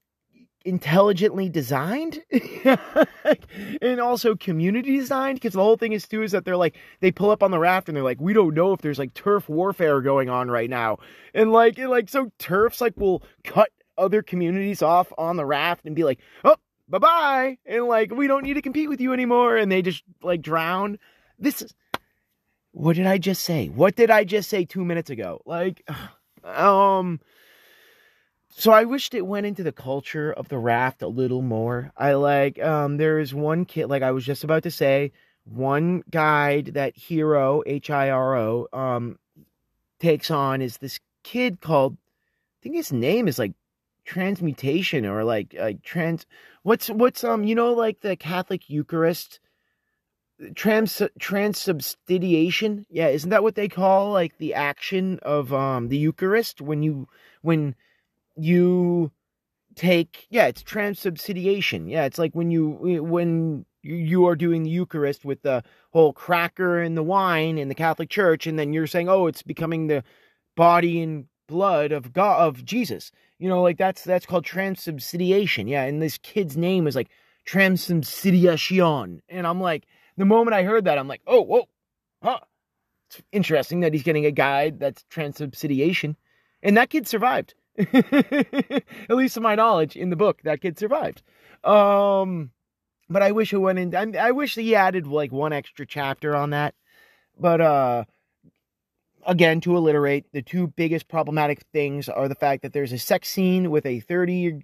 intelligently 0.65 1.49
designed 1.49 2.23
and 3.83 4.01
also 4.01 4.35
community 4.35 4.99
designed 4.99 5.37
because 5.37 5.53
the 5.53 5.63
whole 5.63 5.77
thing 5.77 5.93
is 5.93 6.09
too 6.09 6.23
is 6.23 6.33
that 6.33 6.45
they're 6.47 6.57
like 6.57 6.75
they 7.01 7.13
pull 7.13 7.31
up 7.31 7.43
on 7.43 7.51
the 7.51 7.59
raft 7.59 7.89
and 7.89 7.95
they're 7.95 8.03
like 8.03 8.21
we 8.21 8.33
don't 8.33 8.55
know 8.55 8.73
if 8.73 8.81
there's 8.81 8.99
like 8.99 9.13
turf 9.13 9.47
warfare 9.49 10.01
going 10.01 10.31
on 10.31 10.51
right 10.51 10.71
now 10.71 10.97
and 11.35 11.53
like 11.53 11.79
and 11.79 11.91
like 11.91 12.09
so 12.09 12.31
turfs 12.39 12.81
like 12.81 12.97
will 12.97 13.23
cut 13.45 13.69
other 13.99 14.23
communities 14.23 14.81
off 14.81 15.13
on 15.19 15.37
the 15.37 15.45
raft 15.45 15.85
and 15.85 15.95
be 15.95 16.03
like 16.03 16.19
oh 16.45 16.57
bye 16.89 16.99
bye, 16.99 17.59
and 17.67 17.85
like 17.87 18.11
we 18.13 18.27
don't 18.27 18.45
need 18.45 18.55
to 18.55 18.63
compete 18.63 18.89
with 18.89 19.01
you 19.01 19.13
anymore, 19.13 19.57
and 19.57 19.71
they 19.71 19.83
just 19.83 20.03
like 20.23 20.43
drown. 20.43 20.99
This 21.39 21.63
is 21.63 21.75
what 22.73 22.97
did 22.97 23.07
I 23.07 23.19
just 23.19 23.43
say? 23.45 23.69
What 23.69 23.97
did 23.97 24.11
I 24.11 24.25
just 24.25 24.51
say 24.51 24.65
two 24.65 24.85
minutes 24.85 25.11
ago? 25.11 25.41
Like, 25.47 25.89
um, 26.45 27.21
so 28.57 28.71
I 28.71 28.85
wished 28.85 29.15
it 29.15 29.27
went 29.27 29.47
into 29.47 29.65
the 29.65 29.73
culture 29.73 30.33
of 30.33 30.49
the 30.49 30.59
raft 30.59 31.03
a 31.03 31.09
little 31.09 31.43
more. 31.43 31.93
I 31.97 32.15
like, 32.15 32.63
um, 32.63 32.99
there 32.99 33.19
is 33.19 33.35
one 33.35 33.65
kid, 33.65 33.87
like 33.87 34.03
I 34.03 34.13
was 34.13 34.25
just 34.25 34.45
about 34.45 34.63
to 34.63 34.71
say, 34.71 35.13
one 35.45 36.03
guide 36.11 36.67
that 36.75 36.97
Hiro 36.97 37.63
H 37.67 37.91
I 37.91 38.11
R 38.11 38.37
O 38.37 38.69
um 38.73 39.19
takes 39.99 40.31
on 40.31 40.63
is 40.63 40.79
this 40.79 41.01
kid 41.23 41.61
called 41.61 41.97
I 41.97 42.59
think 42.63 42.77
his 42.77 42.93
name 42.93 43.29
is 43.29 43.39
like 43.39 43.53
transmutation 44.05 45.05
or 45.05 45.25
like 45.25 45.55
like 45.59 45.83
trans 45.83 46.25
what's 46.63 46.89
what's 46.89 47.25
um 47.25 47.45
you 47.45 47.55
know 47.55 47.73
like 47.73 48.01
the 48.01 48.17
Catholic 48.17 48.71
Eucharist 48.71 49.41
trans 50.55 51.03
transubstantiation 51.19 52.87
yeah 52.89 53.09
isn't 53.09 53.31
that 53.31 53.43
what 53.43 53.55
they 53.55 53.69
call 53.69 54.13
like 54.13 54.39
the 54.39 54.55
action 54.55 55.19
of 55.23 55.53
um 55.53 55.89
the 55.89 55.99
Eucharist 55.99 56.61
when 56.61 56.83
you 56.83 57.07
when 57.43 57.75
you 58.37 59.11
take 59.75 60.27
yeah 60.31 60.47
it's 60.47 60.63
transubstantiation 60.63 61.89
yeah 61.89 62.05
it's 62.05 62.19
like 62.19 62.33
when 62.33 62.51
you 62.51 63.03
when 63.03 63.65
you 63.85 64.27
are 64.27 64.37
doing 64.37 64.63
the 64.63 64.71
Eucharist 64.71 65.25
with 65.25 65.43
the 65.43 65.63
whole 65.93 66.13
cracker 66.13 66.81
and 66.81 66.97
the 66.97 67.03
wine 67.03 67.59
in 67.59 67.69
the 67.69 67.75
Catholic 67.75 68.09
Church, 68.09 68.47
and 68.47 68.59
then 68.59 68.73
you're 68.73 68.87
saying, 68.87 69.09
oh, 69.09 69.27
it's 69.27 69.43
becoming 69.43 69.87
the 69.87 70.03
body 70.57 71.03
and 71.03 71.27
blood 71.47 71.93
of 71.93 72.13
God 72.13 72.41
of 72.41 72.65
Jesus. 72.65 73.13
You 73.39 73.49
know, 73.49 73.63
like 73.63 73.77
that's 73.77 74.03
that's 74.03 74.27
called 74.27 74.45
transubstantiation. 74.45 75.69
Yeah, 75.69 75.85
and 75.85 76.01
this 76.01 76.19
kid's 76.19 76.57
name 76.57 76.87
is 76.87 76.97
like 76.97 77.11
transubstantiation, 77.45 79.21
and 79.29 79.47
I'm 79.47 79.61
like, 79.61 79.85
the 80.17 80.25
moment 80.25 80.55
I 80.55 80.63
heard 80.63 80.87
that, 80.87 80.99
I'm 80.99 81.09
like, 81.09 81.23
oh, 81.27 81.43
whoa, 81.43 81.69
huh. 82.23 82.41
It's 83.11 83.21
interesting 83.33 83.81
that 83.81 83.93
he's 83.93 84.03
getting 84.03 84.25
a 84.25 84.31
guide 84.31 84.81
that's 84.81 85.05
transubstantiation, 85.11 86.17
and 86.63 86.77
that 86.77 86.91
kid 86.91 87.07
survived. 87.07 87.55
At 87.79 88.85
least 89.11 89.35
to 89.35 89.41
my 89.41 89.55
knowledge, 89.55 89.97
in 89.97 90.11
the 90.11 90.17
book, 90.17 90.41
that 90.45 90.61
kid 90.61 90.79
survived. 90.79 91.23
Um, 91.65 92.51
but 93.09 93.23
I 93.23 93.33
wish 93.33 93.53
it 93.53 93.59
went 93.59 93.79
in. 93.79 93.95
I, 93.95 94.29
I 94.29 94.31
wish 94.31 94.55
he 94.55 94.75
added 94.75 95.07
like 95.07 95.33
one 95.33 95.53
extra 95.53 95.87
chapter 95.87 96.37
on 96.37 96.51
that. 96.51 96.75
But 97.39 97.61
uh, 97.61 98.05
again, 99.27 99.61
to 99.63 99.77
alliterate, 99.77 100.27
the 100.33 100.43
two 100.43 100.69
biggest 100.69 101.09
problematic 101.09 101.63
things 101.73 102.09
are 102.09 102.29
the 102.29 102.35
fact 102.35 102.63
that 102.63 102.73
there's 102.73 102.93
a 102.93 102.99
sex 102.99 103.29
scene 103.29 103.71
with 103.71 103.87
a 103.87 104.01
30, 104.01 104.61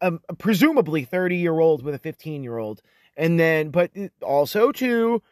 um, 0.00 0.20
presumably 0.38 1.04
30 1.04 1.36
year 1.36 1.58
old 1.58 1.82
with 1.82 1.94
a 1.94 1.98
15 1.98 2.42
year 2.42 2.58
old, 2.58 2.82
and 3.16 3.38
then, 3.38 3.70
but 3.70 3.90
also 4.22 4.72
too, 4.72 5.22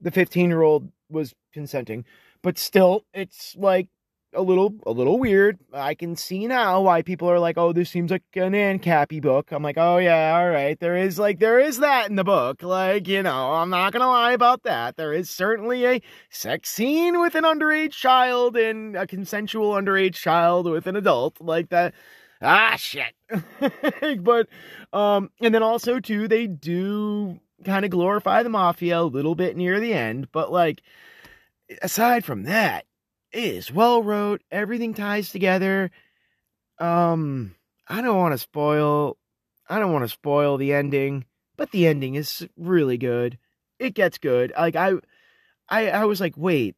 the 0.00 0.10
15 0.10 0.48
year 0.48 0.62
old 0.62 0.90
was 1.10 1.34
consenting, 1.52 2.04
but 2.42 2.56
still, 2.56 3.04
it's 3.12 3.54
like 3.56 3.88
a 4.32 4.42
little 4.42 4.74
a 4.86 4.92
little 4.92 5.18
weird. 5.18 5.58
I 5.72 5.94
can 5.94 6.16
see 6.16 6.46
now 6.46 6.82
why 6.82 7.02
people 7.02 7.28
are 7.30 7.38
like, 7.38 7.58
"Oh, 7.58 7.72
this 7.72 7.90
seems 7.90 8.10
like 8.10 8.22
an 8.34 8.52
ANCAP 8.52 9.22
book." 9.22 9.52
I'm 9.52 9.62
like, 9.62 9.78
"Oh 9.78 9.98
yeah, 9.98 10.36
all 10.38 10.48
right. 10.48 10.78
There 10.78 10.96
is 10.96 11.18
like 11.18 11.38
there 11.40 11.58
is 11.58 11.78
that 11.78 12.08
in 12.10 12.16
the 12.16 12.24
book. 12.24 12.62
Like, 12.62 13.08
you 13.08 13.22
know, 13.22 13.52
I'm 13.52 13.70
not 13.70 13.92
going 13.92 14.02
to 14.02 14.06
lie 14.06 14.32
about 14.32 14.62
that. 14.64 14.96
There 14.96 15.12
is 15.12 15.30
certainly 15.30 15.84
a 15.86 16.02
sex 16.30 16.70
scene 16.70 17.20
with 17.20 17.34
an 17.34 17.44
underage 17.44 17.92
child 17.92 18.56
and 18.56 18.96
a 18.96 19.06
consensual 19.06 19.72
underage 19.72 20.14
child 20.14 20.70
with 20.70 20.86
an 20.86 20.96
adult 20.96 21.40
like 21.40 21.70
that. 21.70 21.94
Ah, 22.42 22.76
shit. 22.76 23.14
but 24.22 24.48
um 24.92 25.30
and 25.40 25.54
then 25.54 25.62
also 25.62 26.00
too 26.00 26.26
they 26.26 26.46
do 26.46 27.38
kind 27.64 27.84
of 27.84 27.90
glorify 27.90 28.42
the 28.42 28.48
mafia 28.48 29.00
a 29.00 29.02
little 29.02 29.34
bit 29.34 29.56
near 29.56 29.78
the 29.80 29.92
end, 29.92 30.30
but 30.32 30.50
like 30.50 30.82
aside 31.82 32.24
from 32.24 32.44
that, 32.44 32.84
is 33.32 33.72
well 33.72 34.02
wrote. 34.02 34.42
Everything 34.50 34.94
ties 34.94 35.30
together. 35.30 35.90
Um, 36.78 37.54
I 37.88 38.00
don't 38.02 38.18
want 38.18 38.32
to 38.32 38.38
spoil. 38.38 39.16
I 39.68 39.78
don't 39.78 39.92
want 39.92 40.04
to 40.04 40.08
spoil 40.08 40.56
the 40.56 40.72
ending, 40.72 41.24
but 41.56 41.70
the 41.70 41.86
ending 41.86 42.14
is 42.14 42.46
really 42.56 42.98
good. 42.98 43.38
It 43.78 43.94
gets 43.94 44.18
good. 44.18 44.52
Like 44.56 44.76
I, 44.76 44.94
I, 45.68 45.90
I 45.90 46.04
was 46.04 46.20
like, 46.20 46.34
wait, 46.36 46.76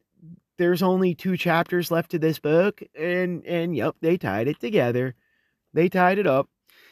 there's 0.57 0.83
only 0.83 1.15
two 1.15 1.37
chapters 1.37 1.91
left 1.91 2.11
to 2.11 2.19
this 2.19 2.39
book, 2.39 2.81
and 2.97 3.45
and 3.45 3.75
yep, 3.75 3.95
they 4.01 4.17
tied 4.17 4.47
it 4.47 4.59
together. 4.59 5.15
They 5.73 5.89
tied 5.89 6.19
it 6.19 6.27
up, 6.27 6.49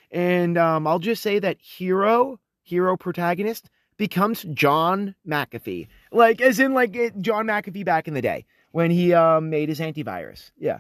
and 0.09 0.57
um, 0.57 0.88
I'll 0.88 0.99
just 0.99 1.21
say 1.21 1.39
that 1.39 1.57
Hiro, 1.61 2.39
Hiro 2.63 2.97
Protagonist 2.97 3.69
becomes 3.97 4.43
John 4.53 5.13
McAfee, 5.27 5.88
like 6.11 6.41
as 6.41 6.59
in 6.59 6.73
like 6.73 6.93
John 7.21 7.45
McAfee 7.45 7.85
back 7.85 8.07
in 8.07 8.15
the 8.15 8.21
day 8.21 8.45
when 8.72 8.91
he 8.91 9.14
um, 9.14 9.49
made 9.49 9.69
his 9.69 9.80
antivirus. 9.80 10.52
Yeah. 10.57 10.80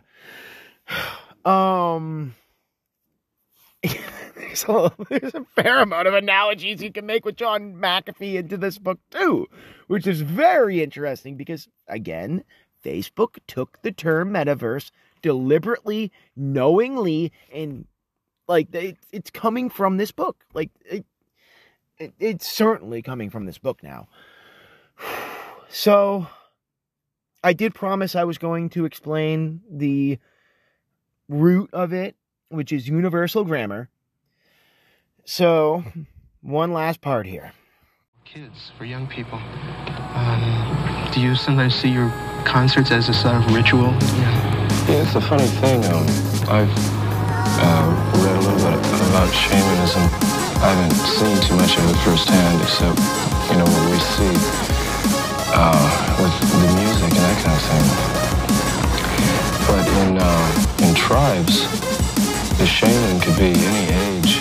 Um, 1.43 2.35
there's, 3.81 4.63
a, 4.67 4.91
there's 5.09 5.33
a 5.33 5.43
fair 5.55 5.81
amount 5.81 6.07
of 6.07 6.13
analogies 6.13 6.83
you 6.83 6.91
can 6.91 7.07
make 7.07 7.25
with 7.25 7.35
John 7.35 7.73
McAfee 7.73 8.35
into 8.35 8.57
this 8.57 8.77
book 8.77 8.99
too, 9.09 9.47
which 9.87 10.05
is 10.05 10.21
very 10.21 10.83
interesting 10.83 11.37
because 11.37 11.67
again, 11.87 12.43
Facebook 12.85 13.39
took 13.47 13.81
the 13.81 13.91
term 13.91 14.31
metaverse 14.31 14.91
deliberately, 15.21 16.11
knowingly, 16.35 17.31
and 17.53 17.85
like 18.47 18.73
it, 18.75 18.97
it's 19.11 19.31
coming 19.31 19.69
from 19.69 19.97
this 19.97 20.11
book. 20.11 20.43
Like 20.53 20.69
it, 20.85 21.05
it, 21.97 22.13
it's 22.19 22.51
certainly 22.51 23.01
coming 23.01 23.29
from 23.29 23.45
this 23.45 23.57
book 23.57 23.81
now. 23.83 24.07
So 25.73 26.27
I 27.43 27.53
did 27.53 27.73
promise 27.73 28.15
I 28.15 28.23
was 28.23 28.37
going 28.37 28.69
to 28.71 28.85
explain 28.85 29.61
the 29.69 30.19
root 31.27 31.69
of 31.73 31.91
it, 31.91 32.15
which 32.49 32.71
is 32.71 32.87
universal 32.87 33.43
grammar. 33.43 33.89
So, 35.25 35.83
one 36.41 36.71
last 36.71 37.01
part 37.01 37.25
here. 37.25 37.53
Kids, 38.25 38.71
for 38.77 38.85
young 38.85 39.07
people, 39.07 39.39
um, 40.13 41.09
do 41.13 41.19
you 41.19 41.35
sometimes 41.35 41.75
see 41.75 41.89
your 41.89 42.09
concerts 42.45 42.91
as 42.91 43.09
a 43.09 43.13
sort 43.13 43.35
of 43.35 43.53
ritual? 43.53 43.91
Yeah, 43.91 44.89
yeah 44.89 45.03
it's 45.03 45.15
a 45.15 45.21
funny 45.21 45.47
thing. 45.47 45.83
Um, 45.85 46.05
I've 46.47 46.71
uh, 47.59 48.21
read 48.21 48.37
a 48.37 48.41
little 48.41 48.57
bit 48.57 49.09
about 49.09 49.33
shamanism. 49.33 50.03
I 50.61 50.73
haven't 50.73 50.93
seen 50.93 51.41
too 51.41 51.55
much 51.55 51.77
of 51.77 51.89
it 51.89 51.97
firsthand, 52.05 52.61
except, 52.61 52.99
you 53.49 53.57
know, 53.57 53.65
what 53.65 53.89
we 53.89 53.99
see 53.99 54.71
uh, 55.53 56.17
with 56.21 56.33
the 56.51 56.70
of 57.31 57.61
thing. 57.61 57.87
But 59.67 59.87
in 60.03 60.17
uh, 60.19 60.87
in 60.87 60.93
tribes, 60.93 61.63
the 62.57 62.65
shaman 62.65 63.21
could 63.21 63.37
be 63.37 63.53
any 63.55 63.85
age. 64.17 64.39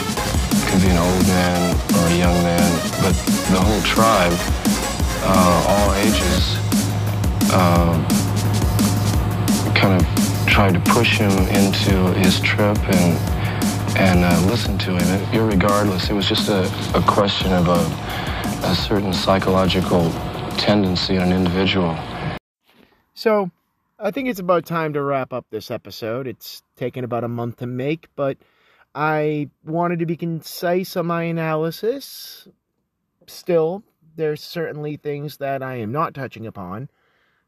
It 0.50 0.68
could 0.68 0.82
be 0.82 0.88
an 0.88 0.98
old 0.98 1.26
man 1.28 1.76
or 1.94 2.06
a 2.08 2.16
young 2.18 2.42
man, 2.42 2.70
but 3.00 3.14
the 3.52 3.60
whole 3.60 3.82
tribe, 3.82 4.34
uh, 5.22 5.66
all 5.70 5.94
ages, 5.94 6.56
uh, 7.52 7.94
kind 9.74 9.94
of 10.00 10.46
tried 10.46 10.74
to 10.74 10.80
push 10.80 11.18
him 11.18 11.30
into 11.48 12.12
his 12.18 12.40
trip 12.40 12.78
and 12.88 13.16
and 13.96 14.24
uh, 14.24 14.50
listen 14.50 14.76
to 14.78 14.92
him. 14.92 15.26
Irregardless, 15.32 16.10
it 16.10 16.14
was 16.14 16.28
just 16.28 16.48
a, 16.48 16.64
a 16.96 17.02
question 17.02 17.52
of 17.52 17.68
a, 17.68 18.66
a 18.66 18.74
certain 18.74 19.12
psychological 19.12 20.10
tendency 20.56 21.16
in 21.16 21.22
an 21.22 21.32
individual. 21.32 21.96
So, 23.20 23.50
I 23.98 24.12
think 24.12 24.30
it's 24.30 24.40
about 24.40 24.64
time 24.64 24.94
to 24.94 25.02
wrap 25.02 25.34
up 25.34 25.44
this 25.50 25.70
episode. 25.70 26.26
It's 26.26 26.62
taken 26.76 27.04
about 27.04 27.22
a 27.22 27.28
month 27.28 27.58
to 27.58 27.66
make, 27.66 28.08
but 28.16 28.38
I 28.94 29.50
wanted 29.62 29.98
to 29.98 30.06
be 30.06 30.16
concise 30.16 30.96
on 30.96 31.04
my 31.04 31.24
analysis. 31.24 32.48
Still, 33.26 33.82
there's 34.16 34.42
certainly 34.42 34.96
things 34.96 35.36
that 35.36 35.62
I 35.62 35.74
am 35.74 35.92
not 35.92 36.14
touching 36.14 36.46
upon. 36.46 36.88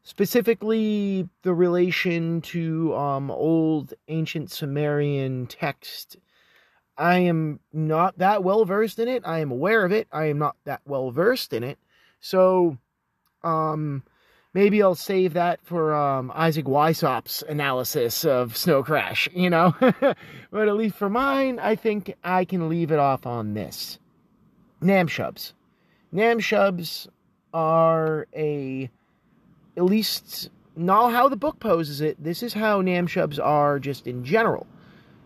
Specifically, 0.03 1.27
the 1.41 1.55
relation 1.55 2.41
to 2.41 2.95
um, 2.95 3.31
old 3.31 3.95
ancient 4.09 4.51
Sumerian 4.51 5.47
text. 5.47 6.17
I 6.99 7.17
am 7.17 7.61
not 7.73 8.19
that 8.19 8.43
well 8.43 8.63
versed 8.63 8.99
in 8.99 9.07
it. 9.07 9.23
I 9.25 9.39
am 9.39 9.49
aware 9.49 9.83
of 9.85 9.91
it. 9.91 10.07
I 10.11 10.25
am 10.25 10.37
not 10.37 10.55
that 10.65 10.81
well 10.85 11.09
versed 11.09 11.51
in 11.51 11.63
it. 11.63 11.79
So, 12.19 12.77
um, 13.43 14.03
maybe 14.53 14.81
I'll 14.81 14.95
save 14.95 15.33
that 15.33 15.59
for 15.63 15.93
um, 15.93 16.31
Isaac 16.35 16.65
Weishaupt's 16.65 17.43
analysis 17.47 18.23
of 18.23 18.55
Snow 18.55 18.83
Crash, 18.83 19.27
you 19.33 19.49
know? 19.49 19.75
but 19.79 20.67
at 20.67 20.75
least 20.75 20.95
for 20.95 21.09
mine, 21.09 21.59
I 21.59 21.75
think 21.75 22.15
I 22.23 22.45
can 22.45 22.69
leave 22.69 22.91
it 22.91 22.99
off 22.99 23.25
on 23.25 23.53
this. 23.53 23.99
Namshubs. 24.81 25.53
Namshubs 26.13 27.07
are 27.53 28.27
a, 28.35 28.89
at 29.77 29.83
least 29.83 30.49
not 30.75 31.11
how 31.11 31.29
the 31.29 31.35
book 31.35 31.59
poses 31.59 32.01
it, 32.01 32.21
this 32.23 32.43
is 32.43 32.53
how 32.53 32.81
Namshubs 32.81 33.39
are 33.43 33.79
just 33.79 34.07
in 34.07 34.23
general, 34.23 34.67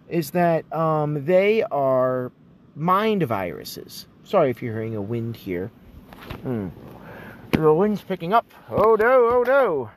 is 0.09 0.31
that 0.31 0.71
um, 0.73 1.25
they 1.25 1.63
are 1.63 2.31
mind 2.75 3.23
viruses. 3.23 4.07
Sorry 4.23 4.49
if 4.49 4.61
you're 4.61 4.73
hearing 4.73 4.95
a 4.95 5.01
wind 5.01 5.35
here. 5.35 5.71
Hmm. 6.43 6.67
The 7.51 7.73
wind's 7.73 8.01
picking 8.01 8.33
up. 8.33 8.45
Oh 8.69 8.95
no, 8.95 9.29
oh 9.29 9.43
no. 9.45 9.89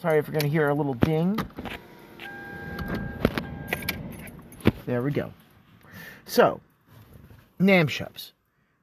Sorry 0.00 0.18
if 0.18 0.26
you're 0.26 0.32
going 0.32 0.42
to 0.42 0.48
hear 0.48 0.68
a 0.68 0.74
little 0.74 0.94
ding. 0.94 1.38
There 4.86 5.02
we 5.02 5.10
go. 5.10 5.32
So, 6.24 6.60
Namshubs 7.60 8.32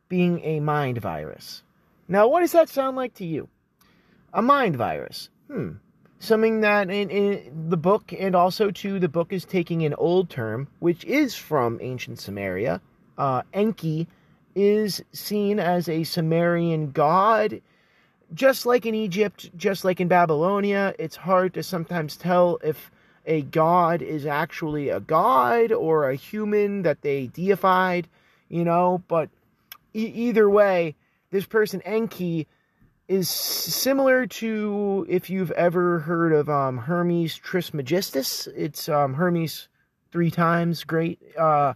being 0.09 0.39
a 0.43 0.59
mind 0.59 0.99
virus. 0.99 1.63
Now, 2.07 2.27
what 2.27 2.41
does 2.41 2.51
that 2.51 2.69
sound 2.69 2.95
like 2.95 3.15
to 3.15 3.25
you? 3.25 3.49
A 4.33 4.41
mind 4.41 4.75
virus. 4.75 5.29
Hmm. 5.49 5.71
Something 6.19 6.61
that 6.61 6.89
in, 6.89 7.09
in 7.09 7.69
the 7.69 7.77
book 7.77 8.13
and 8.17 8.35
also 8.35 8.71
to 8.71 8.99
the 8.99 9.09
book 9.09 9.33
is 9.33 9.45
taking 9.45 9.83
an 9.85 9.93
old 9.95 10.29
term, 10.29 10.67
which 10.79 11.03
is 11.05 11.35
from 11.35 11.79
ancient 11.81 12.19
Samaria, 12.19 12.81
Uh, 13.17 13.41
Enki 13.53 14.07
is 14.57 15.03
seen 15.13 15.59
as 15.59 15.88
a 15.88 16.03
Sumerian 16.03 16.89
god. 16.91 17.61
Just 18.34 18.65
like 18.65 18.85
in 18.85 18.95
Egypt, 18.95 19.55
just 19.55 19.85
like 19.85 20.01
in 20.01 20.07
Babylonia, 20.07 20.95
it's 20.97 21.15
hard 21.15 21.53
to 21.53 21.63
sometimes 21.63 22.17
tell 22.17 22.57
if 22.63 22.91
a 23.27 23.43
god 23.43 24.01
is 24.01 24.25
actually 24.25 24.89
a 24.89 24.99
god 24.99 25.71
or 25.71 26.09
a 26.09 26.15
human 26.15 26.81
that 26.81 27.03
they 27.03 27.27
deified, 27.27 28.07
you 28.49 28.65
know, 28.65 29.03
but 29.07 29.29
e- 29.93 30.07
either 30.07 30.49
way, 30.49 30.95
this 31.29 31.45
person 31.45 31.81
Enki 31.84 32.47
is 33.07 33.29
similar 33.29 34.25
to 34.25 35.05
if 35.07 35.29
you've 35.29 35.51
ever 35.51 35.99
heard 35.99 36.34
of 36.34 36.49
um, 36.49 36.77
Hermes 36.77 37.38
Trismegistus. 37.38 38.47
It's 38.47 38.89
um, 38.89 39.13
Hermes 39.13 39.67
three 40.11 40.31
times 40.31 40.84
great. 40.84 41.19
Uh, 41.38 41.75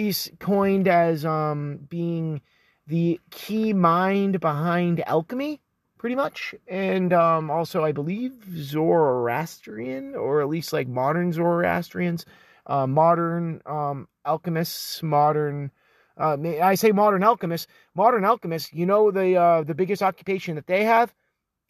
he's 0.00 0.30
coined 0.38 0.88
as 0.88 1.24
um, 1.24 1.80
being 1.88 2.40
the 2.86 3.20
key 3.30 3.72
mind 3.72 4.40
behind 4.40 5.00
alchemy 5.06 5.60
pretty 5.98 6.16
much. 6.16 6.54
And 6.66 7.12
um, 7.12 7.50
also, 7.50 7.84
I 7.84 7.92
believe 7.92 8.32
Zoroastrian, 8.56 10.14
or 10.14 10.40
at 10.40 10.48
least 10.48 10.72
like 10.72 10.88
modern 10.88 11.32
Zoroastrians, 11.32 12.24
uh, 12.66 12.86
modern 12.86 13.60
um, 13.66 14.08
alchemists, 14.24 15.02
modern. 15.02 15.70
Uh, 16.16 16.36
I 16.62 16.74
say 16.74 16.92
modern 16.92 17.22
alchemists. 17.22 17.66
Modern 17.94 18.24
alchemists, 18.24 18.72
you 18.72 18.86
know, 18.86 19.10
the 19.10 19.36
uh, 19.36 19.62
the 19.62 19.74
biggest 19.74 20.02
occupation 20.02 20.54
that 20.56 20.66
they 20.66 20.84
have 20.84 21.14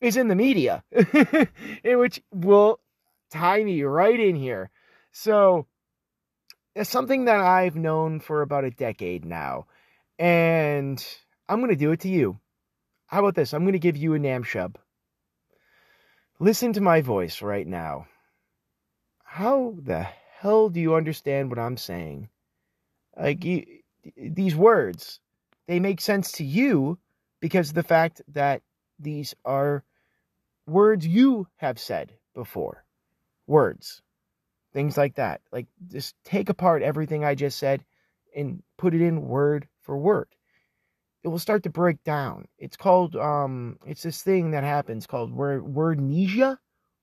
is 0.01 0.17
in 0.17 0.29
the 0.29 0.37
media, 0.37 0.83
which 1.85 2.23
will 2.33 2.81
tie 3.31 3.63
me 3.63 3.83
right 3.83 4.19
in 4.19 4.37
here. 4.37 4.71
So 5.13 5.67
it's 6.75 6.91
something 6.91 7.25
that 7.25 7.41
I've 7.41 7.77
known 7.77 8.21
for 8.21 8.43
about 8.43 8.65
a 8.65 8.71
decade 8.71 9.25
now, 9.25 9.67
and 10.19 11.05
I'm 11.49 11.59
going 11.59 11.71
to 11.71 11.77
do 11.77 11.93
it 11.93 12.01
to 12.01 12.09
you. 12.09 12.39
How 13.07 13.21
about 13.21 13.35
this? 13.35 13.53
I'm 13.53 13.65
going 13.65 13.73
to 13.73 13.79
give 13.79 13.97
you 13.97 14.15
a 14.15 14.19
Namshub. 14.19 14.77
Listen 16.39 16.73
to 16.75 16.81
my 16.81 17.01
voice 17.01 17.43
right 17.43 17.67
now. 17.67 18.07
How 19.25 19.75
the 19.83 20.07
hell 20.39 20.69
do 20.69 20.81
you 20.81 20.95
understand 20.95 21.51
what 21.51 21.59
I'm 21.59 21.77
saying? 21.77 22.29
Like, 23.17 23.45
you, 23.45 23.67
these 24.17 24.57
words, 24.57 25.21
they 25.67 25.81
make 25.81 26.01
sense 26.01 26.33
to 26.33 26.45
you 26.45 26.99
because 27.41 27.71
of 27.71 27.75
the 27.75 27.83
fact 27.83 28.23
that 28.29 28.63
these 28.99 29.35
are 29.45 29.83
words 30.67 31.07
you 31.07 31.47
have 31.57 31.79
said 31.79 32.13
before. 32.35 32.85
Words. 33.47 34.03
Things 34.73 34.97
like 34.97 35.17
that. 35.17 35.41
Like, 35.53 35.67
just 35.89 36.15
take 36.25 36.49
apart 36.49 36.83
everything 36.83 37.25
I 37.25 37.35
just 37.35 37.59
said 37.59 37.85
and 38.37 38.63
put 38.79 38.95
it 38.95 39.01
in 39.03 39.29
word 39.29 39.69
for 39.83 39.99
word 39.99 40.29
it 41.23 41.29
will 41.29 41.39
start 41.39 41.63
to 41.65 41.71
break 41.71 42.03
down. 42.05 42.47
It's 42.59 42.77
called 42.77 43.17
um 43.17 43.79
it's 43.87 44.03
this 44.03 44.23
thing 44.23 44.53
that 44.53 44.65
happens 44.65 45.07
called 45.07 45.33
word 45.33 45.65
wordnesia, 45.65 46.57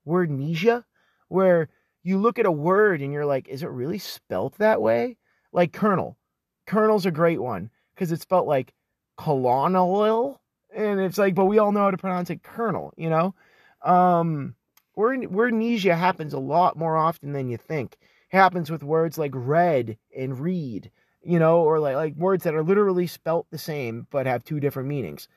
wordnesia, 0.07 0.83
where 1.27 1.69
you 2.03 2.17
look 2.17 2.39
at 2.39 2.45
a 2.45 2.51
word 2.51 3.01
and 3.01 3.11
you're 3.13 3.25
like, 3.25 3.47
is 3.47 3.63
it 3.63 3.69
really 3.69 3.99
spelt 3.99 4.57
that 4.57 4.81
way? 4.81 5.17
Like 5.51 5.73
kernel. 5.73 6.17
Kernel's 6.65 7.05
a 7.05 7.11
great 7.11 7.41
one 7.41 7.69
because 7.95 8.11
it's 8.11 8.23
spelt 8.23 8.47
like 8.47 8.73
colonel 9.17 10.41
and 10.75 10.99
it's 10.99 11.17
like 11.17 11.35
but 11.35 11.45
we 11.45 11.59
all 11.59 11.71
know 11.71 11.81
how 11.81 11.91
to 11.91 11.97
pronounce 11.97 12.29
it 12.29 12.43
kernel, 12.43 12.93
you 12.97 13.09
know? 13.09 13.35
Um 13.83 14.55
wordnesia 14.97 15.97
happens 15.97 16.33
a 16.33 16.39
lot 16.39 16.77
more 16.77 16.97
often 16.97 17.33
than 17.33 17.49
you 17.49 17.57
think. 17.57 17.97
It 18.31 18.35
happens 18.35 18.69
with 18.71 18.83
words 18.83 19.17
like 19.17 19.31
red 19.33 19.97
and 20.15 20.39
read 20.39 20.91
you 21.27 21.39
know, 21.39 21.59
or 21.59 21.79
like 21.79 21.95
like 21.95 22.15
words 22.15 22.45
that 22.45 22.55
are 22.55 22.63
literally 22.63 23.05
spelt 23.05 23.47
the 23.51 23.57
same 23.57 24.07
but 24.09 24.25
have 24.25 24.45
two 24.45 24.61
different 24.61 24.87
meanings. 24.87 25.27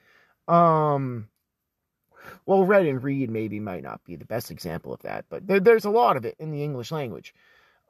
Um, 0.46 1.28
well, 2.46 2.64
read 2.64 2.86
and 2.86 3.02
read 3.02 3.28
maybe 3.28 3.58
might 3.58 3.82
not 3.82 4.04
be 4.04 4.14
the 4.14 4.24
best 4.24 4.52
example 4.52 4.92
of 4.92 5.02
that, 5.02 5.24
but 5.28 5.48
there, 5.48 5.58
there's 5.58 5.84
a 5.84 5.90
lot 5.90 6.16
of 6.16 6.24
it 6.24 6.36
in 6.38 6.52
the 6.52 6.62
English 6.62 6.92
language. 6.92 7.34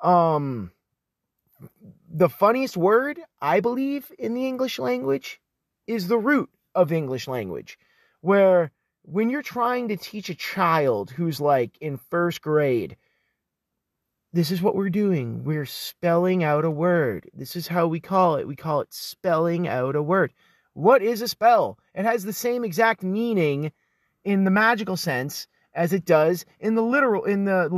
Um, 0.00 0.72
the 2.10 2.30
funniest 2.30 2.76
word 2.76 3.20
I 3.42 3.60
believe 3.60 4.10
in 4.18 4.32
the 4.32 4.46
English 4.48 4.78
language 4.78 5.38
is 5.86 6.08
the 6.08 6.18
root 6.18 6.48
of 6.74 6.92
English 6.92 7.28
language, 7.28 7.78
where 8.22 8.70
when 9.10 9.28
you're 9.28 9.42
trying 9.42 9.88
to 9.88 9.96
teach 9.96 10.28
a 10.30 10.34
child 10.34 11.10
who's 11.10 11.40
like 11.40 11.76
in 11.80 11.96
first 11.96 12.40
grade 12.40 12.96
this 14.32 14.52
is 14.52 14.62
what 14.62 14.76
we're 14.76 14.90
doing. 14.90 15.42
We're 15.42 15.66
spelling 15.66 16.44
out 16.44 16.64
a 16.64 16.70
word. 16.70 17.28
This 17.34 17.56
is 17.56 17.66
how 17.66 17.88
we 17.88 17.98
call 17.98 18.36
it. 18.36 18.46
We 18.46 18.54
call 18.54 18.80
it 18.80 18.94
spelling 18.94 19.66
out 19.66 19.96
a 19.96 20.02
word. 20.02 20.32
What 20.72 21.02
is 21.02 21.20
a 21.20 21.26
spell? 21.26 21.80
It 21.96 22.04
has 22.04 22.22
the 22.22 22.32
same 22.32 22.64
exact 22.64 23.02
meaning 23.02 23.72
in 24.22 24.44
the 24.44 24.50
magical 24.52 24.96
sense 24.96 25.48
as 25.74 25.92
it 25.92 26.04
does 26.04 26.44
in 26.60 26.76
the 26.76 26.82
literal 26.82 27.24
in 27.24 27.44
the 27.44 27.68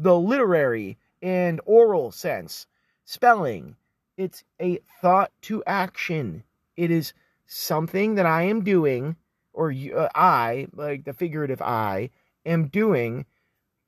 the 0.00 0.18
literary 0.18 0.98
and 1.22 1.60
oral 1.64 2.10
sense. 2.10 2.66
Spelling. 3.04 3.76
It's 4.16 4.42
a 4.60 4.80
thought 5.00 5.30
to 5.42 5.62
action. 5.64 6.42
It 6.76 6.90
is 6.90 7.12
something 7.46 8.16
that 8.16 8.26
I 8.26 8.42
am 8.42 8.64
doing 8.64 9.14
or 9.52 9.72
uh, 9.72 10.08
I, 10.14 10.68
like 10.74 11.04
the 11.04 11.12
figurative 11.12 11.60
I, 11.60 12.10
am 12.46 12.68
doing 12.68 13.26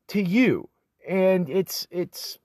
to 0.08 0.20
you 0.20 0.68
and 1.06 1.48
it's 1.48 1.86
it's 1.90 2.38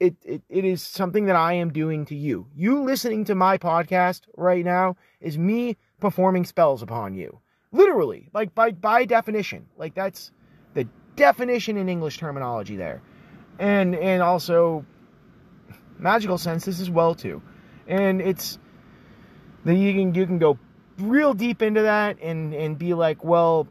it, 0.00 0.16
it 0.24 0.42
it 0.48 0.64
is 0.64 0.82
something 0.82 1.26
that 1.26 1.36
I 1.36 1.54
am 1.54 1.72
doing 1.72 2.04
to 2.06 2.14
you. 2.14 2.46
You 2.54 2.82
listening 2.82 3.24
to 3.26 3.34
my 3.34 3.58
podcast 3.58 4.22
right 4.36 4.64
now 4.64 4.96
is 5.20 5.38
me 5.38 5.76
performing 6.00 6.44
spells 6.44 6.82
upon 6.82 7.14
you. 7.14 7.40
Literally, 7.72 8.28
like 8.32 8.54
by 8.54 8.72
by 8.72 9.04
definition. 9.04 9.66
Like 9.76 9.94
that's 9.94 10.32
the 10.74 10.88
definition 11.16 11.76
in 11.76 11.88
English 11.88 12.18
terminology 12.18 12.76
there. 12.76 13.02
And 13.58 13.94
and 13.94 14.22
also 14.22 14.84
magical 15.98 16.38
senses 16.38 16.80
as 16.80 16.90
well 16.90 17.14
too. 17.14 17.40
And 17.86 18.20
it's 18.20 18.58
then 19.64 19.78
you 19.78 19.92
can 19.92 20.14
you 20.14 20.26
can 20.26 20.38
go 20.38 20.58
real 20.98 21.34
deep 21.34 21.62
into 21.62 21.82
that 21.82 22.18
and 22.20 22.54
and 22.54 22.78
be 22.78 22.94
like, 22.94 23.24
well, 23.24 23.68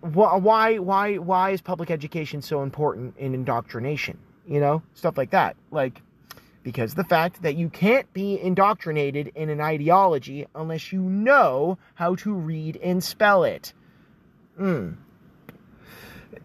why 0.00 0.78
why 0.78 1.16
why 1.16 1.50
is 1.50 1.60
public 1.60 1.90
education 1.90 2.42
so 2.42 2.62
important 2.62 3.16
in 3.16 3.34
indoctrination? 3.34 4.18
You 4.46 4.60
know 4.60 4.82
stuff 4.94 5.16
like 5.16 5.30
that. 5.30 5.56
Like 5.70 6.02
because 6.62 6.94
the 6.94 7.04
fact 7.04 7.42
that 7.42 7.56
you 7.56 7.68
can't 7.68 8.12
be 8.12 8.40
indoctrinated 8.40 9.32
in 9.34 9.48
an 9.48 9.60
ideology 9.60 10.46
unless 10.54 10.92
you 10.92 11.00
know 11.00 11.78
how 11.94 12.14
to 12.16 12.32
read 12.32 12.76
and 12.82 13.02
spell 13.02 13.44
it. 13.44 13.72
Mm. 14.60 14.96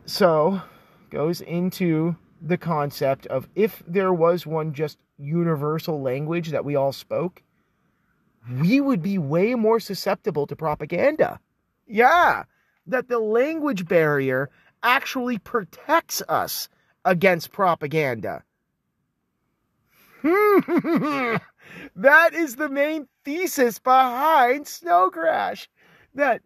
so 0.06 0.62
goes 1.10 1.42
into 1.42 2.16
the 2.42 2.58
concept 2.58 3.26
of 3.28 3.50
if 3.54 3.84
there 3.86 4.14
was 4.14 4.46
one 4.46 4.74
just 4.74 4.98
universal 5.18 6.02
language 6.02 6.50
that 6.50 6.64
we 6.64 6.76
all 6.76 6.94
spoke 6.94 7.44
we 8.62 8.80
would 8.80 9.02
be 9.02 9.18
way 9.18 9.56
more 9.56 9.80
susceptible 9.80 10.48
to 10.48 10.56
propaganda 10.56 11.40
yeah 11.86 12.44
that 12.88 13.10
the 13.10 13.20
language 13.20 13.88
barrier 13.88 14.50
actually 14.82 15.38
protects 15.38 16.22
us 16.30 16.70
against 17.04 17.52
propaganda. 17.52 18.44
that 20.24 21.42
is 22.34 22.56
the 22.56 22.70
main 22.70 23.08
thesis 23.24 23.80
behind 23.80 24.68
Snow 24.68 25.10
Crash. 25.10 25.70
That 26.16 26.42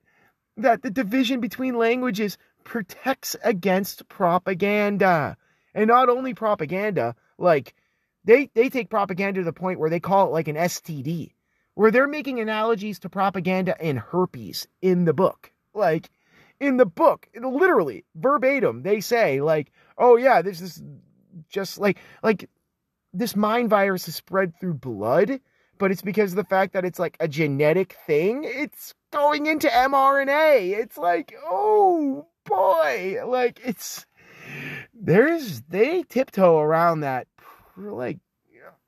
that 0.58 0.82
the 0.82 0.92
division 0.92 1.40
between 1.40 1.78
languages 1.78 2.38
protects 2.64 3.36
against 3.44 4.08
propaganda. 4.10 5.38
And 5.74 5.88
not 5.88 6.10
only 6.10 6.34
propaganda, 6.34 7.16
like 7.38 7.74
they 8.26 8.50
they 8.54 8.70
take 8.70 8.90
propaganda 8.90 9.40
to 9.40 9.46
the 9.46 9.54
point 9.54 9.80
where 9.80 9.90
they 9.90 10.00
call 10.00 10.28
it 10.28 10.32
like 10.32 10.48
an 10.48 10.58
STD, 10.58 11.32
where 11.76 11.92
they're 11.92 12.08
making 12.08 12.40
analogies 12.40 13.00
to 13.00 13.10
propaganda 13.10 13.80
and 13.82 14.00
herpes 14.00 14.68
in 14.82 15.06
the 15.06 15.14
book. 15.14 15.52
Like 15.74 16.10
in 16.60 16.78
the 16.78 16.86
book, 16.86 17.28
literally 17.36 18.06
verbatim, 18.16 18.84
they 18.84 19.00
say 19.00 19.42
like, 19.42 19.72
"Oh 19.98 20.18
yeah, 20.18 20.42
this 20.42 20.62
is 20.62 20.84
just 21.50 21.78
like 21.78 21.98
like 22.24 22.50
this 23.14 23.36
mind 23.36 23.70
virus 23.70 24.08
is 24.08 24.16
spread 24.16 24.54
through 24.60 24.76
blood." 24.76 25.40
but 25.82 25.90
it's 25.90 26.04
because 26.04 26.34
of 26.34 26.36
the 26.36 26.44
fact 26.44 26.74
that 26.74 26.86
it's 26.86 27.00
like 27.00 27.18
a 27.20 27.28
genetic 27.28 27.98
thing. 28.06 28.44
It's 28.46 28.94
going 29.12 29.48
into 29.48 29.68
mRNA. 29.68 30.78
It's 30.78 30.96
like, 30.96 31.34
oh 31.44 32.28
boy, 32.46 33.18
like 33.26 33.60
it's 33.66 34.06
there's 34.94 35.62
they 35.62 36.04
tiptoe 36.04 36.60
around 36.60 37.00
that 37.00 37.26
like 37.76 38.20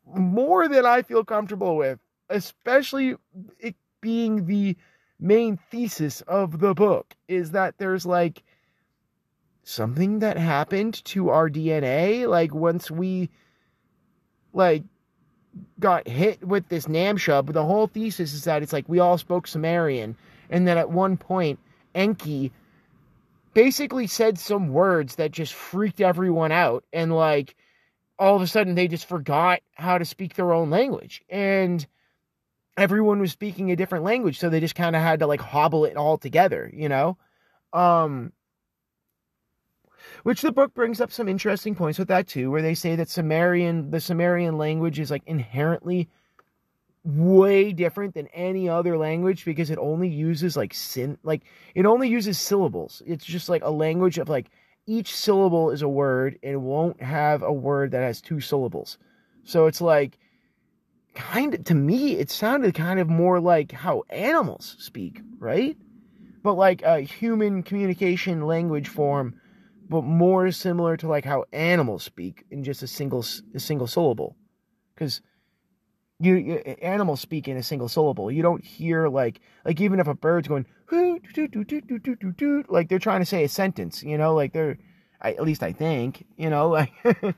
more 0.06 0.68
than 0.68 0.86
I 0.86 1.02
feel 1.02 1.24
comfortable 1.24 1.78
with, 1.78 1.98
especially 2.30 3.16
it 3.60 3.76
being 4.02 4.46
the 4.46 4.76
main 5.20 5.58
thesis 5.72 6.22
of 6.22 6.60
the 6.60 6.74
book 6.74 7.16
is 7.28 7.52
that 7.52 7.78
there's 7.78 8.06
like 8.06 8.44
something 9.64 10.20
that 10.20 10.38
happened 10.38 11.04
to 11.06 11.30
our 11.30 11.50
DNA 11.50 12.28
like 12.28 12.54
once 12.54 12.92
we 12.92 13.30
like 14.54 14.84
got 15.80 16.08
hit 16.08 16.46
with 16.46 16.68
this 16.70 16.86
Namshub, 16.86 17.52
the 17.54 17.64
whole 17.64 17.88
thesis 17.88 18.34
is 18.34 18.44
that 18.46 18.64
it's 18.64 18.74
like 18.74 18.88
we 18.88 19.00
all 19.00 19.18
spoke 19.18 19.48
Sumerian, 19.48 20.16
and 20.50 20.68
that 20.68 20.78
at 20.78 20.90
one 20.90 21.18
point 21.18 21.60
Enki 21.96 22.52
basically 23.54 24.08
said 24.08 24.40
some 24.40 24.70
words 24.70 25.16
that 25.16 25.32
just 25.32 25.54
freaked 25.54 26.02
everyone 26.02 26.52
out, 26.52 26.84
and 26.94 27.16
like 27.16 27.56
all 28.18 28.36
of 28.36 28.42
a 28.42 28.48
sudden 28.48 28.76
they 28.76 28.88
just 28.88 29.06
forgot 29.06 29.62
how 29.74 29.98
to 29.98 30.06
speak 30.06 30.36
their 30.36 30.54
own 30.54 30.70
language, 30.70 31.24
and 31.30 31.86
everyone 32.78 33.20
was 33.20 33.32
speaking 33.32 33.72
a 33.72 33.76
different 33.76 34.04
language, 34.04 34.40
so 34.40 34.50
they 34.50 34.60
just 34.60 34.76
kind 34.76 34.96
of 34.96 35.02
had 35.02 35.20
to 35.20 35.28
like 35.28 35.42
hobble 35.42 35.86
it 35.86 35.98
all 35.98 36.18
together, 36.18 36.70
you 36.74 36.90
know. 36.90 37.18
Um, 37.72 38.32
which 40.24 40.42
the 40.42 40.52
book 40.52 40.74
brings 40.74 41.02
up 41.02 41.12
some 41.12 41.28
interesting 41.28 41.76
points 41.76 42.00
with 42.00 42.08
that 42.10 42.28
too, 42.28 42.52
where 42.52 42.62
they 42.62 42.76
say 42.76 42.96
that 42.96 43.10
Sumerian, 43.10 43.92
the 43.92 44.00
Sumerian 44.00 44.58
language 44.58 45.00
is 45.00 45.12
like 45.12 45.24
inherently 45.26 46.10
way 47.04 47.74
different 47.74 48.14
than 48.14 48.28
any 48.28 48.70
other 48.70 48.98
language 48.98 49.44
because 49.44 49.70
it 49.70 49.78
only 49.78 50.08
uses 50.08 50.56
like 50.56 50.74
sin, 50.74 51.18
like 51.24 51.44
it 51.76 51.86
only 51.86 52.10
uses 52.10 52.40
syllables. 52.40 53.02
It's 53.06 53.26
just 53.26 53.50
like 53.50 53.64
a 53.64 53.72
language 53.72 54.18
of 54.18 54.30
like 54.30 54.50
each 54.86 55.16
syllable 55.16 55.72
is 55.72 55.82
a 55.82 55.88
word 55.88 56.38
and 56.44 56.64
won't 56.64 57.02
have 57.02 57.42
a 57.42 57.52
word 57.52 57.92
that 57.92 58.04
has 58.04 58.22
two 58.22 58.40
syllables. 58.40 58.98
So 59.44 59.68
it's 59.68 59.82
like 59.82 60.18
kind 61.16 61.54
of 61.54 61.64
to 61.66 61.76
me 61.76 62.14
it 62.14 62.30
sounded 62.30 62.74
kind 62.74 63.00
of 63.00 63.10
more 63.10 63.40
like 63.40 63.72
how 63.72 64.04
animals 64.10 64.76
speak, 64.80 65.22
right? 65.40 65.78
But 66.44 66.54
like 66.54 66.82
a 66.82 67.02
human 67.02 67.64
communication 67.64 68.46
language 68.46 68.88
form 68.88 69.40
but 69.90 70.04
more 70.04 70.50
similar 70.52 70.98
to 70.98 71.08
like 71.08 71.26
how 71.26 71.46
animals 71.52 72.04
speak 72.04 72.46
in 72.50 72.64
just 72.64 72.84
a 72.84 72.88
single 72.88 73.26
a 73.54 73.60
single 73.60 73.88
syllable. 73.88 74.36
Because 74.96 75.22
you, 76.20 76.36
you, 76.36 76.56
animals 76.82 77.20
speak 77.22 77.48
in 77.48 77.58
a 77.58 77.64
single 77.64 77.90
syllable. 77.90 78.32
You 78.32 78.42
don't 78.42 78.64
hear 78.64 79.08
like 79.08 79.42
like 79.66 79.82
even 79.82 80.00
if 80.00 80.08
a 80.08 80.14
bird's 80.16 80.48
going 80.48 80.66
like 82.70 82.90
they're 82.90 83.00
trying 83.00 83.22
to 83.22 83.26
say 83.26 83.44
a 83.44 83.50
sentence 83.50 84.04
you 84.04 84.18
know? 84.18 84.34
Like 84.34 84.54
they're 84.54 84.78
I, 85.22 85.34
at 85.34 85.44
least 85.44 85.64
i 85.64 85.72
think 85.72 86.26
you 86.38 86.50
know? 86.50 86.70
Like 86.74 86.92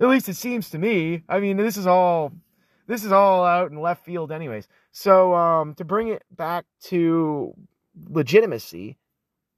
at 0.00 0.08
least 0.08 0.28
it 0.28 0.34
seems 0.34 0.70
to 0.70 0.78
me. 0.78 1.22
I 1.28 1.40
mean 1.40 1.56
this 1.56 1.76
is 1.76 1.86
all 1.86 2.32
this 2.86 3.04
is 3.04 3.12
all 3.12 3.44
out 3.44 3.70
in 3.70 3.80
left 3.80 4.04
field 4.04 4.32
anyways 4.32 4.68
so 4.90 5.34
um 5.34 5.74
to 5.74 5.84
bring 5.84 6.08
it 6.08 6.22
back 6.30 6.64
to 6.80 7.54
legitimacy 8.08 8.96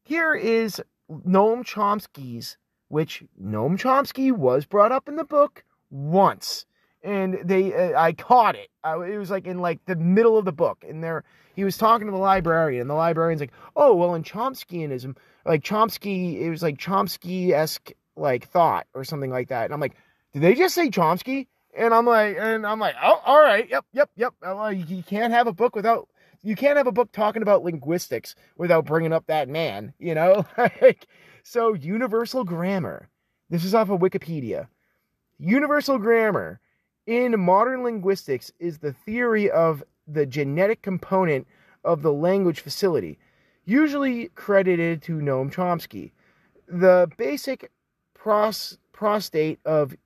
here 0.06 0.34
is 0.34 0.82
Noam 1.10 1.64
Chomsky's, 1.64 2.58
which 2.88 3.24
Noam 3.42 3.78
Chomsky 3.78 4.30
was 4.30 4.66
brought 4.66 4.92
up 4.92 5.08
in 5.08 5.16
the 5.16 5.24
book 5.24 5.64
once, 5.90 6.66
and 7.02 7.38
they 7.42 7.72
uh, 7.72 7.98
I 7.98 8.12
caught 8.12 8.54
it. 8.54 8.68
I, 8.82 8.96
it 8.96 9.16
was 9.16 9.30
like 9.30 9.46
in 9.46 9.60
like 9.60 9.84
the 9.86 9.96
middle 9.96 10.36
of 10.36 10.44
the 10.44 10.52
book, 10.52 10.84
and 10.86 11.02
there 11.02 11.24
he 11.54 11.64
was 11.64 11.78
talking 11.78 12.06
to 12.06 12.12
the 12.12 12.18
librarian, 12.18 12.82
and 12.82 12.90
the 12.90 12.94
librarian's 12.94 13.40
like, 13.40 13.52
"Oh, 13.76 13.94
well, 13.94 14.14
in 14.14 14.24
Chomskyanism, 14.24 15.16
like 15.46 15.62
Chomsky, 15.62 16.40
it 16.40 16.50
was 16.50 16.62
like 16.62 16.76
Chomsky 16.76 17.52
esque 17.52 17.92
like 18.16 18.48
thought 18.48 18.86
or 18.94 19.04
something 19.04 19.30
like 19.30 19.48
that." 19.48 19.64
And 19.64 19.74
I'm 19.74 19.80
like, 19.80 19.96
"Did 20.34 20.42
they 20.42 20.54
just 20.54 20.74
say 20.74 20.90
Chomsky?" 20.90 21.46
And 21.76 21.92
I'm 21.92 22.06
like, 22.06 22.36
and 22.38 22.66
I'm 22.66 22.78
like, 22.78 22.94
"Oh, 23.02 23.20
all 23.24 23.40
right, 23.40 23.68
yep, 23.68 23.84
yep, 23.92 24.10
yep." 24.16 24.34
Uh, 24.44 24.54
like, 24.54 24.88
you 24.88 25.02
can't 25.02 25.32
have 25.32 25.46
a 25.46 25.52
book 25.52 25.74
without 25.74 26.08
you 26.44 26.54
can't 26.54 26.76
have 26.76 26.86
a 26.86 26.92
book 26.92 27.10
talking 27.10 27.40
about 27.40 27.64
linguistics 27.64 28.34
without 28.58 28.84
bringing 28.84 29.14
up 29.14 29.26
that 29.26 29.48
man, 29.48 29.94
you 29.98 30.14
know? 30.14 30.44
like, 30.58 31.06
so, 31.42 31.72
universal 31.72 32.44
grammar. 32.44 33.08
This 33.48 33.64
is 33.64 33.74
off 33.74 33.88
of 33.88 34.00
Wikipedia. 34.00 34.68
Universal 35.38 35.98
grammar 35.98 36.60
in 37.06 37.40
modern 37.40 37.82
linguistics 37.82 38.52
is 38.58 38.78
the 38.78 38.92
theory 38.92 39.50
of 39.50 39.82
the 40.06 40.26
genetic 40.26 40.82
component 40.82 41.46
of 41.82 42.02
the 42.02 42.12
language 42.12 42.60
facility, 42.60 43.18
usually 43.64 44.28
credited 44.34 45.00
to 45.02 45.18
Noam 45.18 45.52
Chomsky. 45.52 46.12
The 46.68 47.10
basic 47.16 47.70
pros, 48.12 48.78
prostate 48.92 49.60
of 49.64 49.96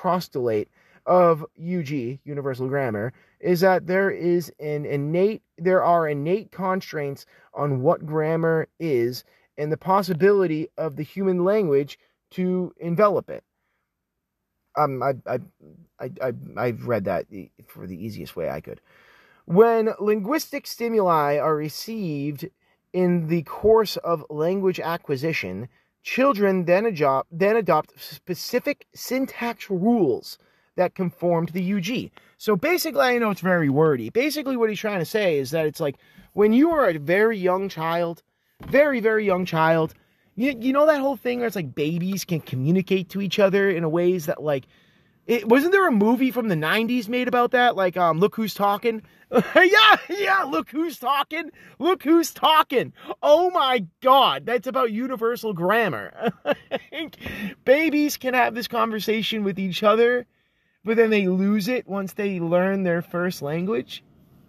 prostolate 0.00 0.68
of 1.06 1.42
UG, 1.58 2.20
universal 2.24 2.68
grammar, 2.68 3.12
is 3.40 3.60
that 3.60 3.86
there 3.86 4.10
is 4.10 4.52
an 4.60 4.84
innate 4.84 5.42
there 5.58 5.82
are 5.82 6.08
innate 6.08 6.52
constraints 6.52 7.26
on 7.54 7.82
what 7.82 8.06
grammar 8.06 8.68
is 8.78 9.24
and 9.58 9.70
the 9.70 9.76
possibility 9.76 10.68
of 10.78 10.96
the 10.96 11.02
human 11.02 11.44
language 11.44 11.98
to 12.30 12.72
envelop 12.78 13.28
it. 13.28 13.44
Um, 14.76 15.02
I, 15.02 15.14
I, 15.26 15.38
I, 15.98 16.10
I, 16.22 16.32
I've 16.56 16.86
read 16.86 17.04
that 17.04 17.26
for 17.66 17.86
the 17.86 18.02
easiest 18.02 18.36
way 18.36 18.48
I 18.48 18.60
could. 18.60 18.80
When 19.44 19.90
linguistic 19.98 20.66
stimuli 20.66 21.36
are 21.38 21.56
received 21.56 22.48
in 22.92 23.26
the 23.26 23.42
course 23.42 23.96
of 23.98 24.24
language 24.30 24.80
acquisition, 24.80 25.68
children 26.02 26.64
then 26.64 26.86
adopt, 26.86 27.28
then 27.30 27.56
adopt 27.56 28.00
specific 28.00 28.86
syntax 28.94 29.70
rules 29.70 30.38
that 30.76 30.94
conform 30.94 31.46
to 31.46 31.52
the 31.52 31.74
UG. 31.74 32.10
So 32.38 32.56
basically, 32.56 33.02
I 33.02 33.18
know 33.18 33.30
it's 33.30 33.40
very 33.40 33.68
wordy. 33.68 34.08
Basically, 34.10 34.56
what 34.56 34.70
he's 34.70 34.80
trying 34.80 35.00
to 35.00 35.04
say 35.04 35.38
is 35.38 35.50
that 35.50 35.66
it's 35.66 35.80
like 35.80 35.96
when 36.32 36.52
you 36.52 36.70
are 36.70 36.88
a 36.88 36.98
very 36.98 37.36
young 37.36 37.68
child, 37.68 38.22
very, 38.66 39.00
very 39.00 39.26
young 39.26 39.44
child, 39.44 39.94
you, 40.36 40.56
you 40.58 40.72
know 40.72 40.86
that 40.86 41.00
whole 41.00 41.16
thing 41.16 41.38
where 41.38 41.46
it's 41.46 41.56
like 41.56 41.74
babies 41.74 42.24
can 42.24 42.40
communicate 42.40 43.10
to 43.10 43.20
each 43.20 43.38
other 43.38 43.68
in 43.68 43.90
ways 43.90 44.26
that 44.26 44.42
like 44.42 44.66
it 45.26 45.48
wasn't 45.48 45.72
there 45.72 45.86
a 45.86 45.92
movie 45.92 46.30
from 46.30 46.48
the 46.48 46.54
90s 46.54 47.08
made 47.08 47.28
about 47.28 47.50
that 47.50 47.76
like 47.76 47.96
um 47.96 48.18
look 48.18 48.34
who's 48.34 48.54
talking 48.54 49.02
yeah 49.54 49.96
yeah 50.08 50.42
look 50.42 50.70
who's 50.70 50.98
talking 50.98 51.50
look 51.78 52.02
who's 52.02 52.32
talking 52.32 52.92
oh 53.22 53.50
my 53.50 53.84
god 54.00 54.44
that's 54.44 54.66
about 54.66 54.90
universal 54.90 55.52
grammar 55.52 56.32
babies 57.64 58.16
can 58.16 58.34
have 58.34 58.54
this 58.54 58.66
conversation 58.66 59.44
with 59.44 59.58
each 59.58 59.82
other 59.82 60.26
but 60.84 60.96
then 60.96 61.10
they 61.10 61.26
lose 61.26 61.68
it 61.68 61.86
once 61.86 62.14
they 62.14 62.40
learn 62.40 62.82
their 62.82 63.02
first 63.02 63.42
language. 63.42 64.02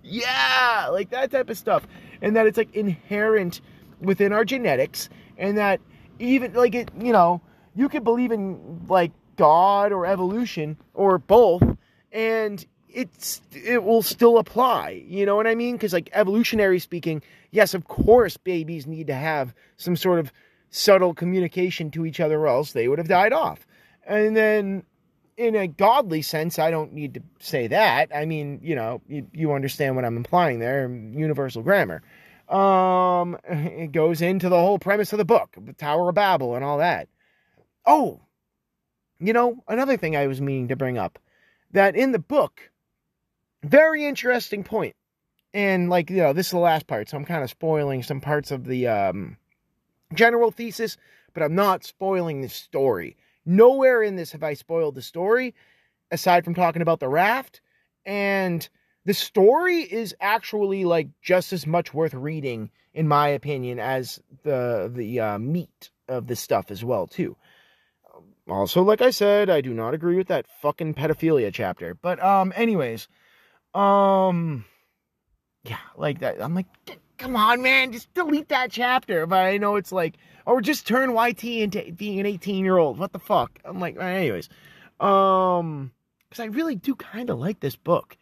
Yeah, 0.03 0.87
like 0.91 1.09
that 1.09 1.31
type 1.31 1.49
of 1.49 1.57
stuff. 1.57 1.85
And 2.21 2.35
that 2.35 2.47
it's 2.47 2.57
like 2.57 2.73
inherent 2.75 3.61
within 3.99 4.31
our 4.33 4.45
genetics, 4.45 5.09
and 5.37 5.57
that 5.57 5.81
even 6.19 6.53
like 6.53 6.73
it, 6.73 6.91
you 6.99 7.11
know, 7.11 7.41
you 7.75 7.89
could 7.89 8.03
believe 8.03 8.31
in 8.31 8.85
like 8.87 9.11
God 9.35 9.91
or 9.91 10.05
evolution 10.05 10.77
or 10.93 11.17
both, 11.17 11.63
and 12.11 12.65
it's 12.93 13.41
it 13.51 13.83
will 13.83 14.01
still 14.01 14.37
apply. 14.37 15.03
You 15.07 15.25
know 15.25 15.35
what 15.35 15.47
I 15.47 15.55
mean? 15.55 15.75
Because 15.75 15.93
like 15.93 16.09
evolutionary 16.13 16.79
speaking, 16.79 17.21
yes, 17.51 17.73
of 17.73 17.87
course, 17.87 18.37
babies 18.37 18.87
need 18.87 19.07
to 19.07 19.15
have 19.15 19.53
some 19.77 19.95
sort 19.95 20.19
of 20.19 20.31
subtle 20.69 21.13
communication 21.13 21.91
to 21.91 22.05
each 22.05 22.19
other, 22.19 22.39
or 22.41 22.47
else 22.47 22.71
they 22.73 22.87
would 22.87 22.99
have 22.99 23.07
died 23.07 23.33
off. 23.33 23.65
And 24.05 24.35
then 24.35 24.83
in 25.37 25.55
a 25.55 25.67
godly 25.67 26.21
sense, 26.21 26.59
I 26.59 26.71
don't 26.71 26.93
need 26.93 27.15
to 27.15 27.23
say 27.39 27.67
that. 27.67 28.15
I 28.15 28.25
mean, 28.25 28.59
you 28.61 28.75
know, 28.75 29.01
you, 29.07 29.27
you 29.33 29.53
understand 29.53 29.95
what 29.95 30.05
I'm 30.05 30.17
implying 30.17 30.59
there, 30.59 30.89
universal 30.89 31.63
grammar. 31.63 32.03
Um, 32.47 33.37
it 33.45 33.91
goes 33.91 34.21
into 34.21 34.49
the 34.49 34.59
whole 34.59 34.79
premise 34.79 35.13
of 35.13 35.17
the 35.17 35.25
book, 35.25 35.55
the 35.57 35.73
Tower 35.73 36.09
of 36.09 36.15
Babel 36.15 36.55
and 36.55 36.63
all 36.63 36.79
that. 36.79 37.07
Oh, 37.85 38.21
you 39.19 39.33
know, 39.33 39.63
another 39.67 39.97
thing 39.97 40.15
I 40.15 40.27
was 40.27 40.41
meaning 40.41 40.67
to 40.69 40.75
bring 40.75 40.97
up 40.97 41.17
that 41.71 41.95
in 41.95 42.11
the 42.11 42.19
book, 42.19 42.71
very 43.63 44.05
interesting 44.05 44.63
point. 44.63 44.95
And 45.53 45.89
like, 45.89 46.09
you 46.09 46.17
know, 46.17 46.33
this 46.33 46.47
is 46.47 46.51
the 46.51 46.59
last 46.59 46.87
part, 46.87 47.09
so 47.09 47.17
I'm 47.17 47.25
kind 47.25 47.43
of 47.43 47.49
spoiling 47.49 48.03
some 48.03 48.21
parts 48.21 48.51
of 48.51 48.65
the 48.65 48.87
um, 48.87 49.37
general 50.13 50.51
thesis, 50.51 50.97
but 51.33 51.43
I'm 51.43 51.55
not 51.55 51.83
spoiling 51.83 52.41
the 52.41 52.49
story. 52.49 53.17
Nowhere 53.45 54.01
in 54.01 54.15
this 54.15 54.31
have 54.31 54.43
I 54.43 54.53
spoiled 54.53 54.95
the 54.95 55.01
story, 55.01 55.53
aside 56.09 56.45
from 56.45 56.55
talking 56.55 56.81
about 56.81 56.99
the 56.99 57.09
raft. 57.09 57.61
And 58.05 58.67
the 59.05 59.13
story 59.13 59.79
is 59.79 60.15
actually 60.21 60.85
like 60.85 61.09
just 61.21 61.53
as 61.53 61.67
much 61.67 61.93
worth 61.93 62.13
reading, 62.13 62.69
in 62.93 63.07
my 63.07 63.29
opinion, 63.29 63.79
as 63.79 64.21
the 64.43 64.91
the 64.93 65.19
uh, 65.19 65.39
meat 65.39 65.89
of 66.07 66.27
the 66.27 66.35
stuff 66.35 66.71
as 66.71 66.83
well, 66.83 67.07
too. 67.07 67.35
Also, 68.47 68.83
like 68.83 69.01
I 69.01 69.11
said, 69.11 69.49
I 69.49 69.61
do 69.61 69.73
not 69.73 69.93
agree 69.93 70.17
with 70.17 70.27
that 70.27 70.45
fucking 70.61 70.93
pedophilia 70.93 71.51
chapter. 71.53 71.93
But 71.95 72.21
um, 72.23 72.51
anyways, 72.55 73.07
Um, 73.73 74.65
yeah, 75.63 75.77
like 75.95 76.19
that. 76.19 76.41
I'm 76.41 76.55
like, 76.55 76.65
come 77.17 77.35
on, 77.35 77.61
man, 77.61 77.91
just 77.91 78.13
delete 78.13 78.49
that 78.49 78.71
chapter. 78.71 79.25
But 79.25 79.45
I 79.45 79.57
know 79.57 79.75
it's 79.75 79.91
like, 79.91 80.15
or 80.45 80.61
just 80.61 80.87
turn 80.87 81.15
YT 81.15 81.43
into 81.43 81.91
being 81.93 82.19
an 82.19 82.25
18 82.25 82.63
year 82.63 82.77
old. 82.77 82.97
What 82.97 83.13
the 83.13 83.19
fuck? 83.19 83.59
I'm 83.63 83.79
like, 83.79 83.97
anyways, 83.99 84.49
um, 84.99 85.91
because 86.29 86.43
I 86.43 86.47
really 86.47 86.75
do 86.75 86.95
kind 86.95 87.29
of 87.29 87.39
like 87.39 87.59
this 87.59 87.75
book. 87.75 88.17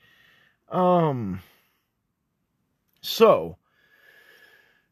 Um, 0.70 1.42
so 3.02 3.58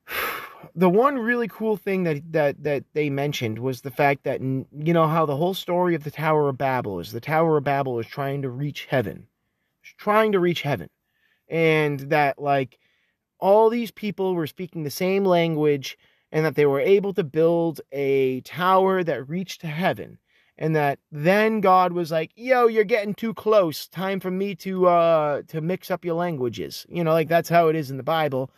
the 0.75 0.89
one 0.89 1.17
really 1.17 1.47
cool 1.47 1.77
thing 1.77 2.03
that 2.03 2.31
that 2.31 2.63
that 2.63 2.83
they 2.93 3.09
mentioned 3.09 3.59
was 3.59 3.81
the 3.81 3.91
fact 3.91 4.23
that 4.23 4.41
you 4.41 4.65
know 4.93 5.07
how 5.07 5.25
the 5.25 5.35
whole 5.35 5.53
story 5.53 5.95
of 5.95 6.03
the 6.03 6.11
Tower 6.11 6.49
of 6.49 6.57
Babel 6.57 6.99
is 6.99 7.11
the 7.11 7.19
Tower 7.19 7.57
of 7.57 7.63
Babel 7.63 7.99
is 7.99 8.07
trying 8.07 8.41
to 8.41 8.49
reach 8.49 8.85
heaven, 8.85 9.27
trying 9.97 10.31
to 10.33 10.39
reach 10.39 10.61
heaven, 10.61 10.89
and 11.49 11.99
that 12.11 12.39
like 12.39 12.79
all 13.39 13.69
these 13.69 13.91
people 13.91 14.35
were 14.35 14.47
speaking 14.47 14.83
the 14.83 14.89
same 14.89 15.23
language 15.23 15.97
and 16.31 16.45
that 16.45 16.55
they 16.55 16.65
were 16.65 16.79
able 16.79 17.13
to 17.13 17.23
build 17.23 17.81
a 17.91 18.41
tower 18.41 19.03
that 19.03 19.29
reached 19.29 19.61
to 19.61 19.67
heaven 19.67 20.17
and 20.57 20.75
that 20.75 20.99
then 21.11 21.61
God 21.61 21.93
was 21.93 22.11
like, 22.11 22.31
"Yo, 22.35 22.67
you're 22.67 22.83
getting 22.83 23.13
too 23.13 23.33
close. 23.33 23.87
Time 23.87 24.19
for 24.19 24.31
me 24.31 24.55
to 24.55 24.87
uh 24.87 25.41
to 25.47 25.61
mix 25.61 25.91
up 25.91 26.03
your 26.03 26.15
languages." 26.15 26.85
You 26.89 27.03
know, 27.03 27.11
like 27.11 27.29
that's 27.29 27.49
how 27.49 27.67
it 27.67 27.75
is 27.75 27.91
in 27.91 27.97
the 27.97 28.03
Bible. 28.03 28.51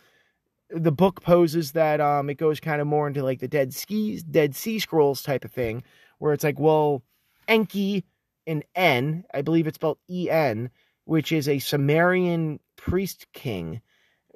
The 0.70 0.92
book 0.92 1.22
poses 1.22 1.72
that 1.72 2.00
um 2.00 2.30
it 2.30 2.38
goes 2.38 2.60
kind 2.60 2.80
of 2.80 2.86
more 2.86 3.06
into 3.08 3.22
like 3.22 3.40
the 3.40 3.48
Dead 3.48 3.74
Skis, 3.74 4.22
Dead 4.22 4.54
Sea 4.56 4.78
Scrolls 4.78 5.22
type 5.22 5.44
of 5.44 5.52
thing, 5.52 5.82
where 6.18 6.32
it's 6.32 6.44
like, 6.44 6.58
well, 6.58 7.02
Enki 7.48 8.04
and 8.46 8.64
N, 8.74 9.24
I 9.34 9.42
believe 9.42 9.66
it's 9.66 9.76
spelled 9.76 9.98
E 10.08 10.30
N, 10.30 10.70
which 11.04 11.32
is 11.32 11.48
a 11.48 11.58
Sumerian 11.58 12.60
priest 12.76 13.26
king. 13.32 13.80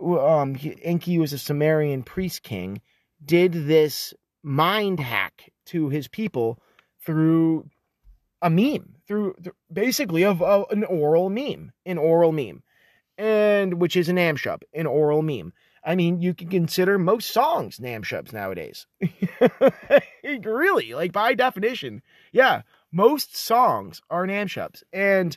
Um, 0.00 0.56
Enki 0.82 1.18
was 1.18 1.32
a 1.32 1.38
Sumerian 1.38 2.02
priest 2.02 2.42
king. 2.42 2.80
Did 3.24 3.52
this 3.52 4.12
mind 4.42 5.00
hack 5.00 5.52
to 5.66 5.88
his 5.88 6.08
people 6.08 6.60
through 7.04 7.68
a 8.42 8.50
meme, 8.50 8.96
through, 9.08 9.34
through 9.42 9.54
basically 9.72 10.24
of 10.24 10.42
an 10.70 10.84
oral 10.84 11.30
meme, 11.30 11.72
an 11.86 11.98
oral 11.98 12.32
meme, 12.32 12.62
and 13.16 13.80
which 13.80 13.96
is 13.96 14.08
an 14.08 14.16
Namshub, 14.16 14.62
an 14.74 14.86
oral 14.86 15.22
meme. 15.22 15.52
I 15.82 15.94
mean, 15.94 16.20
you 16.20 16.34
can 16.34 16.48
consider 16.48 16.98
most 16.98 17.30
songs 17.30 17.78
Namshubs 17.78 18.32
nowadays. 18.32 18.86
really, 20.22 20.94
like 20.94 21.12
by 21.12 21.34
definition, 21.34 22.02
yeah, 22.32 22.62
most 22.92 23.36
songs 23.36 24.00
are 24.10 24.26
Namshubs, 24.26 24.82
and 24.92 25.36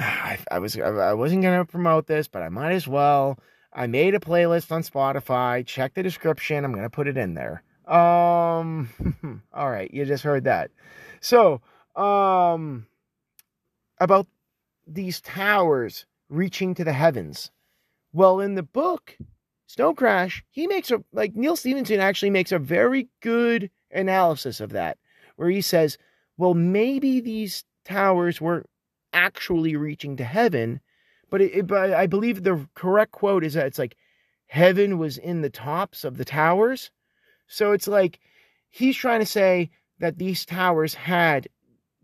I, 0.00 0.38
I 0.50 0.58
was 0.58 0.78
I 0.78 1.12
wasn't 1.12 1.42
gonna 1.42 1.64
promote 1.64 2.06
this, 2.06 2.26
but 2.26 2.42
I 2.42 2.48
might 2.48 2.72
as 2.72 2.88
well. 2.88 3.38
I 3.72 3.86
made 3.86 4.14
a 4.14 4.20
playlist 4.20 4.72
on 4.72 4.82
Spotify. 4.82 5.64
Check 5.66 5.94
the 5.94 6.02
description. 6.02 6.64
I'm 6.64 6.74
gonna 6.74 6.90
put 6.90 7.06
it 7.06 7.16
in 7.16 7.34
there. 7.34 7.62
Um, 7.86 9.42
all 9.52 9.70
right, 9.70 9.92
you 9.92 10.04
just 10.04 10.24
heard 10.24 10.44
that. 10.44 10.70
So, 11.20 11.60
um, 11.96 12.86
about 13.98 14.26
these 14.86 15.20
towers 15.20 16.06
reaching 16.28 16.74
to 16.74 16.84
the 16.84 16.92
heavens. 16.92 17.50
Well, 18.12 18.40
in 18.40 18.54
the 18.54 18.62
book, 18.62 19.18
Snow 19.66 19.92
Crash, 19.92 20.44
he 20.50 20.66
makes 20.66 20.90
a, 20.90 21.02
like, 21.12 21.34
Neal 21.34 21.56
Stephenson 21.56 22.00
actually 22.00 22.30
makes 22.30 22.52
a 22.52 22.58
very 22.58 23.08
good 23.20 23.70
analysis 23.90 24.60
of 24.60 24.70
that, 24.70 24.98
where 25.36 25.50
he 25.50 25.60
says, 25.60 25.98
well, 26.36 26.54
maybe 26.54 27.20
these 27.20 27.64
towers 27.84 28.40
weren't 28.40 28.69
actually 29.12 29.76
reaching 29.76 30.16
to 30.16 30.24
heaven, 30.24 30.80
but, 31.30 31.40
it, 31.40 31.52
it, 31.54 31.72
I 31.72 32.06
believe 32.06 32.42
the 32.42 32.68
correct 32.74 33.12
quote 33.12 33.44
is 33.44 33.54
that 33.54 33.66
it's 33.66 33.78
like, 33.78 33.96
heaven 34.46 34.98
was 34.98 35.16
in 35.16 35.42
the 35.42 35.50
tops 35.50 36.02
of 36.04 36.16
the 36.16 36.24
towers 36.24 36.90
so 37.52 37.72
it's 37.72 37.88
like 37.88 38.20
he's 38.68 38.96
trying 38.96 39.18
to 39.18 39.26
say 39.26 39.70
that 39.98 40.18
these 40.18 40.46
towers 40.46 40.94
had 40.94 41.48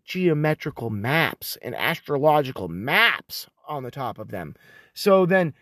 geometrical 0.05 0.91
maps 0.91 1.57
and 1.63 1.75
astrological 1.77 2.69
maps 2.69 3.47
on 3.69 3.85
the 3.85 3.93
top 3.93 4.19
of 4.19 4.33
them. 4.33 4.57
So 4.93 5.25
then 5.25 5.55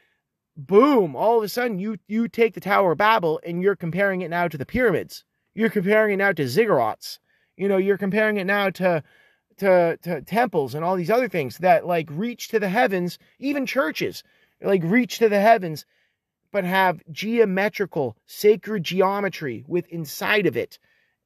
boom, 0.56 1.14
all 1.14 1.36
of 1.36 1.44
a 1.44 1.48
sudden 1.50 1.78
you 1.78 1.98
you 2.08 2.28
take 2.28 2.54
the 2.54 2.60
Tower 2.60 2.92
of 2.92 2.98
Babel 2.98 3.40
and 3.44 3.62
you're 3.62 3.76
comparing 3.76 4.22
it 4.22 4.30
now 4.30 4.48
to 4.48 4.56
the 4.56 4.64
pyramids. 4.64 5.22
You're 5.52 5.68
comparing 5.68 6.14
it 6.14 6.16
now 6.16 6.32
to 6.32 6.44
ziggurats. 6.44 7.18
You 7.56 7.68
know, 7.68 7.76
you're 7.76 7.98
comparing 7.98 8.38
it 8.38 8.46
now 8.46 8.70
to 8.70 9.02
to 9.58 9.98
to 10.02 10.22
temples 10.22 10.74
and 10.74 10.84
all 10.84 10.96
these 10.96 11.10
other 11.10 11.28
things 11.28 11.58
that 11.58 11.86
like 11.86 12.08
reach 12.10 12.48
to 12.48 12.58
the 12.58 12.68
heavens, 12.68 13.18
even 13.38 13.66
churches 13.66 14.22
like 14.60 14.82
reach 14.84 15.18
to 15.18 15.28
the 15.28 15.40
heavens 15.40 15.84
but 16.54 16.64
have 16.64 17.02
geometrical, 17.10 18.16
sacred 18.26 18.84
geometry 18.84 19.64
with 19.66 19.88
inside 19.88 20.46
of 20.46 20.56
it, 20.56 20.78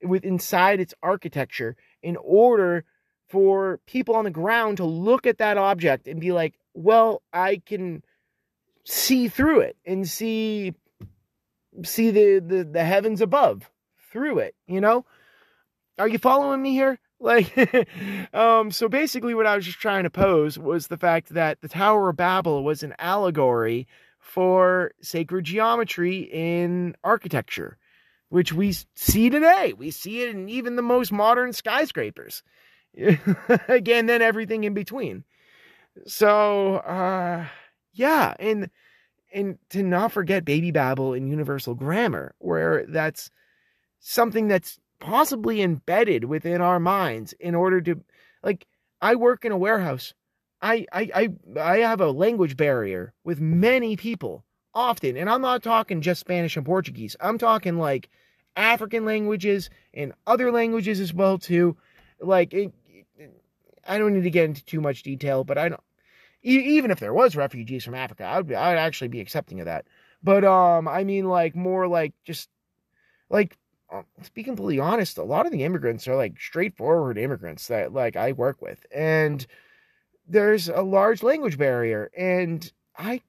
with 0.02 0.24
inside 0.24 0.80
its 0.80 0.94
architecture, 1.02 1.76
in 2.02 2.16
order 2.16 2.82
for 3.28 3.78
people 3.84 4.14
on 4.14 4.24
the 4.24 4.30
ground 4.30 4.78
to 4.78 4.86
look 4.86 5.26
at 5.26 5.36
that 5.36 5.58
object 5.58 6.08
and 6.08 6.18
be 6.18 6.32
like, 6.32 6.54
well, 6.72 7.20
I 7.30 7.60
can 7.66 8.02
see 8.84 9.28
through 9.28 9.60
it 9.60 9.76
and 9.84 10.08
see 10.08 10.72
see 11.84 12.10
the, 12.10 12.38
the, 12.38 12.64
the 12.64 12.84
heavens 12.84 13.20
above 13.20 13.70
through 14.10 14.38
it, 14.38 14.54
you 14.66 14.80
know? 14.80 15.04
Are 15.98 16.08
you 16.08 16.18
following 16.18 16.62
me 16.62 16.72
here? 16.72 16.98
Like, 17.20 17.52
um, 18.34 18.70
so 18.70 18.88
basically, 18.88 19.34
what 19.34 19.46
I 19.46 19.56
was 19.56 19.64
just 19.64 19.80
trying 19.80 20.04
to 20.04 20.10
pose 20.10 20.58
was 20.58 20.86
the 20.86 20.96
fact 20.96 21.30
that 21.30 21.60
the 21.60 21.68
Tower 21.68 22.10
of 22.10 22.16
Babel 22.16 22.62
was 22.62 22.82
an 22.82 22.94
allegory 22.98 23.86
for 24.18 24.92
sacred 25.00 25.44
geometry 25.44 26.28
in 26.32 26.94
architecture, 27.02 27.78
which 28.28 28.52
we 28.52 28.74
see 28.94 29.30
today. 29.30 29.72
We 29.76 29.90
see 29.90 30.22
it 30.22 30.30
in 30.30 30.48
even 30.48 30.76
the 30.76 30.82
most 30.82 31.10
modern 31.10 31.52
skyscrapers. 31.52 32.42
Again, 33.68 34.06
then 34.06 34.22
everything 34.22 34.64
in 34.64 34.74
between. 34.74 35.24
So, 36.06 36.76
uh, 36.76 37.46
yeah, 37.92 38.34
and 38.38 38.70
and 39.32 39.58
to 39.70 39.82
not 39.82 40.12
forget 40.12 40.44
Baby 40.44 40.70
Babel 40.70 41.12
and 41.12 41.28
Universal 41.28 41.74
Grammar, 41.74 42.34
where 42.38 42.86
that's 42.86 43.30
something 44.00 44.48
that's 44.48 44.78
possibly 45.00 45.62
embedded 45.62 46.24
within 46.24 46.60
our 46.60 46.80
minds 46.80 47.32
in 47.34 47.54
order 47.54 47.80
to, 47.80 48.00
like, 48.42 48.66
I 49.00 49.14
work 49.14 49.44
in 49.44 49.52
a 49.52 49.56
warehouse 49.58 50.14
I, 50.60 50.86
I 50.92 51.10
I 51.14 51.60
I 51.60 51.76
have 51.78 52.00
a 52.00 52.10
language 52.10 52.56
barrier 52.56 53.12
with 53.24 53.40
many 53.40 53.96
people 53.96 54.44
often, 54.74 55.16
and 55.16 55.30
I'm 55.30 55.40
not 55.40 55.62
talking 55.62 56.00
just 56.00 56.20
Spanish 56.20 56.56
and 56.56 56.66
Portuguese. 56.66 57.16
I'm 57.20 57.38
talking 57.38 57.78
like 57.78 58.08
African 58.56 59.04
languages 59.04 59.70
and 59.94 60.12
other 60.26 60.50
languages 60.50 61.00
as 61.00 61.14
well 61.14 61.38
too. 61.38 61.76
Like 62.20 62.52
it, 62.52 62.72
I 63.86 63.98
don't 63.98 64.14
need 64.14 64.24
to 64.24 64.30
get 64.30 64.46
into 64.46 64.64
too 64.64 64.80
much 64.80 65.02
detail, 65.02 65.44
but 65.44 65.58
I 65.58 65.68
don't. 65.68 65.80
Even 66.42 66.90
if 66.90 67.00
there 67.00 67.14
was 67.14 67.36
refugees 67.36 67.84
from 67.84 67.94
Africa, 67.96 68.24
I 68.24 68.36
would 68.36 68.46
be, 68.46 68.54
I 68.54 68.70
would 68.70 68.78
actually 68.78 69.08
be 69.08 69.20
accepting 69.20 69.60
of 69.60 69.66
that. 69.66 69.86
But 70.22 70.44
um, 70.44 70.88
I 70.88 71.04
mean 71.04 71.26
like 71.26 71.54
more 71.54 71.86
like 71.86 72.14
just 72.24 72.48
like 73.30 73.56
um, 73.90 74.04
to 74.22 74.32
be 74.32 74.42
completely 74.42 74.80
honest, 74.80 75.18
a 75.18 75.22
lot 75.22 75.46
of 75.46 75.52
the 75.52 75.64
immigrants 75.64 76.06
are 76.08 76.16
like 76.16 76.40
straightforward 76.40 77.18
immigrants 77.18 77.68
that 77.68 77.92
like 77.92 78.16
I 78.16 78.32
work 78.32 78.60
with, 78.60 78.84
and 78.94 79.46
there's 80.28 80.68
a 80.68 80.82
large 80.82 81.22
language 81.22 81.56
barrier 81.56 82.10
and 82.16 82.70
I 82.96 83.22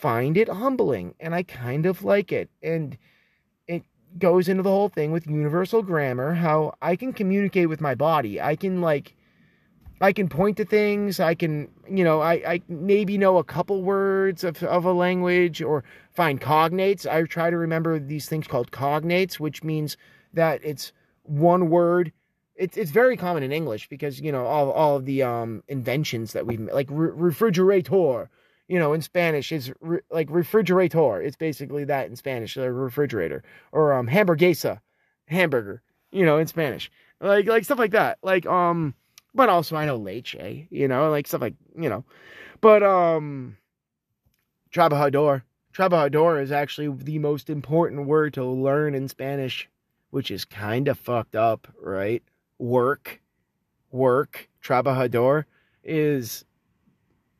find 0.00 0.36
it 0.36 0.48
humbling 0.48 1.14
and 1.18 1.34
I 1.34 1.42
kind 1.42 1.86
of 1.86 2.04
like 2.04 2.30
it. 2.30 2.50
And 2.62 2.98
it 3.66 3.82
goes 4.18 4.48
into 4.48 4.62
the 4.62 4.70
whole 4.70 4.90
thing 4.90 5.10
with 5.10 5.26
universal 5.26 5.82
grammar, 5.82 6.34
how 6.34 6.74
I 6.82 6.96
can 6.96 7.12
communicate 7.12 7.68
with 7.68 7.80
my 7.80 7.94
body. 7.94 8.40
I 8.40 8.56
can 8.56 8.80
like 8.82 9.14
I 10.00 10.12
can 10.12 10.28
point 10.28 10.56
to 10.58 10.64
things, 10.64 11.20
I 11.20 11.34
can, 11.34 11.68
you 11.88 12.04
know, 12.04 12.20
I, 12.20 12.34
I 12.34 12.62
maybe 12.68 13.18
know 13.18 13.38
a 13.38 13.44
couple 13.44 13.82
words 13.82 14.44
of, 14.44 14.62
of 14.62 14.84
a 14.84 14.92
language 14.92 15.60
or 15.60 15.84
find 16.12 16.40
cognates. 16.40 17.06
I 17.10 17.22
try 17.24 17.50
to 17.50 17.56
remember 17.56 17.98
these 17.98 18.28
things 18.28 18.46
called 18.46 18.70
cognates, 18.70 19.34
which 19.34 19.64
means 19.64 19.96
that 20.32 20.60
it's 20.62 20.92
one 21.24 21.68
word 21.68 22.12
it's 22.58 22.76
it's 22.76 22.90
very 22.90 23.16
common 23.16 23.42
in 23.42 23.52
English 23.52 23.88
because 23.88 24.20
you 24.20 24.32
know 24.32 24.44
all 24.44 24.70
all 24.72 24.96
of 24.96 25.04
the 25.06 25.22
um 25.22 25.62
inventions 25.68 26.32
that 26.32 26.46
we've 26.46 26.60
like 26.60 26.88
re- 26.90 27.12
refrigerator, 27.14 28.28
you 28.66 28.78
know, 28.78 28.92
in 28.92 29.00
Spanish 29.00 29.52
is 29.52 29.72
re- 29.80 30.00
like 30.10 30.28
refrigerator. 30.28 31.22
It's 31.22 31.36
basically 31.36 31.84
that 31.84 32.08
in 32.08 32.16
Spanish, 32.16 32.56
a 32.56 32.70
refrigerator 32.70 33.44
or 33.72 33.92
um 33.92 34.08
hamburguesa, 34.08 34.80
hamburger, 35.26 35.82
you 36.10 36.26
know, 36.26 36.38
in 36.38 36.46
Spanish, 36.48 36.90
like 37.20 37.46
like 37.46 37.64
stuff 37.64 37.78
like 37.78 37.92
that. 37.92 38.18
Like 38.22 38.44
um, 38.46 38.94
but 39.38 39.48
also 39.48 39.76
I 39.76 39.86
know 39.86 39.96
leche, 39.96 40.66
you 40.68 40.88
know, 40.88 41.08
like 41.10 41.26
stuff 41.26 41.40
like 41.40 41.54
you 41.78 41.88
know, 41.88 42.04
but 42.60 42.82
um, 42.82 43.56
trabajador. 44.70 45.44
Trabajador 45.72 46.42
is 46.42 46.50
actually 46.50 46.88
the 46.88 47.20
most 47.20 47.48
important 47.48 48.06
word 48.06 48.34
to 48.34 48.44
learn 48.44 48.94
in 48.94 49.06
Spanish, 49.08 49.68
which 50.10 50.30
is 50.30 50.44
kind 50.44 50.88
of 50.88 50.98
fucked 50.98 51.36
up, 51.36 51.68
right? 51.80 52.22
work, 52.58 53.20
work, 53.90 54.48
trabajador 54.62 55.44
is 55.84 56.44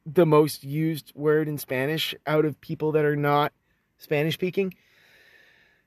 the 0.07 0.27
most 0.27 0.65
used 0.65 1.13
word 1.15 1.49
in 1.49 1.59
Spanish 1.59 2.15
out 2.27 2.45
of 2.45 2.61
people 2.61 2.93
that 2.93 3.05
are 3.05 3.17
not 3.17 3.53
Spanish 3.99 4.35
speaking 4.35 4.73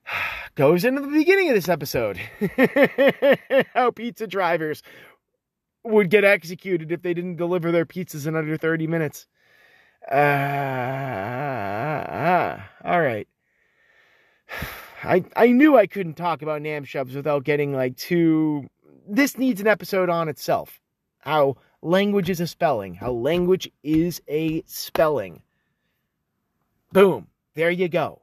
goes 0.56 0.84
into 0.86 1.02
the 1.02 1.08
beginning 1.08 1.50
of 1.50 1.56
this 1.56 1.70
episode. 1.70 2.18
How 3.74 3.92
pizza 3.92 4.28
drivers 4.28 4.84
would 5.84 6.10
get 6.10 6.24
executed 6.24 6.92
if 6.92 7.02
they 7.02 7.14
didn't 7.14 7.38
deliver 7.38 7.72
their 7.72 7.86
pizzas 7.86 8.28
in 8.28 8.36
under 8.36 8.58
30 8.58 8.88
minutes. 8.88 9.28
Uh, 10.10 10.16
all 12.84 13.02
right. 13.02 13.28
I 15.04 15.24
I 15.36 15.48
knew 15.48 15.78
I 15.78 15.88
couldn't 15.88 16.16
talk 16.16 16.42
about 16.42 16.62
Nam 16.62 16.86
Shubs 16.86 17.16
without 17.16 17.44
getting 17.44 17.74
like 17.74 17.98
too. 17.98 18.68
This 19.08 19.38
needs 19.38 19.62
an 19.62 19.68
episode 19.68 20.10
on 20.10 20.30
itself. 20.30 20.80
How 21.20 21.58
language 21.82 22.30
is 22.30 22.40
a 22.40 22.48
spelling. 22.48 22.94
How 22.94 23.12
language 23.12 23.70
is 23.84 24.22
a 24.28 24.64
spelling. 24.66 25.42
Boom. 26.92 27.28
There 27.56 27.72
you 27.72 27.88
go. 27.88 28.22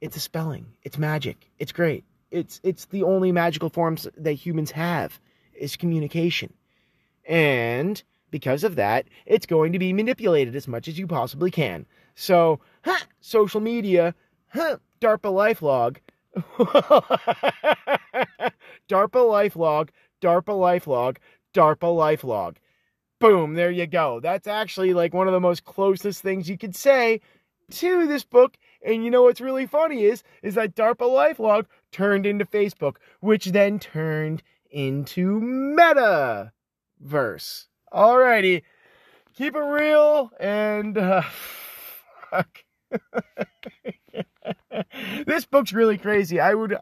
It's 0.00 0.16
a 0.16 0.20
spelling. 0.20 0.66
It's 0.82 0.98
magic. 0.98 1.50
It's 1.58 1.72
great. 1.72 2.04
It's 2.30 2.60
it's 2.62 2.86
the 2.86 3.02
only 3.02 3.32
magical 3.32 3.70
forms 3.70 4.06
that 4.16 4.32
humans 4.32 4.70
have 4.72 5.18
is 5.54 5.76
communication. 5.76 6.52
And 7.28 8.02
because 8.30 8.64
of 8.64 8.76
that, 8.76 9.06
it's 9.24 9.46
going 9.46 9.72
to 9.72 9.78
be 9.78 9.92
manipulated 9.92 10.54
as 10.56 10.68
much 10.68 10.88
as 10.88 10.98
you 10.98 11.06
possibly 11.06 11.50
can. 11.50 11.86
So, 12.14 12.60
huh, 12.84 13.04
social 13.20 13.60
media, 13.60 14.14
huh, 14.48 14.78
DARPA 15.00 15.30
LifeLog, 15.32 15.98
DARPA 18.88 19.22
LifeLog, 19.22 19.88
DARPA 20.20 20.54
LifeLog, 20.54 21.16
DARPA 21.54 21.78
LifeLog. 21.78 22.56
Boom, 23.18 23.54
there 23.54 23.70
you 23.70 23.86
go. 23.86 24.20
That's 24.20 24.46
actually 24.46 24.92
like 24.92 25.14
one 25.14 25.26
of 25.26 25.32
the 25.32 25.40
most 25.40 25.64
closest 25.64 26.22
things 26.22 26.48
you 26.48 26.58
could 26.58 26.76
say 26.76 27.20
to 27.70 28.06
this 28.06 28.24
book. 28.24 28.56
And 28.84 29.04
you 29.04 29.10
know 29.10 29.22
what's 29.22 29.40
really 29.40 29.66
funny 29.66 30.04
is 30.04 30.22
is 30.42 30.54
that 30.54 30.74
DARPA 30.74 30.96
LifeLog 30.98 31.66
turned 31.92 32.26
into 32.26 32.44
Facebook, 32.44 32.96
which 33.20 33.46
then 33.46 33.78
turned 33.78 34.42
into 34.70 35.40
Metaverse. 37.02 37.66
Alrighty, 37.92 38.62
keep 39.34 39.54
it 39.54 39.60
real 39.60 40.30
and 40.40 40.98
uh, 40.98 41.22
fuck. 42.30 42.64
this 45.26 45.46
book's 45.46 45.72
really 45.72 45.98
crazy. 45.98 46.40
I 46.40 46.54
would, 46.54 46.76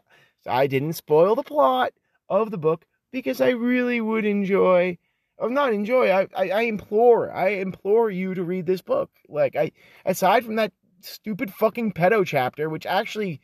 I 0.47 0.67
didn't 0.67 0.93
spoil 0.93 1.35
the 1.35 1.43
plot 1.43 1.93
of 2.29 2.51
the 2.51 2.57
book 2.57 2.85
because 3.11 3.39
I 3.41 3.49
really 3.49 4.01
would 4.01 4.25
enjoy, 4.25 4.97
or 5.37 5.49
not 5.49 5.73
enjoy. 5.73 6.09
I, 6.09 6.27
I, 6.35 6.49
I 6.49 6.61
implore, 6.61 7.31
I 7.31 7.49
implore 7.49 8.09
you 8.09 8.33
to 8.33 8.43
read 8.43 8.65
this 8.65 8.81
book. 8.81 9.09
Like 9.29 9.55
I, 9.55 9.71
aside 10.05 10.45
from 10.45 10.55
that 10.55 10.73
stupid 11.01 11.53
fucking 11.53 11.93
pedo 11.93 12.25
chapter, 12.25 12.69
which 12.69 12.85
actually, 12.85 13.41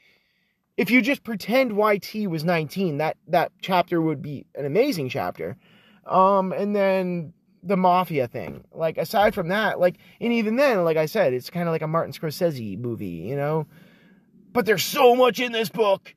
if 0.77 0.89
you 0.89 1.01
just 1.01 1.23
pretend 1.23 1.77
YT 1.77 2.27
was 2.27 2.43
19, 2.43 2.97
that 2.97 3.17
that 3.27 3.51
chapter 3.61 4.01
would 4.01 4.21
be 4.21 4.45
an 4.55 4.65
amazing 4.65 5.09
chapter. 5.09 5.57
Um, 6.05 6.51
and 6.51 6.75
then 6.75 7.33
the 7.63 7.77
mafia 7.77 8.27
thing. 8.27 8.63
Like 8.73 8.97
aside 8.97 9.35
from 9.35 9.49
that, 9.49 9.79
like 9.79 9.97
and 10.19 10.33
even 10.33 10.55
then, 10.55 10.83
like 10.83 10.97
I 10.97 11.05
said, 11.05 11.33
it's 11.33 11.49
kind 11.49 11.67
of 11.67 11.71
like 11.71 11.81
a 11.81 11.87
Martin 11.87 12.13
Scorsese 12.13 12.77
movie, 12.77 13.07
you 13.07 13.35
know. 13.35 13.67
But 14.53 14.65
there's 14.65 14.83
so 14.83 15.15
much 15.15 15.39
in 15.39 15.51
this 15.51 15.69
book. 15.69 16.13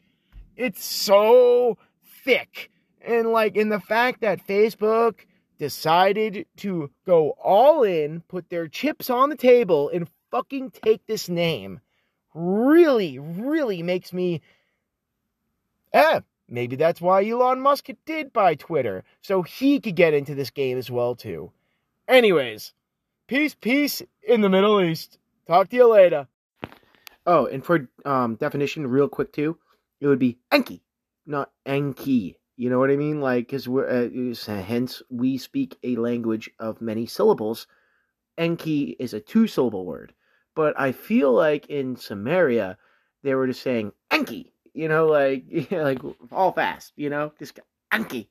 It's 0.56 0.85
so 0.85 1.78
thick. 2.24 2.70
And 3.01 3.31
like 3.31 3.56
in 3.56 3.69
the 3.69 3.81
fact 3.81 4.23
that 4.23 4.47
Facebook 4.47 5.20
decided 5.59 6.47
to 6.56 6.90
go 7.06 7.31
all 7.43 7.82
in, 7.82 8.23
put 8.23 8.48
their 8.48 8.66
chips 8.66 9.11
on 9.11 9.28
the 9.28 9.36
table 9.36 9.90
and 9.90 10.09
fucking 10.31 10.70
take 10.70 11.06
this 11.06 11.28
name 11.28 11.81
really 12.35 13.20
really 13.20 13.82
makes 13.82 14.12
me 14.12 14.40
eh 15.93 16.20
Maybe 16.55 16.77
that's 16.77 17.01
why 17.01 17.29
Elon 17.29 17.59
Musk 17.59 17.89
did 18.07 18.33
buy 18.33 18.55
Twitter, 18.55 19.03
so 19.23 19.43
he 19.43 19.81
could 19.81 19.97
get 19.97 20.15
into 20.15 20.37
this 20.37 20.51
game 20.51 20.79
as 20.79 20.89
well 20.89 21.17
too. 21.17 21.51
Anyways, 22.07 22.73
peace, 23.27 23.57
peace 23.57 24.03
in 24.23 24.41
the 24.41 24.49
Middle 24.49 24.81
East. 24.81 25.19
Talk 25.49 25.69
to 25.71 25.77
you 25.77 25.91
later. 25.91 26.29
Oh, 27.27 27.47
and 27.47 27.65
for 27.65 27.89
um, 28.05 28.37
definition, 28.37 28.87
real 28.87 29.09
quick 29.09 29.33
too, 29.33 29.59
it 30.01 30.07
would 30.07 30.21
be 30.21 30.39
Enki, 30.53 30.81
not 31.27 31.51
Enki. 31.67 32.39
You 32.55 32.71
know 32.71 32.79
what 32.79 32.93
I 32.93 32.97
mean? 32.97 33.21
Like, 33.21 33.49
because 33.49 33.69
we're 33.69 33.89
uh, 33.89 34.63
hence 34.63 35.03
we 35.11 35.39
speak 35.39 35.77
a 35.83 35.97
language 35.97 36.49
of 36.61 36.81
many 36.81 37.07
syllables. 37.07 37.67
Enki 38.39 38.95
is 39.01 39.13
a 39.13 39.19
two-syllable 39.19 39.85
word, 39.85 40.15
but 40.55 40.79
I 40.79 40.93
feel 40.93 41.33
like 41.33 41.67
in 41.67 41.97
Samaria 41.97 42.79
they 43.25 43.35
were 43.35 43.49
just 43.49 43.63
saying 43.63 43.91
Enki 44.13 44.54
you 44.75 44.89
know, 44.89 45.07
like 45.07 45.45
like 45.71 46.01
all 46.33 46.53
fast, 46.53 46.93
you 46.97 47.09
know, 47.09 47.33
just 47.39 47.59
Anki, 47.93 48.27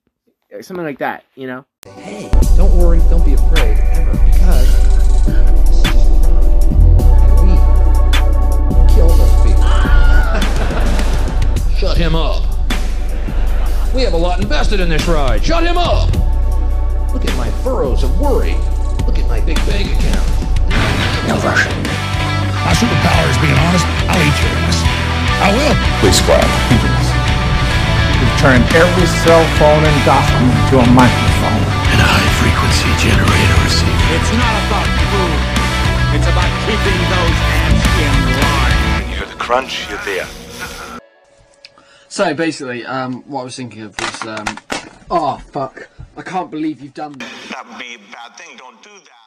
or 0.51 0.61
something 0.61 0.85
like 0.85 0.99
that, 0.99 1.23
you 1.35 1.47
know. 1.47 1.65
Hey, 1.95 2.29
don't 2.55 2.77
worry, 2.77 2.99
don't 3.09 3.25
be 3.25 3.33
afraid 3.33 3.79
ever, 3.79 4.11
because 4.11 4.67
this 5.65 5.77
is 5.77 5.83
just 5.83 5.97
a 5.97 6.01
ride, 6.29 6.63
and 7.23 7.33
we 7.39 7.47
kill 8.93 9.09
those 9.09 9.35
people. 9.41 9.63
Shut 11.77 11.97
him 11.97 12.15
up. 12.15 12.43
We 13.95 14.01
have 14.01 14.13
a 14.13 14.17
lot 14.17 14.41
invested 14.41 14.79
in 14.79 14.89
this 14.89 15.07
ride. 15.07 15.43
Shut 15.43 15.63
him 15.63 15.77
up. 15.77 16.11
Look 17.13 17.25
at 17.25 17.35
my 17.37 17.49
furrows 17.61 18.03
of 18.03 18.19
worry. 18.19 18.55
Look 19.05 19.19
at 19.19 19.27
my 19.27 19.39
big 19.41 19.57
bank 19.67 19.87
account. 19.87 20.27
No 21.27 21.37
version. 21.37 21.71
My 22.65 22.73
superpower 22.73 23.29
is 23.29 23.37
being 23.37 23.53
honest. 23.53 23.85
I'll 24.09 24.17
eat 24.17 24.41
your 24.41 24.49
ass. 24.65 24.72
I 25.43 25.51
will. 25.51 25.75
Please 25.99 26.15
squad. 26.23 26.39
We've 28.15 28.37
turned 28.39 28.63
every 28.71 29.07
cell 29.27 29.43
phone 29.59 29.83
and 29.83 29.97
document 30.07 30.55
to 30.71 30.79
a 30.79 30.87
microphone. 30.95 31.63
And 31.91 31.99
a 31.99 32.07
high 32.07 32.31
frequency 32.39 32.87
generator 32.95 33.57
receiver. 33.59 34.07
It's 34.15 34.31
not 34.39 34.55
about 34.71 34.87
food. 35.11 35.39
It's 36.15 36.27
about 36.31 36.47
keeping 36.63 36.95
those 37.11 37.39
ants 37.59 37.83
in 37.99 38.15
line. 38.39 38.79
When 38.95 39.09
you 39.11 39.15
hear 39.19 39.27
the 39.27 39.35
crunch, 39.35 39.89
you're 39.89 39.99
there. 40.07 40.27
So 42.07 42.33
basically, 42.33 42.85
um, 42.85 43.23
what 43.23 43.41
I 43.41 43.43
was 43.43 43.57
thinking 43.57 43.81
of 43.81 43.99
was, 43.99 44.25
um, 44.25 44.45
oh 45.11 45.41
fuck, 45.51 45.89
I 46.15 46.21
can't 46.21 46.51
believe 46.51 46.79
you've 46.79 46.93
done 46.93 47.13
that. 47.13 47.31
That 47.49 47.67
would 47.67 47.79
be 47.79 47.95
a 47.95 47.99
bad 48.13 48.37
thing. 48.37 48.55
Don't 48.55 48.81
do 48.81 48.91
that. 48.91 49.22